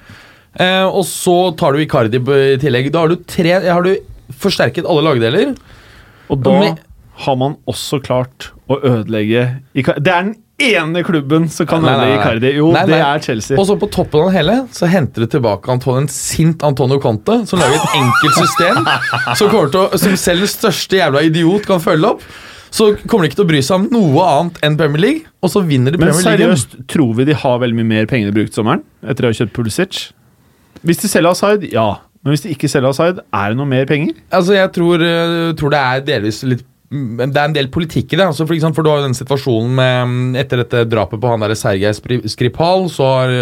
Eh, 0.62 0.84
og 0.86 1.02
så 1.11 1.36
tar 1.59 1.74
du 1.74 1.82
Icardi 1.82 2.20
i 2.22 2.59
tillegg. 2.62 2.92
Da 2.94 3.02
har 3.02 3.12
du 3.12 3.18
tre 3.28 3.56
Har 3.66 3.82
du 3.84 3.96
forsterket 4.38 4.86
alle 4.88 5.04
lagdeler. 5.09 5.56
Og 6.30 6.42
da 6.44 6.54
Med- 6.61 6.84
har 7.24 7.36
man 7.36 7.56
også 7.66 7.98
klart 8.04 8.52
å 8.70 8.78
ødelegge 8.78 9.61
Icardi. 9.74 10.04
Det 10.06 10.12
er 10.14 10.22
den 10.22 10.36
ene 10.59 11.02
klubben 11.06 11.46
som 11.52 11.68
kan 11.70 11.84
Nei, 11.84 11.92
nei, 11.92 12.06
ødelegge. 12.09 12.18
Icardi. 12.20 12.50
Jo, 12.59 12.68
Nei, 12.74 12.82
det 12.90 12.98
er 12.98 13.22
Chelsea. 13.22 13.59
Og 13.59 13.66
så 13.68 13.76
på 13.78 13.88
toppen 13.94 14.24
av 14.24 14.30
det 14.32 14.38
hele 14.40 14.56
så 14.74 14.90
henter 14.90 15.24
de 15.24 15.30
tilbake 15.36 15.70
Antonio, 15.70 16.02
en 16.02 16.11
sint 16.12 16.64
Antonio 16.66 16.98
Conte, 17.02 17.40
som 17.46 17.62
lager 17.62 17.78
et 17.78 17.96
enkelt 18.00 18.38
system 18.40 18.80
som, 19.38 19.54
å, 19.54 19.84
som 19.94 20.16
selv 20.18 20.44
den 20.44 20.50
største 20.50 20.98
jævla 20.98 21.22
idiot 21.28 21.68
kan 21.68 21.82
følge 21.82 22.14
opp. 22.16 22.26
Så 22.74 22.90
kommer 23.06 23.24
de 23.24 23.30
ikke 23.30 23.38
til 23.38 23.46
å 23.46 23.48
bry 23.48 23.61
seg 23.64 23.78
om 23.78 23.86
noe 23.94 24.24
annet 24.28 24.59
enn 24.66 24.76
Premier 24.80 25.00
League, 25.00 25.30
og 25.40 25.52
så 25.54 25.62
vinner 25.64 25.94
de 25.94 26.00
Premier 26.00 26.18
League. 26.18 26.26
Men 26.26 26.59
seriøst, 26.59 26.76
tror 26.90 27.14
vi 27.16 27.28
de 27.30 27.36
har 27.44 27.62
veldig 27.62 27.78
mye 27.78 27.90
mer 27.94 28.11
penger 28.11 28.28
de 28.28 28.36
brukte 28.42 28.59
sommeren? 28.61 28.82
Etter 29.09 29.24
å 29.24 29.30
ha 29.32 29.38
kjøpt 29.38 29.54
Pulisic? 29.56 30.02
Hvis 30.84 31.00
de 31.00 31.09
selger 31.11 31.32
Aside, 31.32 31.70
ja. 31.72 31.86
Men 32.20 32.34
hvis 32.34 32.44
de 32.44 32.52
ikke 32.52 32.68
selger 32.68 32.90
Aside, 32.90 33.24
er 33.32 33.54
det 33.54 33.61
noe 33.61 33.70
mer 33.70 33.86
penger? 33.88 34.18
Altså, 34.34 34.59
jeg 34.59 34.72
tror, 34.74 35.06
eh, 35.06 35.54
tror 35.59 35.72
det 35.72 35.80
er 35.80 36.04
delvis 36.11 36.42
litt 36.44 36.66
det 36.89 37.36
er 37.36 37.49
en 37.51 37.57
del 37.57 37.68
politikk 37.68 38.14
i 38.14 38.16
det. 38.16 38.26
Altså 38.30 38.47
for, 38.47 38.57
eksempel, 38.57 38.78
for 38.78 38.86
Du 38.86 38.91
har 38.93 39.03
jo 39.03 39.09
den 39.09 39.16
situasjonen 39.18 39.74
med 39.76 40.12
mm, 40.12 40.39
Etter 40.41 40.62
dette 40.62 40.86
drapet 40.89 41.20
på 41.20 41.28
han 41.28 41.45
der 41.45 41.53
Sergej 41.59 41.93
Skripal, 42.32 42.89
så 42.93 43.11
har 43.12 43.34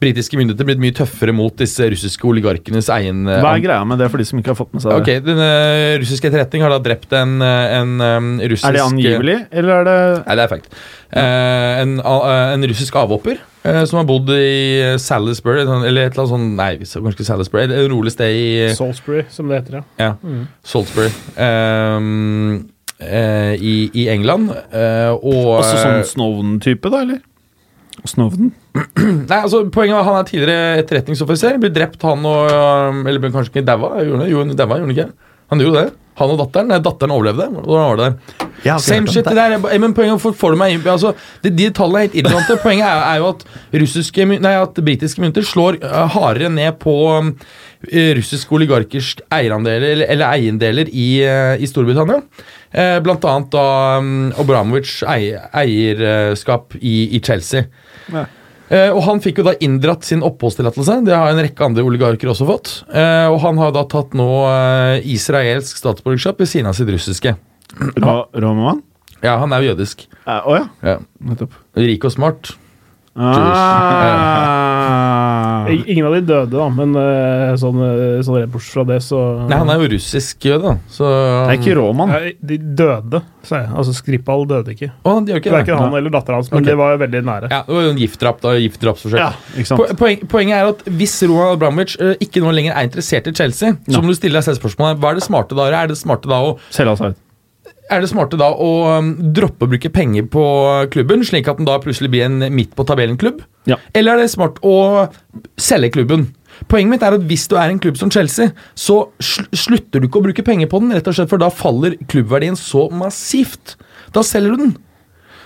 britiske 0.00 0.38
myndigheter 0.38 0.66
blitt 0.68 0.80
mye 0.80 0.94
tøffere 0.96 1.34
mot 1.36 1.54
disse 1.60 1.84
russiske 1.92 2.24
oligarkenes 2.26 2.88
egen 2.94 3.26
eh, 3.28 3.40
Hva 3.44 3.52
er 3.58 3.64
greia 3.64 3.84
med 3.88 4.00
det 4.00 4.08
for 4.12 4.22
de 4.22 4.26
som 4.28 4.40
ikke 4.40 4.52
har 4.54 4.58
fått 4.58 4.72
med 4.74 4.84
seg 4.84 4.94
det? 4.94 5.00
Ok, 5.02 5.26
Den 5.26 5.42
eh, 5.44 5.98
russiske 6.00 6.30
etterretning 6.30 6.64
har 6.64 6.72
da 6.72 6.80
drept 6.84 7.12
en, 7.16 7.36
eh, 7.44 7.76
en 7.76 7.92
um, 8.00 8.30
russisk 8.40 8.70
Er 8.70 8.78
det 8.78 8.86
angivelig, 8.86 9.36
eller 9.50 9.82
er 9.82 9.88
det 9.90 9.98
Nei, 10.24 10.38
det 10.38 10.46
er 10.46 10.52
fact. 10.54 10.80
Eh, 11.10 11.82
en, 11.82 11.94
en 12.00 12.68
russisk 12.70 12.96
avhopper 13.02 13.36
eh, 13.36 13.82
som 13.90 14.00
har 14.00 14.08
bodd 14.08 14.32
i 14.34 14.96
Salisbury, 15.02 15.66
sånn- 15.68 15.86
eller 15.88 16.08
et 16.08 16.16
eller 16.16 16.24
annet 16.24 16.34
sånn 16.34 16.50
Nei, 16.56 16.72
kanskje 17.10 17.28
Salisbury. 17.28 17.68
Et 17.68 17.90
rolig 17.92 18.14
sted 18.14 18.36
i 18.40 18.50
Salisbury, 18.78 19.24
som 19.32 19.50
det 19.50 19.60
heter, 19.62 19.80
ja. 19.80 20.10
ja, 20.10 20.44
Salisbury. 20.66 21.10
Um, 21.36 22.60
eh, 22.60 22.79
i, 23.56 23.74
I 23.94 24.06
England. 24.12 24.50
eh, 24.72 25.10
og 25.16 25.56
også 25.60 25.76
sånn 25.80 26.04
Snowden-type, 26.10 26.90
da, 26.92 27.02
eller? 27.06 27.20
Snowden? 28.08 28.52
Nei, 29.30 29.38
altså 29.40 29.64
Poenget 29.72 29.98
var 29.98 30.06
han 30.06 30.20
er 30.20 30.28
tidligere 30.28 30.78
etterretningsoffiser. 30.80 31.58
Blir 31.60 31.72
drept, 31.74 32.00
han 32.06 32.24
og 32.28 32.48
um, 32.48 33.02
Eller 33.10 33.32
kanskje 33.32 33.50
ikke 33.58 33.66
daua? 33.66 33.98
Gjorde 34.06 34.30
han 34.46 34.54
daua, 34.56 34.78
gjorde 34.78 34.86
han 34.86 34.94
ikke? 34.94 35.08
Han 35.52 35.64
gjorde 35.64 35.82
det. 35.82 35.92
Han 36.18 36.32
og 36.34 36.38
datteren. 36.42 36.68
Nei, 36.68 36.78
datteren 36.84 37.12
overlevde. 37.14 37.46
Hvordan 37.54 37.86
var 37.86 37.96
det 38.00 38.06
der? 38.08 38.46
Jeg 38.64 38.72
har 38.74 38.82
Same 38.84 39.08
shit. 39.08 39.24
Det 39.24 39.36
der, 39.38 39.54
er- 39.56 39.78
men 39.80 39.94
poenget 39.96 40.20
for, 40.20 40.32
får 40.36 40.52
du 40.52 40.58
meg 40.60 40.74
inn 40.74 40.82
altså, 40.92 41.14
de, 41.42 41.50
de 41.54 41.70
tallene 41.72 42.02
er 42.02 42.08
helt 42.08 42.16
irrelevante. 42.20 42.56
Poenget 42.64 42.84
er, 42.88 43.04
er 43.06 43.20
jo 43.22 43.28
at, 43.30 43.44
russiske, 43.80 44.26
nei, 44.34 44.52
at 44.60 44.80
britiske 44.84 45.22
mynter 45.22 45.46
slår 45.46 45.78
uh, 45.84 46.02
hardere 46.12 46.50
ned 46.52 46.76
på 46.82 46.92
um, 47.08 47.30
eh, 47.88 48.10
russiske 48.18 48.52
oligarkers 48.58 49.14
eierandeler, 49.32 49.86
eller, 49.94 50.10
eller 50.12 50.34
eiendeler 50.34 50.90
i, 50.92 51.06
uh, 51.24 51.54
i 51.56 51.70
Storbritannia. 51.70 52.20
Uh, 52.74 52.98
blant 53.06 53.24
annet 53.30 53.48
da 53.54 53.64
um, 54.02 54.12
Obramovic 54.42 54.98
eier, 55.08 55.48
eierskap 55.56 56.76
i, 56.82 56.98
i 57.16 57.22
Chelsea. 57.24 57.64
Ja. 58.12 58.26
Eh, 58.70 58.88
og 58.94 59.02
Han 59.08 59.22
fikk 59.22 59.40
jo 59.40 59.46
da 59.48 59.56
inndratt 59.58 60.06
sin 60.06 60.22
oppholdstillatelse. 60.26 61.00
Det 61.06 61.16
har 61.16 61.32
en 61.32 61.42
rekke 61.42 61.66
andre 61.66 61.84
oligarker 61.86 62.30
også 62.30 62.46
fått. 62.48 62.72
Eh, 62.94 63.26
og 63.26 63.40
han 63.42 63.58
har 63.58 63.74
da 63.74 63.82
tatt 63.90 64.14
nå 64.18 64.28
eh, 64.46 65.08
israelsk 65.10 65.80
statsborgerskap 65.82 66.38
ved 66.38 66.50
siden 66.50 66.70
av 66.70 66.78
sitt 66.78 66.90
russiske. 66.92 67.34
Ra 67.98 68.16
Roman? 68.42 68.82
Ja, 69.20 69.36
han 69.42 69.52
er 69.52 69.64
jo 69.64 69.72
jødisk. 69.72 70.06
Å 70.24 70.54
ja. 70.56 70.66
Ja. 70.86 70.98
Nettopp. 71.26 71.56
Rik 71.76 72.06
og 72.08 72.14
smart. 72.14 72.54
Ah. 74.40 75.66
Ingen 75.70 76.06
av 76.06 76.14
de 76.14 76.20
døde, 76.24 76.50
da, 76.54 76.66
men 76.72 76.94
eh, 76.98 77.52
sånn, 77.60 77.78
eh, 77.84 78.20
sånn 78.26 78.36
rett 78.40 78.50
bortsett 78.52 78.74
fra 78.74 78.84
det, 78.88 78.98
så 79.04 79.18
Nei, 79.50 79.58
han 79.60 79.70
er 79.70 79.76
jo 79.82 79.88
russisk 79.92 80.46
jøde, 80.46 80.62
da. 80.66 80.74
Så 80.90 81.04
Det 81.06 81.52
er 81.52 81.58
ikke 81.60 81.76
Roman. 81.78 82.08
De 82.50 82.56
døde, 82.80 83.20
sa 83.46 83.60
jeg. 83.62 83.70
Altså 83.82 83.92
Skripal 83.96 84.46
døde 84.50 84.74
ikke. 84.74 84.90
Oh, 85.06 85.20
de 85.22 85.36
ikke 85.36 85.50
det. 85.50 85.56
Verken 85.60 85.78
han 85.82 85.94
eller 86.00 86.14
dattera 86.14 86.40
hans, 86.40 86.50
men 86.52 86.60
okay. 86.62 86.70
det 86.70 86.76
var 86.80 86.98
veldig 87.04 87.22
nære. 87.28 87.46
Ja, 87.52 87.60
det 87.66 87.74
var 87.76 87.82
jo 87.86 87.92
en 87.94 88.02
giftdrap. 88.02 88.38
da, 88.44 88.48
giftdrapsforsøk. 88.64 89.20
Ja, 89.20 89.30
ikke? 89.56 89.78
Po- 89.80 89.90
Poeng, 90.04 90.18
poenget 90.34 90.54
er 90.58 90.64
at 90.74 90.80
hvis 91.00 91.16
Roman 91.26 91.54
Abramovic 91.56 91.96
uh, 92.00 92.14
ikke 92.22 92.42
nå 92.44 92.48
lenger 92.56 92.72
er 92.76 92.82
interessert 92.90 93.30
i 93.30 93.34
Chelsea, 93.36 93.68
så 93.86 93.96
Ja. 93.98 94.00
må 94.02 94.08
du 94.14 94.18
stille 94.18 94.38
deg 94.38 94.44
selv 94.48 94.58
spørsmålet 94.62 94.98
hva 95.02 95.10
er 95.14 95.20
det 95.20 95.26
smarte 95.26 95.54
da 95.54 95.62
å 95.64 95.68
gjøre? 95.70 95.82
Er 95.84 95.92
det 95.94 95.98
smarte 96.00 96.30
da 96.30 96.38
å 96.50 96.54
Selge 96.70 96.94
Hazard. 96.96 97.18
Er 97.90 98.02
det 98.02 98.10
smarte 98.10 98.38
da 98.40 98.50
å 98.54 98.70
um, 98.98 99.12
droppe 99.34 99.66
å 99.66 99.70
bruke 99.70 99.90
penger 99.92 100.26
på 100.30 100.42
klubben, 100.94 101.24
slik 101.26 101.48
at 101.50 101.58
den 101.60 101.68
da 101.68 101.78
plutselig 101.82 102.10
blir 102.12 102.26
en 102.28 102.44
midt 102.54 102.76
på 102.78 102.86
tabellen-klubb? 102.88 103.42
Ja. 103.70 103.80
Eller 103.96 104.16
er 104.16 104.24
det 104.24 104.34
smart 104.34 104.60
å 104.66 105.08
selge 105.60 105.92
klubben? 105.98 106.28
Poenget 106.70 106.92
mitt 106.92 107.04
er 107.06 107.16
at 107.16 107.24
hvis 107.28 107.46
du 107.50 107.56
er 107.56 107.72
en 107.72 107.80
klubb 107.82 107.98
som 107.98 108.10
Chelsea, 108.12 108.52
så 108.78 109.02
sl 109.22 109.46
slutter 109.56 110.02
du 110.02 110.08
ikke 110.08 110.20
å 110.20 110.26
bruke 110.28 110.44
penger 110.46 110.68
på 110.70 110.82
den, 110.82 110.92
rett 110.96 111.08
og 111.08 111.16
slett 111.16 111.30
for 111.32 111.40
da 111.40 111.50
faller 111.52 111.96
klubbverdien 112.10 112.58
så 112.58 112.86
massivt. 112.92 113.76
Da 114.14 114.24
selger 114.26 114.54
du 114.54 114.64
den. 114.66 114.74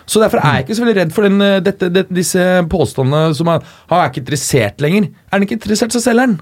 Så 0.04 0.20
Derfor 0.20 0.42
er 0.42 0.58
jeg 0.58 0.66
ikke 0.66 0.76
så 0.76 0.84
veldig 0.84 0.96
redd 0.98 1.12
for 1.16 1.24
den, 1.24 1.44
dette, 1.64 1.88
dette, 1.92 2.12
disse 2.12 2.42
påstandene 2.68 3.36
som 3.36 3.48
er, 3.48 3.62
han 3.88 4.02
er 4.02 4.10
ikke 4.10 4.24
interessert 4.24 4.82
lenger. 4.84 5.08
Er 5.08 5.38
han 5.38 5.46
ikke 5.46 5.56
interessert, 5.56 5.94
så 5.94 6.02
selger 6.04 6.28
han. 6.28 6.36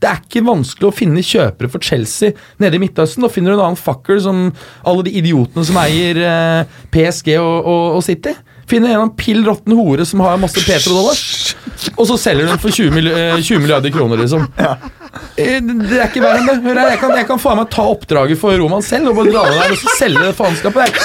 Det 0.00 0.08
er 0.10 0.18
ikke 0.22 0.42
vanskelig 0.46 0.88
å 0.90 0.94
finne 0.94 1.22
kjøpere 1.24 1.70
for 1.72 1.82
Chelsea 1.84 2.34
nede 2.62 2.76
i 2.78 2.82
Midtøsten. 2.82 3.24
Da 3.24 3.30
finner 3.32 3.54
du 3.54 3.58
en 3.60 3.64
annen 3.70 3.80
fucker 3.80 4.18
som 4.22 4.50
alle 4.86 5.06
de 5.06 5.14
idiotene 5.20 5.64
som 5.68 5.78
eier 5.80 6.20
eh, 6.20 6.76
PSG 6.92 7.32
og, 7.40 7.56
og, 7.64 7.84
og 7.98 8.04
City. 8.06 8.34
Finner 8.66 8.90
en 8.92 9.00
annen 9.04 9.14
pill 9.16 9.44
råtten 9.46 9.76
hore 9.78 10.04
som 10.08 10.20
har 10.24 10.40
masse 10.42 10.58
petrodollar, 10.66 11.20
og 11.94 12.08
så 12.08 12.16
selger 12.18 12.48
du 12.48 12.50
den 12.50 12.58
for 12.64 12.74
20, 12.74 12.90
mil, 12.96 13.08
eh, 13.14 13.36
20 13.38 13.60
milliarder 13.62 13.92
kroner, 13.94 14.18
liksom. 14.24 14.42
Eh, 15.38 15.60
Det 15.62 16.00
er 16.00 16.08
ikke 16.10 16.20
verre 16.24 16.40
enn 16.42 16.48
det. 16.50 16.56
Hør 16.64 16.80
her, 16.82 16.90
jeg 16.96 17.00
kan, 17.04 17.14
jeg 17.20 17.28
kan 17.30 17.40
faen 17.40 17.60
meg 17.60 17.70
ta 17.72 17.84
oppdraget 17.92 18.40
for 18.40 18.58
Roman 18.58 18.82
selv 18.84 19.12
og 19.12 19.20
bare 19.20 19.32
dra 19.32 19.44
ned 19.46 19.60
der 19.62 19.74
og 19.76 19.80
så 19.84 19.94
selge 20.00 20.24
det 20.26 20.34
faenskapet. 20.36 20.98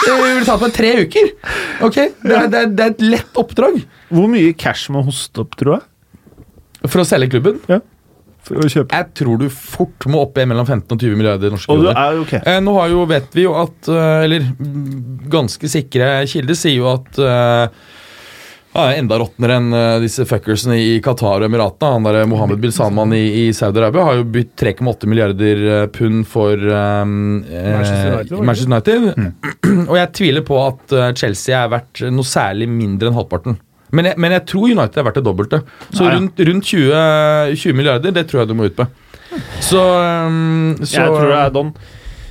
Det 0.00 0.14
det 0.14 0.16
ville 0.22 0.46
tatt 0.48 0.62
meg 0.64 0.72
tre 0.78 0.90
uker. 1.02 1.26
Ok? 1.84 1.96
Det 2.22 2.36
er, 2.38 2.46
det, 2.48 2.60
er, 2.62 2.70
det 2.72 2.84
er 2.86 2.92
et 2.94 3.02
lett 3.04 3.36
oppdrag 3.42 3.74
Hvor 4.08 4.30
mye 4.32 4.54
cash 4.56 4.88
må 4.94 5.02
hoste 5.04 5.42
opp, 5.42 5.58
tror 5.60 5.76
jeg? 5.76 5.86
for 6.88 7.02
å 7.02 7.04
selge 7.04 7.28
klubben. 7.34 7.58
For 8.46 8.60
å 8.60 8.70
kjøpe. 8.72 8.96
Jeg 8.96 9.10
tror 9.20 9.40
du 9.40 9.46
fort 9.52 10.08
må 10.10 10.24
opp 10.24 10.38
i 10.40 10.46
mellom 10.48 10.66
15 10.66 10.96
og 10.96 10.98
20 10.98 11.18
milliarder 11.20 11.52
norske 11.54 11.70
kroner. 11.70 11.96
er 11.96 12.20
ok. 12.24 12.34
Eh, 12.40 12.60
nå 12.64 12.76
har 12.78 12.92
jo, 12.92 13.06
vet 13.10 13.36
vi 13.36 13.46
jo 13.46 13.54
at 13.60 13.90
eh, 13.92 14.24
Eller 14.26 14.46
mm, 14.50 15.26
ganske 15.30 15.70
sikre 15.70 16.12
kilder 16.30 16.58
sier 16.58 16.78
jo 16.78 16.88
at 16.90 17.20
eh, 17.20 17.80
ja, 18.70 18.84
enda 18.94 19.18
råtnere 19.18 19.56
enn 19.58 19.72
eh, 19.74 19.96
disse 20.04 20.24
fuckersene 20.28 20.76
i 20.78 20.90
Qatar 21.02 21.42
og 21.42 21.48
Emiratene. 21.48 21.94
Han 21.96 22.06
der 22.06 22.28
Mohammed 22.30 22.60
bin 22.62 22.74
Salman 22.74 23.14
i, 23.16 23.22
i 23.42 23.46
Saudi-Arabia 23.56 24.04
har 24.06 24.20
jo 24.20 24.28
bytt 24.36 24.54
3,8 24.62 25.10
milliarder 25.10 25.64
eh, 25.66 25.86
pund 25.94 26.22
for 26.30 26.54
um, 26.54 27.40
Manchester 27.42 28.12
United? 28.12 28.44
Manchester 28.50 28.70
United. 28.70 29.34
og 29.90 29.96
jeg 29.98 30.12
tviler 30.20 30.46
på 30.46 30.60
at 30.62 30.94
eh, 30.94 31.10
Chelsea 31.18 31.58
er 31.58 31.72
verdt 31.74 32.04
noe 32.14 32.30
særlig 32.36 32.70
mindre 32.70 33.10
enn 33.10 33.18
halvparten. 33.18 33.58
Men 33.96 34.10
jeg, 34.10 34.18
men 34.22 34.34
jeg 34.36 34.46
tror 34.50 34.66
United 34.70 35.00
er 35.00 35.06
verdt 35.06 35.20
det 35.20 35.26
dobbelte. 35.26 35.62
Så 35.90 36.04
Ja, 36.04 36.10
ja. 36.10 36.18
rundt, 36.18 36.42
rundt 36.48 36.68
20, 36.72 37.56
20 37.56 37.78
milliarder, 37.78 38.14
det 38.14 38.26
tror 38.30 38.42
jeg 38.42 38.50
du 38.50 38.54
må 38.58 38.68
ut 38.70 38.76
på. 38.78 38.86
Så, 39.62 39.80
um, 39.80 40.76
så 40.82 41.04
Jeg 41.04 41.10
tror 41.10 41.28
det 41.30 41.40
er 41.40 41.50
Don. 41.54 41.74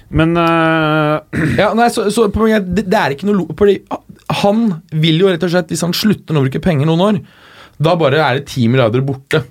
Men 0.10 0.34
uh... 0.38 1.20
ja, 1.60 1.70
nei, 1.78 1.90
så, 1.94 2.08
så 2.12 2.28
på, 2.34 2.48
det, 2.50 2.88
det 2.90 2.98
er 2.98 3.14
ikke 3.14 3.28
noe 3.30 3.54
fordi 3.54 3.76
Han 4.42 4.64
vil 4.90 5.22
jo 5.22 5.30
rett 5.30 5.46
og 5.46 5.52
slett, 5.54 5.70
hvis 5.70 5.86
han 5.86 5.94
slutter 5.94 6.38
å 6.38 6.44
bruke 6.44 6.62
penger 6.64 6.90
noen 6.90 7.06
år, 7.06 7.20
da 7.80 7.94
bare 8.00 8.20
er 8.20 8.40
det 8.40 8.50
10 8.50 8.74
milliarder 8.74 9.06
borte 9.06 9.44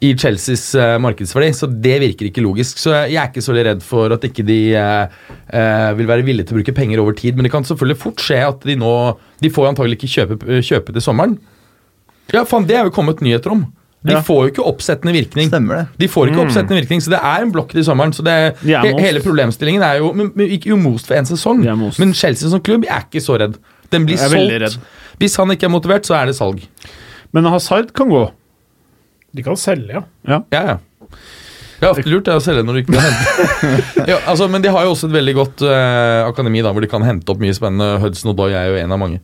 i 0.00 0.14
Chelseas 0.16 0.70
uh, 0.78 0.96
markedsverdi. 1.02 1.50
Så 1.56 1.68
det 1.68 1.96
virker 2.02 2.30
ikke 2.30 2.44
logisk. 2.44 2.80
Så 2.80 2.94
jeg 3.04 3.18
er 3.20 3.28
ikke 3.28 3.44
så 3.44 3.52
veldig 3.52 3.66
redd 3.68 3.82
for 3.84 4.14
at 4.16 4.24
ikke 4.26 4.44
de 4.48 4.60
uh, 4.80 5.10
uh, 5.52 5.90
vil 5.98 6.08
være 6.08 6.24
villige 6.26 6.48
til 6.48 6.56
å 6.56 6.60
bruke 6.60 6.76
penger 6.76 7.02
over 7.02 7.16
tid. 7.18 7.36
Men 7.36 7.46
det 7.46 7.52
kan 7.52 7.66
selvfølgelig 7.68 8.00
fort 8.00 8.24
skje 8.24 8.40
at 8.46 8.64
de 8.68 8.78
nå 8.80 8.94
De 9.40 9.50
får 9.52 9.70
antagelig 9.70 10.00
ikke 10.00 10.14
kjøpe, 10.14 10.62
kjøpe 10.64 10.96
til 10.96 11.04
sommeren. 11.04 11.36
Ja, 12.30 12.46
faen, 12.46 12.66
det 12.68 12.78
er 12.78 12.88
jo 12.88 12.94
kommet 12.94 13.20
nyheter 13.24 13.52
om. 13.52 13.68
De 14.00 14.14
Ja. 14.14 14.22
får 14.24 14.38
jo 14.40 14.50
ikke 14.52 14.64
oppsettende 14.64 15.12
virkning. 15.12 15.48
Stemmer 15.48 15.76
det. 15.76 15.86
De 15.98 16.08
får 16.08 16.30
ikke 16.30 16.40
oppsettende 16.46 16.80
virkning, 16.80 17.02
så 17.04 17.10
det 17.12 17.20
er 17.20 17.42
en 17.44 17.52
blokk 17.52 17.74
til 17.76 17.84
sommeren. 17.84 18.14
Så 18.16 18.24
det, 18.24 18.56
De 18.62 18.72
he, 18.72 18.94
hele 18.96 19.20
problemstillingen 19.20 19.82
er 19.82 19.98
jo 19.98 20.12
men, 20.12 20.32
men, 20.34 20.48
Ikke 20.48 20.76
most 20.80 21.06
for 21.06 21.14
én 21.14 21.28
sesong, 21.28 21.60
men 21.98 22.14
Chelsea 22.14 22.48
som 22.48 22.60
klubb 22.60 22.84
jeg 22.84 22.94
er 22.96 23.04
ikke 23.04 23.20
så 23.20 23.36
redd. 23.36 23.58
Den 23.92 24.06
blir 24.06 24.16
Jeg 24.16 24.30
er 24.30 24.36
veldig 24.36 24.70
solgt. 24.70 24.80
Hvis 25.18 25.36
han 25.36 25.50
ikke 25.50 25.68
er 25.68 25.74
motivert, 25.74 26.06
så 26.08 26.14
er 26.16 26.26
det 26.26 26.36
salg. 26.36 26.64
Men 27.32 27.44
Hazard 27.44 27.92
kan 27.92 28.08
gå. 28.08 28.30
De 29.36 29.44
kan 29.46 29.58
selge, 29.60 30.00
ja. 30.00 30.02
Ja. 30.28 30.42
Ja, 30.54 30.62
ja. 30.74 30.78
Det 31.80 31.88
er 31.88 31.94
ofte 31.94 32.10
lurt 32.12 32.26
det, 32.28 32.34
å 32.36 32.42
selge 32.44 32.62
når 32.66 32.76
du 32.76 32.80
ikke 32.82 32.92
kan 32.92 33.06
hente. 33.06 33.70
ja, 34.10 34.18
altså, 34.28 34.50
men 34.52 34.60
de 34.60 34.72
har 34.72 34.84
jo 34.84 34.92
også 34.92 35.08
et 35.08 35.14
veldig 35.16 35.34
godt 35.38 35.62
eh, 35.64 36.20
akademi 36.26 36.60
da, 36.64 36.74
hvor 36.76 36.84
de 36.84 36.90
kan 36.92 37.04
hente 37.06 37.32
opp 37.32 37.40
mye 37.40 37.56
spennende. 37.56 37.94
Hudson 38.02 38.34
Odoi 38.34 38.50
er 38.52 38.68
jo 38.68 38.80
en 38.82 38.92
av 38.92 39.00
mange. 39.00 39.20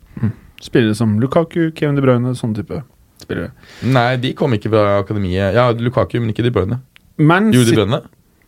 Spillere 0.64 0.96
som 0.96 1.18
Lukaku, 1.20 1.66
Kevin 1.76 1.98
De 1.98 2.04
Bruyne, 2.04 2.32
sånn 2.38 2.54
type 2.56 2.80
spillere. 3.20 3.50
Nei, 3.84 4.14
de 4.22 4.32
kom 4.38 4.56
ikke 4.56 4.72
fra 4.72 5.00
akademiet. 5.02 5.52
Ja, 5.56 5.68
Lukaku, 5.76 6.16
men 6.22 6.32
ikke 6.32 6.46
De 6.46 6.54
Bruyne. 6.54 6.80
Men, 7.20 7.50
Jo, 7.52 7.60
De 7.60 7.74
City, 7.74 7.82
Bruyne. 7.82 8.00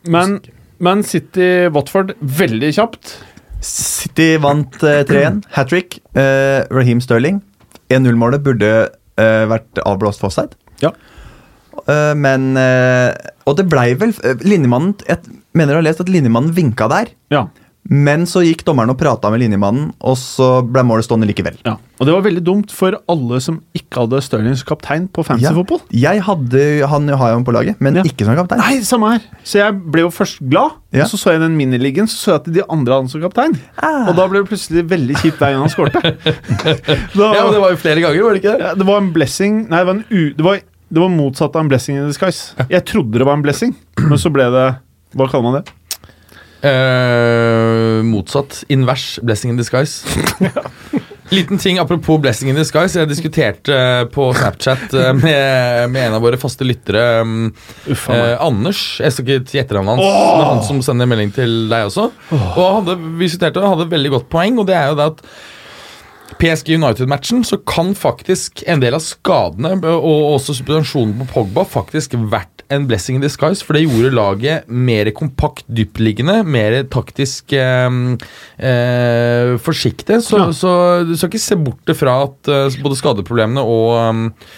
Men, 0.09 0.39
men 0.81 1.05
City 1.05 1.51
Watford 1.75 2.15
veldig 2.21 2.73
kjapt. 2.79 3.19
City 3.65 4.37
vant 4.41 4.81
eh, 4.87 5.03
3-1. 5.09 5.43
Hat 5.57 5.69
trick. 5.73 6.01
Eh, 6.17 6.63
Raheem 6.73 7.05
Sterling. 7.05 7.43
1-0-målet 7.93 8.45
burde 8.45 8.73
eh, 9.19 9.45
vært 9.53 9.85
avblåst 9.85 10.23
for 10.23 10.31
offside. 10.31 10.57
Ja. 10.85 10.95
Eh, 11.87 12.15
men 12.19 12.57
eh, 12.57 13.13
Og 13.47 13.57
det 13.57 13.69
blei 13.71 13.93
vel 13.95 14.11
eh, 14.25 14.35
Linjemannen 14.43 14.95
Jeg 15.07 15.19
mener 15.55 15.75
du 15.75 15.81
har 15.83 15.89
lest 15.89 16.01
at 16.05 16.09
linjemannen 16.13 16.53
vinka 16.55 16.89
der. 16.91 17.09
Ja. 17.31 17.47
Men 17.89 18.27
så 18.29 18.43
gikk 18.45 18.67
dommeren 18.69 18.91
og 18.93 18.99
prata 19.01 19.31
med 19.33 19.41
linjemannen, 19.41 19.95
og 20.05 20.17
så 20.21 20.61
ble 20.67 20.83
målet 20.85 21.07
stående 21.07 21.25
likevel. 21.31 21.55
ja. 21.65 21.79
Og 21.99 22.07
det 22.07 22.13
var 22.15 22.23
veldig 22.23 22.43
dumt 22.47 22.71
for 22.71 22.95
alle 23.11 23.41
som 23.43 23.57
ikke 23.75 24.05
hadde 24.05 24.21
Sterling 24.23 24.55
som 24.55 24.69
kaptein 24.69 25.07
på 25.11 25.25
Ja, 25.25 25.27
fantasyfotball. 25.33 25.81
jeg 25.91 26.21
hadde 26.23 26.61
Han 26.87 27.09
har 27.09 27.33
jeg 27.33 27.45
på 27.49 27.55
laget, 27.57 27.81
men 27.81 27.97
Ja. 27.97 28.03
ikke 28.07 28.25
som 28.29 28.37
kaptein. 28.37 28.61
Nei, 28.61 28.83
samme 28.87 29.09
her. 29.15 29.25
Så 29.43 29.59
jeg 29.59 29.75
ble 29.91 30.03
jo 30.05 30.11
først 30.11 30.39
glad, 30.51 30.77
Ja. 30.93 31.05
og 31.05 31.11
så 31.11 31.17
så 31.19 31.33
jeg 31.33 31.41
den 31.41 31.57
miniligaen, 31.57 32.07
så 32.07 32.17
så 32.21 32.31
jeg 32.31 32.35
at 32.37 32.53
de 32.55 32.63
andre 32.69 32.93
hadde 32.93 33.03
han 33.03 33.09
som 33.09 33.21
kaptein. 33.25 33.57
Ah. 33.83 34.09
Og 34.11 34.15
da 34.17 34.29
ble 34.29 34.43
det 34.45 34.49
plutselig 34.53 34.85
veldig 34.87 35.17
kjipt 35.17 35.39
hver 35.41 35.57
gang 35.57 35.65
han 35.65 35.73
skårte. 35.73 36.03
Ja, 37.19 37.45
men 37.45 37.53
det 37.57 37.61
var 37.63 37.71
jo 37.73 37.77
flere 37.81 38.01
ganger, 38.05 38.23
var 38.23 38.35
det 38.37 38.43
ikke 38.45 38.53
det? 38.59 38.61
Ja, 38.69 38.75
det 38.75 38.87
var 38.87 38.99
en 39.01 39.13
blessing 39.15 39.69
Nei, 39.69 39.79
det 39.81 39.87
var, 39.87 39.95
en 39.97 40.05
u, 40.11 40.33
det 40.37 40.45
var, 40.45 40.61
det 40.89 41.03
var 41.03 41.11
motsatt 41.13 41.57
av 41.57 41.65
en 41.65 41.71
blessing 41.71 41.99
in 41.99 42.09
disguise. 42.09 42.55
Jeg 42.71 42.85
trodde 42.89 43.21
det 43.21 43.27
var 43.29 43.39
en 43.39 43.45
blessing, 43.45 43.75
men 44.01 44.21
så 44.21 44.33
ble 44.33 44.49
det 44.55 44.69
Hva 45.17 45.27
kaller 45.29 45.45
man 45.47 45.59
det? 45.61 45.75
Eh, 46.69 48.01
motsatt. 48.05 48.65
Invers. 48.73 49.19
Blessing 49.23 49.55
in 49.55 49.61
disguise. 49.61 50.05
Liten 51.31 51.59
ting 51.59 51.79
apropos 51.79 52.19
Blessing 52.19 52.49
in 52.51 52.57
Disguise. 52.57 52.97
Jeg 52.97 53.09
diskuterte 53.11 53.75
eh, 53.75 54.05
på 54.13 54.31
Snapchat 54.37 54.95
eh, 54.97 55.11
med, 55.17 55.91
med 55.93 56.07
en 56.07 56.17
av 56.17 56.25
våre 56.25 56.39
faste 56.41 56.65
lyttere, 56.65 57.03
um, 57.21 57.51
Uffa 57.93 58.17
eh, 58.17 58.35
Anders. 58.41 58.81
Jeg 59.03 59.13
skal 59.13 59.27
ikke 59.27 59.51
til 59.51 59.61
etternavnet 59.61 59.99
hans. 59.99 60.09
oh! 60.09 60.39
men 60.39 60.49
han 60.55 60.65
som 60.65 60.81
sender 60.85 61.11
melding 61.11 61.35
til 61.37 61.55
deg 61.69 61.91
også. 61.91 62.09
Og 62.33 62.65
hadde, 62.79 62.97
vi 63.19 63.29
diskuterte 63.29 63.61
og 63.61 63.75
hadde 63.75 63.89
et 63.89 63.95
veldig 63.99 64.15
godt 64.17 64.29
poeng, 64.33 64.61
og 64.63 64.69
det 64.71 64.79
er 64.79 64.89
jo 64.93 64.99
det 64.99 65.11
at 65.13 65.25
PSG 66.39 66.75
United-matchen 66.77 67.43
så 67.47 67.57
kan 67.67 67.95
faktisk 67.99 68.63
en 68.71 68.81
del 68.83 68.95
av 68.95 69.03
skadene 69.03 69.73
og 69.89 70.35
også 70.37 70.55
suspensjonen 70.59 71.17
på 71.19 71.27
Pogba 71.33 71.65
faktisk 71.67 72.15
vært 72.31 72.63
en 72.71 72.85
blessing 72.87 73.17
in 73.17 73.25
disguise, 73.25 73.65
for 73.65 73.75
det 73.75 73.87
gjorde 73.87 74.13
laget 74.13 74.69
mer 74.69 75.09
kompakt, 75.17 75.65
dyptliggende, 75.73 76.43
mer 76.45 76.77
taktisk 76.93 77.55
eh, 77.57 77.89
eh, 78.61 79.55
forsiktig. 79.65 80.21
Så, 80.27 80.39
Ja. 80.39 80.49
så 80.53 80.73
du 81.09 81.15
skal 81.17 81.33
ikke 81.33 81.43
se 81.43 81.57
bort 81.57 81.95
fra 81.97 82.19
at 82.29 82.51
eh, 82.53 82.79
både 82.85 82.99
skadeproblemene 83.01 83.65
og 83.65 83.93
eh, 84.03 84.57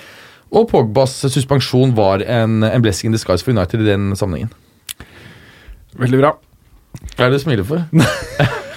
og 0.51 0.65
Pogbas 0.67 1.13
suspensjon 1.31 1.93
var 1.95 2.25
en, 2.27 2.65
en 2.67 2.83
blessing 2.83 3.07
in 3.07 3.15
disguise 3.15 3.45
for 3.47 3.55
United 3.55 3.85
i 3.85 3.93
den 3.93 4.09
sammenhengen. 4.19 4.51
Veldig 5.95 6.19
bra. 6.19 6.33
Hva 7.15 7.29
er 7.29 7.31
det 7.31 7.39
du 7.39 7.45
smiler 7.45 7.69
for? 7.69 7.85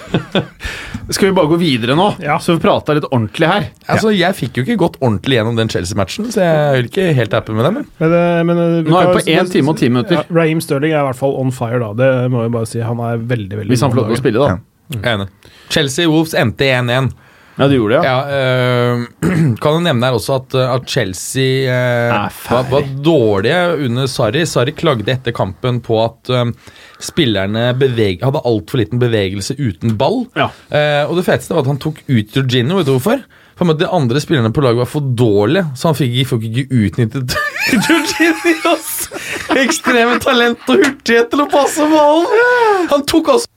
Skal 1.10 1.28
vi 1.28 1.34
bare 1.36 1.50
gå 1.50 1.58
videre 1.60 1.94
nå, 1.98 2.06
Ja. 2.22 2.38
så 2.40 2.54
vi 2.56 2.62
prata 2.64 2.94
litt 2.96 3.04
ordentlig 3.10 3.46
her? 3.50 3.66
Altså, 3.88 4.12
Jeg 4.16 4.34
fikk 4.38 4.56
jo 4.60 4.64
ikke 4.64 4.76
gått 4.80 4.96
ordentlig 5.00 5.36
gjennom 5.38 5.56
den 5.58 5.68
Chelsea-matchen, 5.68 6.30
så 6.32 6.40
jeg 6.40 6.54
er 6.78 6.88
ikke 6.88 7.08
helt 7.14 7.32
happy 7.36 7.52
med 7.52 7.64
dem. 7.68 7.74
men- 7.74 7.86
Men, 8.00 8.12
eh, 8.12 8.42
men, 8.44 8.58
eh, 8.58 8.82
vi 8.82 8.90
Nå 8.90 9.00
er 9.02 9.12
vi 9.12 9.20
på 9.20 9.26
én 9.36 9.50
time 9.50 9.68
og 9.68 9.76
ti 9.76 9.88
minutter. 9.88 10.12
Ja, 10.16 10.22
Raheem 10.30 10.60
Sterling 10.62 10.92
er 10.92 11.00
i 11.02 11.06
hvert 11.10 11.16
fall 11.16 11.34
on 11.40 11.50
fire, 11.50 11.78
da. 11.78 11.92
Det 11.92 12.30
må 12.30 12.42
jeg 12.42 12.52
bare 12.52 12.66
si. 12.66 12.80
Han 12.80 12.98
er 13.00 13.18
veldig, 13.18 13.50
veldig 13.58 13.68
Hvis 13.68 13.80
han 13.82 13.90
får 13.92 13.96
lov 13.96 14.06
til 14.08 14.16
å 14.16 14.22
spille, 14.22 14.40
da. 14.40 14.46
Ja. 14.48 14.58
Jeg 14.90 15.02
er 15.04 15.18
enig. 15.18 15.28
Chelsea 15.70 16.06
Wolves 16.08 16.34
endte 16.34 16.64
1-1. 16.68 17.12
Ja, 17.54 17.68
du 17.70 17.76
gjorde 17.76 17.94
det, 17.94 18.06
ja. 18.06 18.14
Ja, 18.26 18.94
øh, 18.94 19.04
kan 19.62 19.76
jo 19.76 19.82
nevne 19.84 20.08
her 20.08 20.16
også 20.16 20.38
at, 20.40 20.56
øh, 20.58 20.72
at 20.74 20.88
Chelsea 20.90 21.68
øh, 21.70 22.14
var, 22.50 22.66
var 22.72 22.88
dårlige 23.04 23.60
under 23.86 24.08
Sarri. 24.10 24.42
Sarri 24.46 24.74
klagde 24.74 25.06
etter 25.12 25.34
kampen 25.36 25.78
på 25.84 26.00
at 26.02 26.32
øh, 26.34 26.50
spillerne 26.98 27.68
beveg, 27.78 28.24
hadde 28.24 28.42
altfor 28.42 28.82
liten 28.82 29.02
bevegelse 29.02 29.54
uten 29.58 29.94
ball. 30.00 30.24
Ja. 30.34 30.50
Eh, 30.74 31.04
og 31.06 31.16
det 31.20 31.26
feteste 31.28 31.54
var 31.54 31.62
at 31.62 31.70
han 31.70 31.82
tok 31.82 32.02
ut 32.08 32.36
Jorginho. 32.36 32.80
Vet 32.80 32.90
du 32.90 32.96
hvorfor? 32.96 33.22
For 33.54 33.70
De 33.78 33.86
andre 33.86 34.18
spillerne 34.18 34.50
på 34.52 34.64
laget 34.64 34.82
var 34.82 34.90
for 34.90 35.14
dårlige, 35.14 35.68
så 35.78 35.92
han 35.92 35.98
fikk, 36.00 36.16
fikk 36.26 36.48
ikke 36.50 36.82
utnyttet 36.82 37.36
Jorginhos 37.86 38.94
ekstreme 39.54 40.18
talent 40.22 40.70
og 40.70 40.82
hurtighet 40.82 41.30
til 41.30 41.44
å 41.44 41.50
passe 41.52 41.86
ballen. 41.90 42.88
Han 42.90 43.04
tok 43.06 43.30
altså 43.36 43.53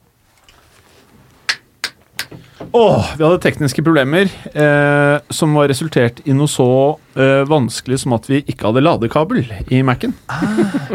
Åh, 2.76 3.12
vi 3.18 3.24
hadde 3.24 3.42
tekniske 3.44 3.84
problemer 3.86 4.32
eh, 4.52 5.18
som 5.34 5.54
var 5.58 5.70
resultert 5.72 6.20
i 6.28 6.36
noe 6.36 6.50
så 6.52 6.68
eh, 7.16 7.44
vanskelig 7.48 8.02
som 8.04 8.16
at 8.18 8.28
vi 8.30 8.42
ikke 8.44 8.70
hadde 8.70 8.84
ladekabel 8.84 9.46
i 9.72 9.84
Mac-en. 9.86 10.16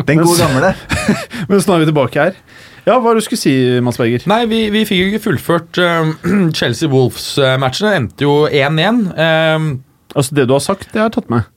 Den 0.08 0.20
gode 0.22 0.38
gamle. 0.40 0.74
Men 1.48 1.62
sånn 1.62 1.72
nå 1.72 1.78
er 1.78 1.84
vi 1.84 1.90
tilbake 1.92 2.26
her. 2.28 2.42
Ja, 2.82 2.96
hva 2.98 3.14
du 3.14 3.22
skulle 3.22 3.38
si, 3.38 3.54
Mads 3.84 4.00
Berger? 4.00 4.24
Nei, 4.26 4.42
vi, 4.50 4.64
vi 4.74 4.82
fikk 4.88 4.98
jo 4.98 5.10
ikke 5.12 5.24
fullført 5.28 5.78
uh, 5.82 6.12
Chelsea 6.56 6.90
Wolves-matchen. 6.90 7.86
Det 7.86 7.96
endte 8.00 8.26
jo 8.26 8.36
1-1. 8.50 9.02
Uh, 9.14 9.72
Altså, 10.12 10.34
det 10.34 10.48
du 10.48 10.52
har 10.52 10.62
sagt, 10.62 10.90
det 10.92 11.00
har 11.00 11.08
jeg 11.08 11.16
tatt 11.16 11.30
med. 11.32 11.48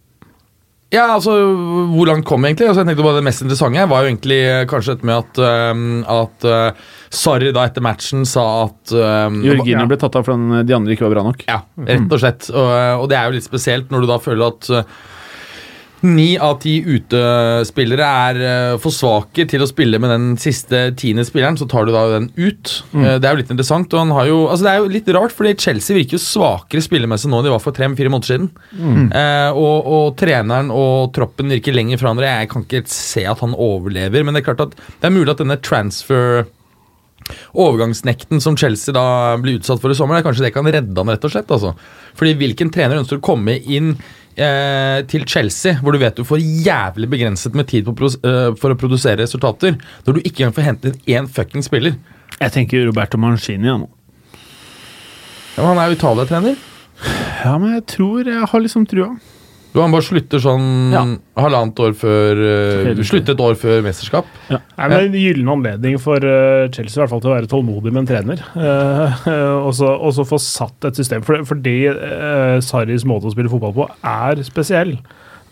Ja, 0.93 1.07
altså, 1.15 1.33
Hvor 1.91 2.07
langt 2.07 2.25
kom 2.27 2.43
vi 2.43 2.51
egentlig? 2.51 2.67
Altså, 2.69 2.83
jeg 2.83 2.91
tenkte 2.91 3.05
bare 3.07 3.17
Det 3.19 3.25
mest 3.25 3.41
interessante 3.43 3.87
var 3.89 4.03
jo 4.03 4.11
egentlig 4.11 4.37
eh, 4.45 4.65
kanskje 4.69 4.95
dette 4.95 5.09
med 5.09 5.17
at, 5.17 5.41
eh, 5.41 5.81
at 6.15 6.47
uh, 6.47 6.85
Sarri 7.15 7.51
da 7.55 7.65
etter 7.67 7.83
matchen 7.85 8.25
sa 8.29 8.45
at 8.67 8.93
eh, 8.93 9.39
Jørgine 9.47 9.81
Ja. 9.83 9.89
ble 9.89 9.97
tatt 10.01 10.17
av 10.19 10.27
fordi 10.27 10.61
de 10.67 10.75
andre 10.77 10.95
ikke 10.95 11.07
var 11.07 11.15
bra 11.17 11.25
nok. 11.29 11.43
Ja, 11.49 11.61
rett 11.87 12.11
og 12.11 12.21
slett. 12.21 12.49
Og, 12.51 12.71
og 13.01 13.09
det 13.11 13.17
er 13.19 13.29
jo 13.29 13.37
litt 13.37 13.47
spesielt 13.47 13.91
når 13.93 14.03
du 14.05 14.09
da 14.13 14.17
føler 14.21 14.51
at 14.51 14.69
uh, 14.73 15.03
Ni 16.03 16.35
av 16.41 16.57
ti 16.61 16.75
utespillere 16.83 18.07
er 18.29 18.39
uh, 18.41 18.79
for 18.81 18.93
svake 18.93 19.45
til 19.49 19.63
å 19.63 19.69
spille 19.69 19.99
med 20.01 20.11
den 20.11 20.25
siste 20.41 20.89
tiende 20.99 21.25
spilleren, 21.25 21.57
så 21.57 21.67
tar 21.71 21.87
du 21.87 21.93
da 21.95 22.03
den 22.11 22.27
ut. 22.35 22.73
Mm. 22.91 23.05
det 23.21 23.29
er 23.29 23.31
jo 23.31 23.41
litt 23.41 23.53
interessant. 23.53 23.93
og 23.93 24.03
han 24.03 24.13
har 24.15 24.27
jo, 24.29 24.41
altså 24.49 24.67
Det 24.67 24.73
er 24.73 24.81
jo 24.83 24.91
litt 24.97 25.13
rart, 25.15 25.35
fordi 25.35 25.55
Chelsea 25.61 25.97
virker 25.97 26.17
jo 26.17 26.25
svakere 26.25 26.83
spillemessig 26.83 27.31
nå 27.31 27.39
enn 27.39 27.47
de 27.47 27.53
var 27.55 27.63
for 27.63 27.75
tre-fire 27.75 28.11
måneder 28.11 28.33
siden. 28.33 28.51
Uh, 28.75 29.51
og, 29.53 29.87
og 29.95 30.05
treneren 30.19 30.73
og 30.73 31.13
troppen 31.15 31.53
virker 31.55 31.75
lenger 31.75 32.01
fra 32.01 32.11
hverandre. 32.11 32.35
Jeg 32.43 32.51
kan 32.51 32.67
ikke 32.67 32.83
se 32.91 33.25
at 33.29 33.41
han 33.45 33.55
overlever, 33.55 34.25
men 34.25 34.35
det 34.35 34.43
er 34.43 34.51
klart 34.51 34.67
at 34.67 34.77
det 34.77 35.09
er 35.09 35.15
mulig 35.15 35.31
at 35.33 35.41
denne 35.41 35.61
transfer 35.63 36.45
overgangsnekten 37.55 38.41
som 38.41 38.57
Chelsea 38.57 38.93
da 38.95 39.35
blir 39.41 39.59
utsatt 39.59 39.81
for 39.81 39.93
i 39.93 39.97
sommer, 39.97 40.19
er 40.19 40.25
kanskje 40.25 40.45
det 40.47 40.53
kan 40.55 40.67
redde 40.67 40.97
han, 40.99 41.11
rett 41.11 41.25
og 41.25 41.33
slett. 41.33 41.51
Altså. 41.51 41.73
Fordi 42.17 42.35
hvilken 42.39 42.71
trener 42.73 43.01
ønsker 43.01 43.21
å 43.21 43.25
komme 43.25 43.57
inn 43.59 43.95
eh, 44.37 44.99
til 45.11 45.25
Chelsea, 45.29 45.77
hvor 45.81 45.95
du 45.95 45.99
vet 46.01 46.17
du 46.17 46.25
får 46.27 46.41
jævlig 46.41 47.09
begrenset 47.11 47.55
med 47.57 47.69
tid 47.71 47.87
eh, 47.87 48.51
for 48.59 48.73
å 48.73 48.79
produsere 48.79 49.21
resultater, 49.23 49.77
når 50.05 50.17
du 50.17 50.21
ikke 50.23 50.43
engang 50.43 50.57
får 50.57 50.69
hentet 50.69 51.11
én 51.11 51.29
fucking 51.31 51.65
spiller? 51.65 51.97
Jeg 52.39 52.55
tenker 52.55 52.85
Roberto 52.87 53.19
Mancini 53.21 53.69
ja, 53.69 53.77
nå. 53.79 53.89
Ja, 55.55 55.63
men 55.63 55.69
han 55.71 55.83
er 55.85 55.91
jo 55.91 55.99
Italia-trener. 55.99 56.57
Ja, 57.45 57.53
men 57.61 57.77
jeg 57.77 57.85
tror 57.91 58.27
jeg 58.27 58.49
har 58.51 58.63
liksom 58.63 58.87
trua. 58.91 59.13
Du 59.75 59.81
Han 59.83 59.91
bare 59.91 60.05
slutter 60.07 60.39
sånn 60.39 60.93
Ja. 60.93 61.01
halvannet 61.35 61.79
år 61.83 61.95
før 61.99 62.39
uh, 62.39 62.85
Helt. 62.87 63.01
Slutter 63.09 63.35
et 63.35 63.43
år 63.43 63.57
før 63.59 63.83
mesterskap. 63.83 64.29
Nei, 64.47 64.61
men 64.77 64.95
det 64.95 65.01
En 65.03 65.17
gyllen 65.19 65.51
anledning 65.51 65.99
for 65.99 66.23
uh, 66.23 66.69
Chelsea 66.71 66.95
i 66.95 67.01
hvert 67.03 67.11
fall 67.11 67.23
til 67.25 67.33
å 67.33 67.35
være 67.35 67.51
tålmodig 67.51 67.91
med 67.91 68.05
en 68.05 68.09
trener. 68.13 68.45
Uh, 68.55 69.27
og 69.67 69.73
så 69.75 69.91
og 69.95 70.15
så 70.15 70.23
få 70.27 70.39
satt 70.39 70.87
et 70.87 70.95
system. 70.95 71.25
For, 71.27 71.43
fordi 71.49 71.75
uh, 71.91 72.57
Sarris 72.63 73.03
måte 73.07 73.27
å 73.27 73.35
spille 73.35 73.51
fotball 73.51 73.75
på 73.75 73.89
er 73.99 74.43
spesiell. 74.47 74.95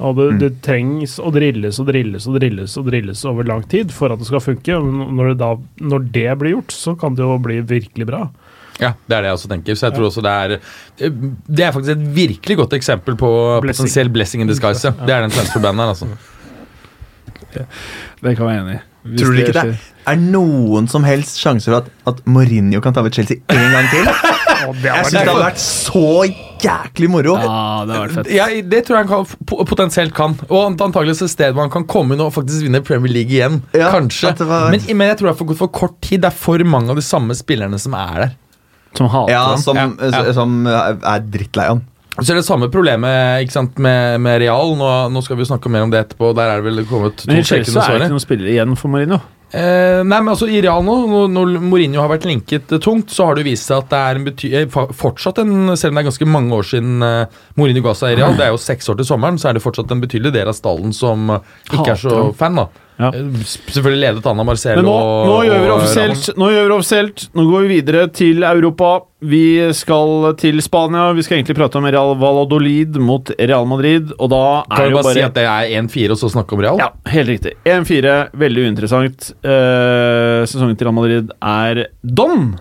Og 0.03 0.17
det, 0.17 0.29
det 0.41 0.51
trengs 0.65 1.19
å 1.21 1.29
drilles 1.33 1.77
og 1.79 1.91
drilles 1.91 2.25
og 2.27 2.39
drilles 2.39 2.77
og 2.79 2.87
drilles 2.89 3.21
over 3.29 3.45
lang 3.47 3.61
tid 3.69 3.91
for 3.93 4.13
at 4.13 4.23
det 4.23 4.27
skal 4.29 4.41
funke. 4.43 4.79
Når 4.79 5.33
det, 5.33 5.35
da, 5.43 5.51
når 5.83 6.07
det 6.15 6.31
blir 6.39 6.55
gjort, 6.57 6.73
så 6.75 6.95
kan 6.99 7.19
det 7.19 7.27
jo 7.27 7.37
bli 7.43 7.59
virkelig 7.75 8.07
bra. 8.09 8.23
Ja, 8.81 8.93
det 9.07 9.15
er 9.17 9.21
det 9.21 9.29
jeg 9.29 9.37
også 9.37 9.49
tenker. 9.51 9.75
Så 9.77 9.85
jeg 9.89 9.93
tror 9.97 10.07
også 10.09 10.21
det 10.25 10.31
er 10.33 11.11
Det 11.47 11.65
er 11.67 11.71
faktisk 11.75 11.93
et 11.97 12.07
virkelig 12.15 12.57
godt 12.57 12.73
eksempel 12.73 13.15
på 13.19 13.29
Blessing. 13.61 13.83
potensiell 13.85 14.09
blessing 14.09 14.41
in 14.41 14.47
disguise. 14.49 14.87
Ja. 14.87 15.05
Det 15.05 15.13
er 15.13 15.21
den 15.27 15.31
transferbanen 15.35 15.79
her, 15.83 15.93
altså. 15.93 16.07
Det 17.53 18.35
kan 18.37 18.47
jeg 18.47 18.47
være 18.47 18.61
enig 18.63 18.75
i. 18.79 18.81
Hvis 19.03 19.19
Tror 19.19 19.33
dere 19.35 19.47
ikke 19.51 19.61
det 19.67 19.79
er 20.07 20.19
noen 20.19 20.85
som 20.87 21.03
helst 21.03 21.35
sjanse 21.39 21.67
for 21.67 21.81
at, 21.81 21.89
at 22.07 22.21
Mourinho 22.25 22.79
kan 22.83 22.95
ta 22.95 23.01
over 23.03 23.11
Chelsea 23.11 23.41
en 23.51 23.71
gang 23.75 23.89
til? 23.91 24.07
Jeg 24.63 24.93
har 24.93 25.03
syns 25.03 25.11
det 25.11 25.19
hadde 25.27 25.41
vært 25.43 25.59
så 25.59 26.01
jæklig 26.63 27.09
moro. 27.11 27.33
Ja, 27.35 27.55
det 27.83 27.95
har 27.97 28.03
vært 28.05 28.13
fett. 28.15 28.29
Ja, 28.31 28.45
det 28.71 28.79
tror 28.87 28.95
jeg 28.95 29.09
han 29.09 29.25
kan, 29.27 29.65
potensielt 29.67 30.13
kan. 30.15 30.37
Og 30.47 30.79
antagelig 30.79 31.17
et 31.17 31.31
sted 31.33 31.51
hvor 31.51 31.65
han 31.65 31.73
kan 31.73 31.83
komme 31.91 32.15
inn 32.15 32.23
og 32.23 32.31
faktisk 32.31 32.63
vinne 32.63 32.79
Premier 32.87 33.11
League 33.11 33.35
igjen. 33.35 33.57
Ja, 33.75 33.89
Kanskje. 33.91 34.31
var- 34.47 34.69
men, 34.71 34.79
men 34.95 35.09
jeg 35.11 35.17
tror 35.19 35.27
det 35.27 35.33
er 35.33 35.39
for, 35.41 35.57
for 35.65 35.67
kort 35.81 35.97
tid. 36.07 36.21
Det 36.23 36.29
er 36.31 36.37
for 36.45 36.63
mange 36.63 36.93
av 36.95 36.95
de 36.95 37.03
samme 37.03 37.35
spillerne 37.35 37.75
som 37.81 37.91
er 37.99 38.21
der. 38.23 38.31
Som 38.97 39.09
hater 39.13 39.33
Ja, 39.33 39.43
ham. 39.53 39.57
som, 39.63 39.79
Ja, 39.79 39.89
ja. 40.23 40.33
som 40.37 40.59
er 40.69 41.25
drittlei 41.33 41.67
han. 41.71 41.83
Så 42.21 42.29
er 42.35 42.37
det 42.37 42.45
samme 42.45 42.67
problemet 42.69 43.41
ikke 43.41 43.55
sant, 43.55 43.79
med, 43.81 44.19
med 44.21 44.43
Real. 44.43 44.75
Nå, 44.77 44.89
nå 45.09 45.21
skal 45.25 45.39
vi 45.39 45.47
snakke 45.49 45.71
mer 45.73 45.81
om 45.87 45.89
det 45.93 46.03
etterpå. 46.03 46.29
Der 46.37 46.51
er 46.51 46.61
det 46.61 46.67
vel 46.69 46.83
kommet 46.85 47.17
to 47.23 47.31
Men 47.31 47.41
i 47.41 47.45
Chelsea 47.47 47.73
er 47.81 47.95
det 47.97 48.03
ikke 48.05 48.13
noen 48.13 48.21
spillere 48.27 48.53
igjen 48.53 48.75
for 48.77 48.93
Marino. 48.93 49.17
Eh, 49.53 49.99
nei, 50.01 50.17
men 50.17 50.31
altså 50.31 50.47
I 50.49 50.61
Real 50.65 50.81
nå, 50.85 50.93
når, 51.09 51.27
når 51.29 51.51
Mourinho 51.61 52.01
har 52.01 52.09
vært 52.09 52.23
linket 52.25 52.71
eh, 52.73 52.79
tungt, 52.81 53.11
så 53.13 53.27
har 53.27 53.37
det 53.37 53.43
vist 53.45 53.67
seg 53.69 53.83
at 53.83 53.91
det 53.91 53.97
er 54.01 54.17
en 54.17 54.23
bety 54.25 54.49
eh, 54.57 54.77
fortsatt 54.97 55.43
en 55.43 55.75
Selv 55.77 55.91
om 55.93 55.99
det 55.99 56.01
er 56.01 56.07
ganske 56.07 56.25
mange 56.25 56.57
år 56.57 56.65
siden 56.65 57.05
eh, 57.05 57.35
Mourinho 57.61 57.83
ga 57.85 57.93
seg 57.99 58.15
i 58.15 58.17
Real, 58.17 58.33
det 58.39 58.47
er 58.47 58.49
jo 58.55 58.57
seks 58.61 58.89
år 58.89 58.97
til 58.97 59.05
sommeren, 59.11 59.37
så 59.37 59.51
er 59.51 59.57
det 59.59 59.61
fortsatt 59.61 59.93
en 59.93 60.01
betydelig 60.01 60.33
del 60.33 60.49
av 60.49 60.57
stallen 60.57 60.89
som 60.97 61.29
eh, 61.35 61.53
ikke 61.69 61.91
er 61.93 62.01
så 62.01 62.23
fan. 62.37 62.57
da 62.63 62.65
Ja. 62.99 63.09
Eh, 63.09 63.45
Selvfølgelig 63.73 64.01
ledet 64.03 64.27
han 64.29 64.39
av 64.43 64.45
Marcelo. 64.47 64.81
Men 64.81 64.89
nå, 64.89 64.97
nå, 65.29 65.37
gjør. 65.47 65.63
Nå 66.37 66.49
gjør 66.53 66.63
vi 66.67 66.69
det 66.69 66.77
offisielt. 66.77 67.23
Nå 67.33 67.45
går 67.49 67.65
vi 67.65 67.71
videre 67.79 68.05
til 68.13 68.43
Europa. 68.47 68.91
Vi 69.23 69.43
skal 69.73 70.33
til 70.39 70.59
Spania. 70.65 71.05
Vi 71.15 71.23
skal 71.23 71.39
egentlig 71.39 71.55
prate 71.57 71.79
om 71.79 71.87
Real 71.87 72.13
Valladolid 72.19 72.97
mot 72.99 73.31
Real 73.39 73.65
Madrid, 73.69 74.11
og 74.19 74.29
da 74.33 74.43
Kan 74.67 74.83
er 74.83 74.89
vi 74.89 74.89
det 74.91 74.97
bare, 74.97 75.07
bare 75.07 75.13
si 75.15 75.23
at 75.29 75.37
det 75.37 75.45
er 75.47 75.71
1-4, 75.79 76.11
og 76.11 76.19
så 76.19 76.31
snakke 76.33 76.57
om 76.57 76.63
Real? 76.65 76.81
Ja, 76.83 76.89
helt 77.13 77.31
riktig. 77.31 77.55
1-4, 77.63 78.17
veldig 78.43 78.67
uinteressant. 78.67 79.31
Eh, 79.43 80.43
sesongen 80.51 80.75
til 80.77 80.89
Real 80.89 80.97
Madrid 80.99 81.31
er 81.39 81.85
done. 82.03 82.59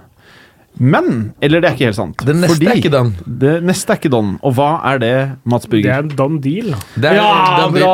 Men 0.83 1.33
Eller 1.41 1.63
det 1.63 1.69
er 1.71 1.77
ikke 1.77 1.89
helt 1.91 1.99
sant. 1.99 2.23
Det 2.27 2.35
neste 2.35 2.57
Fordi 2.57 2.69
er 2.73 2.81
ikke 2.81 2.91
Don. 2.93 3.13
Det 3.43 3.53
neste 3.63 3.95
er 3.95 4.01
ikke 4.01 4.11
Don. 4.13 4.33
Og 4.43 4.55
hva 4.57 4.71
er 4.91 4.99
det, 5.03 5.13
Mats 5.49 5.69
Det 5.71 5.83
er 5.87 6.03
en 6.03 6.11
Don 6.19 6.39
deal. 6.43 6.73
Det 6.97 7.13
er, 7.13 7.19
Ja, 7.21 7.69
bra! 7.71 7.93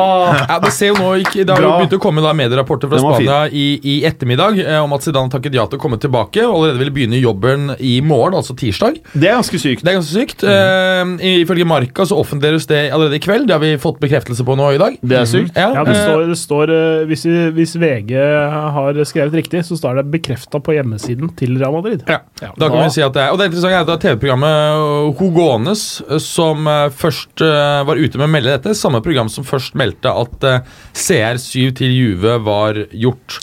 Ja, 0.49 0.57
det 0.63 0.71
ser 0.73 0.91
jo 0.93 0.97
nå 0.97 1.11
ikke 1.21 1.43
Det 1.45 1.53
har 1.53 1.63
jo 1.63 1.71
begynt 1.77 1.95
å 1.99 2.01
komme 2.01 2.23
da 2.25 2.33
medierapporter 2.37 2.89
fra. 2.89 3.01
Spania 3.03 3.39
i, 3.53 3.67
i 3.83 3.95
ettermiddag 4.09 4.57
eh, 4.63 4.79
om 4.81 4.93
at 4.97 5.05
Zidane 5.05 5.31
takket 5.31 5.55
ja 5.57 5.67
til 5.69 5.79
å 5.79 5.83
komme 5.83 5.99
tilbake 6.01 6.43
og 6.47 6.55
allerede 6.55 6.81
vil 6.81 6.93
begynne 6.95 7.19
jobben 7.21 7.75
i 7.77 7.99
morgen, 8.05 8.37
altså 8.39 8.55
tirsdag. 8.57 8.99
Det 9.13 9.29
er 9.29 9.37
ganske 9.37 9.61
sykt. 9.61 9.85
Det 9.85 9.93
er 9.93 9.99
ganske 9.99 10.15
sykt. 10.15 10.45
Eh, 10.49 11.13
ifølge 11.43 11.67
Marka 11.69 12.07
så 12.09 12.17
offentliggjøres 12.19 12.67
det 12.71 12.81
allerede 12.89 13.19
i 13.19 13.23
kveld. 13.23 13.47
Det 13.49 13.57
har 13.57 13.63
vi 13.63 13.73
fått 13.81 14.01
bekreftelse 14.01 14.45
på 14.47 14.57
nå 14.59 14.71
i 14.75 14.81
dag. 14.81 14.97
Det 15.01 15.21
er 15.21 15.29
sykt. 15.29 15.53
Ja, 15.55 15.69
Ja, 15.77 15.85
det 15.85 15.95
eh, 15.95 16.03
står, 16.07 16.25
det 16.31 16.39
står 16.41 16.73
eh, 16.73 17.05
hvis, 17.09 17.25
hvis 17.55 17.75
VG 17.79 18.15
har 18.17 18.99
skrevet 19.07 19.37
riktig, 19.43 19.63
så 19.67 19.77
står 19.79 20.01
det 20.01 20.07
bekrefta 20.17 20.61
på 20.63 20.75
hjemmesiden 20.77 21.31
til 21.39 21.57
Real 21.61 21.77
Madrid. 21.77 22.03
ja. 22.09 22.21
Ja, 22.41 22.53
Da 22.57 22.69
kan 22.71 22.78
må 22.79 22.87
vi 22.87 22.95
si 22.95 23.03
at 23.05 23.13
det 23.15 23.21
er. 23.25 23.31
Og 23.35 23.39
det 23.41 23.49
interessante 23.51 23.79
er 23.79 23.93
at 23.95 24.03
TV-programmet 24.07 25.15
Hogones 25.19 25.85
som 26.25 26.67
eh, 26.67 26.89
først 26.89 27.45
eh, 27.45 27.79
var 27.89 27.99
ute 28.01 28.17
med 28.19 28.27
å 28.29 28.33
melde 28.35 28.55
dette. 28.57 28.75
Samme 28.79 29.01
program 29.05 29.29
som 29.31 29.47
først 29.47 29.75
meldte 29.79 30.11
at 30.11 30.45
eh, 30.49 30.61
CR7 30.95 31.73
til 31.79 31.93
Juve 31.95 32.37
var 32.45 32.85
gjort. 32.91 33.39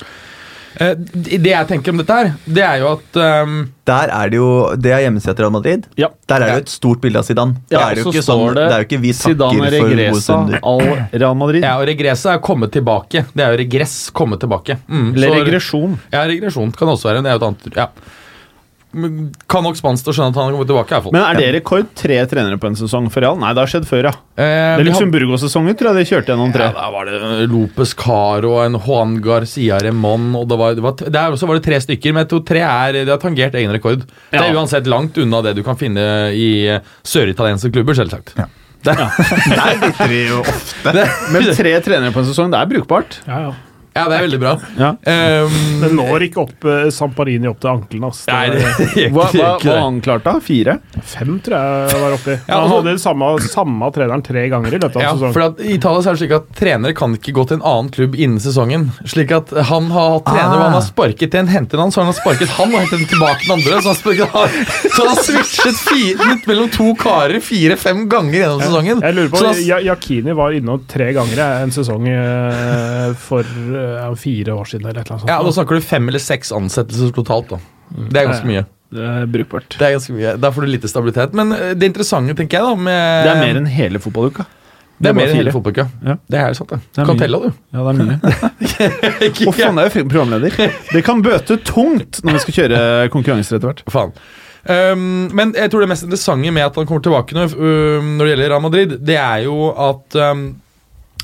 Eh, 0.77 0.93
Det 0.97 1.49
jeg 1.49 1.67
tenker 1.71 1.95
om 1.95 2.01
dette 2.03 2.13
her, 2.19 2.27
det 2.45 2.61
er 2.61 2.83
jo 2.83 2.89
at 2.99 3.17
um 3.47 3.53
Der 3.89 4.11
er 4.13 4.29
det 4.29 4.37
jo 4.37 4.49
Det 4.77 4.91
er 4.93 4.99
hjemmesida 5.07 5.33
til 5.33 5.47
Real 5.47 5.55
Madrid. 5.55 5.87
Ja. 5.97 6.11
Der 6.29 6.35
er 6.37 6.51
det 6.51 6.57
jo 6.59 6.65
et 6.67 6.73
stort 6.75 7.01
bilde 7.01 7.23
av 7.23 7.25
Zidane. 7.25 7.57
Ja, 7.73 7.79
det, 7.79 7.87
er 7.87 8.03
jo 8.03 8.05
så 8.05 8.13
ikke 8.13 8.25
sånn 8.27 8.43
det 8.51 8.67
Det 8.67 8.75
er 8.75 8.83
jo 8.83 8.89
ikke 8.91 9.01
vi 9.07 9.13
takker 9.17 9.33
Zidane 9.33 9.63
for 9.63 9.79
gode 9.79 9.95
Regresa 9.95 10.37
al 10.61 10.85
Real 11.23 11.39
Madrid. 11.41 11.65
ja, 11.65 11.73
og 11.81 11.87
regressa 11.89 12.35
er 12.35 12.43
kommet 12.45 12.75
tilbake. 12.77 13.25
Det 13.33 13.47
er 13.47 13.55
jo 13.57 13.61
regress, 13.63 13.97
komme 14.13 14.37
tilbake. 14.43 14.77
Mm, 14.85 15.09
Eller 15.15 15.29
så- 15.33 15.41
regresjon. 15.41 15.97
Ja, 16.13 16.27
regresjon 16.29 16.77
kan 16.77 16.89
også 16.93 17.09
være. 17.09 17.23
Det 17.25 17.33
er 17.33 17.39
jo 17.39 17.43
et 17.45 17.49
annet 17.49 17.81
ja. 17.81 17.89
Kan 19.53 19.63
nok 19.67 19.77
spansk 19.77 20.07
til 20.07 20.13
å 20.13 20.17
skjønne 20.17 20.33
at 20.33 20.39
han 20.41 20.47
har 20.49 20.55
kommet 20.57 20.71
tilbake. 20.71 20.99
hvert. 21.03 21.13
Men 21.13 21.23
er 21.27 21.37
det 21.41 21.49
rekord 21.59 21.91
tre 21.99 22.17
trenere 22.31 22.57
på 22.63 22.71
en 22.71 22.79
sesong 22.79 23.11
for 23.13 23.21
Real? 23.21 23.37
Nei, 23.39 23.51
det 23.53 23.61
har 23.61 23.73
skjedd 23.73 23.87
før, 23.89 24.09
ja. 24.09 24.13
Eh, 24.41 24.77
Det 24.81 24.87
Luxemburgo-sesongen 24.89 25.77
tror 25.77 25.93
jeg 25.93 26.01
de 26.01 26.11
kjørte 26.15 26.33
gjennom 26.33 26.53
tre. 26.55 26.71
Ja, 26.71 26.73
da 26.79 26.91
var 26.95 27.05
det 27.11 27.49
Lopez 27.53 27.93
Caro, 27.99 28.55
en 28.65 28.79
Juan 28.81 29.17
Garcia 29.25 29.79
Remon 29.85 30.31
og 30.41 30.49
det 30.49 30.59
var, 30.61 30.75
det 30.79 30.83
var, 30.87 30.97
der 31.19 31.37
også 31.37 31.47
var 31.51 31.61
det 31.61 31.67
tre 31.69 31.81
stykker, 31.85 32.13
men 32.17 32.25
jeg 32.25 32.31
tror 32.33 32.45
tre 32.49 32.63
er 32.67 32.93
Det 33.05 33.13
har 33.13 33.21
tangert 33.23 33.55
egen 33.61 33.73
rekord. 33.77 34.07
Det 34.33 34.41
er 34.41 34.55
uansett 34.57 34.87
langt 34.89 35.19
unna 35.21 35.43
det 35.45 35.57
du 35.59 35.63
kan 35.67 35.77
finne 35.77 36.07
i 36.33 36.49
eh, 36.67 36.81
søritalienske 37.05 37.71
klubber, 37.75 37.95
selvsagt. 37.99 38.33
Ja. 38.41 38.49
Det, 38.87 38.95
Der 39.59 39.79
bytter 39.83 40.09
vi 40.11 40.19
jo 40.29 40.41
ofte. 40.47 40.93
Men 41.35 41.49
tre 41.57 41.73
trenere 41.83 42.13
på 42.15 42.21
en 42.23 42.29
sesong, 42.29 42.53
det 42.53 42.61
er 42.61 42.69
brukbart. 42.71 43.21
Ja, 43.27 43.41
ja. 43.49 43.55
Ja, 43.97 44.05
det 44.11 44.17
er 44.19 44.25
veldig 44.27 44.41
bra. 44.43 44.53
Ja. 44.79 44.91
Um, 45.47 45.57
Det 45.83 45.91
når 45.97 46.25
ikke 46.29 46.43
opp 46.45 46.67
uh, 46.69 46.87
Samparini 46.95 47.49
opp 47.51 47.61
til 47.63 47.71
ankelen. 47.73 48.07
Altså. 48.11 48.29
Nei, 48.31 48.51
det 48.53 49.07
Hva, 49.15 49.27
hva, 49.33 49.51
hva 49.63 49.77
han 49.81 50.01
klart 50.05 50.27
da? 50.27 50.37
Fire? 50.45 50.79
Fem, 51.03 51.37
tror 51.45 51.57
jeg 51.57 52.01
var 52.03 52.17
oppi. 52.19 52.37
Ja, 52.47 52.61
han 52.63 52.73
hadde 52.75 52.93
den 52.93 53.01
samme, 53.03 53.31
samme 53.49 53.91
treneren 53.95 54.25
tre 54.27 54.47
ganger 54.53 54.77
i 54.77 54.81
løpet 54.81 54.99
av 55.01 55.05
Ja, 55.07 55.13
sesongen. 55.17 55.35
for 55.37 55.47
at 55.49 55.63
I 55.65 55.77
Italia 55.79 56.03
er 56.05 56.17
det 56.19 56.23
slik 56.23 56.35
at 56.37 56.49
trenere 56.59 56.97
kan 56.99 57.17
ikke 57.17 57.35
gå 57.37 57.47
til 57.51 57.59
en 57.61 57.67
annen 57.73 57.91
klubb 57.95 58.17
innen 58.19 58.43
sesongen. 58.43 58.89
Slik 59.09 59.33
at 59.37 59.53
Han 59.73 59.91
har 59.95 60.17
hatt 60.19 60.27
trener 60.29 60.55
hvor 60.55 60.65
han 60.67 60.77
har 60.79 60.87
sparket 60.87 61.37
en, 61.41 61.51
hentet 61.53 61.81
han, 61.81 61.93
så 61.95 62.03
har 62.03 62.11
han 62.11 62.19
sparket 62.19 62.53
han 62.57 62.73
og 62.75 62.81
hentet 62.85 63.03
den 63.03 63.11
tilbake 63.15 63.47
den 63.47 63.57
andre. 63.59 63.81
Så 63.83 63.93
han, 63.93 63.99
sparket, 64.01 64.37
han, 64.37 64.57
så 64.85 64.99
han 65.01 65.13
har 65.13 65.23
switchet 65.27 65.81
fire, 65.87 66.31
mellom 66.47 66.71
to 66.75 66.91
karer 67.01 67.41
fire-fem 67.45 68.05
ganger 68.13 68.39
gjennom 68.43 68.63
sesongen. 68.65 69.03
Jeg 69.07 69.17
lurer 69.19 69.33
på, 69.33 69.43
Jakini 69.67 69.85
Yakini 69.87 70.33
var 70.37 70.55
innom 70.57 70.83
tre 70.91 71.11
ganger 71.17 71.41
en 71.47 71.73
sesong 71.75 72.07
eh, 72.11 73.13
for 73.21 73.47
eh, 73.87 74.07
jo 74.11 74.19
fire 74.21 74.57
år 74.57 74.71
siden. 74.73 74.87
eller 74.87 75.01
et 75.01 75.07
eller 75.07 75.17
annet 75.17 75.25
sånt. 75.25 75.33
Ja, 75.33 75.43
Da 75.47 75.55
snakker 75.57 75.79
du 75.79 75.87
fem 75.87 76.09
eller 76.11 76.23
seks 76.23 76.53
ansettelser 76.53 77.15
totalt. 77.17 77.55
da 77.55 77.59
Det 78.11 78.21
er 78.23 78.29
ganske 78.33 78.51
mye. 78.51 78.67
Det 78.97 79.03
er 79.03 79.27
brukbart. 79.27 79.75
Det 79.79 79.83
er 79.83 79.97
ganske 79.97 80.15
mye 80.15 80.37
Da 80.39 80.51
får 80.55 80.63
du 80.63 80.71
lite 80.71 80.89
stabilitet. 80.91 81.35
Men 81.35 81.53
eh, 81.53 81.75
det 81.75 81.91
interessante, 81.91 82.37
tenker 82.39 82.61
jeg, 82.61 82.67
da 82.69 82.75
med, 82.77 83.27
Det 83.27 83.33
er 83.35 83.43
mer 83.43 83.61
enn 83.63 83.67
hele 83.67 84.03
fotballuka. 84.03 84.47
Det 84.97 85.11
er 85.11 85.17
mer 85.19 85.29
enn 85.29 85.37
hele 85.43 85.53
fotballuka. 85.53 85.85
Ja. 86.07 86.15
Det 86.33 86.39
er 86.41 86.55
sant, 86.57 86.71
det. 86.73 86.79
Det 86.95 87.03
er 87.03 87.09
kan 87.11 87.17
mye. 87.19 87.21
telle, 87.21 87.41
du. 87.43 87.53
Ja, 87.77 87.83
det 87.85 87.91
er 87.91 87.99
mye. 88.01 88.17
Å 89.51 89.53
faen, 89.53 89.77
det 89.77 89.85
er 89.85 89.91
jo 89.91 90.07
programleder. 90.09 90.57
Det 90.93 91.03
kan 91.05 91.21
bøte 91.25 91.59
tungt 91.69 92.23
når 92.25 92.39
vi 92.39 92.45
skal 92.47 92.57
kjøre 92.61 92.81
konkurranser 93.13 93.59
etter 93.59 93.73
hvert. 93.73 93.83
Faen. 93.93 94.15
Um, 94.67 95.29
men 95.37 95.53
jeg 95.55 95.71
tror 95.71 95.85
det 95.85 95.91
mest 95.93 96.07
interessante 96.07 96.51
med 96.51 96.65
at 96.67 96.79
han 96.81 96.89
kommer 96.89 97.05
tilbake 97.05 97.37
nå, 97.37 97.45
um, 97.55 98.09
når 98.17 98.25
det 98.25 98.33
gjelder 98.33 98.51
Real 98.51 98.65
Madrid, 98.65 98.95
det 99.07 99.19
er 99.21 99.45
jo 99.45 99.69
at 99.71 100.17
um, 100.33 100.49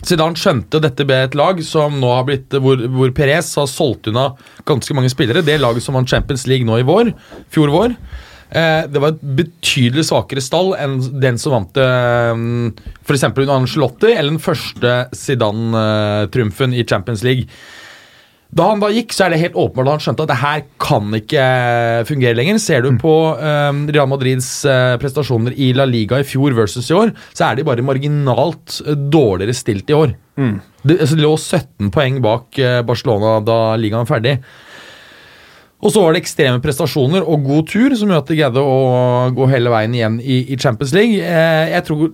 Zidane 0.02 0.38
skjønte 0.38 0.80
dette 0.82 1.06
ble 1.06 1.20
et 1.28 1.36
lag 1.38 1.60
som 1.66 1.94
nå 2.02 2.10
har 2.10 2.26
blitt 2.26 2.54
hvor, 2.58 2.80
hvor 2.90 3.12
Perez 3.14 3.52
har 3.58 3.68
solgt 3.70 4.10
unna 4.10 4.32
ganske 4.68 4.96
mange 4.98 5.12
spillere. 5.12 5.44
Det 5.46 5.60
laget 5.62 5.84
som 5.84 5.94
vant 5.98 6.10
Champions 6.10 6.48
League 6.50 6.66
nå 6.66 6.80
i 6.80 6.86
vår, 6.86 7.12
fjor 7.54 7.70
vår. 7.72 7.94
Eh, 8.52 8.82
det 8.90 9.00
var 9.00 9.14
et 9.14 9.22
betydelig 9.38 10.04
svakere 10.10 10.42
stall 10.44 10.74
enn 10.76 10.98
den 11.22 11.38
som 11.40 11.54
vant 11.54 11.78
um, 11.80 12.72
f.eks. 13.06 13.24
under 13.30 13.70
Charlotte 13.70 14.10
eller 14.10 14.34
den 14.34 14.42
første 14.42 14.96
Zidane-triumfen 15.16 16.76
i 16.76 16.84
Champions 16.84 17.24
League. 17.24 17.46
Da 18.52 18.66
han 18.68 18.82
da 18.82 18.90
gikk, 18.92 19.14
så 19.16 19.24
er 19.24 19.32
det 19.32 19.40
helt 19.40 19.54
åpenbart 19.56 19.88
at 19.88 19.94
han 19.96 20.02
skjønte 20.04 20.24
at 20.26 20.30
det 20.30 20.40
her 20.42 20.64
kan 20.82 21.14
ikke 21.16 21.44
fungere 22.08 22.36
lenger. 22.36 22.58
Ser 22.60 22.84
du 22.84 22.90
på 23.00 23.14
um, 23.32 23.78
Real 23.88 24.10
Madrids 24.10 24.50
uh, 24.68 24.98
prestasjoner 25.00 25.56
i 25.56 25.70
La 25.76 25.86
Liga 25.88 26.20
i 26.20 26.26
fjor 26.28 26.52
versus 26.58 26.90
i 26.92 26.98
år, 26.98 27.14
så 27.32 27.48
er 27.48 27.56
de 27.56 27.64
bare 27.64 27.84
marginalt 27.86 28.82
eh, 28.84 28.98
dårligere 29.12 29.56
stilt 29.56 29.88
i 29.88 29.96
år. 29.96 30.12
Det, 30.82 30.98
altså, 30.98 31.16
de 31.16 31.24
lå 31.24 31.32
17 31.38 31.90
poeng 31.94 32.20
bak 32.24 32.60
eh, 32.60 32.82
Barcelona 32.84 33.38
da 33.46 33.58
ligaen 33.80 34.04
var 34.04 34.18
ferdig. 34.18 34.36
Og 35.82 35.90
så 35.90 35.98
var 35.98 36.14
det 36.14 36.20
ekstreme 36.22 36.60
prestasjoner 36.62 37.24
og 37.26 37.42
god 37.42 37.64
tur 37.72 37.94
som 37.98 38.10
gjør 38.12 38.20
at 38.22 38.28
de 38.30 38.36
greide 38.38 38.62
å 38.62 38.74
gå 39.34 39.48
hele 39.50 39.70
veien 39.72 39.96
igjen 39.98 40.18
i, 40.22 40.36
i 40.54 40.58
Champions 40.60 40.92
League. 40.94 41.18
Eh, 41.18 41.72
jeg 41.72 41.84
tror 41.88 42.04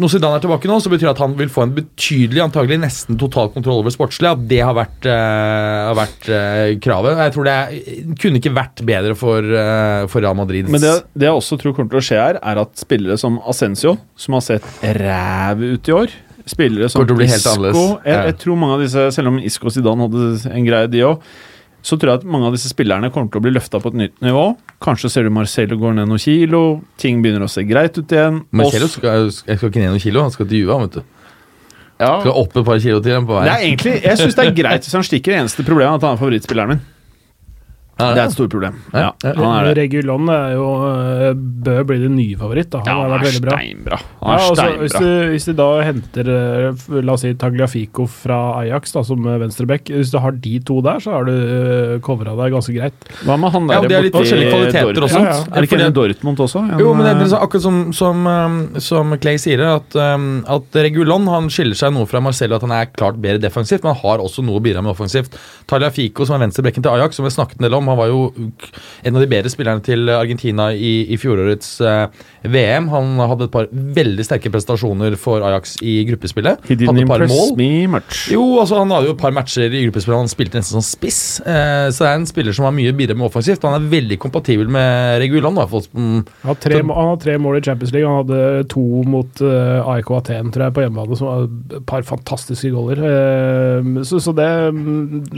Når 0.00 0.12
Zidane 0.14 0.38
er 0.38 0.44
tilbake 0.46 0.70
nå, 0.70 0.78
så 0.80 0.92
betyr 0.92 1.10
det 1.10 1.12
at 1.12 1.20
han 1.20 1.34
vil 1.36 1.50
få 1.52 1.66
en 1.66 1.74
betydelig, 1.76 2.40
antagelig 2.46 2.78
nesten 2.80 3.18
total 3.20 3.50
kontroll 3.52 3.82
over 3.82 3.92
sportslig. 3.92 4.30
At 4.32 4.46
det 4.48 4.62
har 4.64 4.72
vært, 4.78 5.04
eh, 5.04 5.82
har 5.90 5.98
vært 5.98 6.30
eh, 6.32 6.72
kravet. 6.84 7.20
Jeg 7.26 7.34
tror 7.36 7.48
det 7.50 7.56
er, 7.58 8.14
kunne 8.24 8.40
ikke 8.40 8.54
vært 8.56 8.84
bedre 8.88 9.18
for, 9.18 9.44
eh, 9.44 10.06
for 10.08 10.24
Real 10.24 10.38
Madrid. 10.38 10.72
Men 10.72 10.80
det, 10.80 10.94
det 11.12 11.28
jeg 11.28 11.42
også 11.42 11.60
tror 11.60 11.76
kommer 11.76 11.92
til 11.92 12.00
å 12.00 12.06
skje 12.08 12.22
her, 12.22 12.40
er 12.40 12.62
at 12.64 12.80
spillere 12.80 13.20
som 13.20 13.36
Ascencio, 13.44 13.98
som 14.16 14.38
har 14.38 14.46
sett 14.46 14.72
ræv 15.02 15.68
ut 15.68 15.92
i 15.92 15.96
år 15.98 16.16
Spillere 16.48 16.88
som 16.88 17.04
Isco 17.04 17.84
jeg, 18.06 18.14
jeg 18.14 18.36
tror 18.40 18.56
mange 18.56 18.78
av 18.78 18.80
disse, 18.80 19.02
Selv 19.12 19.32
om 19.32 19.38
Isco 19.42 19.68
og 19.68 19.74
Zidane 19.74 20.06
hadde 20.06 20.54
en 20.54 20.64
greie, 20.64 20.88
de 20.88 21.02
òg, 21.04 21.26
så 21.88 21.96
tror 21.96 22.10
jeg 22.12 22.20
at 22.20 22.26
mange 22.28 22.48
av 22.50 22.56
disse 22.56 22.68
spillerne 22.68 23.08
kommer 23.14 23.30
til 23.32 23.40
å 23.40 23.44
bli 23.46 23.52
løfta 23.54 23.78
på 23.80 23.92
et 23.94 23.98
nytt 24.02 24.18
nivå. 24.24 24.42
Kanskje 24.84 25.08
ser 25.14 25.24
du 25.28 25.32
Marcelo 25.32 25.78
går 25.80 25.94
ned 25.96 26.10
noen 26.10 26.20
kilo, 26.20 26.60
ting 27.00 27.22
begynner 27.24 27.46
å 27.46 27.48
se 27.52 27.64
greit 27.64 27.96
ut 27.96 28.12
igjen. 28.12 28.42
Marcelo 28.60 28.90
skal, 28.92 29.30
skal 29.32 29.56
ikke 29.70 29.80
ned 29.80 29.94
noen 29.94 30.02
kilo, 30.04 30.26
han 30.26 30.34
skal 30.34 30.50
til 30.50 30.66
Juva, 30.66 30.76
vet 30.84 30.98
du. 30.98 31.02
ja, 32.02 32.12
Skal 32.20 32.36
opp 32.44 32.52
et 32.60 32.68
par 32.68 32.78
kilo 32.84 33.00
til 33.00 33.16
dem 33.16 33.26
på 33.30 33.38
veien. 33.38 33.48
er 33.54 33.64
egentlig, 33.70 33.96
Jeg 34.04 34.20
syns 34.20 34.36
det 34.36 34.44
er 34.46 34.54
greit 34.60 34.84
hvis 34.86 34.98
han 35.00 35.08
stikker. 35.08 35.32
Det 35.32 35.40
eneste 35.46 35.64
problemet 35.66 35.96
er 35.96 36.02
at 36.02 36.06
han 36.10 36.18
er 36.18 36.22
favorittspilleren 36.26 36.74
min. 36.76 36.84
Ja, 37.98 38.12
Det 38.14 38.20
er 38.22 38.26
et 38.28 38.32
stort 38.36 38.50
problem. 38.52 38.74
Ja, 38.94 39.10
Ja, 39.24 39.32
han 39.34 39.66
er 39.66 39.74
det. 39.74 39.76
Regulon 39.90 40.28
er 40.30 40.52
jo, 40.54 40.66
eh, 40.86 41.32
bør 41.34 41.84
bli 41.88 41.96
din 41.98 42.14
nye 42.16 42.36
favoritt. 42.38 42.70
Da. 42.70 42.78
Han 42.78 42.86
Ja, 42.86 42.94
har 42.94 43.08
han 43.08 43.10
vært 43.18 43.26
er 43.26 43.30
veldig 43.32 43.42
bra. 43.42 43.56
steinbra. 43.58 43.98
Han 44.22 44.34
er 44.34 44.44
altså, 44.44 44.66
hvis, 44.78 44.92
du, 44.92 45.08
hvis 45.32 45.44
de 45.48 45.54
da 45.58 45.68
henter 45.82 46.30
eh, 46.34 47.02
la 47.02 47.12
oss 47.12 47.20
si 47.26 47.32
Tagliafico 47.34 48.06
fra 48.06 48.38
Ajax 48.60 48.92
da, 48.94 49.02
som 49.02 49.26
eh, 49.26 49.38
venstreback 49.42 49.84
Hvis 49.90 50.12
du 50.12 50.18
har 50.22 50.30
de 50.32 50.54
to 50.60 50.80
der, 50.80 51.00
så 51.02 51.10
har 51.16 51.24
du 51.24 51.98
covra 52.06 52.36
deg 52.38 52.52
ganske 52.54 52.74
greit. 52.76 52.94
Hva 53.26 53.36
med 53.38 53.50
han 53.52 53.68
Ja, 53.68 53.80
der 53.82 53.88
de 53.88 53.94
har 53.98 54.02
litt 54.06 54.12
borte 54.12 54.22
i 54.22 54.28
forskjellige 54.28 54.52
kvaliteter 54.54 54.94
Dortmund? 54.94 55.02
og 55.02 55.10
sånt. 55.10 55.26
Ja, 55.26 55.34
ja. 55.34 55.44
Er 55.50 55.60
det 55.60 55.68
ikke 55.70 55.84
en 55.88 55.92
Dortmund 55.98 56.38
også? 56.46 56.62
En, 56.72 56.78
Jo, 56.78 56.94
men 56.94 57.04
det 57.18 57.32
er 57.32 57.42
akkurat 57.42 57.62
som, 57.66 57.92
som, 57.92 58.22
som 58.78 59.16
Clay 59.18 59.36
sier, 59.42 59.60
at, 59.74 59.96
at 59.98 60.78
Regulon 60.86 61.26
han 61.26 61.48
skiller 61.50 61.74
seg 61.74 61.92
noe 61.94 62.06
fra 62.06 62.20
Marcello 62.22 62.54
at 62.56 62.62
han 62.62 62.72
er 62.78 62.86
klart 62.94 63.18
bedre 63.20 63.42
defensivt, 63.42 63.82
men 63.82 63.94
han 63.94 64.02
har 64.04 64.22
også 64.22 64.44
noe 64.46 64.60
å 64.60 64.62
bidra 64.62 64.82
med 64.86 64.92
offensivt. 64.94 65.34
Tagliafico, 65.66 66.24
som 66.28 66.38
er 66.38 66.46
venstrebrekken 66.46 66.82
til 66.86 66.92
Ajax, 66.94 67.16
som 67.18 67.26
vi 67.26 67.34
snakket 67.34 67.58
en 67.58 67.66
del 67.68 67.74
om, 67.74 67.87
han 67.90 67.98
var 67.98 68.10
jo 68.12 68.20
en 69.04 69.16
av 69.16 69.22
de 69.24 69.28
bedre 69.30 69.50
spillerne 69.52 69.82
til 69.84 70.08
Argentina 70.12 70.70
i, 70.74 70.92
i 71.12 71.16
fjorårets 71.20 71.70
uh, 71.82 72.06
VM. 72.48 72.88
Han 72.92 73.16
hadde 73.20 73.48
et 73.48 73.54
par 73.54 73.68
veldig 73.72 74.24
sterke 74.26 74.50
prestasjoner 74.54 75.16
for 75.20 75.42
Ajax 75.46 75.76
i 75.82 76.00
gruppespillet. 76.08 76.60
He 76.68 76.76
didn't 76.76 76.92
Hadde 76.92 77.04
et 77.04 77.10
par 77.10 77.24
mål. 77.30 77.54
me 77.58 77.70
much. 77.98 78.28
Jo, 78.32 78.44
altså 78.62 78.78
han 78.82 78.92
hadde 78.94 79.10
jo 79.10 79.16
et 79.16 79.20
par 79.20 79.34
matcher 79.36 79.68
i 79.72 79.84
gruppespillet 79.86 80.22
han 80.22 80.30
spilte 80.32 80.60
nesten 80.60 80.78
som 80.78 80.84
spiss. 80.86 81.20
Eh, 81.42 81.88
så 81.94 82.04
det 82.04 82.10
er 82.12 82.20
en 82.20 82.28
spiller 82.30 82.56
som 82.56 82.68
har 82.68 82.74
mye 82.76 82.92
å 82.92 82.96
bidra 82.98 83.16
med 83.18 83.28
offensivt. 83.28 83.64
Han 83.66 83.78
er 83.80 83.90
veldig 83.92 84.18
kompatibel 84.22 84.70
med 84.70 85.18
Regulon. 85.24 85.58
Da, 85.58 85.66
for, 85.70 85.82
mm, 85.94 86.20
Han 86.44 86.52
har, 86.52 86.60
tre, 86.62 86.78
Så- 86.78 86.94
han 86.94 87.08
har 87.12 87.16
tre 87.24 87.38
mål 87.38 87.58
i 87.58 87.64
Champions 87.66 87.92
League. 87.92 88.08
Han 88.08 88.22
hadde 88.26 88.68
to 88.68 88.84
mot 89.08 89.42
uh, 89.42 89.82
AIK 89.94 90.10
Aten 90.20 90.52
tror 90.54 90.68
jeg, 90.68 90.74
på 90.78 90.84
hjemmebane, 90.86 91.16
som 91.18 91.26
var 91.30 91.48
et 91.78 91.86
par 91.86 92.02
fantastiske 92.06 92.70
goller. 92.74 93.02
Eh, 93.02 94.02
så 94.04 94.18
så 94.22 94.34
det, 94.34 94.48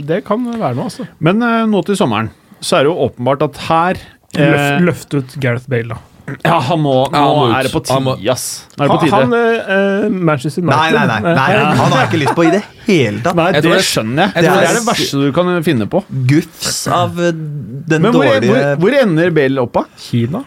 det 0.07 0.23
kan 0.27 0.43
være 0.51 0.75
noe, 0.77 0.87
altså. 0.89 1.07
Men 1.19 1.41
eh, 1.45 1.65
nå 1.69 1.83
til 1.87 1.97
sommeren 1.99 2.31
så 2.61 2.77
er 2.79 2.85
det 2.85 2.91
jo 2.93 3.09
åpenbart 3.09 3.41
at 3.49 3.57
her 3.67 4.01
Løft, 4.31 4.63
eh, 4.71 4.79
løft 4.87 5.13
ut 5.17 5.33
Gareth 5.43 5.67
Bale, 5.67 5.89
da. 5.91 5.97
Ja, 6.45 6.59
han 6.63 6.79
må, 6.79 6.93
nå 7.11 7.17
Ja, 7.17 7.21
han 7.25 7.35
må 7.35 7.47
ut. 7.49 7.55
er 7.57 7.63
det 7.67 7.71
på 7.73 7.79
tide, 7.83 8.29
ass. 8.31 8.43
Er 8.79 8.85
det 8.87 8.91
på 8.93 8.99
Han, 9.01 9.09
han 9.11 9.31
tide. 9.33 10.03
eh, 10.05 10.09
Manchester 10.29 10.61
United 10.61 10.77
nei, 10.77 11.07
nei, 11.07 11.19
nei. 11.35 11.47
eh, 11.57 11.65
Han 11.81 11.91
har 11.91 11.97
jeg 12.05 12.07
ikke 12.11 12.19
lyst 12.21 12.35
på 12.37 12.45
i 12.47 12.51
det 12.53 12.61
hele 12.85 13.19
tatt. 13.25 13.35
Nei, 13.35 13.51
det 13.51 13.63
det- 13.65 13.81
skjønner 13.83 14.21
jeg. 14.23 14.31
jeg 14.35 14.43
tror 14.45 14.55
det 14.55 14.61
det 14.61 14.69
er 14.69 14.71
er 14.71 14.79
det 14.79 14.85
verste 14.87 15.19
du 15.25 15.31
kan 15.35 15.63
finne 15.67 15.87
på. 15.91 16.03
Gufs 16.31 16.87
av 16.87 17.19
eh, 17.19 17.31
den 17.33 18.01
Men 18.01 18.13
hvor, 18.13 18.23
dårlige 18.23 18.47
hvor, 18.53 18.77
hvor 18.85 19.01
ender 19.01 19.31
Bale 19.31 19.61
opp 19.65 19.75
av? 19.83 19.85
Kina? 19.99 20.43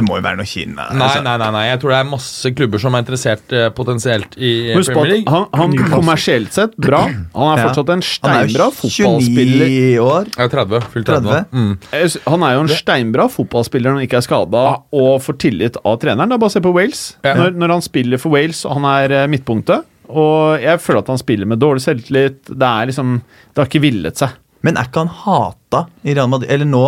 Det 0.00 0.06
må 0.08 0.16
jo 0.18 0.24
være 0.24 0.40
noe 0.40 0.48
Kina. 0.48 0.86
Nei, 0.96 1.04
altså. 1.06 1.20
nei, 1.26 1.34
nei, 1.42 1.48
nei. 1.54 1.64
Jeg 1.68 1.80
tror 1.82 1.92
det 1.94 1.98
er 2.00 2.08
masse 2.08 2.52
klubber 2.56 2.80
som 2.82 2.96
er 2.96 3.04
interessert 3.04 3.52
eh, 3.56 3.66
potensielt 3.76 4.34
i 4.40 4.50
eh, 4.70 4.76
Husk 4.78 4.94
på 4.94 5.02
Premier 5.02 5.12
at 5.12 5.16
League. 5.18 5.44
han, 5.60 5.76
han 5.76 5.92
kommersielt 5.92 6.56
sett 6.56 6.76
bra. 6.80 7.02
Han 7.06 7.52
er 7.52 7.60
Ja. 7.60 7.68
fortsatt 7.68 7.92
en 7.94 8.00
Han 8.00 8.00
er 8.00 8.48
steinbra 8.48 8.66
jo 8.70 8.76
fotballspiller. 8.80 9.66
29 9.68 10.00
år. 10.06 10.32
Jeg 10.36 10.44
er 10.48 10.52
30. 10.56 10.80
fullt 10.96 11.06
30. 11.12 11.30
30. 11.30 11.46
Mm. 11.52 11.78
Jeg 11.92 12.10
s- 12.14 12.18
Han 12.26 12.42
er 12.48 12.54
jo 12.56 12.60
en 12.64 12.72
steinbra 12.80 13.28
fotballspiller 13.36 13.90
når 13.92 14.00
han 14.00 14.08
ikke 14.08 14.20
er 14.22 14.26
skada 14.26 14.64
og 15.04 15.12
får 15.22 15.38
tillit 15.46 15.76
av 15.84 16.00
treneren. 16.00 16.28
Det 16.32 16.34
er 16.40 16.44
bare 16.46 16.50
å 16.54 16.56
se 16.56 16.60
på 16.64 16.72
Wales. 16.74 17.04
Ja. 17.24 17.34
Når, 17.34 17.54
når 17.60 17.68
han 17.76 17.82
spiller 17.82 18.18
for 18.18 18.30
Wales, 18.34 18.64
og 18.64 18.78
han 18.80 18.88
er 18.94 19.12
eh, 19.22 19.26
midtpunktet 19.30 19.84
Og 20.10 20.58
jeg 20.62 20.80
føler 20.82 21.04
at 21.04 21.10
han 21.12 21.18
spiller 21.20 21.46
med 21.46 21.60
dårlig 21.62 21.84
selvtillit. 21.84 22.40
Det 22.50 22.66
er 22.66 22.86
liksom 22.90 23.20
Det 23.54 23.60
har 23.62 23.68
ikke 23.68 23.82
villet 23.84 24.16
seg. 24.18 24.30
Men 24.62 24.76
er 24.76 24.88
ikke 24.90 25.04
han 25.06 25.12
hata 25.22 25.86
i 26.04 26.12
Real 26.14 26.28
Madrid? 26.28 26.50
Eller 26.50 26.66
nå 26.68 26.82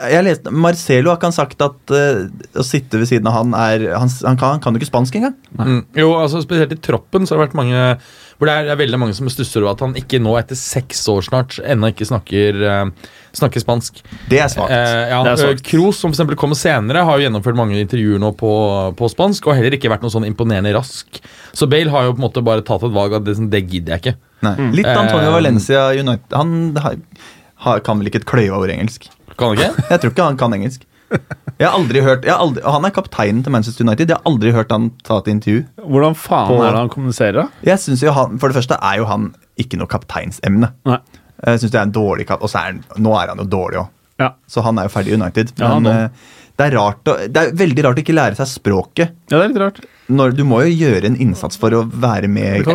Jeg 0.00 0.24
leste, 0.24 0.52
Marcelo 0.54 1.10
har 1.10 1.18
ikke 1.18 1.28
han 1.28 1.36
sagt 1.36 1.62
at 1.64 1.92
uh, 1.92 2.24
å 2.56 2.64
sitte 2.64 3.00
ved 3.00 3.10
siden 3.10 3.28
av 3.28 3.34
han 3.40 3.54
er 3.58 3.84
Han, 3.92 4.08
han, 4.08 4.38
kan, 4.40 4.56
han 4.56 4.64
kan 4.64 4.74
jo 4.74 4.80
ikke 4.80 4.88
spansk 4.88 5.18
engang. 5.20 5.36
Mm. 5.58 5.82
Jo, 5.98 6.14
altså 6.16 6.40
Spesielt 6.44 6.72
i 6.72 6.80
troppen 6.80 7.28
så 7.28 7.34
har 7.34 7.40
det 7.40 7.48
vært 7.50 7.58
mange 7.60 7.84
hvor 8.40 8.48
det 8.48 8.52
er, 8.56 8.66
det 8.70 8.72
er 8.72 8.78
veldig 8.80 8.98
mange 9.02 9.12
som 9.12 9.28
stusser 9.28 9.60
over 9.60 9.74
at 9.74 9.82
han 9.84 9.92
ikke 10.00 10.16
nå, 10.24 10.30
etter 10.40 10.56
seks 10.56 11.02
år 11.12 11.26
snart, 11.26 11.58
ennå 11.60 11.90
ikke 11.92 12.06
snakker, 12.08 12.56
uh, 12.64 13.10
snakker 13.36 13.60
spansk. 13.60 13.98
Det 14.32 14.38
er 14.40 14.48
svakt. 14.48 14.72
Uh, 14.72 15.12
ja, 15.12 15.50
Kroos, 15.66 15.98
som 16.00 16.08
for 16.08 16.16
eksempel 16.16 16.38
kommer 16.40 16.56
senere, 16.56 17.02
har 17.04 17.20
jo 17.20 17.26
gjennomført 17.26 17.58
mange 17.60 17.76
intervjuer 17.76 18.22
nå 18.22 18.30
på, 18.40 18.52
på 18.96 19.10
spansk, 19.12 19.44
og 19.44 19.58
heller 19.58 19.76
ikke 19.76 19.92
vært 19.92 20.06
noe 20.06 20.14
sånn 20.14 20.24
imponerende 20.24 20.72
rask. 20.72 21.20
Så 21.52 21.68
Bale 21.68 21.92
har 21.92 22.08
jo 22.08 22.16
på 22.16 22.22
en 22.22 22.26
måte 22.30 22.46
bare 22.46 22.64
tatt 22.64 22.88
et 22.88 22.96
valg 22.96 23.18
at 23.20 23.28
det, 23.28 23.36
det 23.52 23.60
gidder 23.66 23.98
jeg 23.98 24.06
ikke. 24.06 24.16
Nei. 24.48 24.54
Litt 24.80 24.88
Antonio 24.88 25.36
Valencia 25.36 25.90
United. 26.00 26.32
Han 26.32 26.56
har, 26.80 26.96
har, 27.66 27.84
kan 27.84 28.00
vel 28.00 28.08
ikke 28.08 28.22
et 28.22 28.30
kløyva 28.30 28.56
over 28.56 28.72
engelsk. 28.72 29.10
Kan 29.40 29.52
han 29.54 29.58
ikke? 29.58 29.84
Jeg 29.94 30.02
tror 30.04 30.14
ikke 30.14 30.28
han 30.30 30.40
kan 30.40 30.56
engelsk. 30.60 30.86
Jeg 31.10 31.66
har 31.68 31.74
aldri 31.76 32.00
hørt, 32.06 32.22
jeg 32.24 32.30
har 32.32 32.38
aldri, 32.40 32.62
Han 32.62 32.84
er 32.86 32.92
kapteinen 32.94 33.40
til 33.44 33.52
Manchester 33.52 33.82
United. 33.84 34.08
Jeg 34.12 34.16
har 34.16 34.30
aldri 34.30 34.52
hørt 34.54 34.70
han 34.72 34.84
ta 35.04 35.18
et 35.20 35.28
intervju. 35.32 35.64
Hvordan 35.82 36.14
faen 36.16 36.46
På- 36.48 36.60
er 36.62 36.70
det 36.70 36.78
han 36.84 36.92
kommuniserer? 36.92 37.40
da? 37.42 37.46
Jeg 37.66 37.82
synes 37.82 38.04
jo 38.06 38.14
han, 38.16 38.38
For 38.38 38.48
det 38.48 38.56
første 38.60 38.78
er 38.80 39.00
jo 39.02 39.08
han 39.10 39.32
ikke 39.60 39.76
noe 39.80 39.90
kapteinsemne. 39.90 40.70
Nei. 40.88 41.00
Jeg 41.44 41.58
synes 41.62 41.72
det 41.74 41.80
er 41.80 41.86
en 41.88 41.92
dårlig 41.96 42.26
kap... 42.28 42.42
Og 42.44 42.48
så 42.52 42.58
er 42.62 42.78
nå 43.00 43.14
er 43.18 43.28
han 43.32 43.38
jo 43.42 43.46
dårlig 43.50 43.78
òg. 43.82 43.88
Ja. 44.20 44.28
Så 44.48 44.62
han 44.64 44.78
er 44.78 44.84
jo 44.88 44.92
ferdig 44.92 45.12
i 45.14 45.18
United. 45.18 45.52
Men 45.58 45.82
nå. 45.84 45.90
eh, 45.92 46.08
det, 46.60 46.66
er 46.66 46.74
rart 46.76 47.08
å, 47.08 47.14
det 47.26 47.42
er 47.42 47.54
veldig 47.56 47.84
rart 47.86 47.98
å 48.00 48.02
ikke 48.04 48.16
lære 48.16 48.36
seg 48.38 48.48
språket. 48.52 49.08
ja, 49.32 49.36
det 49.38 49.42
er 49.42 49.48
litt 49.52 49.62
rart. 49.62 49.78
Når 50.10 50.28
Du 50.36 50.42
må 50.48 50.56
jo 50.66 50.72
gjøre 50.74 51.04
en 51.08 51.16
innsats 51.22 51.56
for 51.60 51.70
å 51.76 51.84
være 51.88 52.28
med 52.28 52.66
laget. 52.66 52.66
Du 52.66 52.72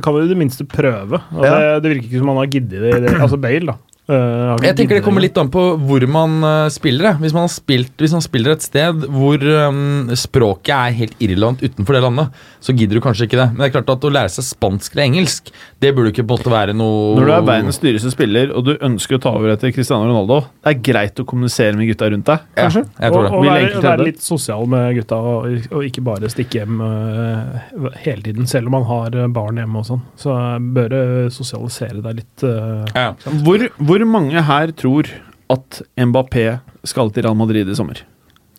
kan, 0.00 0.14
vi 0.14 0.20
i 0.26 0.30
det 0.30 0.38
minste 0.38 0.64
prøve. 0.68 1.18
Det 1.30 1.42
det. 1.42 1.50
Ja. 1.50 1.80
virker 1.88 2.06
ikke 2.08 2.22
som 2.22 2.30
han 2.34 2.40
har 2.42 2.50
giddet 2.54 2.78
det. 2.86 2.94
det. 3.06 3.12
Altså 3.18 3.38
Bale, 3.40 3.66
da. 3.74 3.78
Eh, 4.04 4.50
ikke 4.52 4.66
Jeg 4.68 4.76
tenker 4.76 4.98
det 4.98 5.04
kommer 5.04 5.24
litt 5.24 5.38
an 5.40 5.48
på 5.48 5.62
hvor 5.80 6.04
man 6.12 6.36
uh, 6.44 6.68
spiller. 6.72 7.14
Hvis 7.22 7.32
man, 7.32 7.46
har 7.46 7.52
spilt, 7.52 7.94
hvis 7.96 8.12
man 8.12 8.24
spiller 8.24 8.52
et 8.52 8.64
sted 8.64 9.06
hvor 9.08 9.40
um, 9.40 10.10
språket 10.18 10.74
er 10.76 10.96
helt 10.98 11.22
irrelevant 11.24 11.62
utenfor 11.64 11.96
det 11.96 12.02
landet, 12.04 12.42
så 12.60 12.74
gidder 12.76 13.00
du 13.00 13.04
kanskje 13.04 13.28
ikke 13.28 13.40
det. 13.40 13.46
Men 13.54 13.62
det 13.62 13.70
er 13.70 13.74
klart 13.78 13.92
at 13.94 14.04
å 14.04 14.10
lære 14.12 14.32
seg 14.34 14.46
spansk 14.50 14.92
eller 14.92 15.08
engelsk, 15.08 15.48
det 15.80 15.94
burde 15.96 16.12
ikke 16.12 16.26
måtte 16.28 16.52
være 16.52 16.74
noe 16.76 17.14
Når 17.16 17.30
du 17.30 17.32
er 17.32 17.46
verdens 17.48 17.80
dyreste 17.80 18.12
spiller 18.12 18.52
og 18.52 18.68
du 18.68 18.74
ønsker 18.76 19.16
å 19.16 19.22
ta 19.24 19.32
over 19.38 19.54
etter 19.54 19.72
Cristiano 19.72 20.10
Ronaldo, 20.10 20.42
det 20.60 20.74
er 20.74 20.84
greit 20.90 21.24
å 21.24 21.26
kommunisere 21.28 21.78
med 21.78 21.88
gutta 21.88 22.10
rundt 22.12 22.28
deg, 22.28 22.44
kanskje? 22.58 22.84
Ja. 22.98 23.08
Og, 23.14 23.30
og 23.30 23.48
være, 23.48 23.80
være 23.84 24.08
litt 24.10 24.22
sosial 24.24 24.68
med 24.68 24.98
gutta, 25.00 25.16
og, 25.16 25.68
og 25.72 25.88
ikke 25.88 26.04
bare 26.04 26.32
stikke 26.32 26.60
hjem 26.60 26.84
uh, 26.84 27.96
hele 28.04 28.20
tiden, 28.28 28.48
selv 28.50 28.68
om 28.68 28.76
man 28.76 28.86
har 28.90 29.16
barn 29.32 29.62
hjemme 29.62 29.80
og 29.80 29.88
sånn. 29.88 30.04
Så 30.20 30.36
bør 30.76 30.92
du 30.92 31.00
sosialisere 31.32 32.04
deg 32.04 32.20
litt. 32.20 32.44
Ja. 32.44 33.10
Hvor, 33.44 33.64
hvor 33.78 33.93
mange 34.02 34.42
her 34.42 34.72
tror 34.74 35.06
at 35.52 35.82
Mbappé 36.00 36.58
skal 36.84 37.12
til 37.14 37.22
Real 37.22 37.38
Madrid 37.38 37.68
i 37.70 37.76
sommer? 37.78 38.02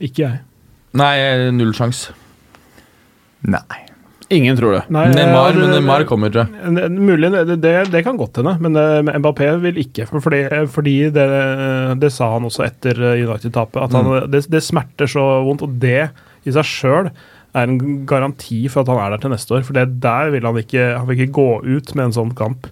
ikke 0.03 0.24
jeg. 0.26 0.40
Nei, 0.95 1.16
null 1.56 1.74
sjans. 1.76 2.10
Nei. 3.45 3.82
Ingen 4.34 4.57
tror 4.57 4.74
det. 4.74 4.82
Nei, 4.90 5.03
Neymar, 5.14 5.53
men 5.53 5.70
Neymar 5.70 6.06
kommer, 6.10 6.32
tror 6.34 6.48
jeg. 6.49 6.90
Mulig, 6.98 7.30
det, 7.30 7.60
det, 7.62 7.74
det 7.94 8.02
kan 8.07 8.18
godt 8.18 8.40
hende, 8.41 8.56
men 8.64 8.80
eh, 8.80 9.12
Mbappé 9.20 9.52
vil 9.62 9.78
ikke. 9.84 10.07
Fordi, 10.10 10.41
fordi 10.74 10.95
det, 11.14 11.26
det 12.02 12.10
sa 12.14 12.32
han 12.34 12.48
også 12.48 12.66
etter 12.66 13.02
eh, 13.12 13.22
United-tapet, 13.22 13.78
at 13.84 13.94
han, 13.94 14.10
det, 14.34 14.48
det 14.49 14.64
smerter 14.66 15.12
så 15.12 15.26
vondt. 15.45 15.68
Og 15.68 15.78
det 15.84 16.07
i 16.45 16.56
seg 16.56 16.66
sjøl 16.66 17.12
er 17.56 17.70
en 17.70 18.02
garanti 18.10 18.64
for 18.72 18.82
at 18.82 18.90
han 18.91 19.03
er 19.03 19.14
der 19.14 19.22
til 19.24 19.36
neste 19.36 19.60
år. 19.60 19.68
For 19.68 19.78
det 19.78 19.99
der 20.03 20.34
vil 20.34 20.49
han 20.49 20.57
ikke 20.64 20.88
Han 20.98 21.06
vil 21.07 21.20
ikke 21.20 21.38
gå 21.38 21.49
ut 21.78 21.94
med 21.94 22.10
en 22.10 22.18
sånn 22.18 22.34
kamp. 22.38 22.72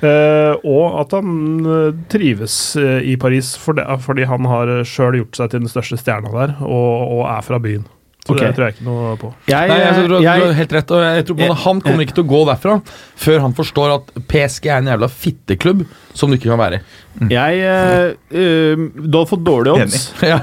Eh, 0.00 0.54
og 0.64 1.00
at 1.02 1.14
han 1.18 1.66
eh, 1.68 2.02
trives 2.12 2.56
eh, 2.80 3.00
i 3.12 3.16
Paris 3.20 3.52
for 3.60 3.76
det, 3.76 3.86
fordi 4.04 4.28
han 4.30 4.48
har 4.48 4.78
sjøl 4.88 5.20
gjort 5.20 5.40
seg 5.40 5.52
til 5.52 5.64
den 5.64 5.72
største 5.72 6.00
stjerna 6.00 6.32
der, 6.34 6.54
og, 6.64 7.18
og 7.18 7.24
er 7.28 7.44
fra 7.46 7.60
byen. 7.62 7.88
Så 8.26 8.34
okay. 8.34 8.50
det 8.50 8.56
tror 8.56 8.66
jeg 8.66 8.74
ikke 8.76 8.84
noe 8.84 9.12
på. 9.18 9.30
Jeg, 9.48 9.68
Nei, 9.70 9.76
jeg 9.80 9.92
tror 9.96 10.08
du, 10.10 10.14
du 10.20 10.26
har 10.28 10.56
helt 10.58 10.74
rett. 10.76 10.90
Og 10.92 11.04
jeg 11.06 11.26
tror 11.26 11.38
på 11.38 11.46
jeg, 11.46 11.56
Han 11.62 11.78
kommer 11.84 12.04
ikke 12.04 12.16
til 12.18 12.24
å 12.26 12.30
gå 12.30 12.40
derfra 12.50 12.74
før 13.24 13.38
han 13.46 13.54
forstår 13.56 13.94
at 13.94 14.10
PSG 14.28 14.68
er 14.68 14.82
en 14.82 14.90
jævla 14.92 15.08
fitteklubb 15.08 15.86
som 16.12 16.28
du 16.28 16.36
ikke 16.36 16.50
kan 16.50 16.60
være 16.60 16.80
i. 16.80 17.30
jeg 17.32 17.62
eh, 17.64 18.12
eh, 18.42 18.84
Du 19.00 19.16
har 19.16 19.28
fått 19.30 19.44
dårlige 19.46 19.86
odds, 19.86 20.10
Ja. 20.32 20.42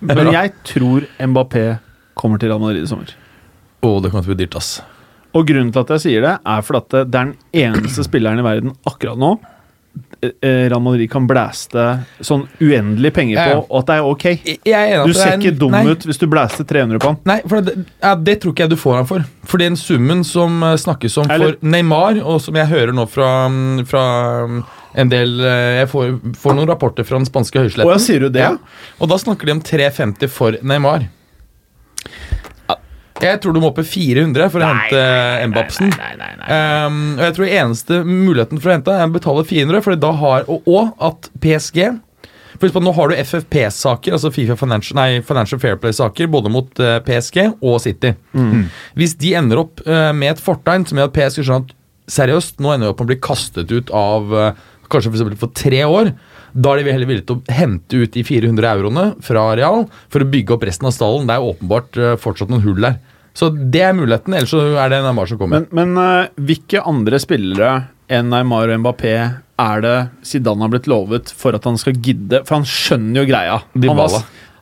men 0.00 0.32
jeg 0.32 0.54
tror 0.72 1.04
Mbappé 1.20 1.66
kommer 2.16 2.40
til 2.40 2.52
Real 2.52 2.62
Madrid 2.62 2.88
i 2.88 2.88
sommer. 2.88 3.12
Å, 3.80 3.92
det 4.00 4.12
kommer 4.12 4.24
til 4.24 4.32
å 4.32 4.34
bli 4.34 4.42
dyrt, 4.46 4.56
ass. 4.60 4.80
Og 5.34 5.46
grunnen 5.46 5.70
til 5.72 5.80
at 5.84 5.94
jeg 5.94 6.00
sier 6.08 6.24
det, 6.26 6.36
er 6.44 6.62
fordi 6.66 6.78
at 6.82 6.90
det 6.90 7.00
er 7.00 7.10
den 7.14 7.34
eneste 7.54 8.02
spilleren 8.06 8.40
i 8.42 8.42
verden 8.46 8.72
akkurat 8.88 9.18
nå 9.20 9.36
eh, 10.22 10.66
Real 10.70 10.80
Madrid 10.82 11.10
kan 11.10 11.26
blæste 11.30 11.84
sånn 12.22 12.44
uendelig 12.62 13.12
penger 13.14 13.38
på, 13.38 13.52
Ja, 13.54 13.60
og 13.62 13.78
at 13.80 13.86
det 13.86 13.94
er 13.96 14.08
ok. 14.10 14.24
Er 14.66 15.04
Du 15.04 15.10
er 15.10 15.14
ser 15.14 15.32
en- 15.32 15.40
ikke 15.42 15.58
dum 15.58 15.72
nei. 15.72 15.84
ut 15.90 16.04
hvis 16.06 16.18
du 16.18 16.26
blæster 16.30 16.64
300 16.66 16.98
på 17.02 17.06
han. 17.12 17.16
Nei, 17.26 17.40
for 17.46 17.60
det, 17.60 17.76
ja, 18.02 18.14
det 18.14 18.40
tror 18.42 18.52
ikke 18.54 18.66
jeg 18.66 18.70
du 18.70 18.76
får 18.76 18.96
han 19.00 19.06
for. 19.06 19.24
For 19.44 19.58
den 19.58 19.76
summen 19.76 20.24
som 20.24 20.62
eh, 20.62 20.74
snakkes 20.76 21.16
om 21.22 21.30
Eller- 21.30 21.56
for 21.56 21.66
Neymar, 21.66 22.20
og 22.24 22.40
som 22.40 22.54
jeg 22.58 22.66
hører 22.66 22.92
nå 22.92 23.06
fra, 23.08 23.48
mm, 23.48 23.86
fra 23.86 24.46
mm, 24.46 24.64
en 24.96 25.08
del 25.08 25.40
eh, 25.40 25.78
Jeg 25.80 25.88
får, 25.88 26.20
får 26.36 26.54
noen 26.58 26.68
rapporter 26.68 27.04
fra 27.06 27.16
den 27.18 27.26
spanske 27.26 27.58
høysletten. 27.62 27.86
Og? 27.86 28.34
Ja. 28.34 28.56
Og 29.00 29.08
da 29.08 29.14
snakker 29.16 29.46
de 29.46 29.52
om 29.52 29.60
350 29.62 30.28
for 30.28 30.52
Neymar. 30.62 31.06
Jeg 33.24 33.40
tror 33.42 33.54
du 33.54 33.60
må 33.62 33.70
opp 33.70 33.80
i 33.82 33.86
400 33.86 34.50
for 34.52 34.64
å 34.64 34.68
hente 34.70 35.00
Embapsen. 35.44 35.90
Um, 36.44 37.00
og 37.18 37.24
jeg 37.26 37.36
tror 37.36 37.48
eneste 37.48 37.98
muligheten 38.06 38.60
for 38.60 38.70
å 38.70 38.76
hente 38.76 38.94
er 38.94 39.08
å 39.08 39.14
betale 39.14 39.44
400, 39.48 39.82
for 39.86 40.00
da 40.00 40.12
har, 40.22 40.46
og, 40.50 40.70
og 40.70 40.94
at 41.10 41.30
PSG 41.42 41.82
for 42.60 42.84
Nå 42.84 42.92
har 42.92 43.08
du 43.08 43.16
FFP-saker, 43.16 44.12
altså 44.12 44.28
FIFA 44.34 44.54
Financial, 44.60 44.96
nei, 44.98 45.22
Financial 45.24 45.56
Fair 45.62 45.78
Play-saker, 45.80 46.28
både 46.28 46.50
mot 46.52 46.82
uh, 46.82 46.98
PSG 47.06 47.38
og 47.56 47.78
City. 47.80 48.10
Hvis 49.00 49.14
de 49.16 49.30
ender 49.38 49.62
opp 49.62 49.80
uh, 49.86 50.10
med 50.12 50.34
et 50.34 50.42
fortegn 50.44 50.84
som 50.84 51.00
gjør 51.00 51.08
at 51.08 51.14
PSG 51.16 51.46
skjønner 51.46 51.70
at 51.70 51.72
seriøst, 52.10 52.58
nå 52.60 52.74
ender 52.74 52.90
vi 52.90 52.92
opp 52.92 53.00
med 53.00 53.08
å 53.08 53.12
bli 53.14 53.20
kastet 53.24 53.72
ut 53.72 53.94
av 53.96 54.34
uh, 54.34 54.50
kanskje 54.92 55.14
for, 55.14 55.38
for 55.44 55.54
tre 55.56 55.80
år, 55.86 56.12
da 56.52 56.74
er 56.74 56.82
de 56.82 56.92
heller 56.94 57.08
villige 57.08 57.28
til 57.28 57.38
å 57.38 57.54
hente 57.54 58.02
ut 58.02 58.12
de 58.14 58.24
400 58.26 58.70
euroene 58.72 59.06
fra 59.24 59.44
Real 59.58 59.86
for 60.10 60.22
å 60.22 60.28
bygge 60.30 60.56
opp 60.56 60.66
resten 60.66 60.88
av 60.88 60.94
stallen. 60.96 61.28
Det 61.28 61.36
er 61.36 61.46
åpenbart 61.46 61.98
eh, 62.00 62.16
fortsatt 62.20 62.50
noen 62.50 62.64
hull 62.64 62.80
der. 62.82 62.98
Så 63.36 63.48
det 63.54 63.82
er 63.86 63.94
muligheten, 63.96 64.34
ellers 64.34 64.50
så 64.52 64.60
er 64.82 64.90
det 64.90 65.02
Neymar 65.04 65.28
som 65.30 65.38
kommer. 65.40 65.62
Men, 65.70 65.92
men 65.94 66.02
eh, 66.02 66.30
hvilke 66.50 66.82
andre 66.86 67.20
spillere 67.22 67.70
enn 68.10 68.30
Neymar 68.32 68.72
og 68.74 68.80
Mbappé 68.82 69.12
er 69.60 69.82
det 69.84 69.96
Zidane 70.26 70.64
har 70.64 70.72
blitt 70.72 70.88
lovet 70.90 71.30
for 71.36 71.54
at 71.54 71.66
han 71.68 71.76
skal 71.78 71.98
gidde 72.00 72.40
For 72.48 72.56
han 72.56 72.64
skjønner 72.66 73.20
jo 73.22 73.28
greia. 73.28 73.58
Han 73.76 73.98
var, 73.98 74.16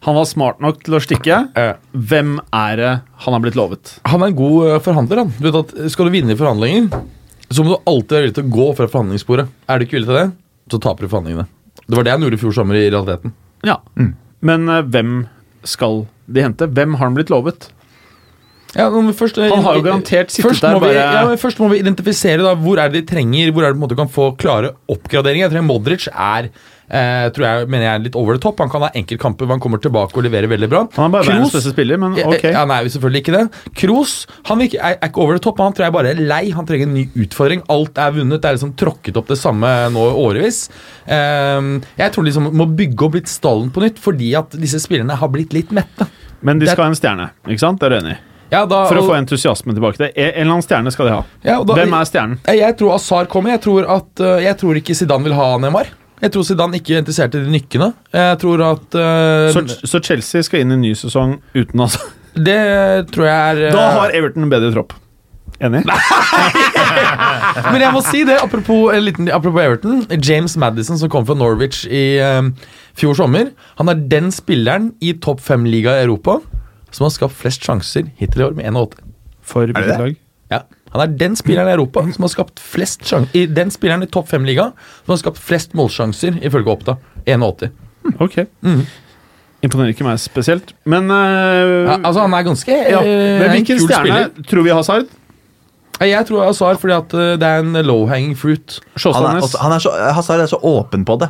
han 0.04 0.16
var 0.18 0.26
smart 0.28 0.58
nok 0.64 0.82
til 0.84 0.98
å 0.98 1.00
stikke. 1.02 1.38
Eh, 1.58 1.76
Hvem 1.94 2.34
er 2.54 2.76
det 2.82 2.90
han 3.24 3.36
har 3.36 3.44
blitt 3.44 3.56
lovet? 3.58 3.94
Han 4.10 4.22
er 4.26 4.32
en 4.32 4.38
god 4.40 4.58
eh, 4.72 4.80
forhandler. 4.84 5.22
Han. 5.24 5.32
Du 5.38 5.46
vet 5.48 5.60
at 5.62 5.72
Skal 5.94 6.10
du 6.10 6.14
vinne 6.18 6.34
i 6.34 6.38
forhandlinger, 6.38 6.90
så 7.48 7.64
må 7.64 7.72
du 7.72 7.88
alltid 7.88 8.16
være 8.18 8.26
villig 8.26 8.36
til 8.40 8.48
å 8.50 8.54
gå 8.58 8.68
fra 8.76 8.90
forhandlingsbordet. 8.92 9.46
Er 9.70 9.78
du 9.80 9.86
ikke 9.86 9.96
villig 10.00 10.10
til 10.10 10.18
det, 10.20 10.26
så 10.74 10.82
taper 10.84 11.06
du 11.06 11.12
forhandlingene. 11.14 11.48
Det 11.88 11.96
var 11.96 12.04
det 12.04 12.12
han 12.18 12.26
gjorde 12.26 12.36
i 12.36 12.42
fjor 12.42 12.52
sommer. 12.58 12.76
i 12.76 12.90
realiteten. 12.90 13.32
Ja. 13.64 13.78
Men 14.44 14.68
eh, 14.68 14.82
hvem 14.84 15.14
skal 15.66 16.02
de 16.28 16.44
hente? 16.44 16.68
Hvem 16.68 16.98
har 16.98 17.06
han 17.08 17.16
blitt 17.16 17.32
lovet? 17.32 17.70
Ja, 18.76 18.90
men 18.92 19.14
først, 19.16 19.38
eh, 19.40 19.48
Han 19.48 19.64
har 19.64 19.78
jo 19.78 19.82
garantert 19.86 20.28
sittet 20.30 20.44
først 20.50 20.60
der 20.60 20.74
må 20.76 20.80
vi, 20.82 20.88
bare- 20.92 21.12
ja, 21.14 21.26
men 21.26 21.38
Først 21.40 21.56
må 21.58 21.70
vi 21.72 21.78
identifisere 21.80 22.42
da, 22.44 22.54
hvor 22.54 22.76
er 22.78 22.90
det 22.92 23.06
de 23.06 23.14
trenger 23.14 23.50
Hvor 23.52 23.64
er 23.64 23.72
det 23.72 23.78
på 23.78 23.82
en 23.82 23.88
måte 23.88 23.96
kan 23.96 24.08
få 24.12 24.36
klare 24.36 24.74
oppgraderinger. 24.92 25.48
Jeg 25.48 25.52
tror 25.54 25.64
Modric 25.64 26.04
er 26.12 26.50
eh, 26.90 27.28
tror 27.32 27.44
jeg, 27.44 27.68
mener 27.68 27.84
jeg 27.84 27.94
er 27.94 28.02
litt 28.04 28.16
over 28.16 28.36
the 28.36 28.40
top. 28.44 28.58
Han 28.60 28.68
kan 28.68 28.80
ha 28.84 28.90
enkeltkamper 28.96 29.44
hvor 29.48 29.56
han 29.56 29.60
kommer 29.60 29.80
tilbake 29.80 30.16
og 30.16 30.22
leverer 30.24 30.48
veldig 30.52 30.68
bra. 30.68 30.82
Han 30.96 31.08
er 31.08 31.14
bare 31.16 31.24
verdens 31.30 31.48
Kroos- 31.48 31.56
beste 31.56 31.72
spiller, 31.72 31.96
men 32.00 32.12
ok. 32.20 32.44
Ja, 32.44 32.64
nei, 32.68 32.78
selvfølgelig 32.92 33.22
ikke 33.24 33.34
det. 33.38 33.72
Kroos 33.74 34.14
han 34.48 34.60
er, 34.60 34.68
er 34.80 34.96
ikke 35.08 35.20
over 35.24 35.32
the 35.36 35.42
top. 35.48 35.58
Han 35.64 35.72
tror 35.72 35.84
jeg 35.88 35.92
bare 35.96 36.12
er 36.12 36.20
lei. 36.20 36.50
Han 36.50 36.66
trenger 36.68 36.88
en 36.88 36.94
ny 36.94 37.06
utfordring. 37.24 37.62
Alt 37.72 37.96
er 38.04 38.12
vunnet. 38.12 38.40
Det 38.40 38.52
er 38.52 38.56
liksom 38.60 38.74
tråkket 38.76 39.16
opp 39.16 39.28
det 39.32 39.38
samme 39.40 39.72
nå 39.96 40.06
i 40.12 40.16
årevis. 40.28 40.68
Ehm, 41.08 41.82
jeg 41.98 42.12
tror 42.12 42.24
de 42.24 42.30
liksom 42.30 42.52
må 42.52 42.68
bygge 42.76 43.04
opp 43.08 43.14
litt 43.16 43.28
stallen 43.32 43.70
på 43.72 43.80
nytt, 43.84 43.98
fordi 44.00 44.34
at 44.38 44.50
disse 44.60 44.80
spillerne 44.84 45.16
har 45.16 45.28
blitt 45.32 45.52
litt 45.56 45.72
mette. 45.72 46.06
Men 46.42 46.58
de 46.60 46.66
skal 46.68 46.84
ha 46.84 46.90
en 46.92 46.96
stjerne, 46.98 47.30
ikke 47.48 47.58
sant? 47.64 47.80
Det 47.80 47.88
er 47.88 47.96
du 47.96 48.00
enig 48.04 48.16
i? 48.16 48.18
Ja, 48.50 48.64
da, 48.64 48.86
For 48.88 48.96
å 48.96 49.02
og- 49.02 49.10
få 49.10 49.16
entusiasmen 49.18 49.76
tilbake. 49.76 49.98
Det. 50.00 50.12
En 50.16 50.30
eller 50.34 50.52
annen 50.54 50.64
stjerne 50.64 50.92
skal 50.92 51.06
de 51.06 51.12
ha. 51.12 51.22
ja, 51.44 51.58
da- 51.64 51.74
Hvem 51.74 51.92
er 52.00 52.04
stjernen? 52.08 52.38
Jeg, 52.46 52.58
jeg 52.62 52.76
tror 52.78 52.94
Azar 52.94 53.26
kommer. 53.26 53.50
Jeg 53.50 53.60
tror, 53.66 53.88
at, 53.96 54.20
eh, 54.20 54.44
jeg 54.46 54.56
tror 54.58 54.74
ikke 54.80 54.94
Zidane 54.96 55.24
vil 55.24 55.34
ha 55.36 55.48
Neymar. 55.58 55.86
Jeg 56.22 56.32
tror 56.34 56.42
Zidane 56.48 56.74
ikke 56.80 56.96
er 56.96 57.02
interessert 57.02 57.34
i 57.36 57.42
de 57.44 57.50
nykkene. 57.52 57.92
Jeg 58.12 58.38
tror 58.42 58.62
at 58.72 58.96
uh, 58.98 59.52
Så, 59.54 59.86
så 59.86 60.00
Chelsea 60.02 60.42
skal 60.42 60.64
inn 60.64 60.72
i 60.72 60.74
en 60.74 60.80
ny 60.82 60.90
sesong 60.98 61.36
uten 61.54 61.78
altså 61.84 62.00
Det 62.34 62.56
tror 63.12 63.28
jeg 63.28 63.38
er 63.52 63.60
uh, 63.68 63.76
Da 63.76 63.84
har 64.00 64.10
Everton 64.18 64.42
en 64.42 64.50
bedre 64.50 64.72
tropp. 64.74 64.96
Enig? 65.60 65.84
Men 67.72 67.80
jeg 67.82 67.92
må 67.94 68.02
si 68.06 68.24
det, 68.26 68.36
apropos, 68.42 68.92
liten, 69.02 69.28
apropos 69.34 69.62
Everton. 69.62 70.04
James 70.22 70.56
Madison, 70.60 70.98
som 71.00 71.10
kom 71.12 71.26
fra 71.26 71.34
Norwich 71.38 71.84
i 71.86 72.18
eh, 72.22 72.42
fjor 72.98 73.16
sommer, 73.18 73.50
han 73.80 73.90
er 73.90 74.02
den 74.12 74.30
spilleren 74.34 74.92
i 75.02 75.14
topp 75.22 75.40
fem-liga 75.44 75.96
i 75.98 76.04
Europa 76.06 76.38
som 76.90 77.04
har 77.04 77.10
skapt 77.14 77.34
flest 77.36 77.62
sjanser 77.66 78.10
hittil 78.18 78.40
i 78.42 78.44
år, 78.48 78.54
med 78.56 78.66
81. 78.72 78.94
For 79.48 79.66
lag? 79.72 80.16
Ja. 80.50 80.62
Han 80.92 81.02
er 81.04 81.10
den 81.20 81.34
spilleren 81.36 81.68
i 81.68 81.74
Europa 81.76 82.00
som 82.12 82.24
har 82.24 82.30
skapt 82.32 82.60
flest 82.64 83.02
sjanser 83.04 83.50
Den 83.52 83.68
spilleren 83.70 84.02
i 84.02 84.06
topp 84.08 84.28
fem-liga 84.30 84.70
som 85.04 85.12
har 85.12 85.18
skapt 85.20 85.38
flest 85.38 85.74
målsjanser, 85.76 86.38
ifølge 86.44 86.72
Oppda. 86.72 86.96
81. 87.26 87.70
Ok. 88.24 88.38
Imponerer 89.58 89.90
ikke 89.90 90.06
meg 90.06 90.20
spesielt, 90.22 90.70
men 90.86 91.08
uh, 91.10 91.18
Ja, 91.18 91.96
altså, 92.06 92.22
han 92.22 92.34
er 92.38 92.44
ganske 92.46 92.70
ja. 92.76 93.00
eh, 93.02 93.40
Men 93.40 93.48
en 93.48 93.54
hvilken 93.56 93.80
kul 93.80 93.88
stjerne 93.88 94.20
spiller. 94.22 94.46
tror 94.52 94.62
vi 94.68 94.70
Hazard? 94.76 95.08
Jeg 95.98 96.28
tror 96.28 96.44
Hazard 96.46 96.78
fordi 96.78 96.94
at 96.94 97.14
eh, 97.18 97.32
det 97.42 97.48
er 97.48 97.64
en 97.64 97.74
low 97.88 98.04
hanging 98.06 98.36
fruit. 98.38 98.76
Han 99.02 99.26
er, 99.32 99.40
også, 99.42 99.58
han 99.58 99.74
er 99.74 99.82
så, 99.82 99.92
Hazard 100.14 100.44
er 100.44 100.50
så 100.52 100.60
åpen 100.62 101.02
på 101.08 101.16
det. 101.24 101.28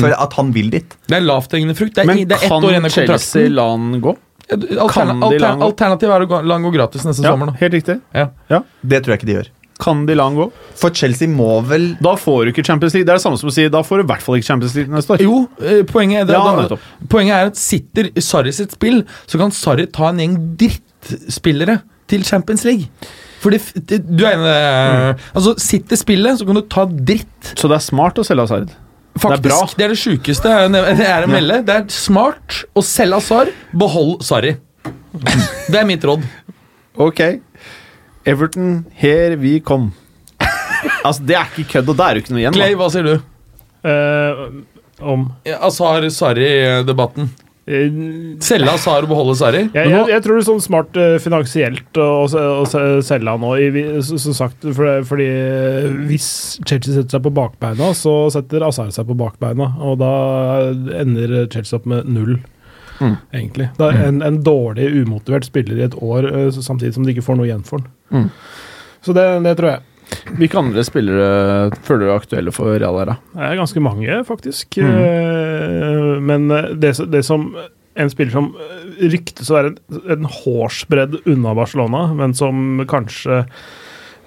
For 0.00 0.14
at 0.14 0.32
han 0.38 0.52
vil 0.54 0.70
dit. 0.72 0.92
Det 1.10 1.16
er 1.18 1.24
lavthengende 1.26 1.74
frukt. 1.76 1.94
Det 1.98 2.04
er, 2.04 2.06
Men 2.08 2.20
i- 2.22 2.24
det 2.24 2.38
er 2.38 2.44
ett 2.46 2.52
kan 2.54 2.64
år 2.64 2.70
igjen 2.72 2.84
av 2.86 2.92
Chelsea 2.94 3.06
kontrakten. 3.10 3.42
kan 3.42 3.50
de 3.50 3.56
la 3.58 3.64
han 3.70 4.00
gå? 4.00 4.12
Alternativet 4.50 6.14
er 6.14 6.24
å 6.24 6.28
gå- 6.28 6.44
la 6.44 6.54
han 6.58 6.62
gå 6.66 6.72
gratis 6.74 7.04
neste 7.06 7.22
Ja, 7.24 7.32
sommer. 7.32 7.46
Da. 7.52 7.52
helt 7.60 7.72
riktig. 7.74 8.00
Ja. 8.14 8.28
Det 8.84 9.02
tror 9.04 9.14
jeg 9.14 9.20
ikke 9.20 9.26
de 9.30 9.36
gjør. 9.38 9.48
Kan 9.82 10.04
de 10.06 10.14
la 10.14 10.24
han 10.28 10.36
gå? 10.36 10.50
For 10.78 10.90
Chelsea 10.94 11.26
må 11.28 11.60
vel 11.66 11.96
Da 12.00 12.14
får 12.14 12.44
du 12.46 12.52
ikke 12.52 12.64
Champions 12.66 12.94
League. 12.94 13.06
Det 13.06 13.12
er 13.12 13.16
det 13.18 13.22
samme 13.24 13.38
som 13.38 13.48
å 13.48 13.52
si 13.52 13.66
da 13.68 13.82
får 13.82 13.98
du 13.98 14.04
i 14.04 14.06
hvert 14.12 14.22
fall 14.22 14.36
ikke 14.36 14.46
Champions 14.46 14.74
League 14.76 14.92
neste 14.94 15.10
år. 15.16 15.20
Jo, 15.24 15.48
eh, 15.60 15.82
poenget, 15.82 16.20
er- 16.22 16.24
det, 16.26 16.36
Ja, 16.36 16.68
da, 16.68 16.76
poenget 17.08 17.34
er 17.34 17.46
at 17.46 17.56
sitter 17.56 18.10
Sarri 18.20 18.52
sitt 18.52 18.70
spill, 18.72 19.02
så 19.26 19.38
kan 19.38 19.50
Sarri 19.50 19.86
ta 19.90 20.08
en 20.08 20.18
gjeng 20.18 20.36
drittspillere 20.56 21.80
til 22.08 22.22
Champions 22.22 22.64
League. 22.64 22.86
Fordi 23.42 23.58
du 23.88 24.24
er 24.24 24.36
enig 24.36 24.46
i 24.46 25.12
det? 25.12 25.18
Altså, 25.34 25.56
sitter 25.58 25.96
spillet, 25.96 26.38
så 26.38 26.46
kan 26.46 26.54
du 26.54 26.62
ta 26.62 26.84
dritt. 26.86 27.54
Så 27.56 27.66
det 27.68 27.74
er 27.80 27.82
smart 27.82 28.14
å 28.14 28.24
selge 28.24 28.46
Hazard. 28.46 28.70
Faktisk, 29.12 29.44
bra. 29.44 29.58
det 29.76 29.84
er 29.84 29.92
det 29.92 29.98
sjukeste 30.00 30.52
jeg 30.52 30.70
det 30.72 31.06
er 31.06 31.26
å 31.26 31.30
melde. 31.30 31.58
Det 31.68 31.74
er 31.74 31.88
smart 31.92 32.62
å 32.74 32.82
selge 32.86 33.18
Azar, 33.20 33.50
behold 33.76 34.22
Sarri. 34.24 34.54
Det 35.12 35.76
er 35.78 35.84
mitt 35.88 36.04
råd. 36.08 36.24
Ok. 36.96 37.20
Everton, 38.24 38.86
here 38.96 39.36
we 39.36 39.58
come. 39.60 39.92
altså, 41.04 41.22
det 41.28 41.36
er 41.36 41.50
ikke 41.52 41.68
kødd, 41.76 41.92
og 41.92 41.98
det 41.98 42.06
er 42.06 42.18
jo 42.18 42.24
ikke 42.24 42.34
noe 42.34 42.42
igjen. 42.42 42.56
Clay, 42.56 42.76
hva 42.78 42.88
sier 42.92 43.06
du? 43.06 43.14
Eh, 43.82 44.42
om 45.02 45.26
Azar-Sarri-debatten. 45.58 47.28
eh, 47.28 47.41
Selge 47.62 48.72
Azar 48.72 49.04
og 49.04 49.10
beholde 49.12 49.36
Sarri? 49.38 49.60
Jeg, 49.70 49.90
jeg, 49.92 50.06
jeg 50.10 50.22
tror 50.24 50.34
det 50.34 50.40
er 50.42 50.46
sånn 50.48 50.64
smart 50.64 50.96
eh, 50.98 51.12
finansielt 51.22 52.00
å, 52.02 52.06
å, 52.26 52.64
selge 52.66 53.34
han 53.34 53.44
nå. 53.44 53.52
Som 54.02 54.34
sagt, 54.34 54.66
for, 54.74 55.04
fordi 55.06 55.28
eh, 55.30 55.92
hvis 56.08 56.26
Chelsea 56.64 56.96
setter 56.96 57.18
seg 57.18 57.22
på 57.28 57.34
bakbeina, 57.36 57.92
så 57.94 58.16
setter 58.34 58.66
Azar 58.66 58.90
seg 58.94 59.06
på 59.06 59.18
bakbeina. 59.18 59.70
Og 59.86 60.00
da 60.02 60.14
ender 60.98 61.44
Chelsea 61.52 61.78
opp 61.78 61.88
med 61.90 62.10
null, 62.10 62.40
Mm. 63.02 63.16
egentlig. 63.34 63.64
Da, 63.74 63.88
en, 63.90 64.20
en 64.22 64.36
dårlig, 64.46 64.84
umotivert 65.02 65.46
spiller 65.48 65.80
i 65.80 65.86
et 65.88 65.94
år, 65.98 66.28
eh, 66.28 66.50
samtidig 66.54 66.94
som 66.94 67.02
de 67.02 67.10
ikke 67.10 67.24
får 67.26 67.38
noe 67.40 67.48
igjen 67.48 67.64
for 67.66 67.82
den. 67.82 67.88
Mm. 68.12 68.28
Så 69.02 69.14
det, 69.16 69.24
det 69.42 69.56
tror 69.58 69.72
jeg. 69.72 69.82
Hvilke 70.38 70.58
andre 70.60 70.82
spillere 70.86 71.70
føler 71.84 72.06
du 72.06 72.10
er 72.10 72.16
aktuelle 72.20 72.52
for 72.54 72.72
Real 72.78 72.98
her, 73.00 73.12
da? 73.12 73.16
Det 73.34 73.46
er 73.50 73.60
ganske 73.60 73.82
mange, 73.84 74.18
faktisk. 74.28 74.78
Mm. 74.78 74.96
Eh, 75.02 76.20
Men 76.20 76.48
det, 76.80 76.94
som- 76.96 77.10
det 77.10 77.24
som 77.24 77.46
En 77.94 78.08
spiller 78.08 78.32
som 78.32 78.54
eh, 78.56 79.08
ryktes 79.12 79.50
å 79.50 79.56
være 79.58 79.72
en, 79.74 80.00
en 80.14 80.24
hårsbredd 80.24 81.18
unna 81.28 81.52
Barcelona, 81.54 82.06
men 82.16 82.32
som 82.32 82.80
kanskje 82.88 83.42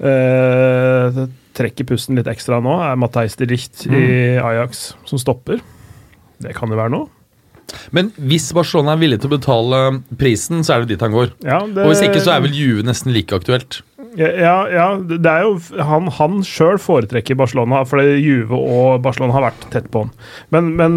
eh, 0.05 1.19
trekker 1.55 1.87
pusten 1.89 2.17
litt 2.19 2.27
ekstra 2.29 2.59
nå, 2.63 2.75
er 2.85 2.97
Matheis 2.99 3.37
de 3.39 3.47
Licht 3.49 3.85
i 3.87 4.37
Ajax, 4.37 4.91
som 5.09 5.17
stopper. 5.21 5.61
Det 6.43 6.53
kan 6.57 6.69
jo 6.69 6.77
være 6.79 6.93
noe. 6.93 7.09
Men 7.95 8.11
hvis 8.21 8.51
Barcelona 8.53 8.93
er 8.93 9.01
villig 9.01 9.17
til 9.23 9.31
å 9.31 9.37
betale 9.39 9.79
prisen, 10.19 10.61
så 10.63 10.75
er 10.75 10.83
det 10.85 10.93
dit 10.93 11.01
han 11.01 11.15
går. 11.15 11.31
Ja, 11.47 11.63
det, 11.65 11.81
Og 11.81 11.89
hvis 11.93 12.03
ikke, 12.05 12.21
så 12.21 12.35
er 12.35 12.43
vel 12.45 12.53
Juve 12.53 12.85
nesten 12.85 13.15
like 13.15 13.33
aktuelt. 13.35 13.79
Ja, 14.15 14.29
ja, 14.39 14.55
ja, 14.71 14.85
det 15.01 15.27
er 15.27 15.43
jo 15.43 15.83
Han, 15.83 16.07
han 16.17 16.37
sjøl 16.47 16.79
foretrekker 16.81 17.35
Barcelona, 17.39 17.81
fordi 17.87 18.15
Juve 18.23 18.59
og 18.59 19.01
Barcelona 19.03 19.35
har 19.35 19.49
vært 19.49 19.67
tett 19.73 19.89
på 19.91 20.05
han. 20.05 20.13
Men, 20.55 20.71
men 20.79 20.95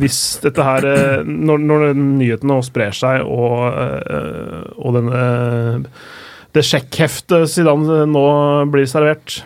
hvis 0.00 0.40
dette 0.44 0.64
her 0.64 0.86
eh, 0.88 1.28
Når, 1.28 1.62
når 1.64 1.86
nyheten 1.96 2.50
nå 2.50 2.60
sprer 2.66 2.96
seg, 2.96 3.24
og, 3.24 3.68
eh, 3.76 4.66
og 4.80 4.98
denne 4.98 5.22
det 6.50 6.64
sjekkheftet 6.66 7.46
Zidane 7.46 8.02
nå 8.10 8.26
blir 8.72 8.88
servert 8.90 9.42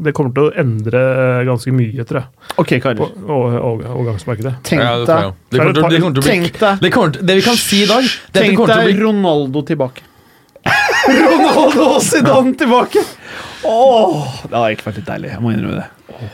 det 0.00 0.14
kommer 0.16 0.32
til 0.32 0.46
å 0.48 0.52
endre 0.56 1.00
ganske 1.44 1.72
mye, 1.76 2.04
tror 2.08 2.22
jeg, 2.22 2.44
Ok, 2.62 2.70
karer. 2.80 3.02
overgangsmarkedet. 3.28 4.52
Tenk 4.64 6.60
deg 6.62 6.86
Det 7.20 7.36
vi 7.36 7.44
kan 7.44 7.58
si 7.60 7.82
i 7.84 7.88
dag 7.90 8.06
Tenk 8.32 8.62
deg 8.70 9.02
Ronaldo 9.02 9.62
tilbake. 9.68 10.06
Ronaldo 11.18 11.86
og 11.96 12.02
Zidane 12.06 12.54
tilbake! 12.60 13.02
Åh, 13.64 14.28
Det 14.48 14.56
har 14.56 14.72
ikke 14.72 14.86
vært 14.88 15.00
litt 15.02 15.08
deilig. 15.10 15.30
Jeg 15.34 15.42
må 15.44 15.50
innrømme 15.52 15.80
det. 15.82 15.88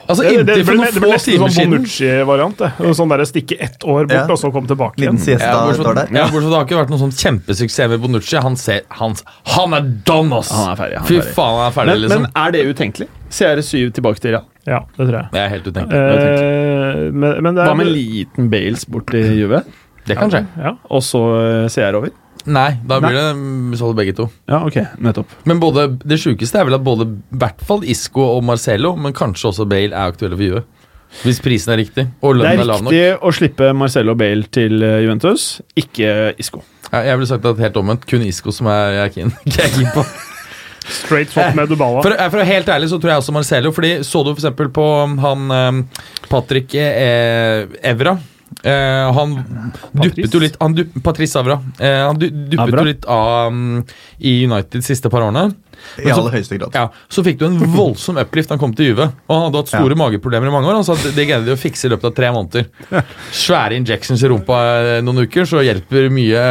Altså, 0.09 0.23
Det, 0.24 0.31
det, 0.47 0.55
det, 0.59 0.62
ble, 0.66 0.86
det 0.94 1.01
ble 1.03 1.09
nesten 1.12 1.43
sånn 1.43 1.70
Bonucci-variant. 1.73 2.62
Sånn 2.98 3.11
der 3.12 3.23
Stikke 3.28 3.59
ett 3.62 3.85
år 3.86 4.07
bort, 4.09 4.15
Ja. 4.15 4.23
og 4.31 4.39
så 4.40 4.51
komme 4.55 4.66
tilbake 4.70 4.98
igjen. 5.03 5.19
siesta 5.23 5.51
ja, 5.51 5.61
bortsett, 5.66 5.90
der. 5.98 6.09
ja, 6.16 6.24
bortsett 6.32 6.51
det 6.51 6.57
har 6.59 6.66
ikke 6.66 6.78
vært 6.81 6.90
noen 6.94 7.03
sånn 7.05 7.15
kjempesuksess 7.19 7.90
med 7.93 8.03
Bonucci. 8.03 8.36
Han, 8.43 8.57
ser, 8.59 8.81
han, 8.98 9.15
han 9.55 9.77
er 9.78 9.86
done, 10.09 10.39
ass! 10.40 10.51
Han 10.55 10.73
er 10.73 10.81
ferdig, 10.81 10.98
han 10.98 11.05
er 11.05 11.11
Fy 11.11 11.19
ferdig. 11.20 11.35
faen, 11.39 11.59
han 11.61 11.66
er 11.70 11.77
ferdig, 11.78 11.93
Men, 11.94 12.03
liksom. 12.07 12.27
men 12.27 12.43
er 12.47 12.55
det 12.57 12.65
utenkelig? 12.73 13.09
CR7 13.36 13.93
tilbake 13.98 14.23
til 14.23 14.35
Real. 14.36 14.47
Ja, 14.66 14.81
det 14.97 15.07
tror 15.07 15.19
jeg. 15.20 15.28
det 15.36 15.40
er 15.44 15.48
helt 15.55 15.66
utenkelig. 15.70 16.03
Eh, 16.03 17.03
men, 17.12 17.43
men 17.43 17.55
det 17.55 17.62
er 17.62 17.70
Hva 17.70 17.77
med 17.78 17.86
en 17.86 17.94
liten 17.94 18.51
Bales 18.51 18.86
bort 18.90 19.11
til 19.12 19.28
Juve, 19.39 19.62
Det 20.07 20.16
kan 20.19 20.31
skje. 20.31 20.44
Ja. 20.62 20.77
og 20.90 21.03
så 21.03 21.23
eh, 21.43 21.69
CR 21.70 21.98
over? 22.01 22.11
Nei, 22.47 22.77
da 22.86 23.01
blir 23.02 23.16
det 23.16 23.78
solgt 23.81 23.98
begge 23.98 24.14
to. 24.16 24.28
Ja, 24.47 24.62
ok, 24.66 24.78
nettopp. 25.02 25.32
Men 25.48 25.60
både, 25.62 25.89
det 26.06 26.20
sjukeste 26.23 26.60
er 26.60 26.68
vel 26.68 26.78
at 26.78 26.85
både 26.86 27.09
i 27.09 27.40
hvert 27.43 27.62
fall 27.66 27.82
Isco 27.89 28.23
og 28.36 28.44
Marcelo, 28.47 28.94
men 29.01 29.16
kanskje 29.16 29.51
også 29.51 29.66
Bale, 29.68 29.90
er 29.90 30.14
aktuelle 30.14 30.39
for 30.39 30.47
Juve. 30.47 30.62
Hvis 31.23 31.39
prisen 31.40 31.73
er 31.73 31.81
riktig 31.81 32.05
og 32.20 32.36
lønnen 32.36 32.59
er 32.59 32.64
er 32.64 32.68
lav 32.68 32.82
nok. 32.85 32.93
Det 32.93 33.01
er 33.01 33.12
riktig 33.14 33.28
å 33.28 33.35
slippe 33.39 33.73
Marcello 33.78 34.14
Bale 34.18 34.48
til 34.52 34.82
eh, 34.85 35.01
Juventus, 35.06 35.47
ikke 35.78 36.32
Isco. 36.43 36.62
Ja, 36.90 37.02
jeg 37.09 37.18
ville 37.18 37.28
sagt 37.31 37.47
at 37.48 37.62
helt 37.62 37.78
omvendt. 37.81 38.06
Kun 38.10 38.24
Isco 38.27 38.55
som 38.55 38.68
er 38.70 38.97
jeg 38.98 39.05
er 39.05 39.14
keen, 39.14 39.35
jeg 39.56 39.62
er 39.64 39.74
keen 39.74 39.93
på. 39.94 40.05
Straight 40.86 41.32
swap 41.32 41.56
med 41.59 41.70
Dubala. 41.73 42.02
For, 42.05 42.14
for 42.14 42.39
å 42.39 42.43
være 42.43 42.51
helt 42.52 42.68
ærlig 42.70 42.90
så 42.93 43.01
tror 43.02 43.14
jeg 43.14 43.23
også 43.24 43.35
Marcelo, 43.35 43.73
fordi 43.74 43.93
så 44.06 44.23
du 44.23 44.31
for 44.31 44.39
eksempel 44.39 44.70
på 44.74 44.86
han 45.24 45.56
eh, 45.56 46.02
Patrick 46.31 46.77
eh, 46.78 47.66
Evra. 47.90 48.16
Eh, 48.62 49.12
han 49.19 49.37
duppet 49.93 50.33
jo 50.35 50.41
litt 50.43 50.57
han 50.61 50.74
du, 50.74 50.85
Patrice 51.05 51.39
Avra. 51.39 51.61
Eh, 51.78 52.01
han 52.07 52.19
du, 52.19 52.28
duppet 52.31 52.65
Avra? 52.66 52.83
jo 52.83 52.89
litt 52.89 53.07
av 53.11 53.53
um, 53.53 53.85
i 54.19 54.39
United 54.47 54.81
de 54.81 54.87
siste 54.87 55.12
par 55.12 55.27
årene. 55.27 55.51
I 56.01 56.11
aller 56.11 56.33
høyeste 56.35 56.57
grad. 56.59 56.74
Ja, 56.74 56.89
Så 57.12 57.23
fikk 57.23 57.39
du 57.41 57.47
en 57.47 57.59
voldsom 57.77 58.19
uplift 58.20 58.51
da 58.51 58.57
han 58.57 58.62
kom 58.62 58.73
til 58.77 58.91
Juve. 58.91 59.11
Og 59.28 59.35
han 59.35 59.45
hadde 59.47 59.61
hatt 59.62 59.73
store 59.73 59.99
mageproblemer 59.99 60.49
i 60.49 60.55
mange 60.55 60.70
år. 60.70 60.78
Han 60.81 60.87
sa 60.89 60.97
at 60.97 61.05
det 61.16 61.27
greide 61.28 61.47
de 61.47 61.55
å 61.55 61.61
fikse 61.61 61.87
i 61.87 61.93
løpet 61.93 62.09
av 62.11 62.16
tre 62.16 62.33
måneder. 62.35 63.05
Svære 63.37 63.78
injections 63.78 64.24
i 64.24 64.31
rumpa 64.33 64.61
eh, 64.81 65.01
noen 65.05 65.27
uker, 65.27 65.47
så 65.49 65.62
hjelper 65.65 66.09
mye, 66.12 66.45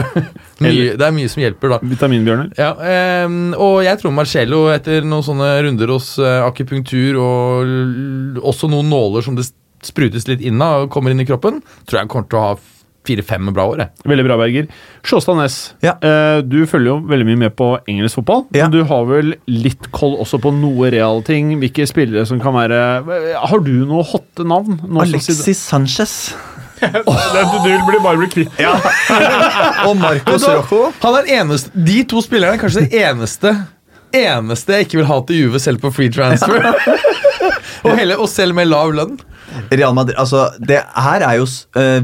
mye 0.64 0.94
Det 0.96 1.06
er 1.06 1.16
mye 1.16 1.32
som 1.32 1.44
hjelper, 1.44 1.74
da. 1.74 1.80
Vitaminbjørner. 1.92 2.52
Ja, 2.60 2.72
eh, 2.78 3.38
og 3.58 3.80
jeg 3.84 4.00
tror 4.00 4.14
Marcello, 4.16 4.64
etter 4.72 5.06
noen 5.06 5.26
sånne 5.26 5.50
runder 5.66 5.94
hos 5.96 6.14
eh, 6.22 6.40
akupunktur 6.46 7.20
og 7.20 8.44
også 8.54 8.70
noen 8.70 8.90
nåler 8.90 9.26
som 9.26 9.36
det 9.38 9.50
sprutes 9.86 10.26
litt 10.28 10.40
inn 10.44 10.60
av 10.62 10.86
og 10.86 10.90
kommer 10.94 11.10
inn 11.14 11.20
i 11.22 11.26
kroppen, 11.28 11.62
tror 11.86 11.98
jeg 11.98 12.04
han 12.06 12.08
kommer 12.12 12.28
til 12.30 12.38
å 12.40 12.44
ha 12.50 12.58
fire-fem 13.08 13.46
bra 13.56 13.64
år. 13.70 13.78
Jeg. 13.80 13.90
Veldig 14.10 14.24
bra, 14.26 14.36
Berger. 14.36 14.66
Sjåstad 15.08 15.38
Næss, 15.38 15.54
Ja. 15.82 15.94
eh, 16.04 16.42
du 16.44 16.66
følger 16.68 16.90
jo 16.92 16.96
veldig 17.08 17.26
mye 17.30 17.38
med 17.46 17.54
på 17.56 17.70
engelsk 17.88 18.20
fotball. 18.20 18.44
Ja. 18.52 18.68
Men 18.68 18.74
du 18.76 18.84
har 18.84 19.06
vel 19.08 19.34
litt 19.48 19.88
koll 19.90 20.18
også 20.20 20.38
på 20.38 20.52
noe 20.52 20.90
real 20.92 21.22
ting? 21.22 21.54
Hvilke 21.62 21.86
spillere 21.88 22.26
som 22.28 22.38
kan 22.44 22.52
være 22.52 23.38
Har 23.40 23.58
du 23.64 23.72
noe 23.88 24.04
hotte 24.04 24.44
navn? 24.44 24.76
Noe 24.84 25.06
som 25.06 25.14
Alexis 25.16 25.58
Sanchez 25.64 26.34
Du 26.80 27.68
vil 27.68 27.80
bli- 27.88 28.02
bare 28.04 28.16
bli 28.20 28.28
kvitt 28.32 28.60
og 29.88 29.96
Marcos 30.00 30.44
Rojo. 30.48 30.92
Han 31.02 31.18
er 31.22 31.32
eneste, 31.40 31.72
De 31.74 32.02
to 32.04 32.20
spillerne 32.24 32.56
er 32.56 32.62
kanskje 32.62 32.84
det 32.88 33.00
eneste 33.00 33.54
Eneste 34.12 34.72
jeg 34.76 34.86
ikke 34.88 34.98
vil 35.00 35.06
ha 35.08 35.18
til 35.28 35.36
Juve 35.44 35.60
selv 35.62 35.78
på 35.80 35.90
free 35.94 36.10
transfer. 36.10 36.64
og, 37.84 37.92
hele, 37.96 38.16
og 38.18 38.26
selv 38.28 38.56
med 38.58 38.66
lav 38.66 38.90
lønn. 38.96 39.20
Real 39.70 39.94
Madrid 39.94 40.16
Altså, 40.18 40.48
det 40.60 40.80
her 40.94 41.24
er 41.26 41.38
jo 41.40 41.46
eh, 41.76 42.02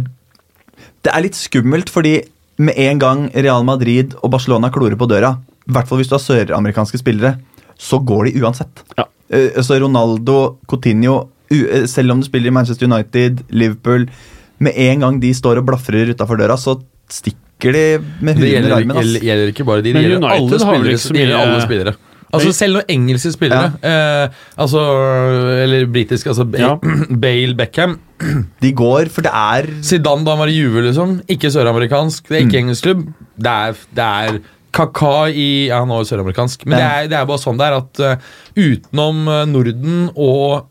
Det 1.05 1.12
er 1.12 1.23
litt 1.24 1.36
skummelt, 1.39 1.90
fordi 1.93 2.16
med 2.59 2.74
en 2.81 2.98
gang 2.98 3.24
Real 3.35 3.64
Madrid 3.68 4.14
og 4.23 4.31
Barcelona 4.32 4.70
klorer 4.73 4.97
på 4.97 5.06
døra, 5.10 5.35
i 5.68 5.73
hvert 5.77 5.89
fall 5.89 5.98
hvis 6.01 6.09
du 6.09 6.14
har 6.16 6.23
søramerikanske 6.24 6.98
spillere, 7.02 7.35
så 7.77 7.98
går 8.01 8.31
de 8.31 8.40
uansett. 8.40 8.81
Ja. 8.97 9.05
Uh, 9.28 9.59
så 9.62 9.77
Ronaldo, 9.82 10.56
Coutinho 10.70 11.28
u- 11.51 11.66
eh, 11.68 11.85
Selv 11.90 12.12
om 12.14 12.20
du 12.23 12.27
spiller 12.27 12.48
i 12.48 12.55
Manchester 12.55 12.86
United, 12.86 13.40
Liverpool 13.51 14.06
Med 14.62 14.73
en 14.78 15.01
gang 15.02 15.18
de 15.20 15.32
står 15.35 15.59
og 15.60 15.66
blafrer 15.66 16.12
utafor 16.14 16.39
døra, 16.40 16.56
så 16.56 16.78
stikker 17.12 17.73
de 17.77 17.82
med 18.24 18.39
huet 18.39 18.56
under 18.62 18.77
armen. 18.77 18.97
Det 18.97 19.02
gjelder, 19.05 19.27
gjelder 19.27 19.52
ikke 19.52 19.64
bare 19.66 19.82
de, 19.85 19.93
det 19.93 20.02
gjelder 20.06 20.28
alle 20.32 20.59
spillere. 20.62 20.97
Det 20.97 21.20
gjelder 21.20 21.43
alle 21.43 21.60
spillere. 21.66 21.94
Altså 22.34 22.50
Selv 22.52 22.74
noen 22.80 22.88
engelske 22.90 23.30
spillere, 23.32 23.68
eh, 23.86 24.34
altså, 24.58 24.80
eller 25.62 25.86
britiske, 25.86 26.28
altså 26.32 26.44
Ba- 26.50 26.58
Ja. 26.58 26.72
Bale, 27.24 27.54
Beckham 27.56 27.98
De 28.64 28.72
går, 28.76 29.08
for 29.14 29.22
det 29.22 29.30
er 29.32 29.68
Zidane 29.86 30.24
da 30.26 30.34
han 30.34 30.42
var 30.42 30.50
i 30.52 30.56
Juve, 30.58 30.82
liksom. 30.88 31.20
Ikke 31.30 31.50
søramerikansk, 31.54 32.28
det 32.28 32.36
er 32.40 32.46
ikke 32.48 32.58
engelsk 32.64 32.82
klubb. 32.88 33.06
Det 33.38 33.52
er, 33.52 33.78
det 33.96 34.08
er 34.26 34.40
Kaka 34.76 35.28
i 35.32 35.46
Ja, 35.70 35.78
han 35.84 35.90
er 35.94 36.02
jo 36.02 36.08
søramerikansk. 36.10 36.66
Men 36.66 36.76
det 36.78 36.82
Ja. 36.84 36.90
er, 37.04 37.08
det 37.12 37.16
er 37.20 37.28
bare 37.30 37.40
sånn 37.40 37.56
det 37.60 37.68
er 37.70 37.78
at 37.78 38.00
eh, 38.00 38.26
utenom 38.58 39.22
eh, 39.32 39.44
Norden 39.48 40.10
og 40.16 40.66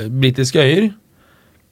eh, 0.00 0.08
britiske 0.10 0.60
øyer 0.60 0.90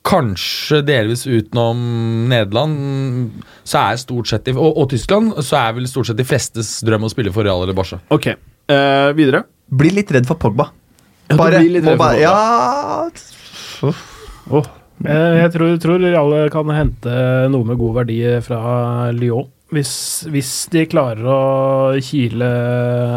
Kanskje 0.03 0.81
delvis 0.83 1.21
utenom 1.31 1.79
Nederland, 2.27 3.37
så 3.63 3.85
er 3.93 4.01
stort 4.03 4.27
sett 4.33 4.49
i- 4.51 4.55
og, 4.57 4.73
og 4.83 4.89
Tyskland, 4.91 5.37
så 5.47 5.61
er 5.61 5.77
vel 5.77 5.87
stort 5.87 6.09
sett 6.09 6.19
de 6.19 6.25
flestes 6.27 6.81
drøm 6.83 7.05
å 7.07 7.11
spille 7.13 7.31
for 7.31 7.47
Real 7.47 7.63
eller 7.63 7.77
Barca. 7.79 8.01
Ok, 8.11 8.33
eh, 8.71 9.11
videre. 9.19 9.45
Blir 9.73 9.95
litt 9.97 10.13
redd 10.13 10.29
for 10.29 10.37
Pogba. 10.41 10.69
Bare, 11.33 11.63
ja, 11.63 11.81
redd 11.81 11.89
for 11.89 11.97
Pogba. 11.97 12.13
Ja 12.21 13.93
Oh. 14.53 14.67
Eh, 15.07 15.39
Jeg 15.43 15.53
tror, 15.55 15.75
tror 15.83 16.05
alle 16.05 16.45
kan 16.53 16.71
hente 16.75 17.13
noe 17.51 17.67
med 17.67 17.79
god 17.81 18.03
verdi 18.03 18.19
fra 18.45 19.11
Lyon. 19.17 19.49
Hvis, 19.73 19.93
hvis 20.29 20.51
de 20.73 20.85
klarer 20.85 21.25
å 21.25 21.39
kile 22.05 22.49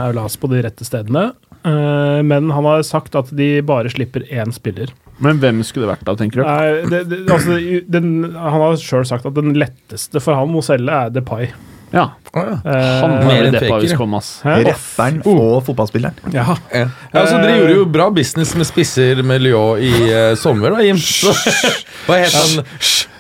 Aulas 0.06 0.38
på 0.40 0.48
de 0.54 0.62
rette 0.64 0.88
stedene. 0.88 1.34
Uh, 1.66 2.22
Men 2.24 2.48
han 2.54 2.68
har 2.70 2.86
sagt 2.88 3.18
at 3.20 3.32
de 3.36 3.58
bare 3.66 3.92
slipper 3.92 4.24
én 4.32 4.54
spiller. 4.56 4.94
Men 5.20 5.40
hvem 5.42 5.62
skulle 5.66 5.86
det 5.88 5.94
vært 5.96 6.08
da, 6.08 6.16
tenker 6.20 6.42
du? 6.42 6.48
Nei, 6.48 6.90
det, 6.92 7.02
det, 7.12 7.20
altså, 7.32 7.58
den, 7.92 8.10
han 8.36 8.62
har 8.62 8.80
sjøl 8.80 9.06
sagt 9.08 9.28
at 9.28 9.36
den 9.38 9.56
letteste 9.58 10.22
for 10.24 10.38
han 10.38 10.56
å 10.56 10.64
selge 10.66 10.92
er 11.06 11.14
Depay. 11.16 11.50
Ja, 11.96 12.10
Eh, 12.36 12.52
han 12.66 13.12
Mer 13.12 13.24
var 13.24 13.48
enn 13.48 13.54
det 13.56 13.88
ja. 13.88 13.96
kom, 13.98 14.14
ass. 14.18 14.42
Rapperen 14.44 15.22
og 15.24 15.62
fotballspilleren. 15.64 16.18
Ja. 16.36 16.58
Ja, 16.74 16.90
så 17.14 17.40
Dere 17.40 17.54
gjorde 17.62 17.78
jo 17.78 17.86
bra 17.88 18.10
business 18.12 18.52
med 18.60 18.68
spisser 18.68 19.22
med 19.24 19.44
Lyon 19.46 19.80
i 19.80 19.92
uh, 20.12 20.34
sommer, 20.40 20.76
da, 20.76 20.84
Jim. 20.84 21.00
Hva 22.06 22.20
het 22.20 22.36
han? 22.36 22.66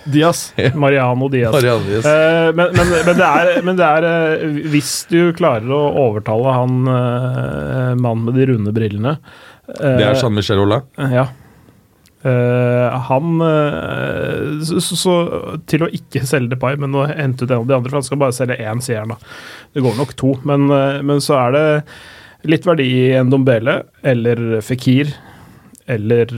Diaz. 0.05 0.51
Mariano 0.75 1.29
Diaz. 1.31 1.55
Marianne. 1.55 2.01
Eh, 2.01 2.51
men, 2.53 2.75
men, 2.75 2.91
men 3.07 3.15
det 3.17 3.29
er, 3.29 3.53
men 3.65 3.79
det 3.79 3.87
er 3.87 4.05
eh, 4.05 4.59
Hvis 4.69 4.91
du 5.09 5.31
klarer 5.37 5.71
å 5.73 5.79
overtale 6.03 6.53
han 6.53 6.75
uh, 6.85 7.95
mannen 7.97 8.27
med 8.27 8.37
de 8.37 8.45
runde 8.51 8.75
brillene 8.75 9.15
eh, 9.15 9.95
Det 9.97 10.05
er 10.05 10.19
Jean-Michel 10.19 10.61
Aulas. 10.61 10.85
Ja. 11.09 11.25
Eh, 12.25 12.95
han 13.07 13.41
uh, 13.41 14.63
så, 14.65 14.79
så, 14.97 15.15
til 15.69 15.85
å 15.85 15.89
ikke 15.93 16.23
selge 16.25 16.55
Depay, 16.55 16.77
men 16.81 16.95
å 16.97 17.03
hente 17.05 17.45
ut 17.45 17.51
en 17.51 17.61
av 17.61 17.67
de 17.69 17.75
andre, 17.77 17.91
for 17.91 17.99
han 17.99 18.07
skal 18.07 18.21
bare 18.23 18.33
selge 18.33 18.57
én, 18.57 18.81
sier 18.81 19.03
han 19.03 19.13
da. 19.13 19.19
Det 19.75 19.83
går 19.85 19.99
nok 19.99 20.15
to, 20.17 20.33
men, 20.47 20.65
uh, 20.73 21.03
men 21.05 21.21
så 21.21 21.37
er 21.43 21.53
det 21.53 21.65
litt 22.49 22.65
verdi 22.65 22.87
i 23.03 23.05
Ndombele 23.25 23.79
eller 24.05 24.41
Fikir 24.65 25.13
eller 25.89 26.29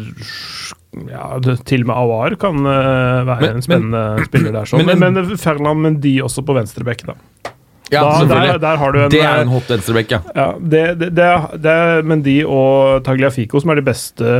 ja, 1.07 1.37
det, 1.43 1.57
til 1.67 1.85
og 1.85 1.89
med 1.89 1.95
Awar 1.95 2.35
kan 2.39 2.63
være 2.67 3.39
Men- 3.45 3.57
en 3.59 3.63
spennende 3.63 4.03
spiller 4.27 4.55
der. 4.55 4.67
Sånn. 4.67 4.83
men- 4.87 4.99
Men, 4.99 5.19
men, 5.21 5.37
Ferland 5.39 5.83
Mendy 5.83 6.17
også 6.23 6.43
på 6.47 6.55
venstrebekk, 6.57 7.05
da. 7.07 7.15
Ja, 7.91 8.01
da 8.03 8.25
der, 8.27 8.57
der 8.59 8.79
har 8.81 8.91
du 8.91 8.99
en 8.99 9.11
Det 9.11 9.21
er 9.23 9.41
en 9.41 9.51
hot 9.51 9.69
venstreback, 9.71 10.11
ja. 10.11 10.19
ja, 10.35 10.47
det, 10.59 10.81
det, 10.99 11.09
det, 11.15 11.23
er, 11.23 11.45
det 11.63 11.71
er 11.71 12.07
Mendy 12.07 12.35
og 12.43 13.03
Tagliafico 13.05 13.61
som 13.63 13.71
er 13.71 13.79
de 13.79 13.85
beste 13.87 14.31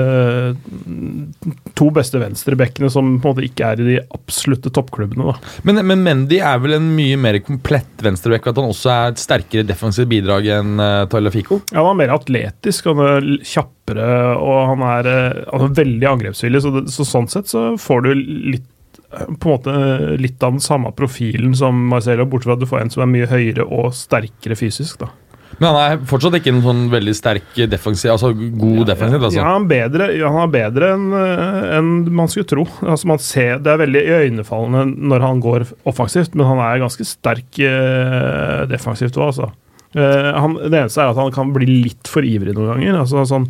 to 1.77 1.89
beste 1.95 2.19
venstrebekkene 2.21 2.89
som 2.91 3.15
på 3.21 3.29
en 3.29 3.35
måte 3.35 3.45
ikke 3.47 3.71
er 3.71 3.81
i 3.81 3.87
de 3.87 3.97
absolutte 4.15 4.71
toppklubbene. 4.73 5.31
da. 5.31 5.55
Men, 5.67 5.81
men 5.87 6.03
Mendy 6.05 6.39
er 6.43 6.61
vel 6.63 6.77
en 6.77 6.89
mye 6.97 7.17
mer 7.19 7.39
komplett 7.45 8.03
venstrebekk? 8.03 8.49
at 8.51 8.59
han 8.59 8.69
også 8.69 8.91
er 8.93 9.11
et 9.11 9.21
sterkere 9.21 9.67
defensivt 9.67 10.09
bidrag 10.11 10.47
enn 10.57 10.79
uh, 10.79 11.31
Fico 11.33 11.61
Ja, 11.71 11.81
Han 11.81 11.95
er 11.95 12.01
mer 12.03 12.15
atletisk, 12.15 12.89
han 12.91 13.03
er 13.03 13.29
kjappere 13.43 14.07
og 14.37 14.57
han 14.73 14.83
er, 14.83 15.11
eh, 15.11 15.43
han 15.51 15.67
er 15.69 15.77
veldig 15.77 16.09
angrepsvillig. 16.09 16.63
Så, 16.63 16.73
det, 16.75 16.87
så 16.93 17.05
sånn 17.07 17.29
sett 17.31 17.51
så 17.51 17.69
får 17.79 18.03
du 18.03 18.09
litt 18.55 18.99
eh, 19.11 19.29
på 19.31 19.49
en 19.49 19.53
måte 19.53 19.75
litt 20.19 20.43
av 20.43 20.57
den 20.57 20.63
samme 20.63 20.91
profilen 20.97 21.55
som 21.57 21.87
Marcelo, 21.91 22.27
bortsett 22.27 22.51
fra 22.51 22.57
at 22.57 22.65
du 22.65 22.69
får 22.69 22.83
en 22.83 22.93
som 22.93 23.05
er 23.05 23.13
mye 23.13 23.31
høyere 23.31 23.67
og 23.67 23.95
sterkere 23.95 24.59
fysisk. 24.59 24.99
da. 25.03 25.11
Men 25.57 25.71
han 25.71 25.77
er 25.81 26.01
fortsatt 26.05 26.35
ikke 26.37 26.51
en 26.53 26.61
sånn 26.61 26.81
veldig 26.91 27.13
sterk 27.17 27.55
defensiv, 27.71 28.11
altså 28.13 28.29
god 28.35 28.83
defensiv. 28.91 29.23
Altså. 29.23 29.39
Ja, 29.39 29.47
han, 29.49 29.65
er 29.65 29.71
bedre, 29.71 30.09
ja, 30.13 30.31
han 30.33 30.43
er 30.43 30.53
bedre 30.53 30.91
enn 30.93 31.07
en 31.17 31.93
man 32.19 32.29
skulle 32.29 32.49
tro. 32.49 32.67
Altså 32.85 33.09
man 33.09 33.21
ser, 33.23 33.57
det 33.65 33.73
er 33.73 33.81
veldig 33.81 34.03
iøynefallende 34.03 35.07
når 35.13 35.25
han 35.25 35.41
går 35.41 35.65
offensivt, 35.89 36.37
men 36.37 36.49
han 36.51 36.61
er 36.61 36.83
ganske 36.83 37.07
sterk 37.09 37.61
eh, 37.63 38.67
defensivt 38.69 39.17
òg, 39.17 39.31
altså. 39.31 39.49
Eh, 39.97 40.31
han, 40.35 40.57
det 40.67 40.83
eneste 40.83 41.01
er 41.01 41.13
at 41.13 41.19
han 41.19 41.33
kan 41.33 41.53
bli 41.55 41.81
litt 41.87 42.11
for 42.11 42.25
ivrig 42.27 42.53
noen 42.53 42.75
ganger. 42.75 43.01
altså 43.01 43.25
sånn 43.29 43.47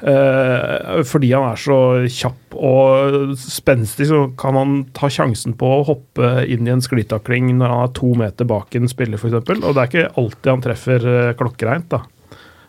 eh, 0.00 1.02
fordi 1.06 1.32
han 1.34 1.50
er 1.50 1.60
så 1.60 1.78
kjapp 2.10 2.54
og 2.54 3.34
spenstig, 3.40 4.08
så 4.10 4.24
kan 4.38 4.58
han 4.58 4.74
ta 4.96 5.10
sjansen 5.12 5.56
på 5.58 5.68
å 5.68 5.84
hoppe 5.90 6.44
inn 6.50 6.68
i 6.68 6.74
en 6.74 6.84
sklitakling 6.84 7.52
når 7.58 7.74
han 7.74 7.84
er 7.86 7.94
to 7.98 8.14
meter 8.18 8.48
bak 8.48 8.74
en 8.78 8.90
spiller, 8.90 9.20
f.eks. 9.20 9.38
Og 9.54 9.70
det 9.74 9.82
er 9.82 9.90
ikke 9.90 10.10
alltid 10.20 10.52
han 10.52 10.64
treffer 10.64 11.08
uh, 11.08 11.34
klokkereint. 11.38 11.90
da. 11.94 12.04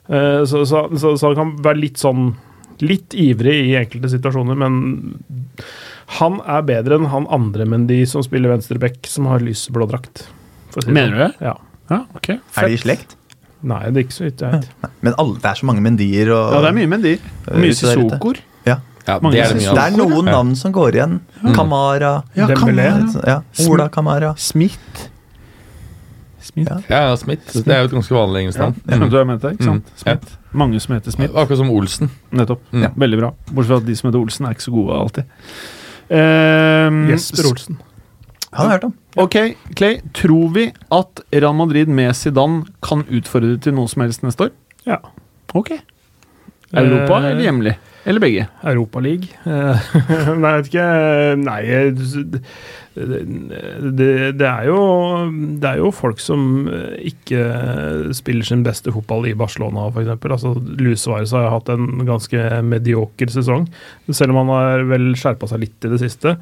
Eh, 0.08 0.42
så, 0.46 0.66
så, 0.66 0.88
så, 0.98 1.16
så 1.18 1.32
han 1.32 1.40
kan 1.40 1.56
være 1.66 1.82
litt 1.82 2.02
sånn 2.02 2.36
Litt 2.84 3.14
ivrig 3.16 3.54
i 3.70 3.76
enkelte 3.80 4.10
situasjoner, 4.12 4.58
men 4.60 4.74
han 6.20 6.42
er 6.44 6.66
bedre 6.68 6.98
enn 7.00 7.06
han 7.08 7.24
andre 7.32 7.64
men 7.72 7.86
de 7.88 8.02
som 8.04 8.20
spiller 8.26 8.52
venstreback, 8.52 8.98
som 9.08 9.30
har 9.32 9.40
lyseblå 9.40 9.88
drakt. 9.88 10.26
si 10.76 10.92
Mener 10.92 11.14
du 11.14 11.22
sånn. 11.22 11.22
det? 11.22 11.46
Ja. 11.48 11.54
Ja, 11.94 12.02
okay. 12.20 12.42
Er 12.60 12.68
de 12.68 12.76
i 12.76 12.82
slekt? 12.82 13.16
Nei, 13.64 13.80
det 13.90 13.98
er 13.98 14.04
ikke 14.06 14.14
så 14.14 14.24
vidt 14.28 14.42
jeg 14.42 14.52
vet. 14.52 14.92
Men 15.02 15.14
alle, 15.18 15.36
det 15.42 15.46
er 15.46 15.54
så 15.62 15.66
mange 15.66 15.82
mendier 15.82 16.30
og 16.36 16.54
Ja, 16.54 16.62
det 16.62 16.68
er 16.70 16.76
mye 16.78 16.88
Mendy. 16.92 17.14
Og 17.48 17.56
Mye 17.56 17.62
der 17.62 17.72
ute. 17.72 17.76
Sissokor. 17.80 18.36
Ja. 18.66 18.76
Ja, 19.08 19.20
Mange 19.22 19.32
det 19.38 19.42
er 19.44 19.54
det 19.54 19.62
mye 19.62 19.74
Det 19.76 19.84
er 19.86 19.98
noen 19.98 20.26
navn 20.26 20.56
som 20.56 20.72
går 20.74 20.96
igjen. 21.00 21.20
Kamara, 21.56 22.24
Ja, 22.36 22.48
Dembélé. 22.48 22.88
Kamara. 22.92 23.28
ja, 23.28 23.68
Ola 23.70 23.88
Kamara. 23.90 24.34
Smith. 24.38 24.80
Smith. 26.42 26.70
Ja. 26.70 26.78
Ja, 26.90 27.10
ja, 27.10 27.16
Smith. 27.16 27.54
Det 27.54 27.68
er 27.74 27.80
jo 27.82 27.86
et 27.90 27.92
ganske 27.96 28.14
vanlig 28.16 28.42
engelsk 28.44 28.60
Ja, 28.60 28.66
navn. 28.70 28.76
skjønte 28.86 29.10
du 29.10 29.16
hva 29.16 29.22
jeg 29.24 29.28
mente? 29.28 29.52
ikke 29.56 29.64
sant? 29.70 29.86
Mm. 29.90 29.98
Smith. 30.04 30.36
Mange 30.54 30.80
som 30.80 30.94
heter 30.96 31.12
Smith. 31.12 31.34
Akkurat 31.36 31.58
som 31.58 31.70
Olsen. 31.74 32.12
Nettopp. 32.32 32.62
Mm. 32.72 32.82
Ja, 32.86 32.90
veldig 32.96 33.20
bra. 33.20 33.32
Bortsett 33.52 33.68
fra 33.74 33.78
at 33.82 33.86
de 33.88 33.96
som 33.96 34.10
heter 34.12 34.20
Olsen, 34.22 34.46
er 34.46 34.54
ikke 34.56 34.66
så 34.68 34.72
gode 34.76 35.00
alltid. 35.00 35.24
Um, 36.10 37.00
Jesper 37.10 37.50
Olsen. 37.50 37.80
Han 38.56 38.70
har 38.70 38.72
jeg 38.72 38.78
hørt 38.78 38.88
om. 38.90 38.94
Ok, 39.22 39.36
Clay. 39.76 40.00
Tror 40.16 40.54
vi 40.56 40.70
at 40.96 41.22
Real 41.34 41.58
Madrid 41.58 41.92
med 41.92 42.16
Zidane 42.16 42.64
kan 42.86 43.04
utfordre 43.08 43.58
til 43.62 43.76
noe 43.76 43.92
som 43.92 44.06
helst 44.06 44.24
neste 44.26 44.50
år? 44.50 44.56
Ja. 44.88 45.02
Ok. 45.56 45.76
Europa 46.76 47.20
Eh, 47.22 47.32
eller 47.32 47.44
hjemlig? 47.46 47.76
Eller 48.06 48.22
begge? 48.22 48.46
Europaliga. 48.64 49.28
Nei, 49.46 50.52
jeg 50.52 50.60
vet 50.60 50.68
ikke 50.70 50.90
Nei, 51.42 51.62
det, 52.96 53.22
det, 53.98 54.10
det, 54.38 54.46
er 54.46 54.68
jo, 54.70 54.80
det 55.60 55.72
er 55.72 55.82
jo 55.82 55.90
folk 55.96 56.22
som 56.22 56.68
ikke 57.02 57.42
spiller 58.16 58.46
sin 58.46 58.62
beste 58.66 58.94
fotball 58.94 59.26
i 59.32 59.36
Barcelona, 59.38 59.88
f.eks. 59.90 60.14
Altså, 60.22 60.54
Luis 60.78 61.02
Suárez 61.04 61.34
har 61.36 61.50
hatt 61.52 61.72
en 61.74 62.06
ganske 62.08 62.46
medioker 62.64 63.34
sesong, 63.34 63.66
selv 64.12 64.36
om 64.36 64.44
han 64.44 64.54
har 64.54 64.86
vel 64.94 65.12
skjerpa 65.18 65.50
seg 65.50 65.66
litt 65.66 65.90
i 65.90 65.94
det 65.96 66.04
siste. 66.06 66.38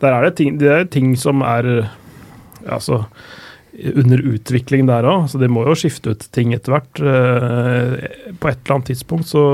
Der 0.00 0.16
er 0.16 0.26
det 0.26 0.36
ting, 0.38 0.56
det 0.60 0.70
er 0.72 0.88
ting 0.88 1.12
som 1.18 1.42
er 1.44 1.68
altså, 2.66 3.02
under 3.94 4.22
utvikling 4.32 4.88
der 4.88 5.06
òg. 5.08 5.28
Så 5.30 5.40
de 5.40 5.48
må 5.52 5.64
jo 5.68 5.76
skifte 5.78 6.14
ut 6.14 6.26
ting 6.34 6.54
etter 6.56 6.74
hvert. 6.76 7.00
Eh, 7.00 8.34
På 8.40 8.50
et 8.50 8.60
eller 8.62 8.76
annet 8.76 8.90
tidspunkt 8.92 9.30
så 9.30 9.44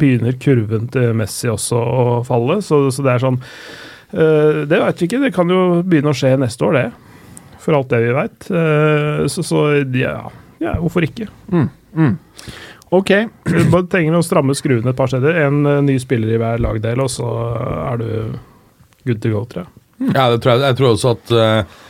begynner 0.00 0.38
kurven 0.40 0.88
til 0.92 1.14
Messi 1.18 1.50
også 1.52 1.80
å 1.80 2.04
falle. 2.28 2.60
Så, 2.64 2.86
så 2.94 3.04
det 3.06 3.14
er 3.14 3.24
sånn 3.24 3.40
eh, 3.40 4.64
Det 4.70 4.82
veit 4.84 5.00
vi 5.00 5.10
ikke. 5.10 5.22
Det 5.26 5.34
kan 5.36 5.52
jo 5.52 5.80
begynne 5.82 6.12
å 6.12 6.16
skje 6.16 6.36
neste 6.40 6.68
år, 6.68 6.78
det. 6.80 6.88
For 7.60 7.76
alt 7.76 7.90
det 7.92 8.04
vi 8.06 8.12
veit. 8.16 8.46
Så, 9.28 9.42
så 9.44 9.64
ja, 9.92 10.14
ja, 10.64 10.78
hvorfor 10.80 11.04
ikke? 11.04 11.26
Mm. 11.52 12.14
Ok. 12.90 13.10
Vi 13.44 13.64
bare 13.70 13.86
trenger 13.90 14.16
å 14.18 14.24
stramme 14.24 14.54
skruene 14.58 14.90
et 14.90 14.98
par 14.98 15.10
steder. 15.12 15.36
En 15.46 15.60
eh, 15.66 15.82
ny 15.86 15.96
spiller 16.02 16.34
i 16.34 16.38
hver 16.40 16.62
lagdel, 16.62 17.02
og 17.04 17.10
så 17.12 17.28
er 17.86 18.00
du 18.00 18.08
good 19.06 19.22
to 19.22 19.32
go, 19.32 19.44
tror 19.48 19.64
jeg. 19.66 19.76
Ja, 20.14 20.30
det 20.32 20.40
tror 20.42 20.56
jeg. 20.56 20.64
Jeg 20.64 20.76
tror 20.78 20.94
også 20.94 21.14
at 21.14 21.32
uh, 21.36 21.80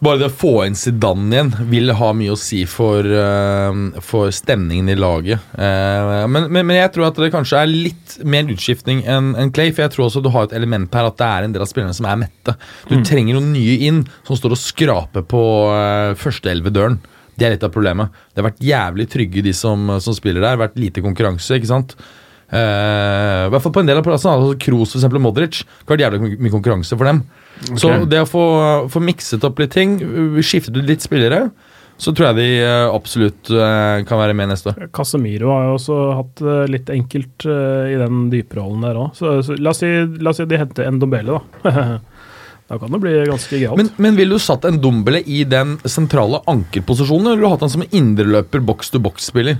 bare 0.00 0.16
det 0.22 0.30
å 0.30 0.32
få 0.32 0.52
inn 0.64 0.76
Zidane 0.78 1.28
igjen 1.34 1.50
vil 1.68 1.92
ha 1.98 2.06
mye 2.16 2.32
å 2.32 2.38
si 2.40 2.62
for, 2.68 3.04
uh, 3.04 4.00
for 4.04 4.32
stemningen 4.32 4.88
i 4.88 4.96
laget. 4.96 5.44
Uh, 5.52 6.24
men, 6.32 6.48
men, 6.48 6.64
men 6.64 6.78
jeg 6.78 6.94
tror 6.94 7.10
at 7.10 7.20
det 7.20 7.28
kanskje 7.34 7.60
er 7.60 7.68
litt 7.68 8.16
mer 8.24 8.48
utskiftning 8.48 9.02
enn 9.04 9.34
en 9.36 9.52
Clay, 9.52 9.74
for 9.74 9.84
jeg 9.84 9.92
tror 9.94 10.06
også 10.06 10.24
du 10.24 10.30
har 10.32 10.48
et 10.48 10.56
element 10.56 10.96
her 10.96 11.10
at 11.10 11.18
det 11.20 11.28
er 11.28 11.46
en 11.46 11.56
del 11.56 11.66
av 11.66 11.68
spillerne 11.68 11.96
som 11.96 12.08
er 12.08 12.22
mette. 12.24 12.56
Du 12.88 12.96
trenger 13.04 13.36
noen 13.36 13.52
nye 13.52 13.76
inn 13.90 14.00
som 14.24 14.40
står 14.40 14.56
og 14.56 14.62
skraper 14.62 15.26
på 15.28 15.44
uh, 15.68 16.16
førsteelvedøren. 16.20 16.96
Det 17.36 17.46
er 17.46 17.54
litt 17.54 17.68
av 17.68 17.72
problemet. 17.72 18.16
Det 18.32 18.40
har 18.40 18.50
vært 18.50 18.64
jævlig 18.64 19.06
trygge, 19.12 19.44
de 19.44 19.52
som, 19.56 19.84
som 20.00 20.16
spiller 20.16 20.44
der. 20.44 20.58
Vært 20.60 20.80
lite 20.80 21.04
konkurranse, 21.04 21.56
ikke 21.56 21.70
sant. 21.70 21.94
Eh, 22.50 23.46
I 23.46 23.50
hvert 23.52 23.62
fall 23.62 23.74
på 23.76 23.82
en 23.84 23.90
del 23.90 24.00
av 24.00 24.06
plassene. 24.06 24.34
Altså 24.36 24.58
Kroos 24.58 24.92
for 24.92 24.98
eksempel, 25.00 25.20
og 25.20 25.26
Modric. 25.28 25.62
Det 25.62 25.86
har 25.86 25.96
vært 25.96 26.06
jævlig 26.06 26.20
my- 26.24 26.38
mye 26.46 26.54
konkurranse 26.56 26.98
for 26.98 27.06
dem. 27.06 27.24
Så 27.78 27.92
det 28.10 28.22
å 28.24 28.28
få, 28.28 28.44
få 28.90 29.02
mikset 29.04 29.44
opp 29.44 29.58
litt 29.60 29.74
ting, 29.76 29.98
skiftet 30.40 30.76
ut 30.78 30.86
litt 30.88 31.04
spillere, 31.04 31.50
så 32.00 32.14
tror 32.16 32.30
jeg 32.30 32.36
de 32.38 32.46
uh, 32.64 32.94
absolutt 32.96 33.50
uh, 33.52 34.00
kan 34.08 34.16
være 34.22 34.32
med 34.32 34.48
neste 34.48 34.72
år. 34.72 34.86
Casemiro 34.96 35.50
har 35.52 35.66
jo 35.68 35.74
også 35.76 35.98
hatt 36.16 36.40
det 36.40 36.54
litt 36.72 36.88
enkelt 36.94 37.44
eh, 37.44 37.90
i 37.92 37.98
den 38.00 38.22
dyperollen 38.32 38.86
der 38.86 38.96
òg. 39.02 39.10
Så, 39.18 39.34
så 39.44 39.58
la, 39.60 39.74
oss 39.74 39.82
si, 39.84 39.90
la 40.16 40.32
oss 40.32 40.40
si 40.40 40.46
de 40.48 40.56
henter 40.62 40.88
en 40.88 41.02
dombele, 41.02 41.36
da. 41.36 41.98
Da 42.70 42.76
kan 42.78 42.92
det 42.94 43.00
bli 43.02 43.12
ganske 43.26 43.58
galt. 43.58 43.76
Men, 43.80 43.88
men 43.98 44.14
ville 44.14 44.36
du 44.38 44.42
satt 44.42 44.62
en 44.68 44.76
Dombele 44.78 45.18
i 45.26 45.40
den 45.42 45.72
sentrale 45.90 46.38
ankerposisjonen, 46.46 47.26
eller 47.26 47.40
ville 47.40 47.48
du 47.48 47.54
hatt 47.56 47.64
han 47.66 47.72
som 47.72 47.82
indreløper 47.90 48.62
boks-to-boks-spiller? 48.62 49.56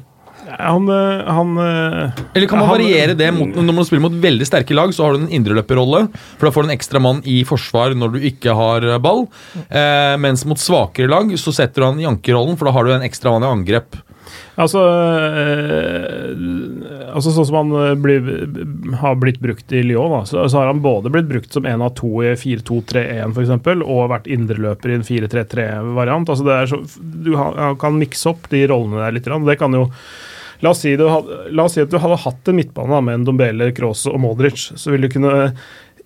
Han, 0.59 0.89
eh, 0.89 1.25
han 1.31 1.53
eh, 1.59 2.11
Eller 2.35 2.47
kan 2.51 2.59
man 2.59 2.69
han- 2.69 2.79
variere 2.79 3.15
det 3.17 3.31
mot, 3.35 3.49
når 3.55 3.75
man 3.75 3.85
spiller 3.85 4.03
mot 4.09 4.19
veldig 4.23 4.47
sterke 4.49 4.75
lag, 4.75 4.91
så 4.95 5.05
har 5.07 5.13
du 5.15 5.25
en 5.25 5.33
indreløperrolle, 5.41 6.09
for 6.39 6.47
da 6.49 6.53
får 6.55 6.63
du 6.67 6.71
en 6.71 6.77
ekstra 6.79 7.01
mann 7.01 7.23
i 7.25 7.43
forsvar 7.45 7.95
når 7.95 8.13
du 8.17 8.21
ikke 8.33 8.55
har 8.57 8.85
eh, 8.95 8.99
ball. 8.99 9.27
Eh, 9.69 10.17
mens 10.19 10.45
mot 10.49 10.59
svakere 10.59 11.09
lag 11.11 11.31
så 11.39 11.53
setter 11.55 11.81
du 11.83 11.87
han 11.91 12.01
i 12.01 12.09
ankerrollen, 12.11 12.57
for 12.59 12.67
da 12.71 12.73
har 12.77 12.85
du 12.89 12.95
en 12.97 13.07
ekstra 13.07 13.31
mann 13.37 13.47
i 13.47 13.53
angrep. 13.55 14.01
Altså, 14.61 14.79
eh, 15.61 17.11
altså 17.15 17.33
Sånn 17.35 17.47
som 17.49 17.57
han 17.61 18.03
blir, 18.03 18.27
har 19.01 19.17
blitt 19.21 19.41
brukt 19.43 19.73
i 19.75 19.83
Lyon, 19.87 20.13
da, 20.13 20.21
så, 20.29 20.45
så 20.51 20.61
har 20.61 20.71
han 20.71 20.83
både 20.85 21.13
blitt 21.13 21.29
brukt 21.31 21.53
som 21.55 21.67
en 21.69 21.83
av 21.87 21.95
to 21.99 22.11
i 22.27 22.35
4-2-3-1 22.39 23.35
f.eks., 23.35 23.55
og 23.85 24.11
vært 24.13 24.29
indreløper 24.31 24.93
i 24.93 24.99
en 24.99 25.07
4-3-3-variant. 25.07 26.29
Altså 26.33 26.47
det 26.47 26.57
er 26.59 26.71
så, 26.71 26.81
Du 27.01 27.33
han 27.39 27.79
kan 27.81 27.99
mikse 28.01 28.31
opp 28.33 28.51
de 28.53 28.65
rollene 28.71 29.01
der 29.03 29.17
litt. 29.17 29.31
Det 29.51 29.59
kan 29.61 29.75
jo 29.77 29.87
La 30.61 30.75
oss, 30.75 30.83
si 30.85 30.95
du, 30.97 31.07
la 31.51 31.65
oss 31.65 31.77
si 31.77 31.83
at 31.85 31.93
du 31.93 31.99
hadde 32.01 32.21
hatt 32.25 32.51
en 32.51 32.59
midtbane 32.59 33.03
med 33.07 33.21
en 33.21 33.29
Dombele, 33.31 33.71
Kroos 33.77 34.05
og 34.11 34.21
Modric. 34.21 34.71
Så 34.77 34.93
ville 34.93 35.09
du 35.09 35.15
kunne 35.15 35.53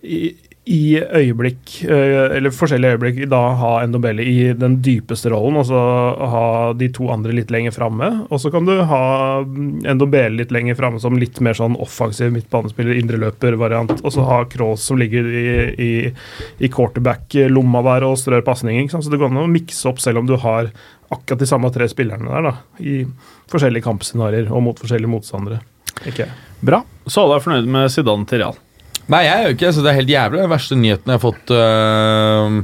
i, 0.04 0.28
i 0.64 0.96
øyeblikk, 0.96 1.82
eh, 1.84 2.36
eller 2.36 2.52
forskjellige 2.54 2.94
øyeblikk, 2.94 3.18
da 3.28 3.40
ha 3.60 3.72
en 3.82 3.92
Dombele 3.92 4.24
i 4.24 4.52
den 4.56 4.78
dypeste 4.84 5.28
rollen, 5.32 5.58
og 5.60 5.66
så 5.68 5.80
ha 6.32 6.46
de 6.72 6.88
to 6.94 7.10
andre 7.12 7.34
litt 7.36 7.52
lenger 7.52 7.74
framme. 7.76 8.08
Og 8.30 8.40
så 8.40 8.48
kan 8.52 8.64
du 8.64 8.72
ha 8.88 9.02
en 9.44 10.00
Dombele 10.00 10.38
litt 10.38 10.54
lenger 10.54 10.78
framme 10.78 11.02
som 11.02 11.18
litt 11.20 11.36
mer 11.44 11.58
sånn 11.58 11.76
offensiv 11.84 12.32
midtbanespiller, 12.32 12.96
indreløper-variant, 13.02 13.98
og 14.00 14.14
så 14.14 14.24
ha 14.24 14.40
Kroos 14.48 14.86
som 14.88 15.00
ligger 15.00 15.28
i, 15.28 15.44
i, 15.76 15.92
i 16.64 16.72
quarterback-lomma 16.72 17.84
der 17.90 18.08
og 18.08 18.16
strør 18.22 18.46
pasninger. 18.46 18.88
Så 18.88 19.12
det 19.12 19.20
går 19.20 19.34
an 19.34 19.44
å 19.44 19.50
mikse 19.50 19.90
opp 19.90 20.00
selv 20.00 20.22
om 20.22 20.30
du 20.30 20.38
har 20.40 20.72
akkurat 21.12 21.40
de 21.40 21.48
samme 21.48 21.70
tre 21.74 21.88
spillerne 21.90 22.30
der, 22.30 22.48
da, 22.48 22.52
i 22.80 23.02
forskjellige 23.52 23.84
kampscenarioer 23.86 24.52
og 24.52 24.64
mot 24.64 24.80
forskjellige 24.80 25.10
motstandere. 25.12 25.60
Ikke? 26.08 26.28
Bra. 26.64 26.82
Så 27.06 27.24
alle 27.24 27.38
er 27.38 27.44
fornøyde 27.44 27.74
med 27.76 27.90
Zidane 27.92 28.28
til 28.28 28.42
Real. 28.42 28.60
Nei, 29.12 29.24
jeg 29.26 29.34
er 29.36 29.42
jo 29.44 29.54
ikke 29.58 29.70
så 29.76 29.82
Det 29.84 29.90
er 29.90 29.98
helt 29.98 30.12
jævlig. 30.14 30.38
Den 30.40 30.52
verste 30.54 30.76
nyheten 30.80 31.10
jeg 31.12 31.18
har 31.18 31.20
fått 31.20 31.50
øh, 31.52 32.62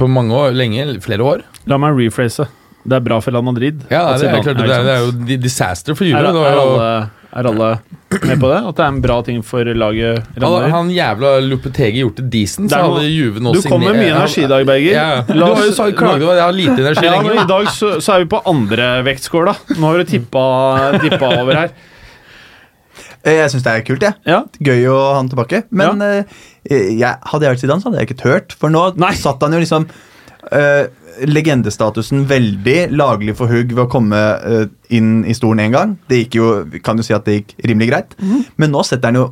på 0.00 0.08
mange 0.08 0.36
år, 0.36 0.56
lenge, 0.56 0.86
flere 1.04 1.26
år. 1.26 1.44
La 1.68 1.78
meg 1.80 1.98
rephrase. 1.98 2.48
Det 2.86 2.96
er 2.96 3.04
bra 3.04 3.18
for 3.20 3.34
Real 3.34 3.44
Madrid. 3.44 3.82
Ja, 3.90 4.06
det 4.14 4.28
er, 4.30 4.42
klart, 4.44 4.60
det 4.60 4.70
er, 4.70 4.84
det 4.86 4.94
er 4.94 5.04
jo 5.04 5.38
disaster 5.42 5.96
for 5.98 6.06
Juve. 6.06 6.20
Er, 6.22 6.28
er, 6.30 6.60
alle, 6.62 6.90
er 7.36 7.48
alle 7.50 7.68
med 8.26 8.40
på 8.40 8.48
det? 8.50 8.58
At 8.70 8.76
det 8.78 8.84
er 8.84 8.90
en 8.92 9.00
bra 9.04 9.16
ting 9.26 9.40
for 9.44 9.68
laget 9.76 10.22
Han, 10.40 10.66
han 10.72 10.90
jævla 10.94 11.32
Lopetegi 11.44 12.00
gjort 12.04 12.20
det 12.22 12.26
decent, 12.32 12.70
så 12.72 12.78
hadde 12.86 13.02
Juve 13.10 13.42
nå 13.44 13.52
Du 13.56 13.60
kom 13.66 13.82
med 13.84 13.98
mye 13.98 14.12
energi 14.14 14.44
i 14.46 14.50
dag, 14.50 14.64
Berger. 14.68 14.92
Ja, 14.94 15.06
ja. 15.18 15.24
Du 15.28 15.42
har 15.44 15.64
jo 15.66 15.74
sagt 15.76 15.98
klaget 15.98 16.24
over 16.24 16.32
at 16.36 16.40
jeg 16.40 16.46
har 16.46 16.56
lite 16.60 16.78
energi 16.86 17.04
Ja, 17.08 17.16
lenger. 17.18 17.42
I 17.42 17.48
dag 17.50 17.68
så, 17.74 17.92
så 18.00 18.14
er 18.16 18.24
vi 18.24 18.30
på 18.32 18.40
andre 18.48 18.88
vektskåla. 19.06 19.56
Nå 19.76 19.90
har 19.92 20.00
du 20.02 20.10
tippa, 20.14 20.46
tippa 21.04 21.32
over 21.42 21.60
her. 21.64 21.76
Eh, 23.26 23.40
Jeg 23.42 23.50
syns 23.52 23.64
det 23.66 23.72
er 23.74 23.86
kult, 23.86 24.04
Ja. 24.06 24.12
Ja. 24.26 24.40
Gøy 24.62 24.86
å 24.92 24.96
ha 25.10 25.16
han 25.18 25.28
tilbake. 25.32 25.64
Men 25.74 26.02
eh, 26.04 26.36
jeg, 26.70 27.10
hadde 27.26 27.46
jeg 27.48 27.56
vært 27.56 27.64
Zidane, 27.64 27.82
så 27.82 27.90
hadde 27.90 28.00
jeg 28.04 28.10
ikke 28.10 28.22
turt. 28.22 28.54
For 28.60 28.72
nå 28.72 28.88
Nei. 29.02 29.12
satt 29.18 29.42
han 29.42 29.52
jo 29.56 29.60
liksom 29.62 29.88
eh, 30.52 30.86
legendestatusen 31.24 32.26
veldig 32.28 32.78
laglig 32.92 33.36
for 33.38 33.50
hugg 33.50 33.72
ved 33.74 33.84
å 33.86 33.90
komme 33.90 34.18
eh, 34.18 34.66
inn 34.96 35.20
i 35.24 35.36
stolen 35.36 35.64
én 35.66 35.76
gang. 35.76 35.94
Det 36.10 36.24
gikk 36.24 36.38
jo, 36.40 36.48
kan 36.84 36.98
jo 37.00 37.06
si 37.06 37.16
at 37.16 37.26
det 37.28 37.40
gikk 37.40 37.54
rimelig 37.64 37.90
greit. 37.92 38.16
Mm. 38.20 38.42
Men 38.60 38.74
nå 38.74 38.84
setter 38.86 39.12
han 39.12 39.20
jo 39.20 39.28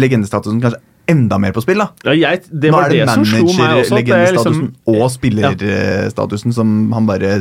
legendestatusen 0.00 0.60
kanskje 0.62 0.82
enda 1.10 1.38
mer 1.40 1.52
på 1.52 1.62
spill. 1.64 1.82
da 1.82 2.12
Ja, 2.12 2.14
jeg, 2.30 2.44
det 2.48 2.70
Nå 2.72 2.78
var 2.78 2.88
er 2.88 2.94
det, 2.94 3.00
det 3.04 3.12
som 3.12 3.24
slo 3.28 3.42
meg 3.44 3.50
også. 3.52 3.60
Manager-legendestatusen 3.60 4.62
liksom, 4.62 4.94
og 4.94 5.10
spillerstatusen 5.12 6.56
som 6.56 6.74
han 6.96 7.08
bare 7.08 7.34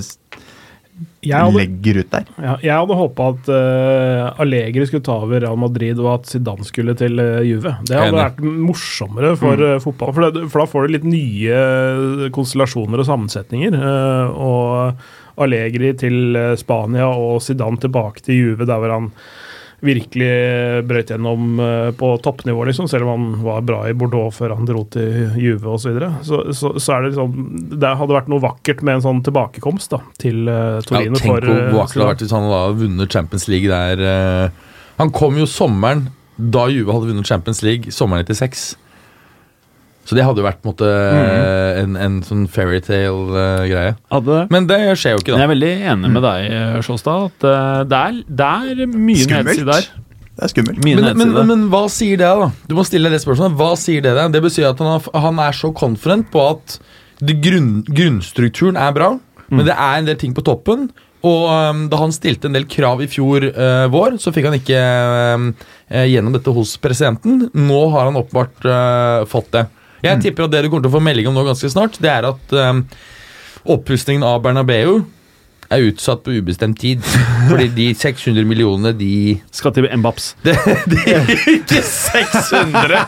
hadde, 1.31 1.57
legger 1.57 1.99
ut 2.01 2.09
der. 2.11 2.29
ja, 2.37 2.53
jeg 2.63 2.73
hadde 2.73 2.97
håpa 2.99 3.27
at 3.33 3.49
uh, 3.51 4.41
Allegri 4.43 4.87
skulle 4.89 5.05
ta 5.05 5.17
over 5.23 5.43
Real 5.43 5.59
Madrid, 5.59 5.99
og 6.01 6.09
at 6.13 6.31
Zidane 6.31 6.67
skulle 6.67 6.95
til 6.99 7.19
uh, 7.21 7.41
Juve. 7.45 7.75
Det 7.87 7.97
hadde 7.97 8.11
Enig. 8.11 8.21
vært 8.21 8.41
morsommere 8.69 9.33
for 9.39 9.65
eh, 9.67 9.79
fotball. 9.83 10.13
For, 10.15 10.27
det, 10.27 10.45
for 10.53 10.63
da 10.63 10.69
får 10.73 10.87
du 10.87 10.95
litt 10.97 11.07
nye 11.07 12.29
konstellasjoner 12.35 13.03
og 13.03 13.09
sammensetninger. 13.09 13.77
og 14.33 15.41
Allegri 15.43 15.95
til 15.97 16.37
Spania 16.59 17.07
og 17.09 17.41
Zidane 17.41 17.81
tilbake 17.81 18.21
til 18.25 18.37
Juve, 18.39 18.67
der 18.69 18.81
hvor 18.81 18.93
han 18.93 19.09
virkelig 19.83 20.31
brøt 20.87 21.11
gjennom 21.11 21.59
eh, 21.59 21.89
på 21.99 22.09
toppnivå, 22.23 22.63
liksom, 22.69 22.87
selv 22.91 23.07
om 23.07 23.11
han 23.13 23.43
var 23.43 23.65
bra 23.67 23.81
i 23.89 23.95
Bordeaux 23.97 24.33
før 24.35 24.55
han 24.57 24.67
dro 24.67 24.85
til 24.93 25.35
Juve 25.39 25.75
osv. 25.75 25.83
Så, 25.83 25.91
videre. 25.91 26.11
så, 26.23 26.39
så 26.55 26.73
så 26.79 26.95
er 26.95 27.03
det 27.03 27.09
liksom 27.11 27.33
Det 27.81 27.89
hadde 27.99 28.15
vært 28.15 28.29
noe 28.31 28.43
vakkert 28.43 28.83
med 28.85 28.97
en 28.97 29.05
sånn 29.05 29.23
tilbakekomst 29.25 29.91
da, 29.93 29.99
til 30.21 30.47
uh, 30.47 30.79
Ja, 30.79 30.85
tenk 30.87 31.19
for, 31.19 31.43
hvor 31.43 31.49
eh, 31.51 31.73
vakkert 31.75 31.97
det 31.97 32.03
hadde 32.03 32.11
vært 32.13 32.23
hvis 32.25 32.35
han 32.35 32.47
hadde 32.49 32.77
vunnet 32.83 33.17
Champions 33.17 33.49
League 33.51 33.71
der. 33.71 34.53
Han 35.01 35.11
kom 35.13 35.37
jo 35.39 35.49
sommeren 35.49 36.07
da 36.37 36.65
Juve 36.71 36.95
hadde 36.95 37.11
vunnet 37.11 37.29
Champions 37.29 37.61
League, 37.65 37.93
sommeren 37.93 38.25
96. 38.25 38.73
Så 40.03 40.17
det 40.17 40.25
hadde 40.27 40.41
jo 40.41 40.45
vært 40.45 40.59
på 40.59 40.67
en 40.67 40.73
måte 40.73 40.87
en, 41.79 41.93
en 41.95 42.15
sånn 42.27 42.47
fairytale-greie. 42.51 43.93
hadde. 44.11 44.39
Men 44.51 44.65
det 44.67 44.79
skjer 44.99 45.15
jo 45.15 45.21
ikke, 45.21 45.31
da. 45.31 45.37
jeg 45.39 45.47
er 45.47 45.53
veldig 45.53 45.73
enig 45.93 46.11
med 46.11 46.25
deg, 46.25 46.47
eh, 46.57 46.79
Sjåstad. 46.83 47.29
At 47.29 47.45
eh, 47.47 47.83
det 47.87 47.99
er, 47.99 48.17
det 48.27 48.49
er 48.49 48.81
mye 48.89 49.21
nedsider 49.21 49.47
nedside 49.47 49.69
der. 49.69 49.87
Det 50.33 50.47
er 50.47 50.51
skummelt. 50.51 50.81
Men, 50.83 51.05
Men, 51.05 51.21
men, 51.21 51.47
men, 51.51 51.63
hva 51.71 51.85
sier 51.93 52.19
det, 52.19 52.27
da? 52.41 52.49
Du 52.67 52.75
må 52.75 52.83
stille 52.87 53.11
det 53.13 53.21
spørsmålet. 53.23 53.55
Hva 53.59 53.71
sier 53.79 54.03
det 54.03 54.15
deg? 54.17 54.33
Det 54.33 54.43
betyr 54.43 54.71
at 54.73 54.83
han, 54.83 54.95
har, 54.97 55.23
han 55.27 55.41
er 55.45 55.55
så 55.55 55.71
confident 55.77 56.27
på 56.33 56.43
at 56.55 56.77
det 57.23 57.37
grunn, 57.43 57.83
grunnstrukturen 57.87 58.79
er 58.79 58.95
bra, 58.95 59.13
men 59.53 59.67
det 59.67 59.75
er 59.77 59.99
en 60.01 60.07
del 60.09 60.17
ting 60.19 60.33
på 60.35 60.43
toppen. 60.43 60.89
Og 61.23 61.43
um, 61.47 61.85
da 61.87 61.99
han 62.01 62.11
stilte 62.11 62.49
en 62.49 62.57
del 62.57 62.65
krav 62.67 62.99
i 63.03 63.07
fjor 63.07 63.45
uh, 63.55 63.85
vår, 63.93 64.17
så 64.19 64.33
fikk 64.35 64.49
han 64.49 64.57
ikke 64.57 64.79
eh, 64.81 66.07
gjennom 66.11 66.35
dette 66.35 66.51
hos 66.51 66.75
presidenten. 66.83 67.45
Nå 67.55 67.79
har 67.93 68.09
han 68.09 68.19
åpenbart 68.19 68.67
uh, 68.67 69.23
fått 69.31 69.53
det. 69.55 69.63
Jeg 70.03 70.21
tipper 70.23 70.47
at 70.47 70.53
det 70.53 70.63
du 70.65 70.69
kommer 70.69 70.85
til 70.85 70.91
å 70.91 70.97
få 70.97 71.03
melding 71.03 71.29
om 71.29 71.37
nå 71.37 71.45
ganske 71.47 71.69
snart, 71.71 71.99
det 72.03 72.11
er 72.11 72.27
at 72.27 72.55
um, 72.59 72.83
opprustningen 73.75 74.25
av 74.27 74.41
Bernabeu 74.43 75.03
er 75.73 75.87
utsatt 75.87 76.23
på 76.25 76.35
ubestemt 76.37 76.79
tid. 76.81 77.03
Fordi 77.49 77.69
de 77.75 77.87
600 77.97 78.47
millionene, 78.47 78.93
de 78.97 79.39
Skal 79.53 79.75
til 79.75 79.87
Mbaps. 79.87 80.33
det, 80.45 80.57
det 80.91 81.03
er 81.15 81.33
ikke 81.55 81.81
600! 81.87 83.01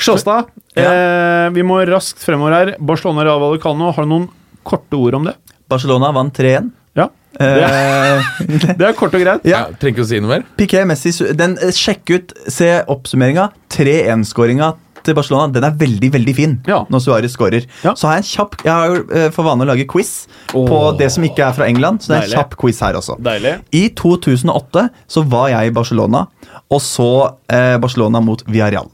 Sjåstad, 0.00 0.50
eh, 0.78 1.46
vi 1.54 1.66
må 1.66 1.80
raskt 1.88 2.24
fremover 2.24 2.58
her. 2.58 2.74
Barcelona 2.78 3.26
Real 3.26 3.42
Vallecano, 3.42 3.92
har 3.94 4.06
du 4.06 4.12
noen 4.14 4.28
korte 4.66 4.98
ord 4.98 5.20
om 5.20 5.30
det? 5.30 5.36
Barcelona 5.68 6.10
vant 6.16 6.34
3-1. 6.38 6.72
Ja. 6.98 7.08
er, 7.38 8.24
Det 8.78 8.82
er 8.82 8.96
kort 8.98 9.14
og 9.14 9.22
greit. 9.22 9.46
Ja, 9.46 9.66
trenger 9.78 9.98
ikke 9.98 10.06
å 10.06 10.10
si 10.10 10.20
noe 10.22 10.38
mer. 10.38 10.46
Piqué, 10.58 10.82
Messi, 10.88 11.12
den, 11.38 11.58
eh, 11.62 11.74
Sjekk 11.74 12.14
ut, 12.14 12.36
se 12.50 12.72
oppsummeringa. 12.88 13.50
3-1-skåringa 13.74 14.72
til 15.06 15.14
Barcelona 15.18 15.52
den 15.52 15.64
er 15.64 15.76
veldig 15.78 16.10
veldig 16.14 16.34
fin 16.36 16.56
Ja. 16.68 16.84
når 16.90 17.00
Suárez 17.04 17.34
skårer. 17.36 17.66
Ja. 17.84 17.94
Så 17.94 18.08
har 18.08 18.18
jeg 18.18 18.24
en 18.24 18.30
kjapp 18.32 18.56
Jeg 18.64 18.72
har 18.72 18.86
jo 18.88 19.02
eh, 19.14 19.30
for 19.34 19.44
vane 19.48 19.64
å 19.64 19.68
lage 19.70 19.86
quiz 19.88 20.26
på 20.52 20.98
det 20.98 21.10
som 21.14 21.24
ikke 21.24 21.46
er 21.48 21.52
fra 21.56 21.66
England. 21.68 22.00
Så 22.02 22.08
det 22.12 22.16
er 22.16 22.22
en 22.22 22.28
Deilig. 22.28 22.38
kjapp 22.38 22.56
quiz 22.60 22.80
her 22.80 22.94
også. 23.00 23.18
Deilig. 23.22 23.54
I 23.72 23.88
2008 23.94 24.88
så 25.08 25.24
var 25.28 25.48
jeg 25.54 25.70
i 25.70 25.74
Barcelona 25.74 26.26
og 26.70 26.80
så 26.84 27.08
eh, 27.48 27.76
Barcelona 27.80 28.20
mot 28.20 28.42
Villarreal. 28.46 28.88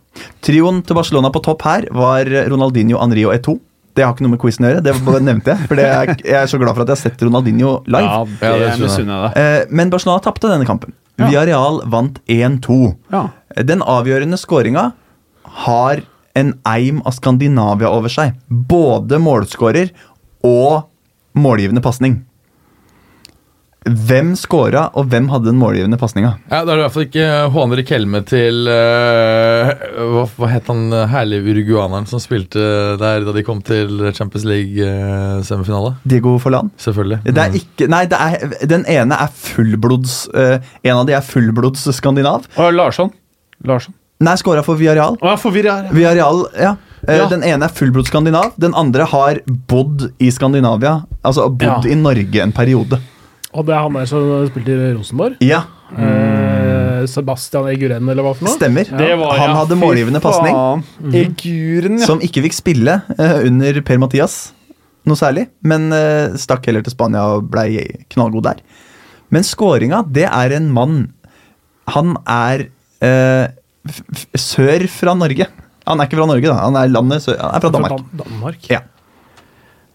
Trioen 0.45 0.83
til 0.87 0.95
Barcelona 0.95 1.31
på 1.35 1.43
topp 1.43 1.63
her 1.67 1.89
var 1.95 2.25
Ronaldinho, 2.51 3.01
Henri 3.03 3.25
og 3.27 3.35
Eto. 3.35 3.57
Det 3.95 4.03
har 4.03 4.11
ikke 4.15 4.25
noe 4.27 4.33
med 4.35 4.41
quizen 4.43 4.65
å 4.67 4.71
gjøre, 4.73 4.83
det 4.83 5.23
nevnte 5.23 5.53
jeg. 5.53 5.67
For 5.71 5.79
det 5.79 5.85
er, 5.87 6.11
jeg 6.19 6.35
er 6.41 6.49
så 6.51 6.59
glad 6.59 6.75
for 6.75 6.83
at 6.83 6.91
jeg 6.91 6.97
har 6.97 7.03
sett 7.13 7.21
Ronaldinho 7.23 7.77
live. 7.87 8.03
Ja, 8.03 8.25
Ja, 8.43 8.53
det 8.59 8.71
er 8.73 8.97
jeg. 8.99 9.33
Eh, 9.39 9.67
men 9.71 9.91
Barcelona 9.93 10.23
tapte 10.25 10.51
denne 10.51 10.67
kampen. 10.67 10.95
Ja. 11.19 11.29
Villarreal 11.29 11.81
vant 11.87 12.19
1-2. 12.27 12.79
Ja. 13.15 13.29
Den 13.63 13.85
avgjørende 13.87 14.35
skåringa 14.41 14.89
har 15.65 16.03
en 16.35 16.53
eim 16.67 17.01
av 17.07 17.15
Skandinavia 17.15 17.91
over 17.95 18.13
seg. 18.13 18.35
Både 18.49 19.21
målskårer 19.23 19.93
og 20.45 20.89
målgivende 21.39 21.83
pasning. 21.85 22.23
Hvem 23.85 24.31
skåra, 24.41 24.87
og 24.97 25.11
hvem 25.13 25.27
hadde 25.29 25.51
den 25.51 25.59
målgivende 25.61 25.99
pasninga? 26.01 26.31
Ja, 26.49 26.63
Da 26.65 26.73
er 26.73 26.79
det 26.79 26.79
i 26.79 26.85
hvert 26.87 26.95
fall 26.95 27.05
ikke 27.05 27.27
Juan 27.53 27.75
Helme 27.91 28.21
til 28.25 28.71
uh, 28.71 29.73
hva, 30.15 30.23
hva 30.39 30.49
het 30.49 30.71
han 30.73 30.87
eh, 30.89 31.11
herlige 31.13 31.53
uruguaneren 31.53 32.09
som 32.09 32.23
spilte 32.23 32.63
der 32.97 33.27
da 33.27 33.35
de 33.37 33.43
kom 33.45 33.61
til 33.61 34.07
Champions 34.17 34.47
League-semifinale? 34.49 35.99
Diego 36.09 36.39
Forlan? 36.41 36.73
Selvfølgelig. 36.81 37.21
Det 37.29 37.45
er 37.45 37.59
ikke 37.61 37.91
Nei, 37.93 38.07
det 38.09 38.23
er, 38.25 38.57
den 38.73 38.87
ene 38.89 39.19
er 39.21 39.37
fullblods 39.37 40.17
uh, 40.33 40.57
En 40.81 41.03
av 41.03 41.05
de 41.05 41.19
er 41.19 41.29
fullblods 41.29 41.85
skandinav. 41.93 42.49
Og 42.57 42.73
Larsson. 42.73 43.13
Larsson. 43.69 43.93
Nei, 44.25 44.35
skåra 44.41 44.63
for 44.65 44.79
Villarreal. 44.81 45.19
Ja, 45.23 45.37
her. 45.37 45.89
Villarreal, 45.93 46.45
ja. 46.61 46.75
Eh, 47.07 47.19
Ja. 47.19 47.27
Den 47.29 47.43
ene 47.45 47.67
er 47.67 47.73
fullblods 47.73 48.09
skandinav. 48.09 48.55
Den 48.59 48.75
andre 48.75 49.05
har 49.05 49.41
bodd 49.69 50.07
i 50.19 50.31
Skandinavia. 50.33 51.05
Altså 51.25 51.49
bodd 51.51 51.85
Ja. 51.85 51.93
i 51.93 51.95
Norge 51.95 52.41
en 52.43 52.53
periode. 52.53 53.01
Og 53.53 53.67
det 53.67 53.75
er 53.75 53.83
han 53.83 53.93
der 53.93 54.07
som 54.07 54.47
spilte 54.49 54.73
i 54.73 54.95
Rosenborg. 54.97 55.37
Ja. 55.41 55.63
Eh, 55.97 57.03
eh, 57.03 57.07
Sebastian 57.07 57.69
Eguren, 57.69 58.09
eller 58.09 58.23
hva 58.23 58.35
for 58.35 58.47
noe? 58.47 58.57
Stemmer. 58.57 58.85
Det 58.89 59.19
var, 59.19 59.37
Han 59.39 59.51
ja, 59.51 59.57
hadde 59.57 59.77
målgivende 59.79 60.21
pasning. 60.21 60.83
Eguren, 61.13 61.99
ja. 62.01 62.07
Som 62.07 62.21
ikke 62.21 62.43
fikk 62.43 62.55
spille 62.57 63.03
eh, 63.19 63.47
under 63.47 63.81
Per 63.83 63.99
Mathias 63.99 64.53
noe 65.07 65.17
særlig, 65.17 65.49
men 65.63 65.91
stakk 66.41 66.65
heller 66.65 66.81
til 66.83 66.95
Spania 66.95 67.21
og 67.37 67.51
blei 67.51 67.77
knallgod 68.09 68.43
der. 68.47 68.63
Men 69.31 69.43
skåringa, 69.45 69.99
det 70.11 70.25
er 70.25 70.55
en 70.57 70.71
mann 70.73 71.13
Han 71.93 72.17
er 72.27 72.69
eh, 73.05 73.49
sør 74.39 74.87
fra 74.91 75.15
Norge. 75.19 75.47
Han 75.85 76.01
er 76.01 76.09
ikke 76.09 76.17
fra 76.21 76.27
Norge, 76.31 76.49
da. 76.49 76.57
Han 76.65 76.77
er 76.81 76.91
landet 76.93 77.25
sør. 77.25 77.39
Han 77.43 77.57
er 77.59 77.65
fra 77.65 77.71
Danmark. 77.75 77.97
Dan 78.01 78.23
Danmark. 78.25 78.69
Ja, 78.73 78.81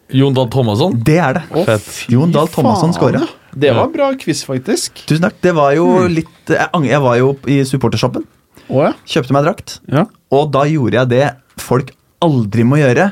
Jon 0.10 0.34
Dahl 0.34 0.48
Thomasson. 0.50 0.96
det 1.06 1.18
er 1.22 1.36
det. 1.38 1.44
Å, 1.54 1.64
Fett. 1.68 1.90
Jon 2.10 2.32
Dahl 2.34 2.48
Thomasson 2.50 2.94
skåra. 2.96 3.22
Det 3.54 3.70
var 3.74 3.90
bra 3.94 4.12
quiz, 4.18 4.42
faktisk. 4.46 5.04
Tusen 5.10 5.26
takk. 5.26 5.38
Det 5.42 5.54
var 5.58 5.74
jo 5.78 5.86
litt 6.10 6.50
Jeg, 6.50 6.70
jeg 6.90 7.02
var 7.02 7.18
jo 7.18 7.32
i 7.50 7.60
supportershoppen. 7.66 8.26
Oh, 8.70 8.84
ja. 8.86 8.94
Kjøpte 9.10 9.34
meg 9.34 9.46
drakt. 9.48 9.80
ja. 9.90 10.06
Og 10.34 10.52
da 10.54 10.62
gjorde 10.70 10.94
jeg 11.00 11.10
det 11.10 11.28
folk 11.62 11.90
aldri 12.22 12.66
må 12.68 12.78
gjøre. 12.78 13.08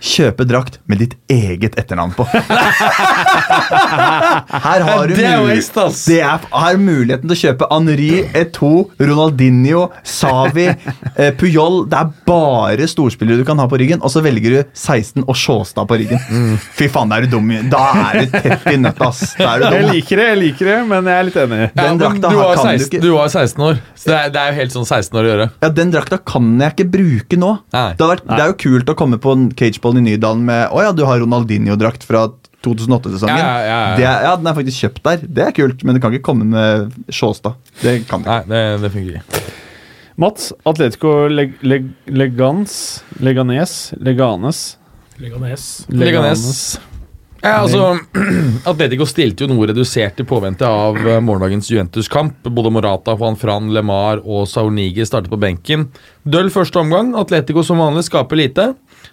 Kjøpe 0.00 0.46
drakt 0.48 0.78
med 0.88 0.98
ditt 1.02 1.14
eget 1.30 1.74
etternavn 1.80 2.14
på. 2.16 2.24
Her 3.70 4.84
har 4.86 5.06
du 5.10 5.14
Det 5.16 5.26
er 5.26 5.44
det 6.06 6.18
er, 6.24 6.44
har 6.52 6.78
muligheten 6.80 7.28
til 7.28 7.34
å 7.36 7.40
kjøpe 7.40 7.68
Henri, 7.70 8.10
Eto, 8.36 8.70
Ronaldinho, 9.00 9.86
Savi, 10.06 10.66
eh, 10.70 11.30
Puyol. 11.38 11.82
Det 11.90 11.98
er 12.00 12.10
bare 12.28 12.88
storspillere 12.90 13.40
du 13.40 13.44
kan 13.48 13.60
ha 13.60 13.66
på 13.70 13.78
ryggen, 13.80 14.00
og 14.04 14.12
så 14.12 14.22
velger 14.24 14.56
du 14.56 14.58
16 14.76 15.24
og 15.26 15.36
Sjåstad 15.38 15.88
på 15.90 15.98
ryggen. 16.00 16.20
Mm. 16.30 16.56
Fy 16.78 16.88
faen, 16.92 17.10
da 17.12 17.20
er 17.20 17.26
du 17.28 17.36
dum. 17.36 17.50
Da 17.72 17.82
er 18.10 18.20
du 18.24 18.34
tett 18.38 18.66
i 18.72 18.76
nøtta, 18.80 19.10
ass. 19.10 19.34
Jeg 19.40 19.84
liker 19.90 20.20
det, 20.22 20.26
jeg 20.30 20.40
liker 20.44 20.70
det, 20.72 20.78
men 20.90 21.10
jeg 21.10 21.16
er 21.20 21.28
litt 21.28 21.38
enig. 21.44 21.60
Ja, 21.74 21.82
Den 21.90 22.00
drakta 22.00 22.28
du, 22.30 22.36
har- 22.38 22.50
var 22.50 22.60
kan 22.60 22.70
du 22.70 22.84
16, 22.84 23.00
du 23.04 23.10
var 23.14 23.28
16 23.32 23.64
år, 23.68 23.80
så 23.96 24.10
det 24.10 24.16
er, 24.18 24.30
det 24.34 24.40
er 24.44 24.52
jo 24.52 24.58
helt 24.60 24.76
sånn 24.76 24.86
16 24.88 25.18
år 25.20 25.24
å 25.28 25.32
gjøre. 25.34 25.48
Ja, 25.64 25.68
Den 25.80 25.92
drakta 25.94 26.20
kan 26.32 26.50
jeg 26.60 26.76
ikke 26.76 26.88
bruke 26.96 27.40
nå. 27.40 27.52
Nei. 27.74 27.86
Det, 27.96 28.04
har 28.06 28.14
vært, 28.16 28.26
det 28.30 28.40
er 28.44 28.52
jo 28.54 28.58
kult 28.64 28.92
å 28.94 28.96
komme 28.98 29.20
på 29.22 29.34
en 29.36 29.48
cageball 29.58 29.89
i 29.98 30.04
Nydalen 30.04 30.44
med 30.44 30.68
Å 30.70 30.82
ja, 30.84 30.92
du 30.92 31.02
har 31.04 31.18
Ronaldinho-drakt 31.18 32.04
fra 32.06 32.28
2008-sesongen. 32.62 33.38
Ja, 33.40 33.46
ja, 33.58 33.60
ja, 33.64 33.78
ja. 33.90 33.96
Det 33.96 34.04
er- 34.04 34.22
ja, 34.28 34.36
Den 34.36 34.46
er 34.46 34.54
faktisk 34.54 34.84
kjøpt 34.84 35.02
der. 35.02 35.16
Det 35.26 35.46
er 35.46 35.52
kult, 35.56 35.82
men 35.84 35.94
du 35.96 36.00
kan 36.00 36.12
ikke 36.12 36.22
komme 36.28 36.44
med 36.44 36.92
Sjåstad. 37.08 37.54
Det 37.80 38.06
kan 38.08 38.22
du 38.22 38.28
ikke. 38.28 38.46
Nei, 38.50 38.74
det, 38.76 38.82
det 38.82 38.92
fungerer 38.92 39.22
ikke. 39.22 39.42
Mats, 40.20 40.52
Atletico 40.68 41.28
Leg 41.32 41.54
Leg 41.64 41.86
Legans 42.06 43.02
Leganes 43.24 43.94
Leganes 43.98 44.76
Leganes. 45.18 45.86
Leganes. 45.88 46.78
Ja, 47.42 47.62
altså, 47.62 47.98
Atletico 48.68 49.06
stilte 49.08 49.46
jo 49.46 49.48
noe 49.54 49.66
redusert 49.70 50.18
i 50.20 50.24
påvente 50.28 50.66
av 50.68 50.96
eh, 51.00 51.20
morgendagens 51.24 51.70
Juventus-kamp. 51.72 52.42
Både 52.52 52.68
Morata, 52.72 53.14
Juan 53.16 53.36
Fran, 53.40 53.70
Lemar 53.72 54.20
og 54.24 54.44
Saunigi 54.48 55.06
startet 55.08 55.32
på 55.32 55.38
benken. 55.40 55.86
Døll 56.28 56.50
første 56.52 56.82
omgang. 56.82 57.14
Atletico 57.16 57.64
som 57.64 57.80
vanlig 57.80 58.04
skaper 58.10 58.36
lite. 58.42 58.66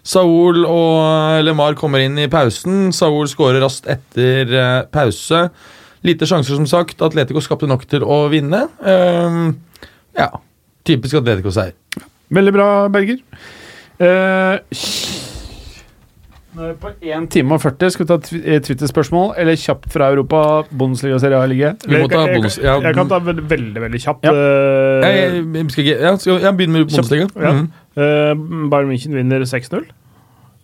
Saul 0.08 0.64
og 0.64 1.44
Lemar 1.44 1.76
kommer 1.80 2.04
inn 2.04 2.16
i 2.22 2.30
pausen. 2.32 2.94
Saul 2.96 3.28
skårer 3.28 3.60
raskt 3.64 3.90
etter 3.92 4.54
eh, 4.56 4.82
pause. 4.94 5.48
Lite 6.08 6.30
sjanser, 6.30 6.56
som 6.56 6.68
sagt. 6.70 7.02
Atletico 7.04 7.44
skapte 7.44 7.68
nok 7.68 7.84
til 7.92 8.06
å 8.08 8.22
vinne. 8.32 8.68
Ehm, 8.88 9.50
ja, 10.16 10.30
typisk 10.88 11.20
Atletico-seier. 11.20 11.76
Veldig 12.32 12.54
bra, 12.56 12.68
Berger. 12.94 13.20
Eh, 14.00 14.60
på 16.82 16.90
1 17.02 17.28
time 17.34 17.56
og 17.56 17.62
40. 17.64 17.92
Skal 17.94 18.06
vi 18.06 18.10
ta 18.10 18.18
eh, 18.40 18.60
Twitter-spørsmål, 18.66 19.34
eller 19.42 19.58
kjapt 19.60 19.88
fra 19.94 20.10
Europa? 20.14 20.42
Bundesliga 20.72 21.20
Serie 21.22 21.40
A-ligge? 21.42 21.74
Jeg, 21.86 22.08
jeg, 22.12 22.42
jeg, 22.44 22.84
jeg 22.88 22.98
kan 22.98 23.12
ta 23.12 23.20
veldig, 23.24 23.46
veldig, 23.50 23.84
veldig 23.86 24.02
kjapt. 24.04 24.26
Ja. 24.28 24.34
Eh, 24.34 25.06
Jeg, 25.08 25.44
jeg, 25.56 25.70
skal 25.74 25.86
ikke, 25.86 26.12
skal 26.24 26.42
jeg 26.48 26.58
begynner 26.60 26.84
med 26.84 26.90
Bundesliga? 26.92 27.30
Ja. 27.36 27.54
Mhm. 27.54 27.70
uh, 27.98 28.70
Bayern 28.74 28.92
München 28.92 29.16
vinner 29.18 29.46
6-0. 29.48 29.86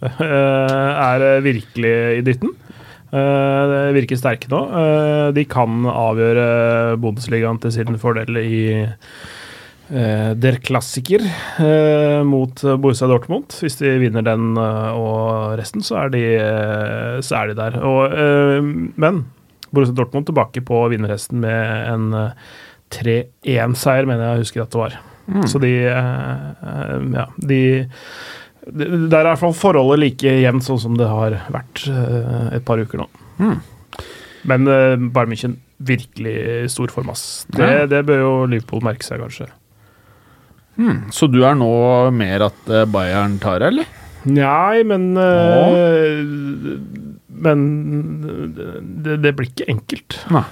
Uh, 0.03 0.09
er 0.19 1.41
virkelig 1.45 1.93
i 2.19 2.23
dritten. 2.25 2.51
Uh, 3.13 3.69
det 3.69 3.81
virker 3.99 4.17
sterke 4.17 4.49
nå. 4.49 4.63
De 5.37 5.45
kan 5.45 5.85
avgjøre 5.85 6.97
Bundesligaen 7.01 7.61
til 7.61 7.71
sin 7.75 7.99
fordel 8.01 8.41
i 8.41 8.63
eh, 9.91 10.33
Der 10.39 10.57
Klassiker 10.63 11.21
eh, 11.59 12.23
mot 12.27 12.61
Borussia 12.79 13.07
Dortmund. 13.09 13.55
Hvis 13.61 13.77
de 13.81 13.95
vinner 14.01 14.23
den 14.25 14.53
eh, 14.57 14.91
og 14.97 15.57
resten, 15.59 15.81
så 15.85 16.03
er 16.05 16.13
de, 16.13 16.23
eh, 16.39 17.21
så 17.25 17.41
er 17.41 17.51
de 17.51 17.57
der. 17.59 17.79
Og, 17.83 18.13
eh, 18.13 18.61
men 18.95 19.23
Borussia 19.73 19.95
Dortmund 19.97 20.27
tilbake 20.29 20.61
på 20.65 20.83
vinnerhesten 20.93 21.39
med 21.43 21.89
en 21.93 22.13
eh, 22.13 22.51
3-1-seier, 22.93 24.05
mener 24.05 24.33
jeg 24.35 24.43
husker 24.45 24.61
at 24.65 24.71
det 24.75 24.81
var. 24.83 24.99
Så 25.49 25.57
de 25.61 25.69
Ja, 25.87 27.23
de 27.39 27.59
Der 28.67 29.17
er 29.17 29.23
i 29.23 29.29
hvert 29.31 29.39
fall 29.39 29.53
forholdet 29.55 29.99
like 30.01 30.33
jevnt 30.43 30.65
sånn 30.67 30.79
som 30.83 30.97
det 30.99 31.07
har 31.07 31.37
vært 31.51 31.85
et 32.53 32.63
par 32.67 32.77
uker 32.83 33.01
nå. 33.01 33.07
Men 34.43 34.67
uh, 34.67 34.95
Bayern 34.99 35.31
München 35.31 35.55
virkelig 35.79 36.69
stor 36.75 36.91
form, 36.91 37.09
ass. 37.15 37.45
Det, 37.55 37.63
Ja. 37.63 37.85
det 37.87 38.03
bør 38.05 38.19
jo 38.19 38.31
Liverpool 38.51 38.83
merke 38.83 39.03
seg, 39.07 39.19
kanskje. 39.23 39.47
Så 41.13 41.29
du 41.29 41.43
er 41.45 41.57
nå 41.59 41.69
mer 42.15 42.47
at 42.49 42.71
eh, 42.71 42.87
Bayern 42.89 43.37
tar 43.41 43.61
eller? 43.61 43.85
Nei, 44.23 44.83
men 44.87 45.11
eh, 45.19 46.19
Men 47.43 47.63
det, 49.03 49.19
det 49.25 49.33
blir 49.35 49.49
ikke 49.51 49.69
enkelt. 49.73 50.21
Nei. 50.33 50.45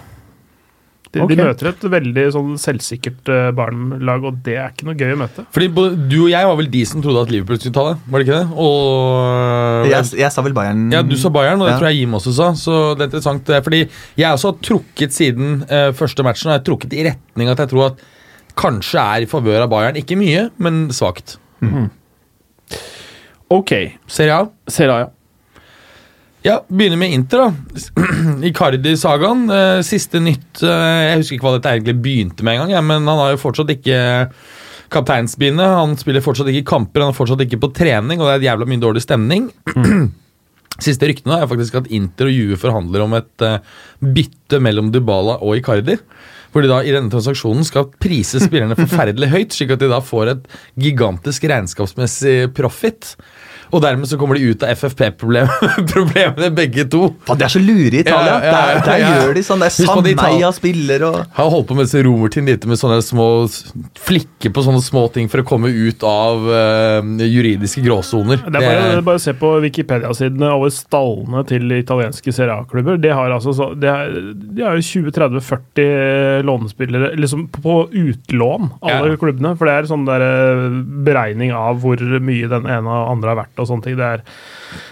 De, 1.12 1.20
okay. 1.20 1.36
de 1.36 1.44
møter 1.44 1.68
et 1.68 1.82
veldig 1.92 2.24
sånn 2.32 2.52
selvsikkert 2.60 3.28
uh, 3.28 3.50
Bayern-lag, 3.56 4.24
og 4.30 4.38
det 4.46 4.54
er 4.56 4.70
ikke 4.72 4.86
noe 4.88 4.96
gøy 4.96 5.12
å 5.12 5.18
møte. 5.20 5.44
Fordi 5.52 5.68
Du 6.08 6.16
og 6.22 6.30
jeg 6.32 6.48
var 6.48 6.56
vel 6.56 6.70
de 6.72 6.84
som 6.88 7.04
trodde 7.04 7.26
at 7.26 7.34
Liverpool 7.34 7.60
skulle 7.60 7.76
ta 7.76 7.84
det, 7.90 7.98
var 8.06 8.22
det 8.22 8.28
ikke 8.28 8.38
det? 8.38 8.62
Og 8.64 9.90
Jeg, 9.92 10.08
jeg 10.22 10.32
sa 10.32 10.46
vel 10.46 10.56
Bayern 10.56 10.86
Ja, 10.94 11.02
du 11.04 11.18
sa 11.20 11.34
Bayern, 11.36 11.60
og 11.60 11.68
det 11.68 11.74
Ja. 11.74 11.82
tror 11.82 11.90
jeg 11.90 12.00
Jim 12.00 12.16
også 12.16 12.32
sa. 12.38 12.48
Så 12.56 12.78
det 12.96 13.04
er 13.04 13.10
interessant, 13.12 13.52
eh, 13.52 13.60
fordi 13.66 13.82
jeg 14.22 14.38
også 14.38 14.54
har 14.54 14.64
trukket 14.70 15.18
siden 15.18 15.66
uh, 15.68 15.92
første 15.92 16.24
matchen. 16.24 16.48
Og 16.48 16.56
jeg 16.56 16.62
har 16.62 16.68
trukket 16.70 16.96
i 16.96 17.04
retning 17.10 17.52
at 17.52 17.60
jeg 17.60 17.74
tror 17.74 17.90
at 17.90 18.08
kanskje 18.62 19.02
er 19.02 19.26
i 19.26 19.30
favør 19.30 19.66
av 19.66 19.72
Bayern. 19.72 19.98
Ikke 20.00 20.20
mye, 20.20 20.50
men 20.62 20.86
svakt. 20.96 21.38
Ok. 23.52 23.74
Serie 24.08 24.38
A. 24.38 24.46
Serie 24.72 24.94
A, 24.94 25.08
ja. 25.08 25.10
Ja, 26.42 26.56
begynner 26.66 26.98
med 26.98 27.14
Inter, 27.14 27.44
da. 27.44 27.82
Icardi-sagaen. 28.50 29.44
Eh, 29.54 29.82
siste 29.86 30.22
nytt 30.24 30.64
eh, 30.66 31.02
Jeg 31.06 31.20
husker 31.20 31.38
ikke 31.38 31.46
hva 31.46 31.54
dette 31.60 31.74
egentlig 31.76 32.00
begynte 32.02 32.46
med 32.46 32.58
engang, 32.58 32.74
ja, 32.74 32.82
men 32.82 33.06
han 33.06 33.22
har 33.22 33.36
jo 33.36 33.42
fortsatt 33.44 33.70
ikke 33.76 34.00
kapteinsbindet. 34.92 35.76
Han 35.78 35.94
spiller 36.00 36.26
fortsatt 36.26 36.50
ikke 36.50 36.66
kamper, 36.72 37.06
han 37.06 37.14
er 37.14 37.18
fortsatt 37.20 37.44
ikke 37.46 37.62
på 37.62 37.70
trening, 37.78 38.18
og 38.18 38.26
det 38.26 38.34
er 38.34 38.42
et 38.42 38.48
jævla 38.50 38.68
mye 38.72 38.82
dårlig 38.82 39.06
stemning. 39.06 39.52
Siste 40.82 41.06
ryktene 41.12 41.38
er 41.38 41.50
faktisk 41.52 41.78
at 41.78 41.92
Inter 41.94 42.32
og 42.32 42.34
Juve 42.34 42.58
forhandler 42.58 43.06
om 43.06 43.14
et 43.20 43.46
eh, 43.46 43.62
bytte 44.02 44.62
mellom 44.66 44.90
Dybala 44.96 45.38
og 45.46 45.60
Icardi. 45.60 46.00
Hvor 46.52 46.64
de 46.64 46.72
da 46.72 46.82
i 46.84 46.92
denne 46.92 47.12
transaksjonen 47.12 47.64
skal 47.68 47.90
prise 48.02 48.42
spillerne 48.44 48.76
forferdelig 48.80 49.32
høyt, 49.32 49.56
slik 49.56 49.72
at 49.76 49.84
de 49.84 49.88
da 49.92 50.02
får 50.04 50.34
et 50.34 50.50
gigantisk 50.84 51.48
regnskapsmessig 51.48 52.52
profit. 52.58 53.14
Og 53.72 53.82
dermed 53.84 54.10
så 54.10 54.18
kommer 54.20 54.38
de 54.38 54.52
ut 54.52 54.64
av 54.66 54.74
FFP-problemene 54.76 56.50
begge 56.62 56.86
to. 56.92 57.14
Faen, 57.28 57.40
det 57.40 57.48
er 57.48 57.54
så 57.54 57.62
lure 57.64 57.92
i 57.96 58.02
Italia. 58.04 58.34
Ja, 58.36 58.40
ja, 58.44 58.52
ja, 58.52 58.52
der 58.52 58.86
der 58.88 59.04
ja. 59.04 59.12
gjør 59.22 59.38
de 59.38 59.44
sånn. 59.48 59.64
Det 59.64 59.70
er 59.72 60.16
Sameia 60.18 60.52
spiller 60.56 61.06
og 61.08 61.20
Har 61.38 61.52
holdt 61.54 61.70
på 61.70 61.78
med 61.78 61.88
disse 61.88 62.02
romertinn 62.06 62.50
lite 62.50 62.70
med 62.70 62.80
sånne 62.82 63.00
små 63.06 63.28
flikker 64.02 64.54
på 64.54 64.66
sånne 64.66 64.82
små 64.84 65.06
ting 65.16 65.30
for 65.32 65.44
å 65.44 65.48
komme 65.48 65.72
ut 65.72 66.04
av 66.08 66.48
uh, 66.50 67.24
juridiske 67.24 67.84
gråsoner. 67.86 68.42
Det 68.44 68.60
er 68.60 68.66
bare, 68.66 68.84
det 68.92 69.00
er 69.00 69.06
bare 69.08 69.22
å 69.22 69.24
se 69.24 69.36
på 69.38 69.54
Wikipedia-sidene 69.64 70.52
over 70.56 70.74
stallene 70.74 71.44
til 71.50 71.72
italienske 71.78 72.34
Serie 72.36 72.58
A-klubber. 72.62 73.00
De 73.02 73.14
har 73.16 73.34
altså 73.36 73.54
så, 73.56 73.72
de 73.78 73.92
de 74.52 74.64
har 74.66 74.78
jo 74.78 74.84
20-30-40 75.02 76.44
lånespillere 76.48 77.14
liksom 77.20 77.48
på 77.54 77.90
utlån, 77.92 78.70
alle 78.82 79.12
Ja. 79.14 79.18
klubbene. 79.18 79.56
For 79.58 79.68
det 79.68 79.74
er 79.74 79.90
sånn 79.90 80.06
der 80.08 80.24
eh, 80.26 80.66
beregning 81.06 81.54
av 81.56 81.80
hvor 81.84 82.02
mye 82.22 82.50
den 82.52 82.68
ene 82.70 82.90
og 82.90 83.12
andre 83.16 83.34
har 83.34 83.40
verdt 83.44 83.61
og 83.62 83.70
sånne 83.70 83.88
ting. 83.88 83.98
Det 84.00 84.10
er, 84.18 84.26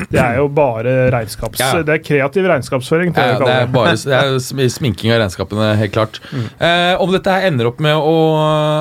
det 0.07 0.23
er 0.23 0.39
jo 0.39 0.47
bare 0.53 0.95
regnskaps... 1.15 1.61
Ja. 1.61 1.71
Det 1.85 1.95
er 1.97 2.01
kreativ 2.05 2.49
regnskapsføring, 2.49 3.13
Ja, 3.17 3.37
det 3.41 3.53
er 3.55 3.69
bare 3.73 3.95
det 3.99 4.17
er 4.17 4.73
sminking 4.73 5.13
av 5.13 5.23
regnskapene, 5.23 5.71
helt 5.79 5.95
klart. 5.95 6.19
Eh, 6.31 6.95
om 7.01 7.13
dette 7.13 7.33
her 7.33 7.49
ender 7.49 7.71
opp 7.71 7.79
med 7.83 7.95
å, 7.95 8.17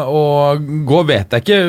å 0.08 0.24
gå, 0.58 1.04
vet 1.08 1.38
jeg 1.38 1.46
ikke. 1.46 1.62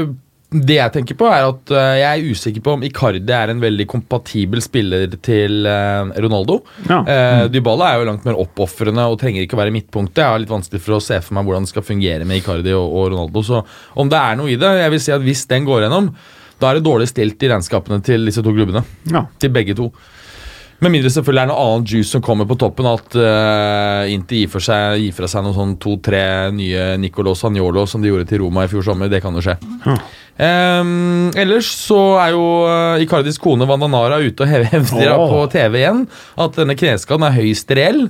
Det 0.50 0.80
jeg 0.80 0.94
tenker 0.96 1.14
på 1.14 1.28
er 1.30 1.44
at 1.46 1.72
eh, 1.78 2.00
jeg 2.00 2.10
er 2.10 2.32
usikker 2.34 2.64
på 2.66 2.74
om 2.74 2.84
Icardi 2.88 3.34
er 3.38 3.52
en 3.52 3.60
veldig 3.62 3.86
kompatibel 3.92 4.64
spiller 4.66 5.12
til 5.22 5.68
eh, 5.70 6.10
Ronaldo. 6.26 6.64
Ja. 6.88 7.04
Eh, 7.04 7.44
Dybala 7.54 7.92
er 7.92 8.02
jo 8.02 8.08
langt 8.10 8.26
mer 8.26 8.40
oppofrende 8.42 9.06
og 9.12 9.20
trenger 9.22 9.46
ikke 9.46 9.60
å 9.60 9.62
være 9.62 9.76
midtpunktet. 9.76 10.24
Jeg 10.24 10.34
har 10.34 10.42
litt 10.42 10.50
vanskelig 10.50 10.82
for 10.82 10.98
å 10.98 11.04
se 11.06 11.20
for 11.22 11.38
meg 11.38 11.46
hvordan 11.46 11.68
det 11.68 11.74
skal 11.76 11.86
fungere 11.86 12.26
med 12.26 12.42
Icardi 12.42 12.74
og, 12.74 12.82
og 12.82 13.12
Ronaldo. 13.14 13.46
Så 13.46 13.62
om 14.02 14.10
det 14.10 14.24
er 14.24 14.40
noe 14.40 14.50
i 14.50 14.58
det, 14.58 14.74
jeg 14.82 14.96
vil 14.96 15.04
si 15.06 15.14
at 15.14 15.28
hvis 15.28 15.46
den 15.54 15.70
går 15.70 15.86
gjennom, 15.86 16.10
da 16.60 16.70
er 16.70 16.80
det 16.80 16.88
dårlig 16.88 17.10
stilt 17.12 17.44
i 17.44 17.52
regnskapene 17.52 18.02
til 18.06 18.30
disse 18.30 18.44
to 18.46 18.56
klubbene. 18.56 18.84
ja. 19.12 19.26
Til 19.40 19.54
begge 19.56 19.76
to. 19.78 19.92
Med 20.80 20.94
mindre 20.94 21.10
selvfølgelig 21.12 21.42
er 21.42 21.50
det 21.50 21.52
noe 21.52 21.64
annet 21.74 21.92
juice 21.92 22.14
som 22.14 22.22
kommer 22.24 22.48
på 22.48 22.56
toppen. 22.60 22.88
At 22.88 23.16
uh, 23.20 24.08
Inter 24.08 24.40
gir, 24.40 24.62
seg, 24.64 25.02
gir 25.04 25.16
fra 25.16 25.28
seg 25.28 25.44
noen 25.44 25.58
sånn 25.58 25.74
to-tre 25.84 26.22
nye 26.56 26.94
Nicolo 27.02 27.34
Sagnolo 27.36 27.84
som 27.90 28.04
de 28.04 28.12
gjorde 28.12 28.30
til 28.30 28.46
Roma 28.46 28.64
i 28.64 28.72
fjor 28.72 28.86
sommer. 28.88 29.12
Det 29.12 29.20
kan 29.24 29.36
jo 29.36 29.44
skje. 29.44 29.58
Um, 30.40 31.34
ellers 31.36 31.68
så 31.82 32.00
er 32.24 32.32
jo 32.32 32.46
uh, 32.64 33.04
Icardis 33.04 33.42
kone 33.44 33.68
Vandanara 33.68 34.22
ute 34.24 34.46
og 34.46 34.54
hev- 34.54 34.70
hevder 34.78 35.18
oh. 35.18 35.34
på 35.34 35.42
TV 35.58 35.82
igjen 35.82 36.06
at 36.40 36.62
denne 36.62 36.78
kneskaden 36.80 37.28
er 37.28 37.36
høyst 37.36 37.76
reell. 37.76 38.06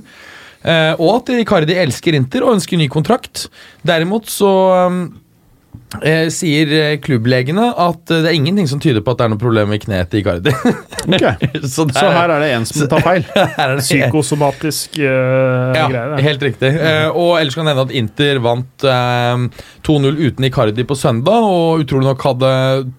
Uh, 0.62 0.94
og 1.00 1.16
at 1.16 1.34
Icardi 1.40 1.74
elsker 1.80 2.14
Inter 2.14 2.46
og 2.46 2.54
ønsker 2.54 2.78
ny 2.78 2.86
kontrakt. 2.92 3.48
Derimot 3.82 4.30
så 4.30 4.52
um, 4.86 5.02
eh, 6.02 6.28
sier 6.32 6.70
eh, 6.74 6.96
klubblegene 7.02 7.70
at 7.70 8.10
eh, 8.10 8.22
det 8.22 8.30
er 8.30 8.36
ingenting 8.38 8.68
som 8.70 8.80
tyder 8.82 9.02
på 9.04 9.12
at 9.12 9.20
det 9.20 9.26
er 9.26 9.32
noe 9.32 9.40
problem 9.40 9.70
med 9.72 9.82
kneet 9.82 10.10
til 10.12 10.22
Icardi. 10.22 10.54
Okay. 11.06 11.50
så, 11.72 11.86
der, 11.88 11.96
Så 11.96 12.06
her 12.14 12.32
er 12.34 12.44
det 12.44 12.50
en 12.54 12.66
som 12.68 12.90
tar 12.90 13.04
feil. 13.04 13.26
Psykosomatisk 13.80 15.00
uh, 15.00 15.76
ja, 15.76 15.86
greie. 15.90 16.24
helt 16.26 16.44
riktig. 16.46 16.72
Eh, 16.74 17.08
og 17.08 17.38
ellers 17.40 17.56
kan 17.58 17.68
det 17.68 17.74
hende 17.74 17.86
at 17.88 17.96
Inter 18.00 18.42
vant 18.44 18.86
eh, 18.86 19.46
2-0 19.86 20.20
uten 20.20 20.48
Icardi 20.50 20.86
på 20.88 20.98
søndag, 20.98 21.46
og 21.46 21.84
utrolig 21.84 22.10
nok 22.10 22.26
hadde 22.28 22.52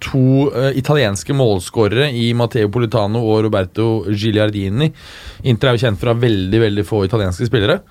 to 0.04 0.26
italienske 0.78 1.36
målskårere 1.38 2.10
i 2.18 2.32
Matteo 2.38 2.72
Politano 2.74 3.24
og 3.32 3.46
Roberto 3.48 3.92
Gigliardini. 4.10 4.92
Inter 5.48 5.72
er 5.72 5.78
jo 5.78 5.86
kjent 5.86 6.02
fra 6.02 6.18
veldig 6.18 6.66
veldig 6.68 6.86
få 6.88 7.06
italienske 7.08 7.48
spillere. 7.50 7.82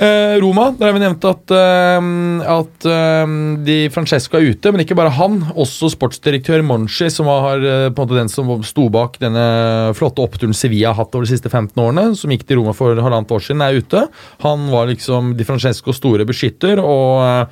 Eh, 0.00 0.38
Roma, 0.40 0.70
der 0.72 0.88
har 0.88 0.94
vi 0.96 1.00
nevnt 1.02 1.24
at, 1.28 1.52
eh, 1.52 2.06
at 2.48 2.86
eh, 2.88 3.32
de 3.66 3.74
Francesco 3.92 4.38
er 4.38 4.54
ute, 4.54 4.72
men 4.72 4.80
ikke 4.80 4.96
bare 4.96 5.12
han. 5.12 5.42
Også 5.60 5.90
sportsdirektør 5.92 6.64
Monchi, 6.64 7.10
som 7.12 7.28
var 7.28 7.60
den 7.60 8.32
som 8.32 8.48
sto 8.64 8.86
bak 8.88 9.18
denne 9.20 9.92
flotte 9.98 10.24
oppturen 10.24 10.56
Sevilla 10.56 10.94
har 10.94 11.02
hatt 11.02 11.12
over 11.18 11.28
de 11.28 11.34
siste 11.34 11.52
15 11.52 11.76
årene, 11.84 12.06
som 12.16 12.32
gikk 12.32 12.46
til 12.48 12.62
Roma 12.62 12.72
for 12.76 12.96
halvannet 12.96 13.34
år 13.36 13.44
siden, 13.44 13.60
er 13.66 13.76
ute. 13.76 14.06
Han 14.46 14.70
var 14.72 14.88
liksom 14.88 15.34
Di 15.36 15.44
Francescos 15.44 16.00
store 16.00 16.24
beskytter 16.28 16.80
og 16.80 17.50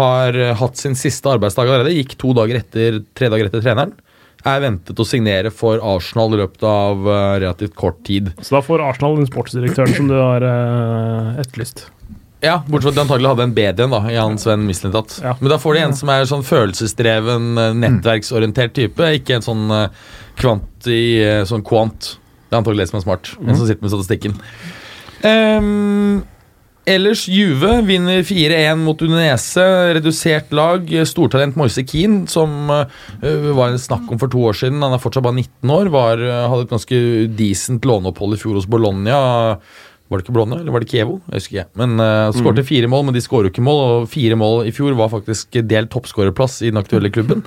har 0.00 0.36
hatt 0.56 0.78
sin 0.78 0.94
siste 0.96 1.28
arbeidsdag 1.28 1.68
allerede. 1.68 1.96
Gikk 1.98 2.16
to 2.20 2.32
dager 2.38 2.62
etter, 2.62 3.02
tre 3.18 3.28
dager 3.28 3.50
etter 3.50 3.64
treneren. 3.64 3.92
Er 4.48 4.62
ventet 4.64 5.00
å 5.00 5.04
signere 5.04 5.52
for 5.52 5.82
Arsenal 5.84 6.36
i 6.36 6.40
løpet 6.40 6.64
av 6.64 7.02
uh, 7.04 7.14
relativt 7.42 7.74
kort 7.76 7.98
tid. 8.08 8.30
Så 8.40 8.56
da 8.56 8.62
får 8.64 8.84
Arsenal 8.86 9.18
den 9.18 9.28
sportsdirektøren 9.28 9.96
som 9.98 10.08
du 10.08 10.16
har 10.16 10.46
uh, 10.46 11.40
etterlyst. 11.42 11.88
Ja, 12.40 12.62
Bortsett 12.64 12.94
fra 12.94 12.94
at 12.94 12.96
de 12.96 13.04
antagelig 13.04 13.32
hadde 13.34 13.44
en 13.50 13.56
bedre 13.58 13.84
en 13.84 13.92
da, 13.92 14.00
i 14.08 14.16
han 14.16 14.38
Sven 14.40 14.64
Mislintat. 14.64 15.18
Ja. 15.20 15.34
Men 15.42 15.52
da 15.52 15.58
får 15.60 15.76
de 15.76 15.82
en 15.84 15.96
som 15.98 16.08
er 16.08 16.24
sånn 16.24 16.44
følelsesdreven, 16.48 17.50
eh, 17.60 17.74
nettverksorientert 17.82 18.72
type, 18.78 19.10
ikke 19.18 19.36
en 19.36 19.44
sånn 19.44 19.74
kvanti, 20.40 21.02
sånn 21.50 21.66
kvant. 21.68 22.14
Det 22.48 22.56
er 22.56 22.62
antagelig 22.62 22.86
det 22.86 22.92
som 22.94 23.02
er 23.02 23.04
smart. 23.04 23.34
En 23.44 23.52
som 23.52 23.68
sitter 23.68 23.84
med 23.84 23.92
statistikken. 23.92 24.40
Ehm, 25.28 26.22
ellers 26.94 27.26
Juve 27.30 27.72
vinner 27.86 28.22
4-1 28.26 28.80
mot 28.84 29.02
Udinese. 29.02 29.64
Redusert 29.96 30.50
lag. 30.54 30.88
Stortalent 31.08 31.58
Moise 31.58 31.84
Keane, 31.86 32.24
som 32.30 32.70
uh, 32.70 32.86
var 33.56 33.70
en 33.70 33.80
snakk 33.80 34.10
om 34.10 34.20
for 34.20 34.32
to 34.32 34.42
år 34.50 34.58
siden. 34.58 34.82
Han 34.84 34.96
er 34.96 35.02
fortsatt 35.02 35.26
bare 35.26 35.38
19 35.38 35.74
år. 35.76 35.92
Var, 35.94 36.24
eh, 36.26 36.48
hadde 36.52 36.66
et 36.66 36.74
ganske 36.74 36.98
decent 37.38 37.86
låneopphold 37.88 38.36
i 38.36 38.40
fjor 38.42 38.58
hos 38.58 38.68
Bologna. 38.70 39.20
Var 40.10 40.18
det 40.18 40.24
ikke 40.26 40.34
Bologna, 40.34 40.58
eller 40.58 40.74
var 40.74 40.82
det 40.82 40.90
Kievo? 40.90 41.20
Jeg 41.30 41.38
husker 41.38 41.56
ikke. 41.56 41.66
Men 41.78 42.02
uh, 42.02 42.34
skårte 42.34 42.66
fire 42.66 42.88
mål, 42.90 43.04
men 43.06 43.14
de 43.14 43.22
skårer 43.22 43.46
jo 43.46 43.54
ikke 43.54 43.62
mål. 43.62 43.82
Og 43.86 44.08
fire 44.10 44.38
mål 44.38 44.64
i 44.66 44.74
fjor 44.74 44.96
var 44.98 45.12
faktisk 45.12 45.60
delt 45.70 45.92
toppskårerplass 45.94 46.60
i 46.64 46.72
den 46.72 46.82
aktuelle 46.82 47.12
klubben. 47.14 47.44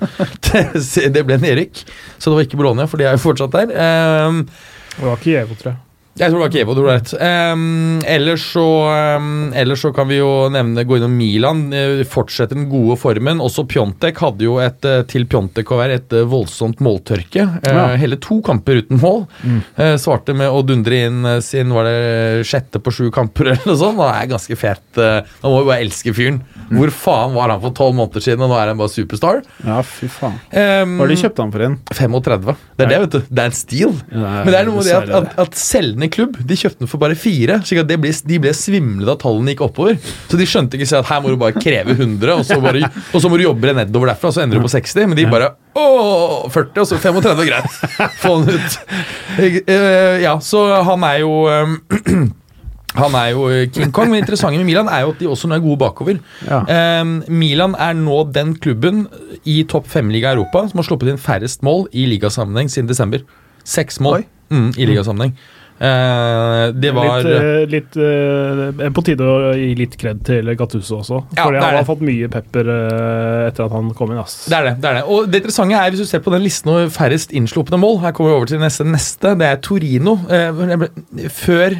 det 1.14 1.26
ble 1.28 1.40
nedrykk, 1.42 1.84
så 2.16 2.30
det 2.30 2.38
var 2.38 2.48
ikke 2.48 2.62
Bologna, 2.62 2.88
for 2.88 3.00
de 3.00 3.10
er 3.10 3.18
jo 3.18 3.26
fortsatt 3.26 3.52
der. 3.58 3.74
Uh, 3.76 4.40
Det 4.94 5.04
var 5.04 5.20
Kievo, 5.20 5.58
tror 5.60 5.74
jeg. 5.74 5.83
Jeg 6.14 6.30
tror 6.30 6.38
det 6.38 6.44
var 6.44 6.52
Kievo, 6.54 6.74
du 6.76 6.82
har 6.84 6.92
rett. 6.94 7.12
Um, 7.18 7.98
ellers, 8.06 8.44
så, 8.54 8.64
um, 9.18 9.50
ellers 9.56 9.80
så 9.82 9.90
kan 9.94 10.06
vi 10.06 10.20
jo 10.20 10.46
nevne 10.52 10.84
gå 10.86 10.98
innom 11.00 11.16
Milan. 11.18 11.64
Fortsette 12.06 12.54
den 12.54 12.68
gode 12.70 12.94
formen. 13.00 13.40
Også 13.42 13.64
Pjontek 13.66 14.20
hadde 14.22 14.46
jo 14.46 14.60
et, 14.62 14.78
eh, 14.86 15.02
til 15.10 15.26
Pjontek 15.30 15.72
å 15.74 15.78
være 15.80 15.98
et 15.98 16.14
eh, 16.14 16.26
voldsomt 16.30 16.78
måltørke. 16.84 17.42
Ja. 17.42 17.48
Uh, 17.66 17.96
Hele 17.98 18.18
to 18.22 18.38
kamper 18.46 18.78
uten 18.84 19.00
mål. 19.02 19.24
Eh, 19.74 19.96
svarte 20.00 20.36
med 20.38 20.54
å 20.54 20.62
dundre 20.66 21.00
inn 21.08 21.24
eh, 21.26 21.40
sin 21.44 21.74
var 21.74 21.88
det 21.88 22.46
sjette 22.46 22.78
på 22.78 22.94
sju 22.94 23.08
kamper 23.14 23.50
eller 23.50 23.66
noe 23.66 23.78
sånt. 23.80 23.98
Han 23.98 24.14
er 24.14 24.30
ganske 24.30 24.58
fet. 24.60 24.84
Nå 24.94 25.10
Man 25.42 25.50
må 25.56 25.64
jo 25.64 25.70
bare 25.72 25.82
elske 25.82 26.14
fyren. 26.14 26.40
Hvor 26.70 26.94
faen 26.94 27.34
var 27.34 27.50
han 27.52 27.62
for 27.62 27.74
tolv 27.76 27.98
måneder 27.98 28.22
siden, 28.24 28.46
og 28.46 28.52
nå 28.52 28.58
er 28.60 28.70
han 28.70 28.78
bare 28.78 28.92
superstar? 28.92 29.42
Ja, 29.66 29.80
fy 29.86 30.08
faen. 30.10 30.38
Um, 30.54 30.94
Hva 30.96 31.04
har 31.04 31.12
de 31.12 31.18
kjøpt 31.20 31.42
han 31.42 31.52
for 31.54 31.66
en? 31.66 31.76
35. 31.90 32.54
Det 32.78 32.86
er 32.86 32.92
det, 32.94 33.00
vet 33.04 33.16
du. 33.16 33.20
Det 33.28 33.42
er 33.42 33.50
en 33.50 33.58
steal. 33.58 33.94
Ja, 34.08 34.14
det 34.14 34.24
er 34.24 34.46
Men 34.46 34.54
det 34.54 34.60
er 34.60 34.70
noe 34.70 34.78
med 34.78 34.88
det 34.88 34.96
at, 35.00 35.12
at, 35.18 35.36
at 35.44 35.60
selgende 36.04 36.12
klubb 36.14 36.46
De 36.46 36.56
kjøpte 36.56 36.78
den 36.84 36.88
for 36.90 36.98
bare 37.02 37.14
fire. 37.16 37.60
slik 37.64 37.80
at 37.80 37.88
det 37.88 37.98
ble, 38.00 38.12
De 38.26 38.38
ble 38.38 38.52
svimle 38.54 39.06
da 39.06 39.16
tallene 39.16 39.54
gikk 39.54 39.62
oppover. 39.66 39.96
Så 40.28 40.36
de 40.38 40.46
skjønte 40.46 40.76
ikke 40.78 40.98
at 40.98 41.08
her 41.08 41.20
må 41.24 41.32
du 41.32 41.36
bare 41.40 41.52
kreve 41.56 41.94
100, 41.96 42.34
og 42.34 42.44
så, 42.44 42.60
bare, 42.60 42.90
og 43.12 43.20
så 43.22 43.28
må 43.30 43.36
du 43.38 43.44
jobbe 43.44 43.66
deg 43.70 43.76
nedover 43.76 44.12
derfra, 44.12 44.28
og 44.28 44.34
så 44.36 44.42
ender 44.44 44.58
du 44.58 44.64
på 44.64 44.72
60. 44.72 45.06
Men 45.08 45.16
de 45.18 45.26
bare 45.30 45.52
å, 45.74 46.48
40, 46.50 46.80
og 46.80 46.86
så 46.86 46.98
35. 47.02 47.44
Greit. 47.48 47.68
Få 48.22 48.36
den 48.44 48.54
ut. 48.54 48.78
Eh, 49.38 50.22
Ja, 50.22 50.38
så 50.40 50.64
han 50.86 51.02
er 51.04 51.20
jo 51.24 51.32
eh, 51.50 51.76
Han 52.94 53.10
er 53.18 53.32
jo 53.34 53.48
King 53.74 53.90
Kong, 53.90 54.06
men 54.12 54.20
interessante 54.22 54.54
med 54.60 54.68
Milan 54.68 54.86
er 54.86 55.00
jo 55.02 55.08
at 55.10 55.18
de 55.18 55.26
også 55.26 55.48
nå 55.50 55.56
er 55.56 55.62
gode 55.64 55.80
bakover. 55.80 56.20
Ja. 56.46 56.60
Um, 57.02 57.16
Milan 57.26 57.74
er 57.74 57.96
nå 57.98 58.20
den 58.30 58.52
klubben 58.62 59.08
i 59.50 59.64
topp 59.66 59.88
fem-liga 59.90 60.30
i 60.30 60.36
Europa 60.38 60.62
som 60.70 60.78
har 60.78 60.86
sluppet 60.86 61.10
inn 61.10 61.18
færrest 61.18 61.64
mål 61.66 61.88
i 61.90 62.04
ligasammenheng 62.12 62.70
siden 62.70 62.86
desember. 62.86 63.24
Seks 63.66 63.98
mål 63.98 64.22
mm, 64.52 64.70
i 64.78 64.86
ligasammenheng. 64.86 65.34
Eh, 65.34 65.60
det 65.78 66.90
var 66.94 67.24
Litt, 67.24 67.26
eh, 67.34 67.64
litt 67.66 67.96
eh, 67.98 68.90
På 68.94 69.02
tide 69.04 69.26
å 69.26 69.52
gi 69.58 69.72
litt 69.74 69.96
kred 69.98 70.20
til 70.26 70.46
Gattuso 70.54 71.00
også. 71.00 71.18
Ja, 71.34 71.46
fordi 71.48 71.62
han 71.64 71.78
har 71.80 71.88
fått 71.88 72.04
mye 72.06 72.28
pepper 72.30 72.70
eh, 72.70 73.48
etter 73.48 73.66
at 73.66 73.74
han 73.74 73.90
kom 73.98 74.12
inn. 74.14 74.20
ass. 74.22 74.44
Det 74.50 74.54
er 74.58 74.68
det. 74.68 74.74
det 74.84 74.90
er 74.90 75.00
det. 75.00 75.02
Og 75.10 75.26
det 75.30 75.40
interessante 75.42 75.80
er, 75.80 75.90
hvis 75.90 76.04
du 76.04 76.10
ser 76.12 76.22
på 76.24 76.34
den 76.34 76.44
listen 76.46 76.70
over 76.70 76.92
færrest 76.94 77.34
innslupne 77.34 77.80
mål 77.80 77.98
Her 78.04 78.14
kommer 78.14 78.30
vi 78.34 78.38
over 78.38 78.52
til 78.52 78.62
neste. 78.62 78.86
neste 78.86 79.34
det 79.40 79.50
er 79.50 79.58
Torino. 79.66 80.14
Eh, 80.30 80.86
før 81.34 81.76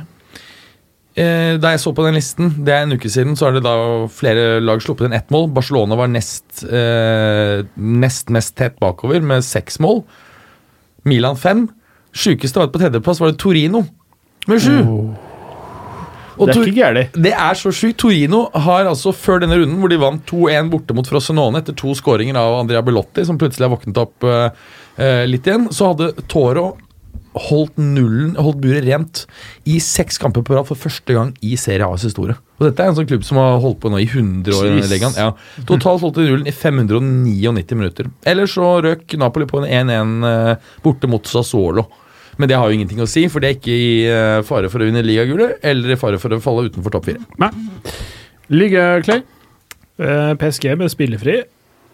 eh, 1.14 1.54
Da 1.62 1.74
jeg 1.76 1.84
så 1.84 1.94
på 1.94 2.08
den 2.08 2.18
listen, 2.18 2.50
det 2.66 2.74
er 2.74 2.82
en 2.88 2.96
uke 2.98 3.12
siden, 3.12 3.38
så 3.38 3.46
har 3.48 3.56
det 3.58 3.64
da 3.68 3.76
flere 4.10 4.58
lag 4.64 4.82
sluppet 4.82 5.06
inn 5.06 5.14
ett 5.16 5.30
mål. 5.34 5.48
Barcelona 5.54 5.94
var 6.02 6.10
nest, 6.10 6.64
eh, 6.66 7.62
nest 7.78 8.34
mest 8.34 8.56
tett 8.58 8.76
bakover 8.82 9.22
med 9.22 9.46
seks 9.46 9.78
mål. 9.78 10.02
Milan 11.06 11.38
fem. 11.38 11.68
Sjukeste 12.14 12.60
var 12.62 12.70
på 12.72 12.80
tredjeplass 12.82 13.20
var 13.22 13.32
det 13.32 13.40
Torino 13.42 13.84
med 14.46 14.62
sju. 14.62 14.76
Og 16.34 16.48
Det 16.48 16.56
er 16.56 16.64
ikke 16.66 16.80
gærent. 16.80 17.12
det 17.22 17.32
er 17.32 17.54
så 17.54 17.70
sjukt. 17.70 17.98
Torino 18.02 18.48
har 18.54 18.88
altså 18.90 19.12
før 19.14 19.40
denne 19.44 19.58
runden, 19.60 19.78
hvor 19.78 19.90
de 19.92 19.98
vant 20.02 20.24
2-1 20.26 20.70
borte 20.72 20.94
mot 20.96 21.06
Frosinone 21.06 21.60
etter 21.62 21.76
to 21.78 21.94
skåringer 21.94 22.34
av 22.38 22.60
Andrea 22.60 22.82
Bellotti, 22.82 23.24
som 23.24 23.38
plutselig 23.38 23.68
har 23.68 23.76
våknet 23.76 24.00
opp 24.02 24.26
eh, 24.26 25.24
litt 25.30 25.46
igjen, 25.46 25.68
så 25.70 25.92
hadde 25.92 26.12
Toro 26.26 26.72
holdt 27.34 27.78
nullen, 27.82 28.36
holdt 28.38 28.60
buret 28.62 28.84
rent 28.86 29.24
i 29.66 29.80
seks 29.82 30.20
kamper 30.22 30.44
på 30.46 30.54
rad 30.54 30.68
for 30.68 30.78
første 30.78 31.16
gang 31.16 31.32
i 31.42 31.56
Serie 31.58 31.86
A's 31.86 32.04
historie. 32.06 32.36
Og 32.60 32.68
dette 32.68 32.82
er 32.82 32.92
en 32.92 32.98
sånn 32.98 33.08
klubb 33.10 33.24
som 33.26 33.40
har 33.42 33.58
holdt 33.62 33.80
på 33.82 33.90
nå 33.90 33.98
i 34.02 34.06
100 34.06 34.54
år. 34.54 34.78
Ja. 35.18 35.32
Totalt 35.66 36.04
holdt 36.04 36.20
de 36.20 36.28
nullen 36.28 36.46
i 36.46 36.54
599 36.54 37.74
minutter. 37.78 38.10
Ellers 38.26 38.54
så 38.54 38.76
røk 38.86 39.16
Napoli 39.18 39.48
på 39.50 39.62
en 39.64 39.88
1-1 39.90 40.28
eh, 40.30 40.72
borte 40.86 41.10
mot 41.10 41.26
Sassuolo. 41.26 41.88
Men 42.38 42.50
det 42.50 42.58
har 42.58 42.68
jo 42.68 42.78
ingenting 42.78 43.02
å 43.04 43.08
si, 43.10 43.26
for 43.32 43.42
det 43.42 43.50
er 43.50 43.58
ikke 43.58 43.74
i 43.74 43.90
eh, 44.10 44.40
fare 44.46 44.70
for 44.72 44.82
å 44.82 44.88
vinne 44.88 45.04
ligagullet 45.06 45.64
eller 45.64 45.94
i 45.94 45.98
fare 46.00 46.20
for 46.22 46.34
å 46.34 46.42
falle 46.42 46.68
utenfor 46.70 46.94
topp 46.94 47.10
fire. 47.10 47.24
Nei. 47.42 47.50
Ligge, 48.52 48.86
Clay? 49.06 49.24
Eh, 50.02 50.32
PSG 50.40 50.72
med 50.78 50.92
spillefri. 50.92 51.42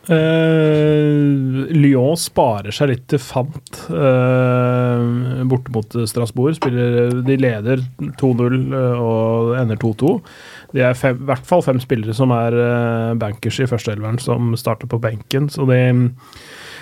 Uh, 0.08 1.68
Lyon 1.76 2.16
sparer 2.18 2.72
seg 2.72 2.88
litt 2.88 3.02
til 3.12 3.20
fant 3.20 3.82
uh, 3.92 5.44
borte 5.46 5.74
mot 5.74 5.96
Strasbourg. 6.08 6.56
Spiller, 6.56 7.12
de 7.26 7.36
leder 7.38 7.84
2-0 8.00 8.56
eh, 8.56 8.96
og 8.96 9.52
ender 9.60 9.78
2-2. 9.82 10.14
Det 10.72 10.86
er 10.86 10.96
fem, 10.98 11.20
i 11.20 11.28
hvert 11.28 11.46
fall 11.46 11.62
fem 11.66 11.82
spillere 11.82 12.16
som 12.16 12.32
er 12.34 12.56
bankers 13.20 13.60
i 13.60 13.68
førsteelveren, 13.70 14.18
som 14.22 14.54
starter 14.58 14.90
på 14.90 15.00
benken. 15.02 15.50
Så 15.52 15.68
de, 15.68 15.80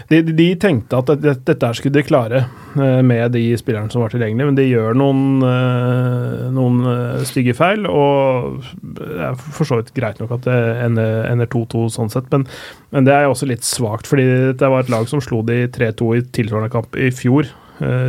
de, 0.09 0.23
de 0.25 0.47
tenkte 0.57 0.97
at 0.97 1.11
dette, 1.21 1.43
dette 1.51 1.69
skulle 1.77 1.99
de 1.99 2.05
klare 2.07 2.41
eh, 2.81 3.01
med 3.05 3.35
de 3.35 3.43
spillerne 3.61 3.93
som 3.93 4.01
var 4.01 4.15
tilgjengelige, 4.15 4.49
men 4.49 4.57
de 4.57 4.65
gjør 4.65 4.97
noen, 4.97 5.43
eh, 5.45 6.47
noen 6.57 6.79
eh, 6.89 7.27
stygge 7.29 7.53
feil. 7.59 7.85
Og 7.93 8.65
det 8.97 9.09
er 9.27 9.37
for 9.37 9.69
så 9.69 9.81
vidt 9.81 9.93
greit 9.97 10.23
nok 10.23 10.33
at 10.39 10.49
det 10.49 10.57
ender 10.87 11.29
ender 11.29 11.51
2-2 11.53 11.85
sånn 11.93 12.13
sett, 12.15 12.31
men, 12.33 12.49
men 12.95 13.09
det 13.09 13.15
er 13.15 13.27
jo 13.27 13.35
også 13.37 13.51
litt 13.51 13.69
svakt, 13.69 14.09
fordi 14.09 14.27
det 14.57 14.73
var 14.73 14.87
et 14.87 14.93
lag 14.95 15.05
som 15.13 15.21
slo 15.25 15.43
de 15.45 15.67
3-2 15.77 16.11
i 16.17 16.25
tilsvarende 16.41 16.73
kamp 16.73 16.97
i 16.97 17.13
fjor. 17.13 17.53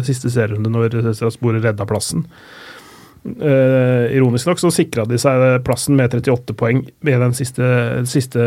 Siste 0.02 0.32
serierunde 0.34 0.72
når 0.74 0.96
Strasbourg 1.14 1.60
redda 1.62 1.86
plassen. 1.86 2.24
Uh, 3.20 4.08
ironisk 4.16 4.48
nok 4.48 4.62
så 4.62 4.72
sikra 4.74 5.04
de 5.06 5.18
seg 5.20 5.60
plassen 5.68 5.98
med 6.00 6.16
38 6.16 6.56
poeng 6.58 6.80
ved 7.06 7.20
den 7.22 7.36
siste, 7.38 7.68
siste 8.10 8.42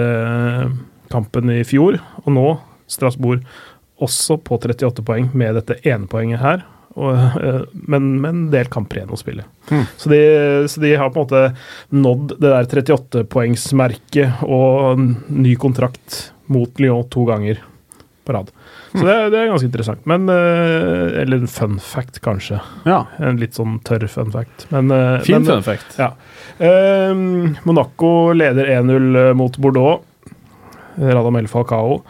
kampen 1.12 1.52
i 1.52 1.60
fjor. 1.68 2.00
Og 2.24 2.32
nå 2.34 2.46
Strasbourg 2.92 3.46
også 4.02 4.38
på 4.42 4.58
38 4.58 5.04
poeng 5.06 5.30
med 5.36 5.58
dette 5.60 5.78
ene 5.86 6.08
poenget 6.10 6.42
her. 6.42 6.64
Og, 6.92 7.16
eh, 7.40 7.62
men 7.72 8.20
med 8.20 8.30
en 8.30 8.44
del 8.52 8.68
kamper 8.72 9.00
igjen 9.00 9.14
å 9.14 9.20
spille. 9.20 9.46
Mm. 9.70 9.84
Så, 9.96 10.12
de, 10.12 10.22
så 10.68 10.82
de 10.82 10.94
har 11.00 11.12
på 11.12 11.22
en 11.22 11.26
måte 11.26 11.42
nådd 11.94 12.36
det 12.36 12.52
der 12.52 12.68
38-poengsmerket 12.82 14.44
og 14.44 15.06
ny 15.32 15.54
kontrakt 15.60 16.32
mot 16.52 16.82
Lyon 16.82 17.06
to 17.12 17.24
ganger 17.28 17.62
på 18.26 18.36
rad. 18.36 18.52
Så 18.92 19.06
det, 19.06 19.14
det 19.32 19.38
er 19.40 19.48
ganske 19.48 19.66
interessant. 19.70 20.04
Men 20.06 20.28
eh, 20.28 21.22
Eller 21.22 21.40
en 21.40 21.50
fun 21.50 21.78
fact, 21.80 22.20
kanskje. 22.24 22.60
Ja. 22.84 23.06
En 23.24 23.40
litt 23.40 23.56
sånn 23.56 23.78
tørr 23.86 24.04
fun 24.12 24.32
fact. 24.34 24.66
Men, 24.74 24.92
eh, 24.92 25.18
Fin 25.24 25.40
men, 25.40 25.48
fun 25.48 25.64
fact. 25.64 25.96
Ja. 25.96 26.12
Eh, 26.60 27.14
Monaco 27.64 28.32
leder 28.36 28.68
1-0 28.76 29.32
mot 29.38 29.56
Bordeaux. 29.56 30.04
Radamel 31.00 31.48
Falcao. 31.48 32.02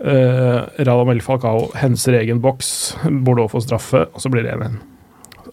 Uh, 0.00 0.66
Radamel 0.80 1.22
Falcao 1.24 1.68
henser 1.78 2.18
egen 2.18 2.42
boks. 2.44 2.96
Bordeaux 3.04 3.52
får 3.52 3.66
straffe, 3.68 4.04
og 4.10 4.22
så 4.22 4.32
blir 4.32 4.46
det 4.46 4.56
1-1. 4.56 4.80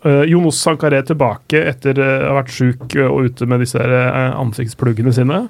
Uh, 0.01 0.23
Jonos 0.29 0.57
Sankaré 0.63 1.03
tilbake 1.05 1.61
etter 1.69 1.99
å 2.01 2.07
å 2.07 2.31
ha 2.31 2.39
vært 2.39 2.55
sjuk 2.55 2.95
eh, 2.97 3.05
og 3.05 3.29
ute 3.29 3.45
med 3.45 3.61
disse 3.61 3.77
uh, 3.77 4.33
ansiktspluggene 4.41 5.13
sine. 5.13 5.43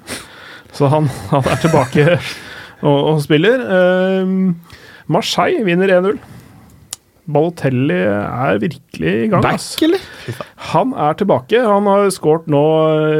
Så 0.76 0.90
han, 0.92 1.08
han 1.32 1.48
er 1.48 1.62
tilbake 1.62 2.06
og, 2.88 2.98
og 3.14 3.24
spiller. 3.24 3.64
Uh, 3.64 4.52
Marseille 5.12 5.64
vinner 5.66 5.92
1-0. 6.00 6.20
Balotelli 7.32 7.98
er 8.02 8.58
virkelig 8.58 9.12
i 9.24 9.28
gang. 9.30 9.44
Back, 9.44 9.66
eller? 9.86 10.02
Han 10.72 10.94
er 10.98 11.18
tilbake. 11.18 11.60
Han 11.62 11.86
har 11.86 12.08
skåret 12.14 12.48
nå 12.50 12.62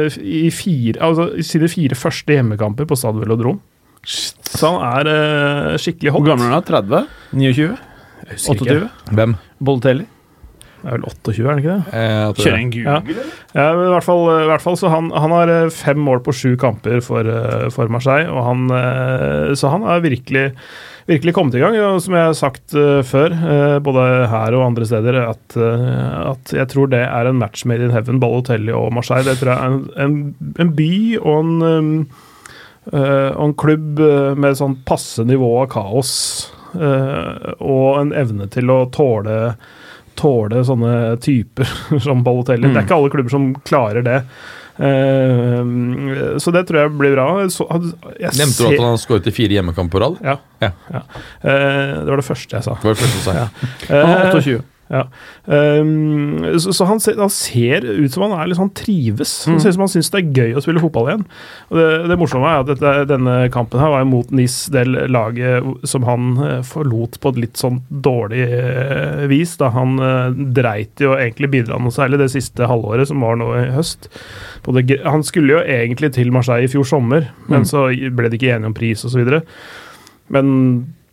eh, 0.03 0.17
i, 0.19 0.49
fire, 0.51 0.99
altså, 0.99 1.29
i 1.39 1.45
sine 1.47 1.69
fire 1.71 1.95
første 1.95 2.35
hjemmekamper 2.35 2.89
på 2.89 2.97
Stade 2.99 3.23
Velodrom. 3.23 3.61
Så 4.03 4.69
han 4.73 5.03
er 5.03 5.11
eh, 5.13 5.77
skikkelig 5.81 6.11
hot. 6.13 6.21
Hvor 6.23 6.33
gammel 6.33 6.49
er 6.49 6.57
han? 6.59 6.65
30? 6.67 7.05
29? 7.33 7.69
Jeg 8.23 8.35
husker 8.37 8.59
ikke. 8.59 8.81
28? 8.89 9.15
Hvem? 9.19 9.37
Boltelli? 9.63 10.09
Det 10.83 10.89
er 10.91 10.97
vel 10.97 11.05
28, 11.07 11.43
er 11.47 11.55
det 11.55 11.61
ikke 11.63 11.73
det? 11.77 11.93
Eh, 11.95 12.21
at 12.27 12.35
det- 12.35 12.43
Kjører 12.43 12.59
en 12.59 12.71
Google, 12.73 12.91
Ja. 12.91 13.23
Ja, 13.55 13.67
men 13.77 13.85
i 13.87 13.91
hvert 13.93 14.03
fall, 14.03 14.23
i 14.43 14.47
hvert 14.49 14.61
fall 14.65 14.75
så 14.75 14.89
han, 14.91 15.05
han 15.15 15.31
har 15.31 15.47
eh, 15.53 15.69
fem 15.71 15.97
mål 16.03 16.19
på 16.25 16.33
sju 16.35 16.57
kamper 16.59 16.99
for, 17.01 17.23
eh, 17.23 17.69
for 17.71 17.87
Marseille, 17.87 18.27
og 18.27 18.43
han, 18.49 18.65
eh, 18.69 19.53
så 19.55 19.71
han 19.71 19.85
har 19.87 20.01
virkelig, 20.03 20.51
virkelig 21.07 21.33
kommet 21.33 21.55
i 21.55 21.59
gang. 21.63 21.77
Og 21.79 22.01
som 22.03 22.13
jeg 22.19 22.25
har 22.27 22.35
sagt 22.35 22.75
eh, 22.75 22.99
før, 23.07 23.31
eh, 23.31 23.77
både 23.79 24.27
her 24.27 24.57
og 24.59 24.65
andre 24.67 24.85
steder, 24.91 25.21
at, 25.29 25.55
eh, 25.55 26.31
at 26.33 26.51
jeg 26.51 26.67
tror 26.75 26.91
det 26.91 26.99
er 27.07 27.31
en 27.31 27.39
match 27.39 27.63
made 27.65 27.79
in 27.87 27.91
heaven, 27.95 28.19
Balotelli 28.19 28.75
og 28.75 28.91
Marseille. 28.91 29.23
Det 29.23 29.39
tror 29.39 29.53
jeg 29.53 29.63
er 29.63 29.71
en, 29.71 29.89
en, 29.95 30.53
en 30.59 30.75
by 30.75 30.91
og 31.23 31.39
en, 31.45 31.55
um, 31.63 32.07
og 32.91 33.45
en 33.45 33.55
klubb 33.59 34.01
eh, 34.03 34.33
med 34.35 34.59
sånn 34.59 34.79
passe 34.87 35.23
nivå 35.27 35.53
av 35.61 35.69
kaos. 35.71 36.11
eh, 36.73 37.53
og 37.59 38.01
en 38.01 38.13
evne 38.17 38.49
til 38.51 38.71
å 38.73 38.83
tåle 38.91 39.55
tåle 40.19 40.59
sånne 40.65 41.15
typer 41.21 41.69
som 42.05 42.23
Balotelli. 42.25 42.69
Det 42.69 42.83
er 42.83 42.85
ikke 42.85 42.99
alle 42.99 43.13
klubber 43.13 43.33
som 43.33 43.47
klarer 43.65 44.05
det. 44.05 44.19
Uh, 44.73 46.37
så 46.41 46.49
det 46.53 46.63
tror 46.65 46.79
jeg 46.81 46.93
blir 46.97 47.13
bra. 47.13 47.27
Så, 47.53 47.67
jeg 48.17 48.33
Nevnte 48.39 48.63
du 48.63 48.67
at 48.71 48.79
han 48.79 48.93
har 48.95 49.01
skåret 49.01 49.29
i 49.29 49.33
fire 49.35 49.57
hjemmekamper 49.57 49.93
på 49.93 50.01
rad? 50.01 50.21
Ja. 50.25 50.37
Ja. 50.63 50.71
ja. 50.89 51.01
Uh, 51.45 52.03
det 52.03 52.09
var 52.09 52.21
det 52.21 52.27
første 52.27 52.57
jeg 52.57 52.65
sa. 52.65 52.77
Det 52.81 52.89
var 52.89 52.97
det 52.97 53.03
første 53.03 53.19
du 53.19 53.25
sa. 53.25 53.35
Ja. 53.43 53.47
Eh, 53.89 54.29
28. 54.33 54.61
ja. 54.91 55.05
Um, 55.45 56.43
så 56.59 56.73
så 56.75 56.85
han, 56.85 56.99
ser, 57.01 57.15
han 57.17 57.31
ser 57.31 57.85
ut 57.87 58.13
som 58.13 58.25
han 58.27 58.35
er 58.35 58.49
litt 58.49 58.59
sånn 58.59 58.73
trives. 58.75 59.31
Han 59.47 59.61
ser 59.61 59.71
ut 59.71 59.77
som 59.77 59.85
han 59.85 59.91
syns 59.93 60.11
det 60.13 60.19
er 60.19 60.39
gøy 60.41 60.57
å 60.57 60.63
spille 60.63 60.83
fotball 60.83 61.09
igjen. 61.09 61.25
Og 61.71 61.79
det, 61.79 61.87
det 62.11 62.17
morsomme 62.19 62.49
er 62.49 62.63
at 62.63 62.69
dette, 62.69 62.93
denne 63.09 63.35
kampen 63.53 63.81
her 63.81 63.93
var 63.95 64.07
mot 64.09 64.33
NIS, 64.35 64.57
det 64.73 64.85
laget 64.91 65.87
som 65.89 66.05
han 66.07 66.31
eh, 66.43 66.59
forlot 66.67 67.19
på 67.23 67.33
et 67.33 67.41
litt 67.45 67.61
sånn 67.61 67.81
dårlig 67.89 68.43
eh, 68.45 69.23
vis. 69.31 69.55
Da 69.61 69.71
han 69.75 69.95
eh, 70.03 70.41
dreit 70.55 71.03
jo 71.03 71.15
egentlig 71.17 71.53
bidra 71.55 71.79
noe 71.81 71.95
særlig 71.95 72.21
det 72.21 72.31
siste 72.35 72.67
halvåret, 72.69 73.09
som 73.09 73.23
var 73.23 73.39
nå 73.39 73.49
i 73.59 73.69
høst. 73.73 74.09
Både, 74.67 74.85
han 75.03 75.25
skulle 75.25 75.57
jo 75.57 75.63
egentlig 75.63 76.13
til 76.17 76.33
Marseille 76.35 76.67
i 76.67 76.71
fjor 76.71 76.87
sommer, 76.87 77.31
men 77.51 77.65
så 77.67 77.87
ble 77.89 78.29
de 78.29 78.39
ikke 78.39 78.53
enige 78.53 78.71
om 78.71 78.77
pris 78.77 79.03
osv. 79.07 79.39
Men 80.33 80.51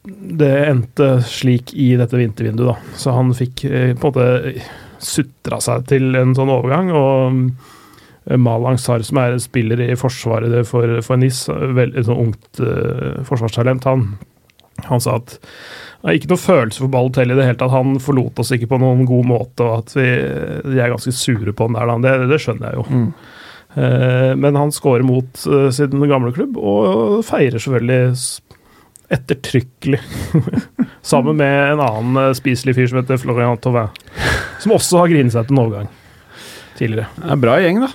det 0.08 0.52
endte 0.64 1.08
slik 1.28 1.74
i 1.76 1.92
dette 2.00 2.16
vintervinduet, 2.16 2.70
da. 2.72 2.96
Så 2.96 3.12
han 3.12 3.34
fikk 3.36 3.66
eh, 3.68 3.92
på 3.92 4.08
en 4.08 4.14
måte 4.14 4.62
sutra 5.00 5.60
seg 5.60 5.84
til 5.90 6.16
en 6.16 6.32
sånn 6.36 6.52
overgang. 6.52 6.88
Og 6.96 7.36
eh, 8.30 8.40
Malang 8.40 8.80
Sar, 8.80 9.04
som 9.04 9.20
er 9.20 9.36
spiller 9.42 9.82
i 9.84 9.92
forsvaret 10.00 10.56
for, 10.68 11.00
for 11.04 11.20
NIS, 11.20 11.44
veldig 11.50 12.06
sånn 12.08 12.24
ungt 12.28 12.62
eh, 12.64 13.20
forsvarstalent, 13.28 13.88
han, 13.90 14.08
han 14.88 15.04
sa 15.04 15.18
at 15.20 15.36
det 16.00 16.08
er 16.08 16.16
ikke 16.16 16.30
noe 16.30 16.40
følelse 16.40 16.80
for 16.80 16.92
Balotelli 16.94 17.34
i 17.34 17.36
det 17.36 17.44
hele 17.44 17.60
tatt. 17.60 17.74
Han 17.74 17.98
forlot 18.00 18.40
oss 18.40 18.54
ikke 18.56 18.70
på 18.70 18.80
noen 18.80 19.04
god 19.08 19.26
måte, 19.28 19.66
og 19.66 19.82
at 19.82 19.98
vi, 19.98 20.06
de 20.64 20.80
er 20.80 20.94
ganske 20.94 21.12
sure 21.12 21.52
på 21.52 21.68
han 21.68 21.76
der. 21.76 21.90
Da. 21.90 21.98
Det, 22.06 22.30
det 22.30 22.40
skjønner 22.40 22.72
jeg 22.72 22.80
jo. 22.80 23.02
Eh, 23.76 24.30
men 24.40 24.56
han 24.56 24.72
scorer 24.72 25.04
mot 25.04 25.44
sin 25.76 26.08
gamle 26.08 26.32
klubb, 26.32 26.56
og 26.56 27.20
feirer 27.28 27.60
selvfølgelig 27.60 28.16
ettertrykkelig. 29.10 30.00
Sammen 31.10 31.36
med 31.40 31.72
en 31.72 31.80
annen 31.82 32.20
eh, 32.28 32.34
spiselig 32.38 32.76
fyr 32.76 32.86
som 32.90 33.00
heter 33.00 33.18
Florian 33.20 33.58
Tauvin. 33.62 33.88
Som 34.62 34.74
også 34.76 35.00
har 35.02 35.10
grinet 35.12 35.34
seg 35.34 35.48
til 35.48 35.56
en 35.56 35.62
overgang 35.64 35.88
tidligere. 36.78 37.08
Det 37.16 37.26
er 37.28 37.34
en 37.36 37.42
bra 37.42 37.56
gjeng, 37.60 37.80
da. 37.84 37.90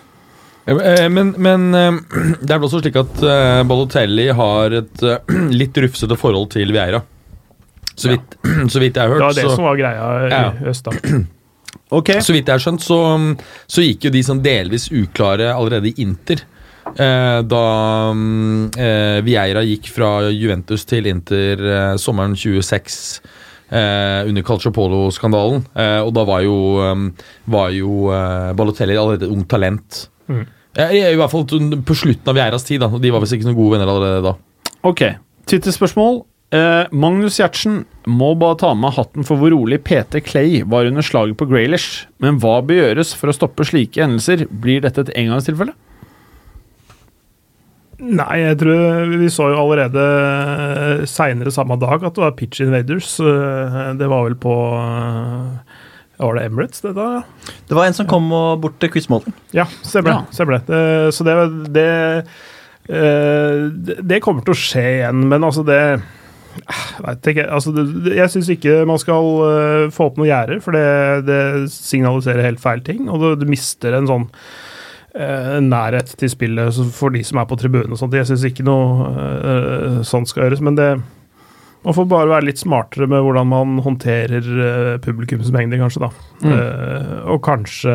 Eh, 0.70 1.08
Men, 1.14 1.34
men 1.42 1.68
eh, 1.78 2.00
det 2.46 2.52
er 2.52 2.60
vel 2.60 2.68
også 2.70 2.82
slik 2.84 2.98
at 3.02 3.22
Balotelli 3.70 4.28
har 4.38 4.76
et 4.82 5.06
litt 5.62 5.78
rufsete 5.86 6.18
forhold 6.20 6.52
til 6.58 6.74
Vieira. 6.76 7.02
Så 7.96 8.12
vidt, 8.12 8.36
så 8.74 8.82
vidt 8.84 8.98
jeg 9.00 9.06
har 9.06 9.14
hørt. 9.14 9.22
Det 9.22 9.30
var 9.30 9.40
det 9.40 9.48
så, 9.48 9.56
som 9.56 9.70
var 9.70 9.80
greia 9.80 10.12
i 10.26 10.34
Ja. 10.34 10.44
øst, 10.74 10.90
da. 10.90 11.24
Okay. 11.96 12.18
så 12.26 12.34
vidt 12.34 12.48
jeg 12.50 12.56
har 12.58 12.64
skjønt, 12.64 12.82
så, 12.84 12.98
så 13.70 13.84
gikk 13.86 14.08
jo 14.08 14.12
de 14.12 14.22
sånn 14.26 14.40
delvis 14.44 14.88
uklare 14.92 15.52
allerede 15.54 15.92
i 15.94 16.02
Inter. 16.04 16.42
Eh, 16.96 17.40
da 17.44 17.64
mm, 18.16 18.70
eh, 18.80 19.18
Vieira 19.26 19.64
gikk 19.68 19.90
fra 19.92 20.30
Juventus 20.32 20.86
til 20.88 21.10
Inter 21.12 21.60
eh, 21.60 21.96
sommeren 22.00 22.38
26 22.40 23.00
eh, 23.70 24.22
under 24.30 24.46
Calciopolo-skandalen. 24.48 25.66
Eh, 25.76 26.00
og 26.06 26.14
da 26.16 26.24
var 26.28 26.46
jo, 26.46 26.60
um, 26.80 27.10
var 27.52 27.74
jo 27.76 28.08
eh, 28.16 28.54
Balotelli 28.56 28.96
allerede 28.96 29.28
et 29.28 29.36
ungt 29.36 29.50
talent. 29.52 30.06
Mm. 30.32 30.46
I, 30.76 31.02
I 31.12 31.18
hvert 31.20 31.32
fall 31.32 31.46
på 31.48 31.96
slutten 31.96 32.32
av 32.32 32.36
Vieiras 32.40 32.68
tid, 32.68 32.84
da. 32.84 32.90
De 33.00 33.12
var 33.12 33.24
visst 33.24 33.36
ikke 33.38 33.48
noen 33.48 33.60
gode 33.60 33.76
venner 33.76 33.92
allerede 33.92 34.24
da. 34.26 34.34
Ok, 34.88 35.04
Twitter-spørsmål. 35.48 36.24
Eh, 36.56 36.88
Magnus 36.96 37.40
Gjertsen 37.40 37.82
må 38.08 38.34
bare 38.40 38.60
ta 38.62 38.72
med 38.78 38.94
hatten 38.96 39.26
for 39.28 39.40
hvor 39.42 39.52
rolig 39.52 39.82
PT 39.84 40.22
Clay 40.28 40.62
var 40.70 40.88
under 40.88 41.04
slaget 41.04 41.40
på 41.40 41.48
Graylish. 41.50 42.06
Men 42.24 42.40
hva 42.44 42.60
bør 42.64 42.84
gjøres 42.84 43.16
for 43.18 43.32
å 43.32 43.36
stoppe 43.36 43.68
slike 43.68 44.04
hendelser? 44.04 44.46
Blir 44.48 44.84
dette 44.86 45.08
et 45.08 45.16
engangstilfelle? 45.24 45.76
Nei, 48.04 48.42
jeg 48.42 48.58
tror 48.60 49.12
vi 49.22 49.28
så 49.32 49.46
jo 49.54 49.60
allerede 49.62 50.06
seinere 51.08 51.54
samme 51.56 51.78
dag 51.80 52.04
at 52.04 52.18
det 52.18 52.24
var 52.26 52.34
pitch 52.36 52.60
invaders. 52.66 53.14
Eh, 53.24 53.94
Det 54.00 54.10
var 54.12 54.26
vel 54.28 54.36
på 54.36 54.56
eh, 54.80 55.78
Var 56.20 56.36
det 56.40 56.44
Emirates, 56.50 56.82
det 56.84 56.94
da? 56.96 57.22
Det 57.70 57.76
var 57.78 57.86
en 57.88 57.94
som 57.96 58.08
kom 58.08 58.28
og 58.36 58.62
bort 58.64 58.78
til 58.80 58.92
Quizmålen. 58.92 59.34
Ja, 59.56 59.66
stemmer 59.84 60.12
Ja. 60.12 60.18
det. 60.26 60.36
Stemmer 60.36 60.58
det. 60.60 60.68
Det- 60.68 61.14
Så 61.14 61.24
det, 61.24 61.74
det, 61.74 62.28
eh, 62.90 63.70
det 64.04 64.22
kommer 64.22 64.44
til 64.44 64.54
å 64.54 64.60
skje 64.60 64.86
igjen, 65.00 65.28
men 65.30 65.42
altså 65.44 65.66
det 65.66 66.02
jeg 66.56 67.04
vet 67.04 67.22
ikke, 67.28 67.50
altså 67.52 67.74
det, 67.76 68.16
Jeg 68.16 68.30
syns 68.32 68.48
ikke 68.50 68.86
man 68.88 68.98
skal 68.98 69.24
eh, 69.44 69.90
få 69.92 70.06
opp 70.08 70.16
noen 70.18 70.30
gjerder, 70.32 70.62
for 70.62 70.72
det, 70.72 71.26
det 71.28 71.70
signaliserer 71.70 72.44
helt 72.44 72.60
feil 72.64 72.80
ting. 72.82 73.10
Og 73.10 73.20
du, 73.20 73.36
du 73.36 73.46
mister 73.50 73.94
en 73.94 74.08
sånn 74.08 74.30
eh, 74.30 74.38
nærhet 75.16 76.10
til 76.20 76.32
spillet 76.32 76.80
for 76.92 77.14
de 77.16 77.22
som 77.24 77.40
er 77.40 77.48
på 77.48 77.56
tribunen 77.60 77.96
og 77.96 78.00
sånt. 78.02 78.18
Jeg 78.18 78.28
syns 78.28 78.44
ikke 78.50 78.66
noe 78.68 79.12
eh, 79.16 80.00
sånt 80.08 80.28
skal 80.28 80.46
gjøres, 80.46 80.64
men 80.66 80.76
det 80.76 80.90
man 81.86 81.94
får 81.94 82.06
bare 82.10 82.30
være 82.32 82.48
litt 82.48 82.62
smartere 82.62 83.06
med 83.10 83.22
hvordan 83.22 83.50
man 83.52 83.76
håndterer 83.86 84.46
uh, 84.58 84.96
publikumsmengder, 85.04 85.78
kanskje, 85.84 86.08
da. 86.08 86.10
Eh, 86.50 87.12
og 87.30 87.44
kanskje 87.46 87.94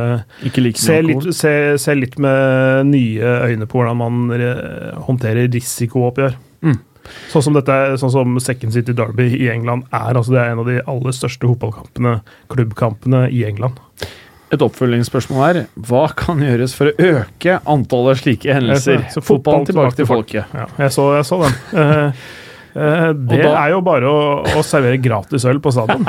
Se 0.79 1.01
litt, 1.03 1.27
se, 1.35 1.55
se 1.81 1.97
litt 1.99 2.15
med 2.23 2.87
nye 2.93 3.33
øyne 3.51 3.67
på 3.67 3.81
hvordan 3.81 3.99
man 3.99 4.37
eh, 4.37 4.95
håndterer 5.09 5.51
risikooppgjør. 5.51 6.39
Mm. 6.63 6.79
Sånn 7.33 7.47
som 7.49 7.57
dette, 7.57 7.77
sånn 7.99 8.15
som 8.15 8.39
Second 8.43 8.77
City 8.77 8.95
Derby 8.95 9.27
i 9.41 9.51
England 9.51 9.89
er. 9.91 10.15
altså 10.15 10.37
Det 10.37 10.43
er 10.45 10.53
en 10.53 10.63
av 10.63 10.71
de 10.71 10.79
aller 10.93 11.17
største 11.17 11.51
fotballkampene, 11.51 12.21
klubbkampene 12.53 13.25
i 13.35 13.43
England. 13.49 13.81
Et 14.51 14.63
oppfølgingsspørsmål 14.67 15.43
her. 15.45 15.59
Hva 15.87 16.05
kan 16.19 16.41
gjøres 16.43 16.73
for 16.75 16.91
å 16.91 17.09
øke 17.21 17.61
antallet 17.71 18.19
slike 18.23 18.55
hendelser? 18.57 19.05
Så 19.15 19.23
Fotballen 19.23 19.69
tilbake 19.69 19.95
til 20.01 20.09
folket. 20.11 20.51
Ja, 20.57 20.67
jeg 20.81 20.95
så, 20.97 21.07
jeg 21.21 21.29
så 21.29 21.39
den. 21.45 22.15
Eh, 22.71 22.81
Eh, 22.81 23.13
det 23.13 23.43
da- 23.43 23.55
er 23.65 23.71
jo 23.73 23.81
bare 23.83 24.07
å, 24.07 24.19
å 24.47 24.61
servere 24.63 24.99
gratis 25.03 25.45
øl 25.45 25.59
på 25.63 25.73
stadion. 25.75 26.05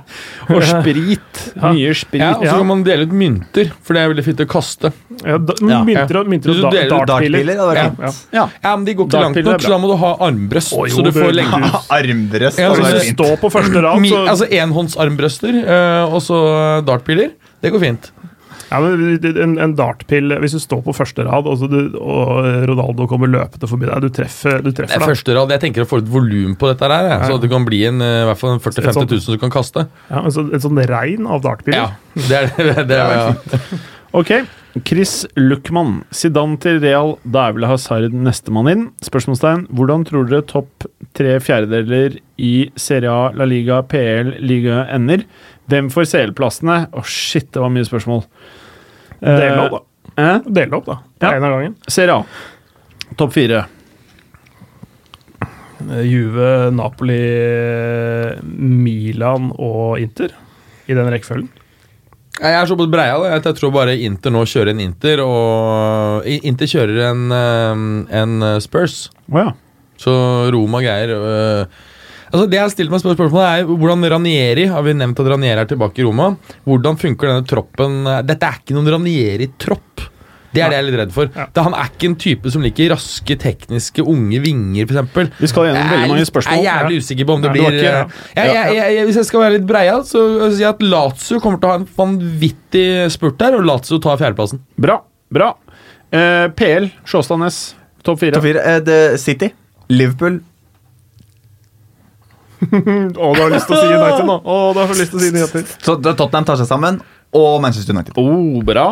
Og 0.54 0.62
sprit. 0.64 1.42
Ja. 1.56 1.70
Mye 1.72 1.92
sprit. 1.96 2.20
Ja, 2.20 2.30
og 2.36 2.44
så 2.44 2.56
kan 2.58 2.66
man 2.68 2.82
dele 2.84 3.06
ut 3.06 3.12
mynter, 3.16 3.70
for 3.84 3.96
det 3.96 4.02
er 4.02 4.10
veldig 4.12 4.24
fint 4.26 4.40
å 4.42 4.46
kaste. 4.50 4.90
Ja, 5.24 5.38
da, 5.38 5.54
Ja. 5.64 5.78
mynter 5.86 6.18
og, 6.20 6.28
mynter 6.28 6.52
og 6.52 6.66
dartpiler. 7.08 7.52
Ja, 7.54 7.68
ja. 7.72 8.10
Ja. 8.32 8.44
Ja, 8.62 8.72
men 8.76 8.84
De 8.84 8.94
går 8.98 9.08
ikke 9.08 9.22
langt 9.22 9.40
nok, 9.46 9.60
så 9.64 9.72
da 9.72 9.78
må 9.80 9.88
du 9.92 9.96
ha 10.02 10.10
armbrøst. 10.26 10.74
Oh, 10.76 10.84
jo, 10.88 10.94
så 10.98 11.04
du 11.06 11.12
får 11.16 11.32
lenge 11.36 11.70
Armbrøst. 11.96 12.60
Ja, 12.60 12.70
hadde 12.72 12.84
så 12.84 12.92
Hvis 12.98 13.08
du 13.12 13.16
står 13.16 13.36
på 13.40 13.52
første 13.56 13.82
rad, 13.86 14.04
så 14.10 14.22
Altså 14.26 14.48
enhåndsarmbrøster 14.60 15.60
øh, 15.64 16.14
og 16.16 16.20
så 16.24 16.40
dartpiler. 16.86 17.32
Det 17.62 17.72
går 17.72 17.80
fint. 17.86 18.10
Ja, 18.70 18.80
men 18.82 19.26
en, 19.44 19.52
en 19.62 19.74
dartpill 19.78 20.34
Hvis 20.42 20.56
du 20.56 20.60
står 20.62 20.80
på 20.86 20.94
første 20.96 21.22
rad, 21.26 21.46
og, 21.46 21.58
så 21.60 21.68
du, 21.70 21.96
og 22.00 22.66
Ronaldo 22.70 23.06
kommer 23.10 23.30
løpende 23.30 23.70
forbi 23.70 23.88
deg, 23.88 24.02
du 24.02 24.10
treffer, 24.14 24.58
du 24.64 24.72
treffer 24.74 24.98
er 24.98 25.04
da. 25.04 25.10
første 25.12 25.36
rad. 25.36 25.54
Jeg 25.54 25.64
tenker 25.68 25.86
å 25.86 25.90
få 25.90 26.00
litt 26.02 26.10
volum 26.10 26.56
på 26.58 26.72
dette 26.72 26.90
her, 26.90 27.10
jeg, 27.12 27.30
så 27.30 27.40
det 27.42 27.50
kan 27.52 27.66
bli 27.68 27.84
en, 27.88 28.02
øh, 28.02 28.20
i 28.24 28.28
hvert 28.30 28.42
fall 28.42 28.60
40 28.62 28.88
000-50 28.90 29.16
000 29.16 29.38
du 29.38 29.42
kan 29.44 29.54
kaste. 29.54 29.86
Ja, 30.10 30.22
en, 30.22 30.34
sånn, 30.34 30.52
sånn 30.62 30.82
regn 30.90 31.28
av 31.30 31.44
dartpiller? 31.46 31.96
Ja, 31.96 32.22
det 32.30 32.42
er 32.42 32.52
det. 32.56 32.88
det 32.90 33.02
er, 33.02 33.18
ja. 33.20 33.82
Ok. 34.16 34.30
Chris 34.84 35.26
Luckman. 35.36 36.02
Zidane 36.12 36.58
til 36.60 36.78
Real, 36.82 37.14
da 37.24 37.46
er 37.48 37.56
vel 37.56 37.66
Hazard 37.68 38.14
nestemann 38.16 38.68
inn? 38.70 38.84
Spørsmålstegn. 39.04 39.66
Hvordan 39.76 40.04
tror 40.08 40.28
dere 40.28 40.44
topp 40.48 40.86
tre 41.16 41.38
fjerdedeler 41.40 42.18
i 42.42 42.68
Serie 42.80 43.12
A, 43.12 43.30
La 43.36 43.46
Liga, 43.48 43.80
PL, 43.88 44.34
liga 44.44 44.84
ender? 44.92 45.24
Hvem 45.70 45.88
får 45.92 46.10
CL-plassene? 46.12 46.78
Å, 46.92 47.04
shit, 47.08 47.48
det 47.54 47.62
var 47.62 47.72
mye 47.72 47.88
spørsmål. 47.88 48.24
Del 49.20 49.60
opp, 49.62 49.76
da. 49.76 50.22
Eh? 50.22 50.38
Del 50.58 50.74
opp, 50.76 50.86
da. 50.86 50.98
Ja. 51.22 51.32
En 51.36 51.44
av 51.44 51.56
gangen. 51.56 51.76
Serie 51.88 52.14
A. 52.14 52.24
Topp 53.16 53.32
fire. 53.36 53.64
Eh, 55.86 56.02
Juve, 56.08 56.70
Napoli, 56.74 57.20
Milan 58.46 59.52
og 59.56 60.00
Inter. 60.02 60.34
I 60.86 60.94
den 60.94 61.10
rekkefølgen. 61.10 61.50
Jeg 62.36 62.52
er 62.52 62.68
såpass 62.68 62.90
breial 62.92 63.24
at 63.32 63.46
jeg 63.48 63.56
tror 63.56 63.72
bare 63.72 63.94
Inter 64.04 64.30
nå 64.34 64.42
kjører 64.44 64.74
en 64.74 64.82
Inter, 64.84 65.22
og 65.24 66.26
Inter 66.28 66.68
kjører 66.68 66.98
en, 67.08 67.22
øh, 67.32 67.84
en 68.20 68.60
Spurs. 68.60 69.06
Oh, 69.32 69.40
ja. 69.40 69.54
Så 69.96 70.12
Roma 70.52 70.82
greier 70.84 71.14
øh, 71.16 71.78
Altså 72.36 72.50
Det 72.52 72.58
jeg 72.60 72.72
stilt 72.74 72.92
meg 72.92 73.00
spørsmålet 73.00 73.46
er 73.48 73.70
hvordan 73.70 74.04
Ranieri 74.12 74.66
Har 74.68 74.84
vi 74.84 74.92
nevnt 74.92 75.20
at 75.22 75.30
Ranieri 75.32 75.62
er 75.62 75.70
tilbake 75.70 76.02
i 76.02 76.04
Roma? 76.04 76.34
Hvordan 76.68 76.98
funker 77.00 77.30
denne 77.32 77.46
troppen? 77.48 78.02
Dette 78.28 78.50
er 78.50 78.58
ikke 78.60 78.76
noen 78.76 78.90
Ranieri-tropp. 78.92 80.04
Det 80.56 80.62
er 80.64 80.70
det 80.72 80.76
jeg 80.78 80.84
er 80.84 80.86
litt 80.86 80.96
redd 81.02 81.10
for. 81.12 81.28
Ja. 81.36 81.44
Han 81.66 81.74
er 81.76 81.88
ikke 81.90 82.08
en 82.08 82.14
type 82.16 82.48
som 82.52 82.62
liker 82.64 82.88
raske, 82.94 83.34
tekniske, 83.42 84.00
unge 84.08 84.38
vinger, 84.40 84.86
f.eks. 84.88 85.32
Vi 85.42 85.50
skal 85.50 85.66
gjennom 85.68 85.90
veldig 85.92 86.08
mange 86.14 86.28
spørsmål. 86.30 86.56
Jeg 86.56 86.62
er 86.64 86.78
jævlig 86.80 87.00
usikker 87.02 87.28
på 87.28 87.34
om 87.36 87.42
det 87.44 87.50
Ja, 87.50 87.52
blir 87.52 87.66
ikke- 87.66 87.82
ja. 87.84 88.06
jeg, 88.38 88.54
jeg, 88.54 88.76
jeg, 88.78 88.94
jeg, 88.96 89.04
Hvis 89.10 89.18
jeg 89.20 89.26
skal 89.28 89.40
være 89.42 89.52
litt 89.58 89.66
breia, 89.68 89.96
så 90.08 90.22
vil 90.24 90.46
jeg 90.46 90.56
si 90.56 90.64
at 90.70 90.80
Lazio 90.80 91.40
kommer 91.44 91.60
til 91.60 91.68
å 91.68 91.72
ha 91.74 91.78
en 91.82 91.88
vanvittig 91.98 92.86
spurt 93.12 93.36
der, 93.42 93.58
og 93.58 93.66
Lazio 93.68 93.98
tar 94.00 94.16
fjerdeplassen. 94.16 94.62
Bra. 94.80 94.96
Bra. 95.32 95.50
Eh, 96.12 96.48
PL, 96.56 96.88
Sjåstadnes. 97.04 97.60
Topp 98.06 98.20
fire. 98.22 98.32
Top 98.38 98.42
fire. 98.46 98.64
Eh, 98.64 99.16
City. 99.20 99.52
Liverpool. 99.92 100.40
Å, 102.62 103.30
du 103.36 103.40
har 103.42 103.52
lyst 103.52 103.68
til 103.68 103.76
å 103.76 103.82
si 103.82 103.92
United 103.92 104.26
nå! 104.28 104.40
Å, 104.40 104.58
du 104.72 104.80
har 104.82 104.96
lyst 104.96 105.12
til 105.12 105.20
å 105.20 105.24
si 105.24 105.30
United. 105.34 105.76
Så 105.84 105.96
Tottenham 106.00 106.48
tar 106.48 106.60
seg 106.60 106.68
sammen. 106.70 107.00
Og 107.36 107.56
Manchester 107.62 107.96
United. 107.96 108.16
Oh, 108.20 108.62
bra. 108.64 108.90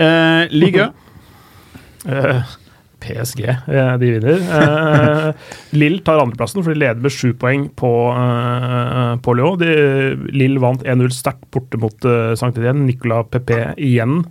Eh, 0.00 0.52
Ligue. 0.54 0.88
Eh, 2.06 2.54
PSG, 3.06 3.44
eh, 3.46 3.92
de 4.00 4.10
vinner. 4.16 4.42
Eh, 4.58 5.32
Lill 5.78 6.00
tar 6.04 6.22
andreplassen, 6.22 6.64
for 6.64 6.72
de 6.72 6.80
leder 6.80 7.02
med 7.02 7.14
sju 7.14 7.32
poeng 7.38 7.68
på, 7.78 7.92
eh, 8.16 9.12
på 9.22 9.36
Lyon. 9.36 9.58
De, 9.60 9.70
Lill 10.34 10.58
vant 10.62 10.82
1-0 10.82 11.12
sterkt 11.14 11.46
borte 11.54 11.78
mot 11.80 12.08
uh, 12.08 12.34
Sankt 12.38 12.58
Idén. 12.58 12.86
Nicolas 12.88 13.28
Pepe 13.30 13.74
igjen 13.76 14.24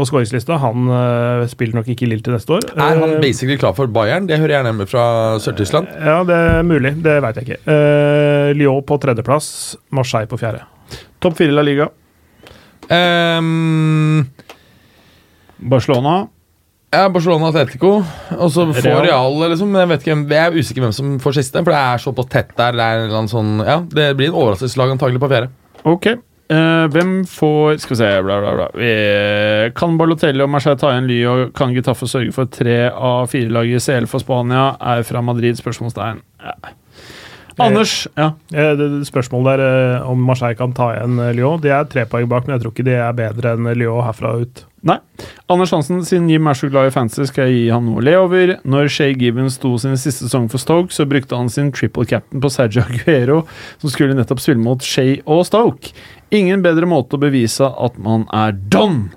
på 0.00 0.08
skåringslista. 0.08 0.56
Han 0.62 0.88
uh, 0.88 1.44
spiller 1.50 1.76
nok 1.78 1.92
ikke 1.92 2.06
i 2.06 2.10
Lill 2.10 2.24
til 2.24 2.34
neste 2.34 2.56
år. 2.56 2.66
Er 2.74 2.96
han 2.98 3.14
Eh, 3.16 3.20
basically 3.22 3.58
klar 3.60 3.74
for 3.76 3.90
Bayern? 3.92 4.26
Det 4.30 4.40
hører 4.40 4.56
jeg 4.58 4.66
nemlig 4.70 4.88
fra 4.90 5.04
Sør-Tyskland. 5.44 5.92
Ja, 6.00 6.18
det 6.24 6.36
er 6.48 6.66
mulig. 6.66 6.94
Det 7.04 7.18
veit 7.24 7.40
jeg 7.40 7.48
ikke. 7.48 7.62
Uh, 7.68 8.50
Lyon 8.56 8.82
på 8.88 8.98
tredjeplass, 9.02 9.50
Marseille 9.94 10.30
på 10.30 10.40
fjerde. 10.40 10.64
Topp 11.20 11.36
fire 11.38 11.54
La 11.54 11.64
Liga. 11.66 11.90
Um, 12.90 14.24
Barcelona. 15.70 16.14
ja, 16.90 17.04
Barcelona 17.12 17.52
Atletico. 17.52 18.00
Og 18.38 18.48
så 18.50 18.64
får 18.72 18.88
Real. 18.88 19.04
Real, 19.06 19.36
liksom. 19.52 19.76
Jeg, 19.76 19.90
vet 19.92 20.06
ikke, 20.06 20.16
jeg 20.32 20.46
er 20.46 20.56
usikker 20.56 20.86
hvem 20.86 20.96
som 20.96 21.12
får 21.22 21.38
siste, 21.38 21.60
for 21.62 21.70
det 21.70 21.82
er 21.92 22.02
såpass 22.02 22.32
tett 22.32 22.56
der. 22.58 22.74
Det, 22.80 22.88
er 22.88 23.20
en 23.20 23.30
sånn, 23.30 23.60
ja, 23.62 23.78
det 23.84 24.08
blir 24.18 24.32
en 24.32 24.40
overraskelseslag 24.40 24.96
antagelig 24.96 25.22
på 25.22 25.30
fjerde. 25.30 25.52
Ok. 25.84 26.10
Eh, 26.50 26.86
hvem 26.90 27.12
får 27.30 27.78
Skal 27.78 27.94
vi 27.94 27.98
se 28.00 28.10
bla, 28.26 28.40
bla, 28.42 28.54
bla. 28.58 28.66
Vi, 28.74 28.90
kan 29.78 29.94
Balotelli 30.00 30.42
og 30.42 30.50
Marseille 30.50 30.80
ta 30.80 30.90
igjen 30.90 31.06
Ly, 31.06 31.20
og 31.30 31.54
kan 31.54 31.74
Getafe 31.76 32.08
sørge 32.10 32.34
for 32.34 32.50
tre 32.50 32.82
av 32.90 33.30
fire 33.30 33.52
lag 33.54 33.70
i 33.70 33.78
CL 33.78 34.10
for 34.10 34.22
Spania? 34.22 34.72
Er 34.80 35.06
fra 35.06 35.22
Madrid? 35.22 35.60
Spørsmålstegn. 35.60 36.22
Ja. 36.42 36.56
Anders. 37.60 38.08
Ja. 38.16 38.32
Eh, 38.54 38.82
Spørsmålet 39.06 39.60
er 39.60 39.62
eh, 40.00 40.08
om 40.10 40.22
Marseille 40.24 40.58
kan 40.58 40.74
ta 40.76 40.90
igjen 40.94 41.18
eh, 41.20 41.32
Lyon. 41.36 41.60
De 41.62 41.72
er 41.74 41.86
tre 41.90 42.06
poeng 42.08 42.28
bak, 42.30 42.46
men 42.46 42.56
jeg 42.56 42.64
tror 42.64 42.74
ikke 42.74 42.86
de 42.88 42.96
er 42.98 43.16
bedre 43.16 43.54
enn 43.56 43.70
Lyon 43.78 44.04
herfra 44.06 44.34
ut. 44.40 44.64
Nei. 44.86 44.96
Anders 45.52 45.74
Hansen, 45.76 46.00
siden 46.08 46.30
Jim 46.32 46.46
er 46.48 46.56
så 46.56 46.70
glad 46.72 46.88
i 46.88 46.94
fantasy, 46.94 47.26
skal 47.28 47.50
jeg 47.50 47.58
gi 47.58 47.66
han 47.74 47.84
noe 47.84 48.00
å 48.00 48.04
le 48.04 48.14
over. 48.16 48.54
Når 48.64 48.88
Shay 48.94 49.16
Gibbons 49.20 49.58
sto 49.60 49.74
sin 49.80 49.98
siste 50.00 50.24
sesong 50.24 50.48
for 50.52 50.62
Stoke, 50.62 50.94
så 50.94 51.04
brukte 51.08 51.36
han 51.36 51.52
sin 51.52 51.68
triple 51.76 52.06
captain 52.08 52.40
på 52.40 52.52
Sergio 52.52 52.86
Aguero, 52.86 53.42
som 53.82 53.92
skulle 53.92 54.16
nettopp 54.16 54.40
spille 54.40 54.62
mot 54.62 54.80
Shay 54.84 55.18
og 55.26 55.44
Stoke. 55.50 55.92
Ingen 56.30 56.62
bedre 56.62 56.86
måte 56.86 57.18
å 57.18 57.22
bevise 57.22 57.66
at 57.66 57.96
man 57.98 58.26
er 58.34 58.54
done! 58.54 59.10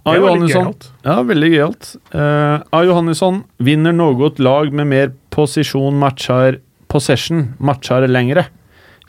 A. 0.00 0.14
Det 0.14 0.20
var 0.22 0.38
litt 0.38 0.54
Johannesson. 0.54 0.92
Ja, 1.04 1.16
veldig 1.28 1.48
gøyalt. 1.52 1.88
Uh, 2.14 2.62
A. 2.72 2.82
Johannesson 2.86 3.42
vinner 3.60 3.92
noe 3.92 4.30
lag 4.40 4.72
med 4.72 4.88
mer 4.88 5.12
posisjon 5.34 5.98
matcher 6.00 6.60
possession 6.90 7.50
matcher 7.60 8.06
lengre. 8.08 8.46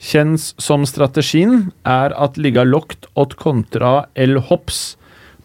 Kjennes 0.02 0.50
som 0.60 0.84
strategien 0.86 1.70
er 1.86 2.12
at 2.18 2.36
ligga 2.36 2.64
lokt 2.66 3.06
åt 3.14 3.36
kontra 3.40 4.08
El 4.18 4.40
Hops 4.50 4.96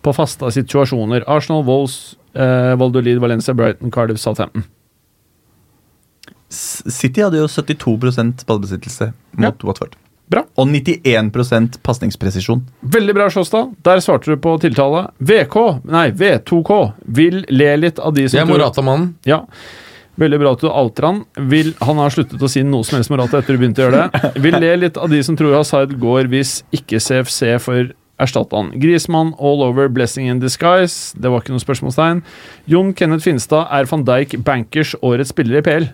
på 0.01 0.13
faste 0.17 0.49
situasjoner. 0.55 1.23
Arsenal, 1.29 1.63
Wolves, 1.67 2.17
uh, 2.35 2.73
Voldolid, 2.79 3.21
Valencia, 3.23 3.53
Brighton, 3.53 3.93
Cardiff, 3.93 4.19
Southampton. 4.19 4.65
City 6.49 7.21
hadde 7.21 7.41
jo 7.41 7.47
72% 7.51 8.45
ballbesittelse 8.47 9.11
mot 9.37 9.63
Watford. 9.67 9.97
Bra. 10.27 10.43
Og 10.59 10.67
91% 10.67 11.79
pasningspresisjon. 11.87 12.63
Veldig 12.81 13.15
bra, 13.15 13.29
Sjåstad. 13.31 13.75
Der 13.87 14.01
svarte 14.03 14.33
du 14.33 14.39
på 14.43 14.57
tiltale. 14.59 15.05
VK, 15.23 15.57
nei, 15.87 16.09
V2K, 16.11 16.79
vil 17.19 17.45
le 17.47 17.69
litt 17.79 18.01
av 18.03 18.15
de 18.17 18.25
som 18.27 18.41
Det 18.41 18.43
er 18.43 18.49
Morata-mannen. 18.49 19.13
Ja. 19.27 19.45
Veldig 20.17 20.39
bra 20.41 20.51
at 20.57 20.65
du 20.65 20.67
alter 20.71 21.05
han. 21.07 21.21
Vil, 21.51 21.71
han 21.79 22.01
har 22.01 22.11
sluttet 22.11 22.41
å 22.43 22.49
si 22.51 22.63
noe 22.65 22.83
som 22.87 22.97
helst 22.97 23.13
Morata 23.13 23.39
etter 23.39 23.55
du 23.55 23.61
begynte 23.61 23.85
å 23.85 23.87
gjøre 23.87 24.07
det. 24.07 24.31
Vil 24.47 24.57
le 24.59 24.73
litt 24.81 24.97
av 24.99 25.13
de 25.13 25.21
som 25.23 25.37
tror 25.39 25.55
Hazard 25.59 25.93
går 26.01 26.27
hvis 26.33 26.57
ikke 26.75 26.99
CFC 27.03 27.55
får 27.63 27.93
erstatte 28.19 28.57
han. 28.57 28.73
Grismann 28.81 29.35
all 29.37 29.61
over 29.61 29.87
blessing 29.93 30.27
in 30.27 30.41
disguise. 30.41 31.13
Det 31.15 31.29
var 31.29 31.43
ikke 31.43 31.53
noe 31.53 31.63
spørsmålstegn. 31.63 32.23
Jon 32.67 32.91
Kenneth 32.97 33.27
Finstad 33.29 33.69
er 33.71 33.87
van 33.91 34.03
Dijk 34.09 34.39
bankers 34.43 34.95
årets 35.05 35.31
spiller 35.35 35.61
i 35.61 35.65
PL. 35.69 35.87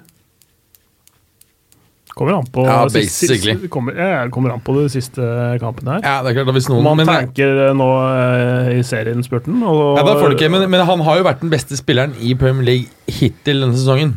Kommer 2.14 2.36
an 2.38 2.46
på 2.54 2.62
Ja, 2.68 2.84
siste- 2.94 3.28
basically. 3.28 3.54
siste- 3.58 3.70
kommer, 3.74 3.96
ja, 3.98 4.28
kommer 4.30 4.52
an 4.54 4.62
på 4.62 4.76
de 4.78 4.90
siste 4.94 5.18
kampene 5.60 5.96
her. 5.96 6.02
Ja, 6.06 6.16
det 6.22 6.30
er 6.38 6.44
klart 6.44 6.54
hvis 6.54 6.68
noen 6.70 6.84
Man 6.86 6.98
men, 7.02 7.08
tanker 7.10 7.74
nå 7.74 7.88
eh, 8.14 8.74
i 8.78 8.84
serienspurten. 8.86 9.56
Og, 9.66 9.98
ja, 9.98 10.04
da 10.06 10.14
får 10.22 10.30
du 10.30 10.36
ikke, 10.38 10.52
men, 10.54 10.70
men 10.70 10.86
han 10.86 11.00
har 11.08 11.18
jo 11.18 11.24
vært 11.26 11.42
den 11.42 11.50
beste 11.50 11.74
spilleren 11.80 12.14
i 12.22 12.36
Premier 12.38 12.64
League 12.68 12.88
hittil 13.08 13.64
denne 13.66 13.74
sesongen. 13.74 14.14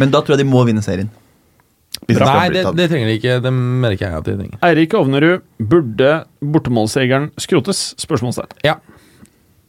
Men 0.00 0.10
da 0.14 0.22
tror 0.22 0.38
jeg 0.38 0.46
de 0.46 0.48
må 0.50 0.64
vinne 0.64 0.80
serien. 0.82 1.10
Nei, 2.08 2.48
det, 2.50 2.64
det 2.74 2.88
trenger 2.90 3.06
de 3.12 3.18
ikke. 3.20 3.34
Det 3.44 3.52
merker 3.52 4.06
jeg 4.08 4.16
at 4.16 4.24
de 4.24 4.36
trenger. 4.38 4.56
Eirik 4.66 4.94
Ovnerud, 4.98 5.42
burde 5.60 6.24
bortemålsregelen 6.42 7.28
skrotes? 7.38 7.92
Spørsmålstegn. 8.00 8.56
Ja. 8.64 8.78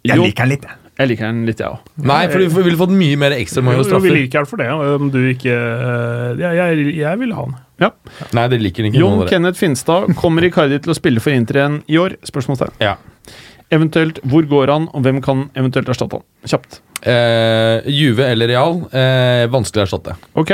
Jeg 0.07 0.17
liker 0.23 0.47
den 0.47 0.55
litt, 0.55 0.63
jeg. 0.63 0.79
Jeg 0.99 1.09
liker 1.09 1.25
den 1.25 1.39
litt, 1.47 1.57
jeg 1.63 1.73
òg. 1.73 1.79
Nei, 2.05 2.19
for 2.29 2.37
du 2.43 2.59
ville 2.67 2.77
fått 2.77 2.91
mye 2.93 3.17
mer 3.17 3.33
ekstra 3.33 3.63
mange 3.65 3.79
og 3.81 3.87
Jo, 3.87 3.87
vi 3.87 3.89
straffer. 3.89 4.17
liker 4.19 4.43
den 4.43 4.49
for 4.51 4.61
det, 4.61 4.67
om 5.01 5.07
du 5.09 5.17
ikke 5.31 5.55
eh, 5.55 6.35
Jeg, 6.37 6.59
jeg, 6.59 6.95
jeg 6.99 7.19
vil 7.23 7.33
ha 7.33 7.45
den. 7.47 7.55
Ja. 7.81 7.89
Nei, 8.37 8.43
det 8.53 8.59
liker 8.61 8.85
ikke 8.89 9.01
Jon. 9.01 9.23
Kenneth 9.31 9.57
Finstad, 9.59 10.11
kommer 10.19 10.45
Icardi 10.45 10.77
til 10.85 10.93
å 10.93 10.97
spille 10.97 11.23
for 11.23 11.33
Inter 11.33 11.57
igjen 11.63 11.79
i 11.89 11.97
år? 11.97 12.17
Spørsmålstegn. 12.29 12.77
Ja. 12.83 12.93
Eventuelt, 13.73 14.19
hvor 14.29 14.45
går 14.45 14.69
han, 14.69 14.85
og 14.93 15.01
hvem 15.07 15.17
kan 15.25 15.47
eventuelt 15.57 15.89
erstatte 15.89 16.19
han? 16.19 16.25
Kjapt. 16.45 16.81
Eh, 17.09 17.89
Juve 17.89 18.27
eller 18.29 18.47
Real, 18.53 18.77
eh, 18.93 19.47
vanskelig 19.51 19.81
å 19.81 19.87
erstatte. 19.87 20.13
Ok. 20.39 20.53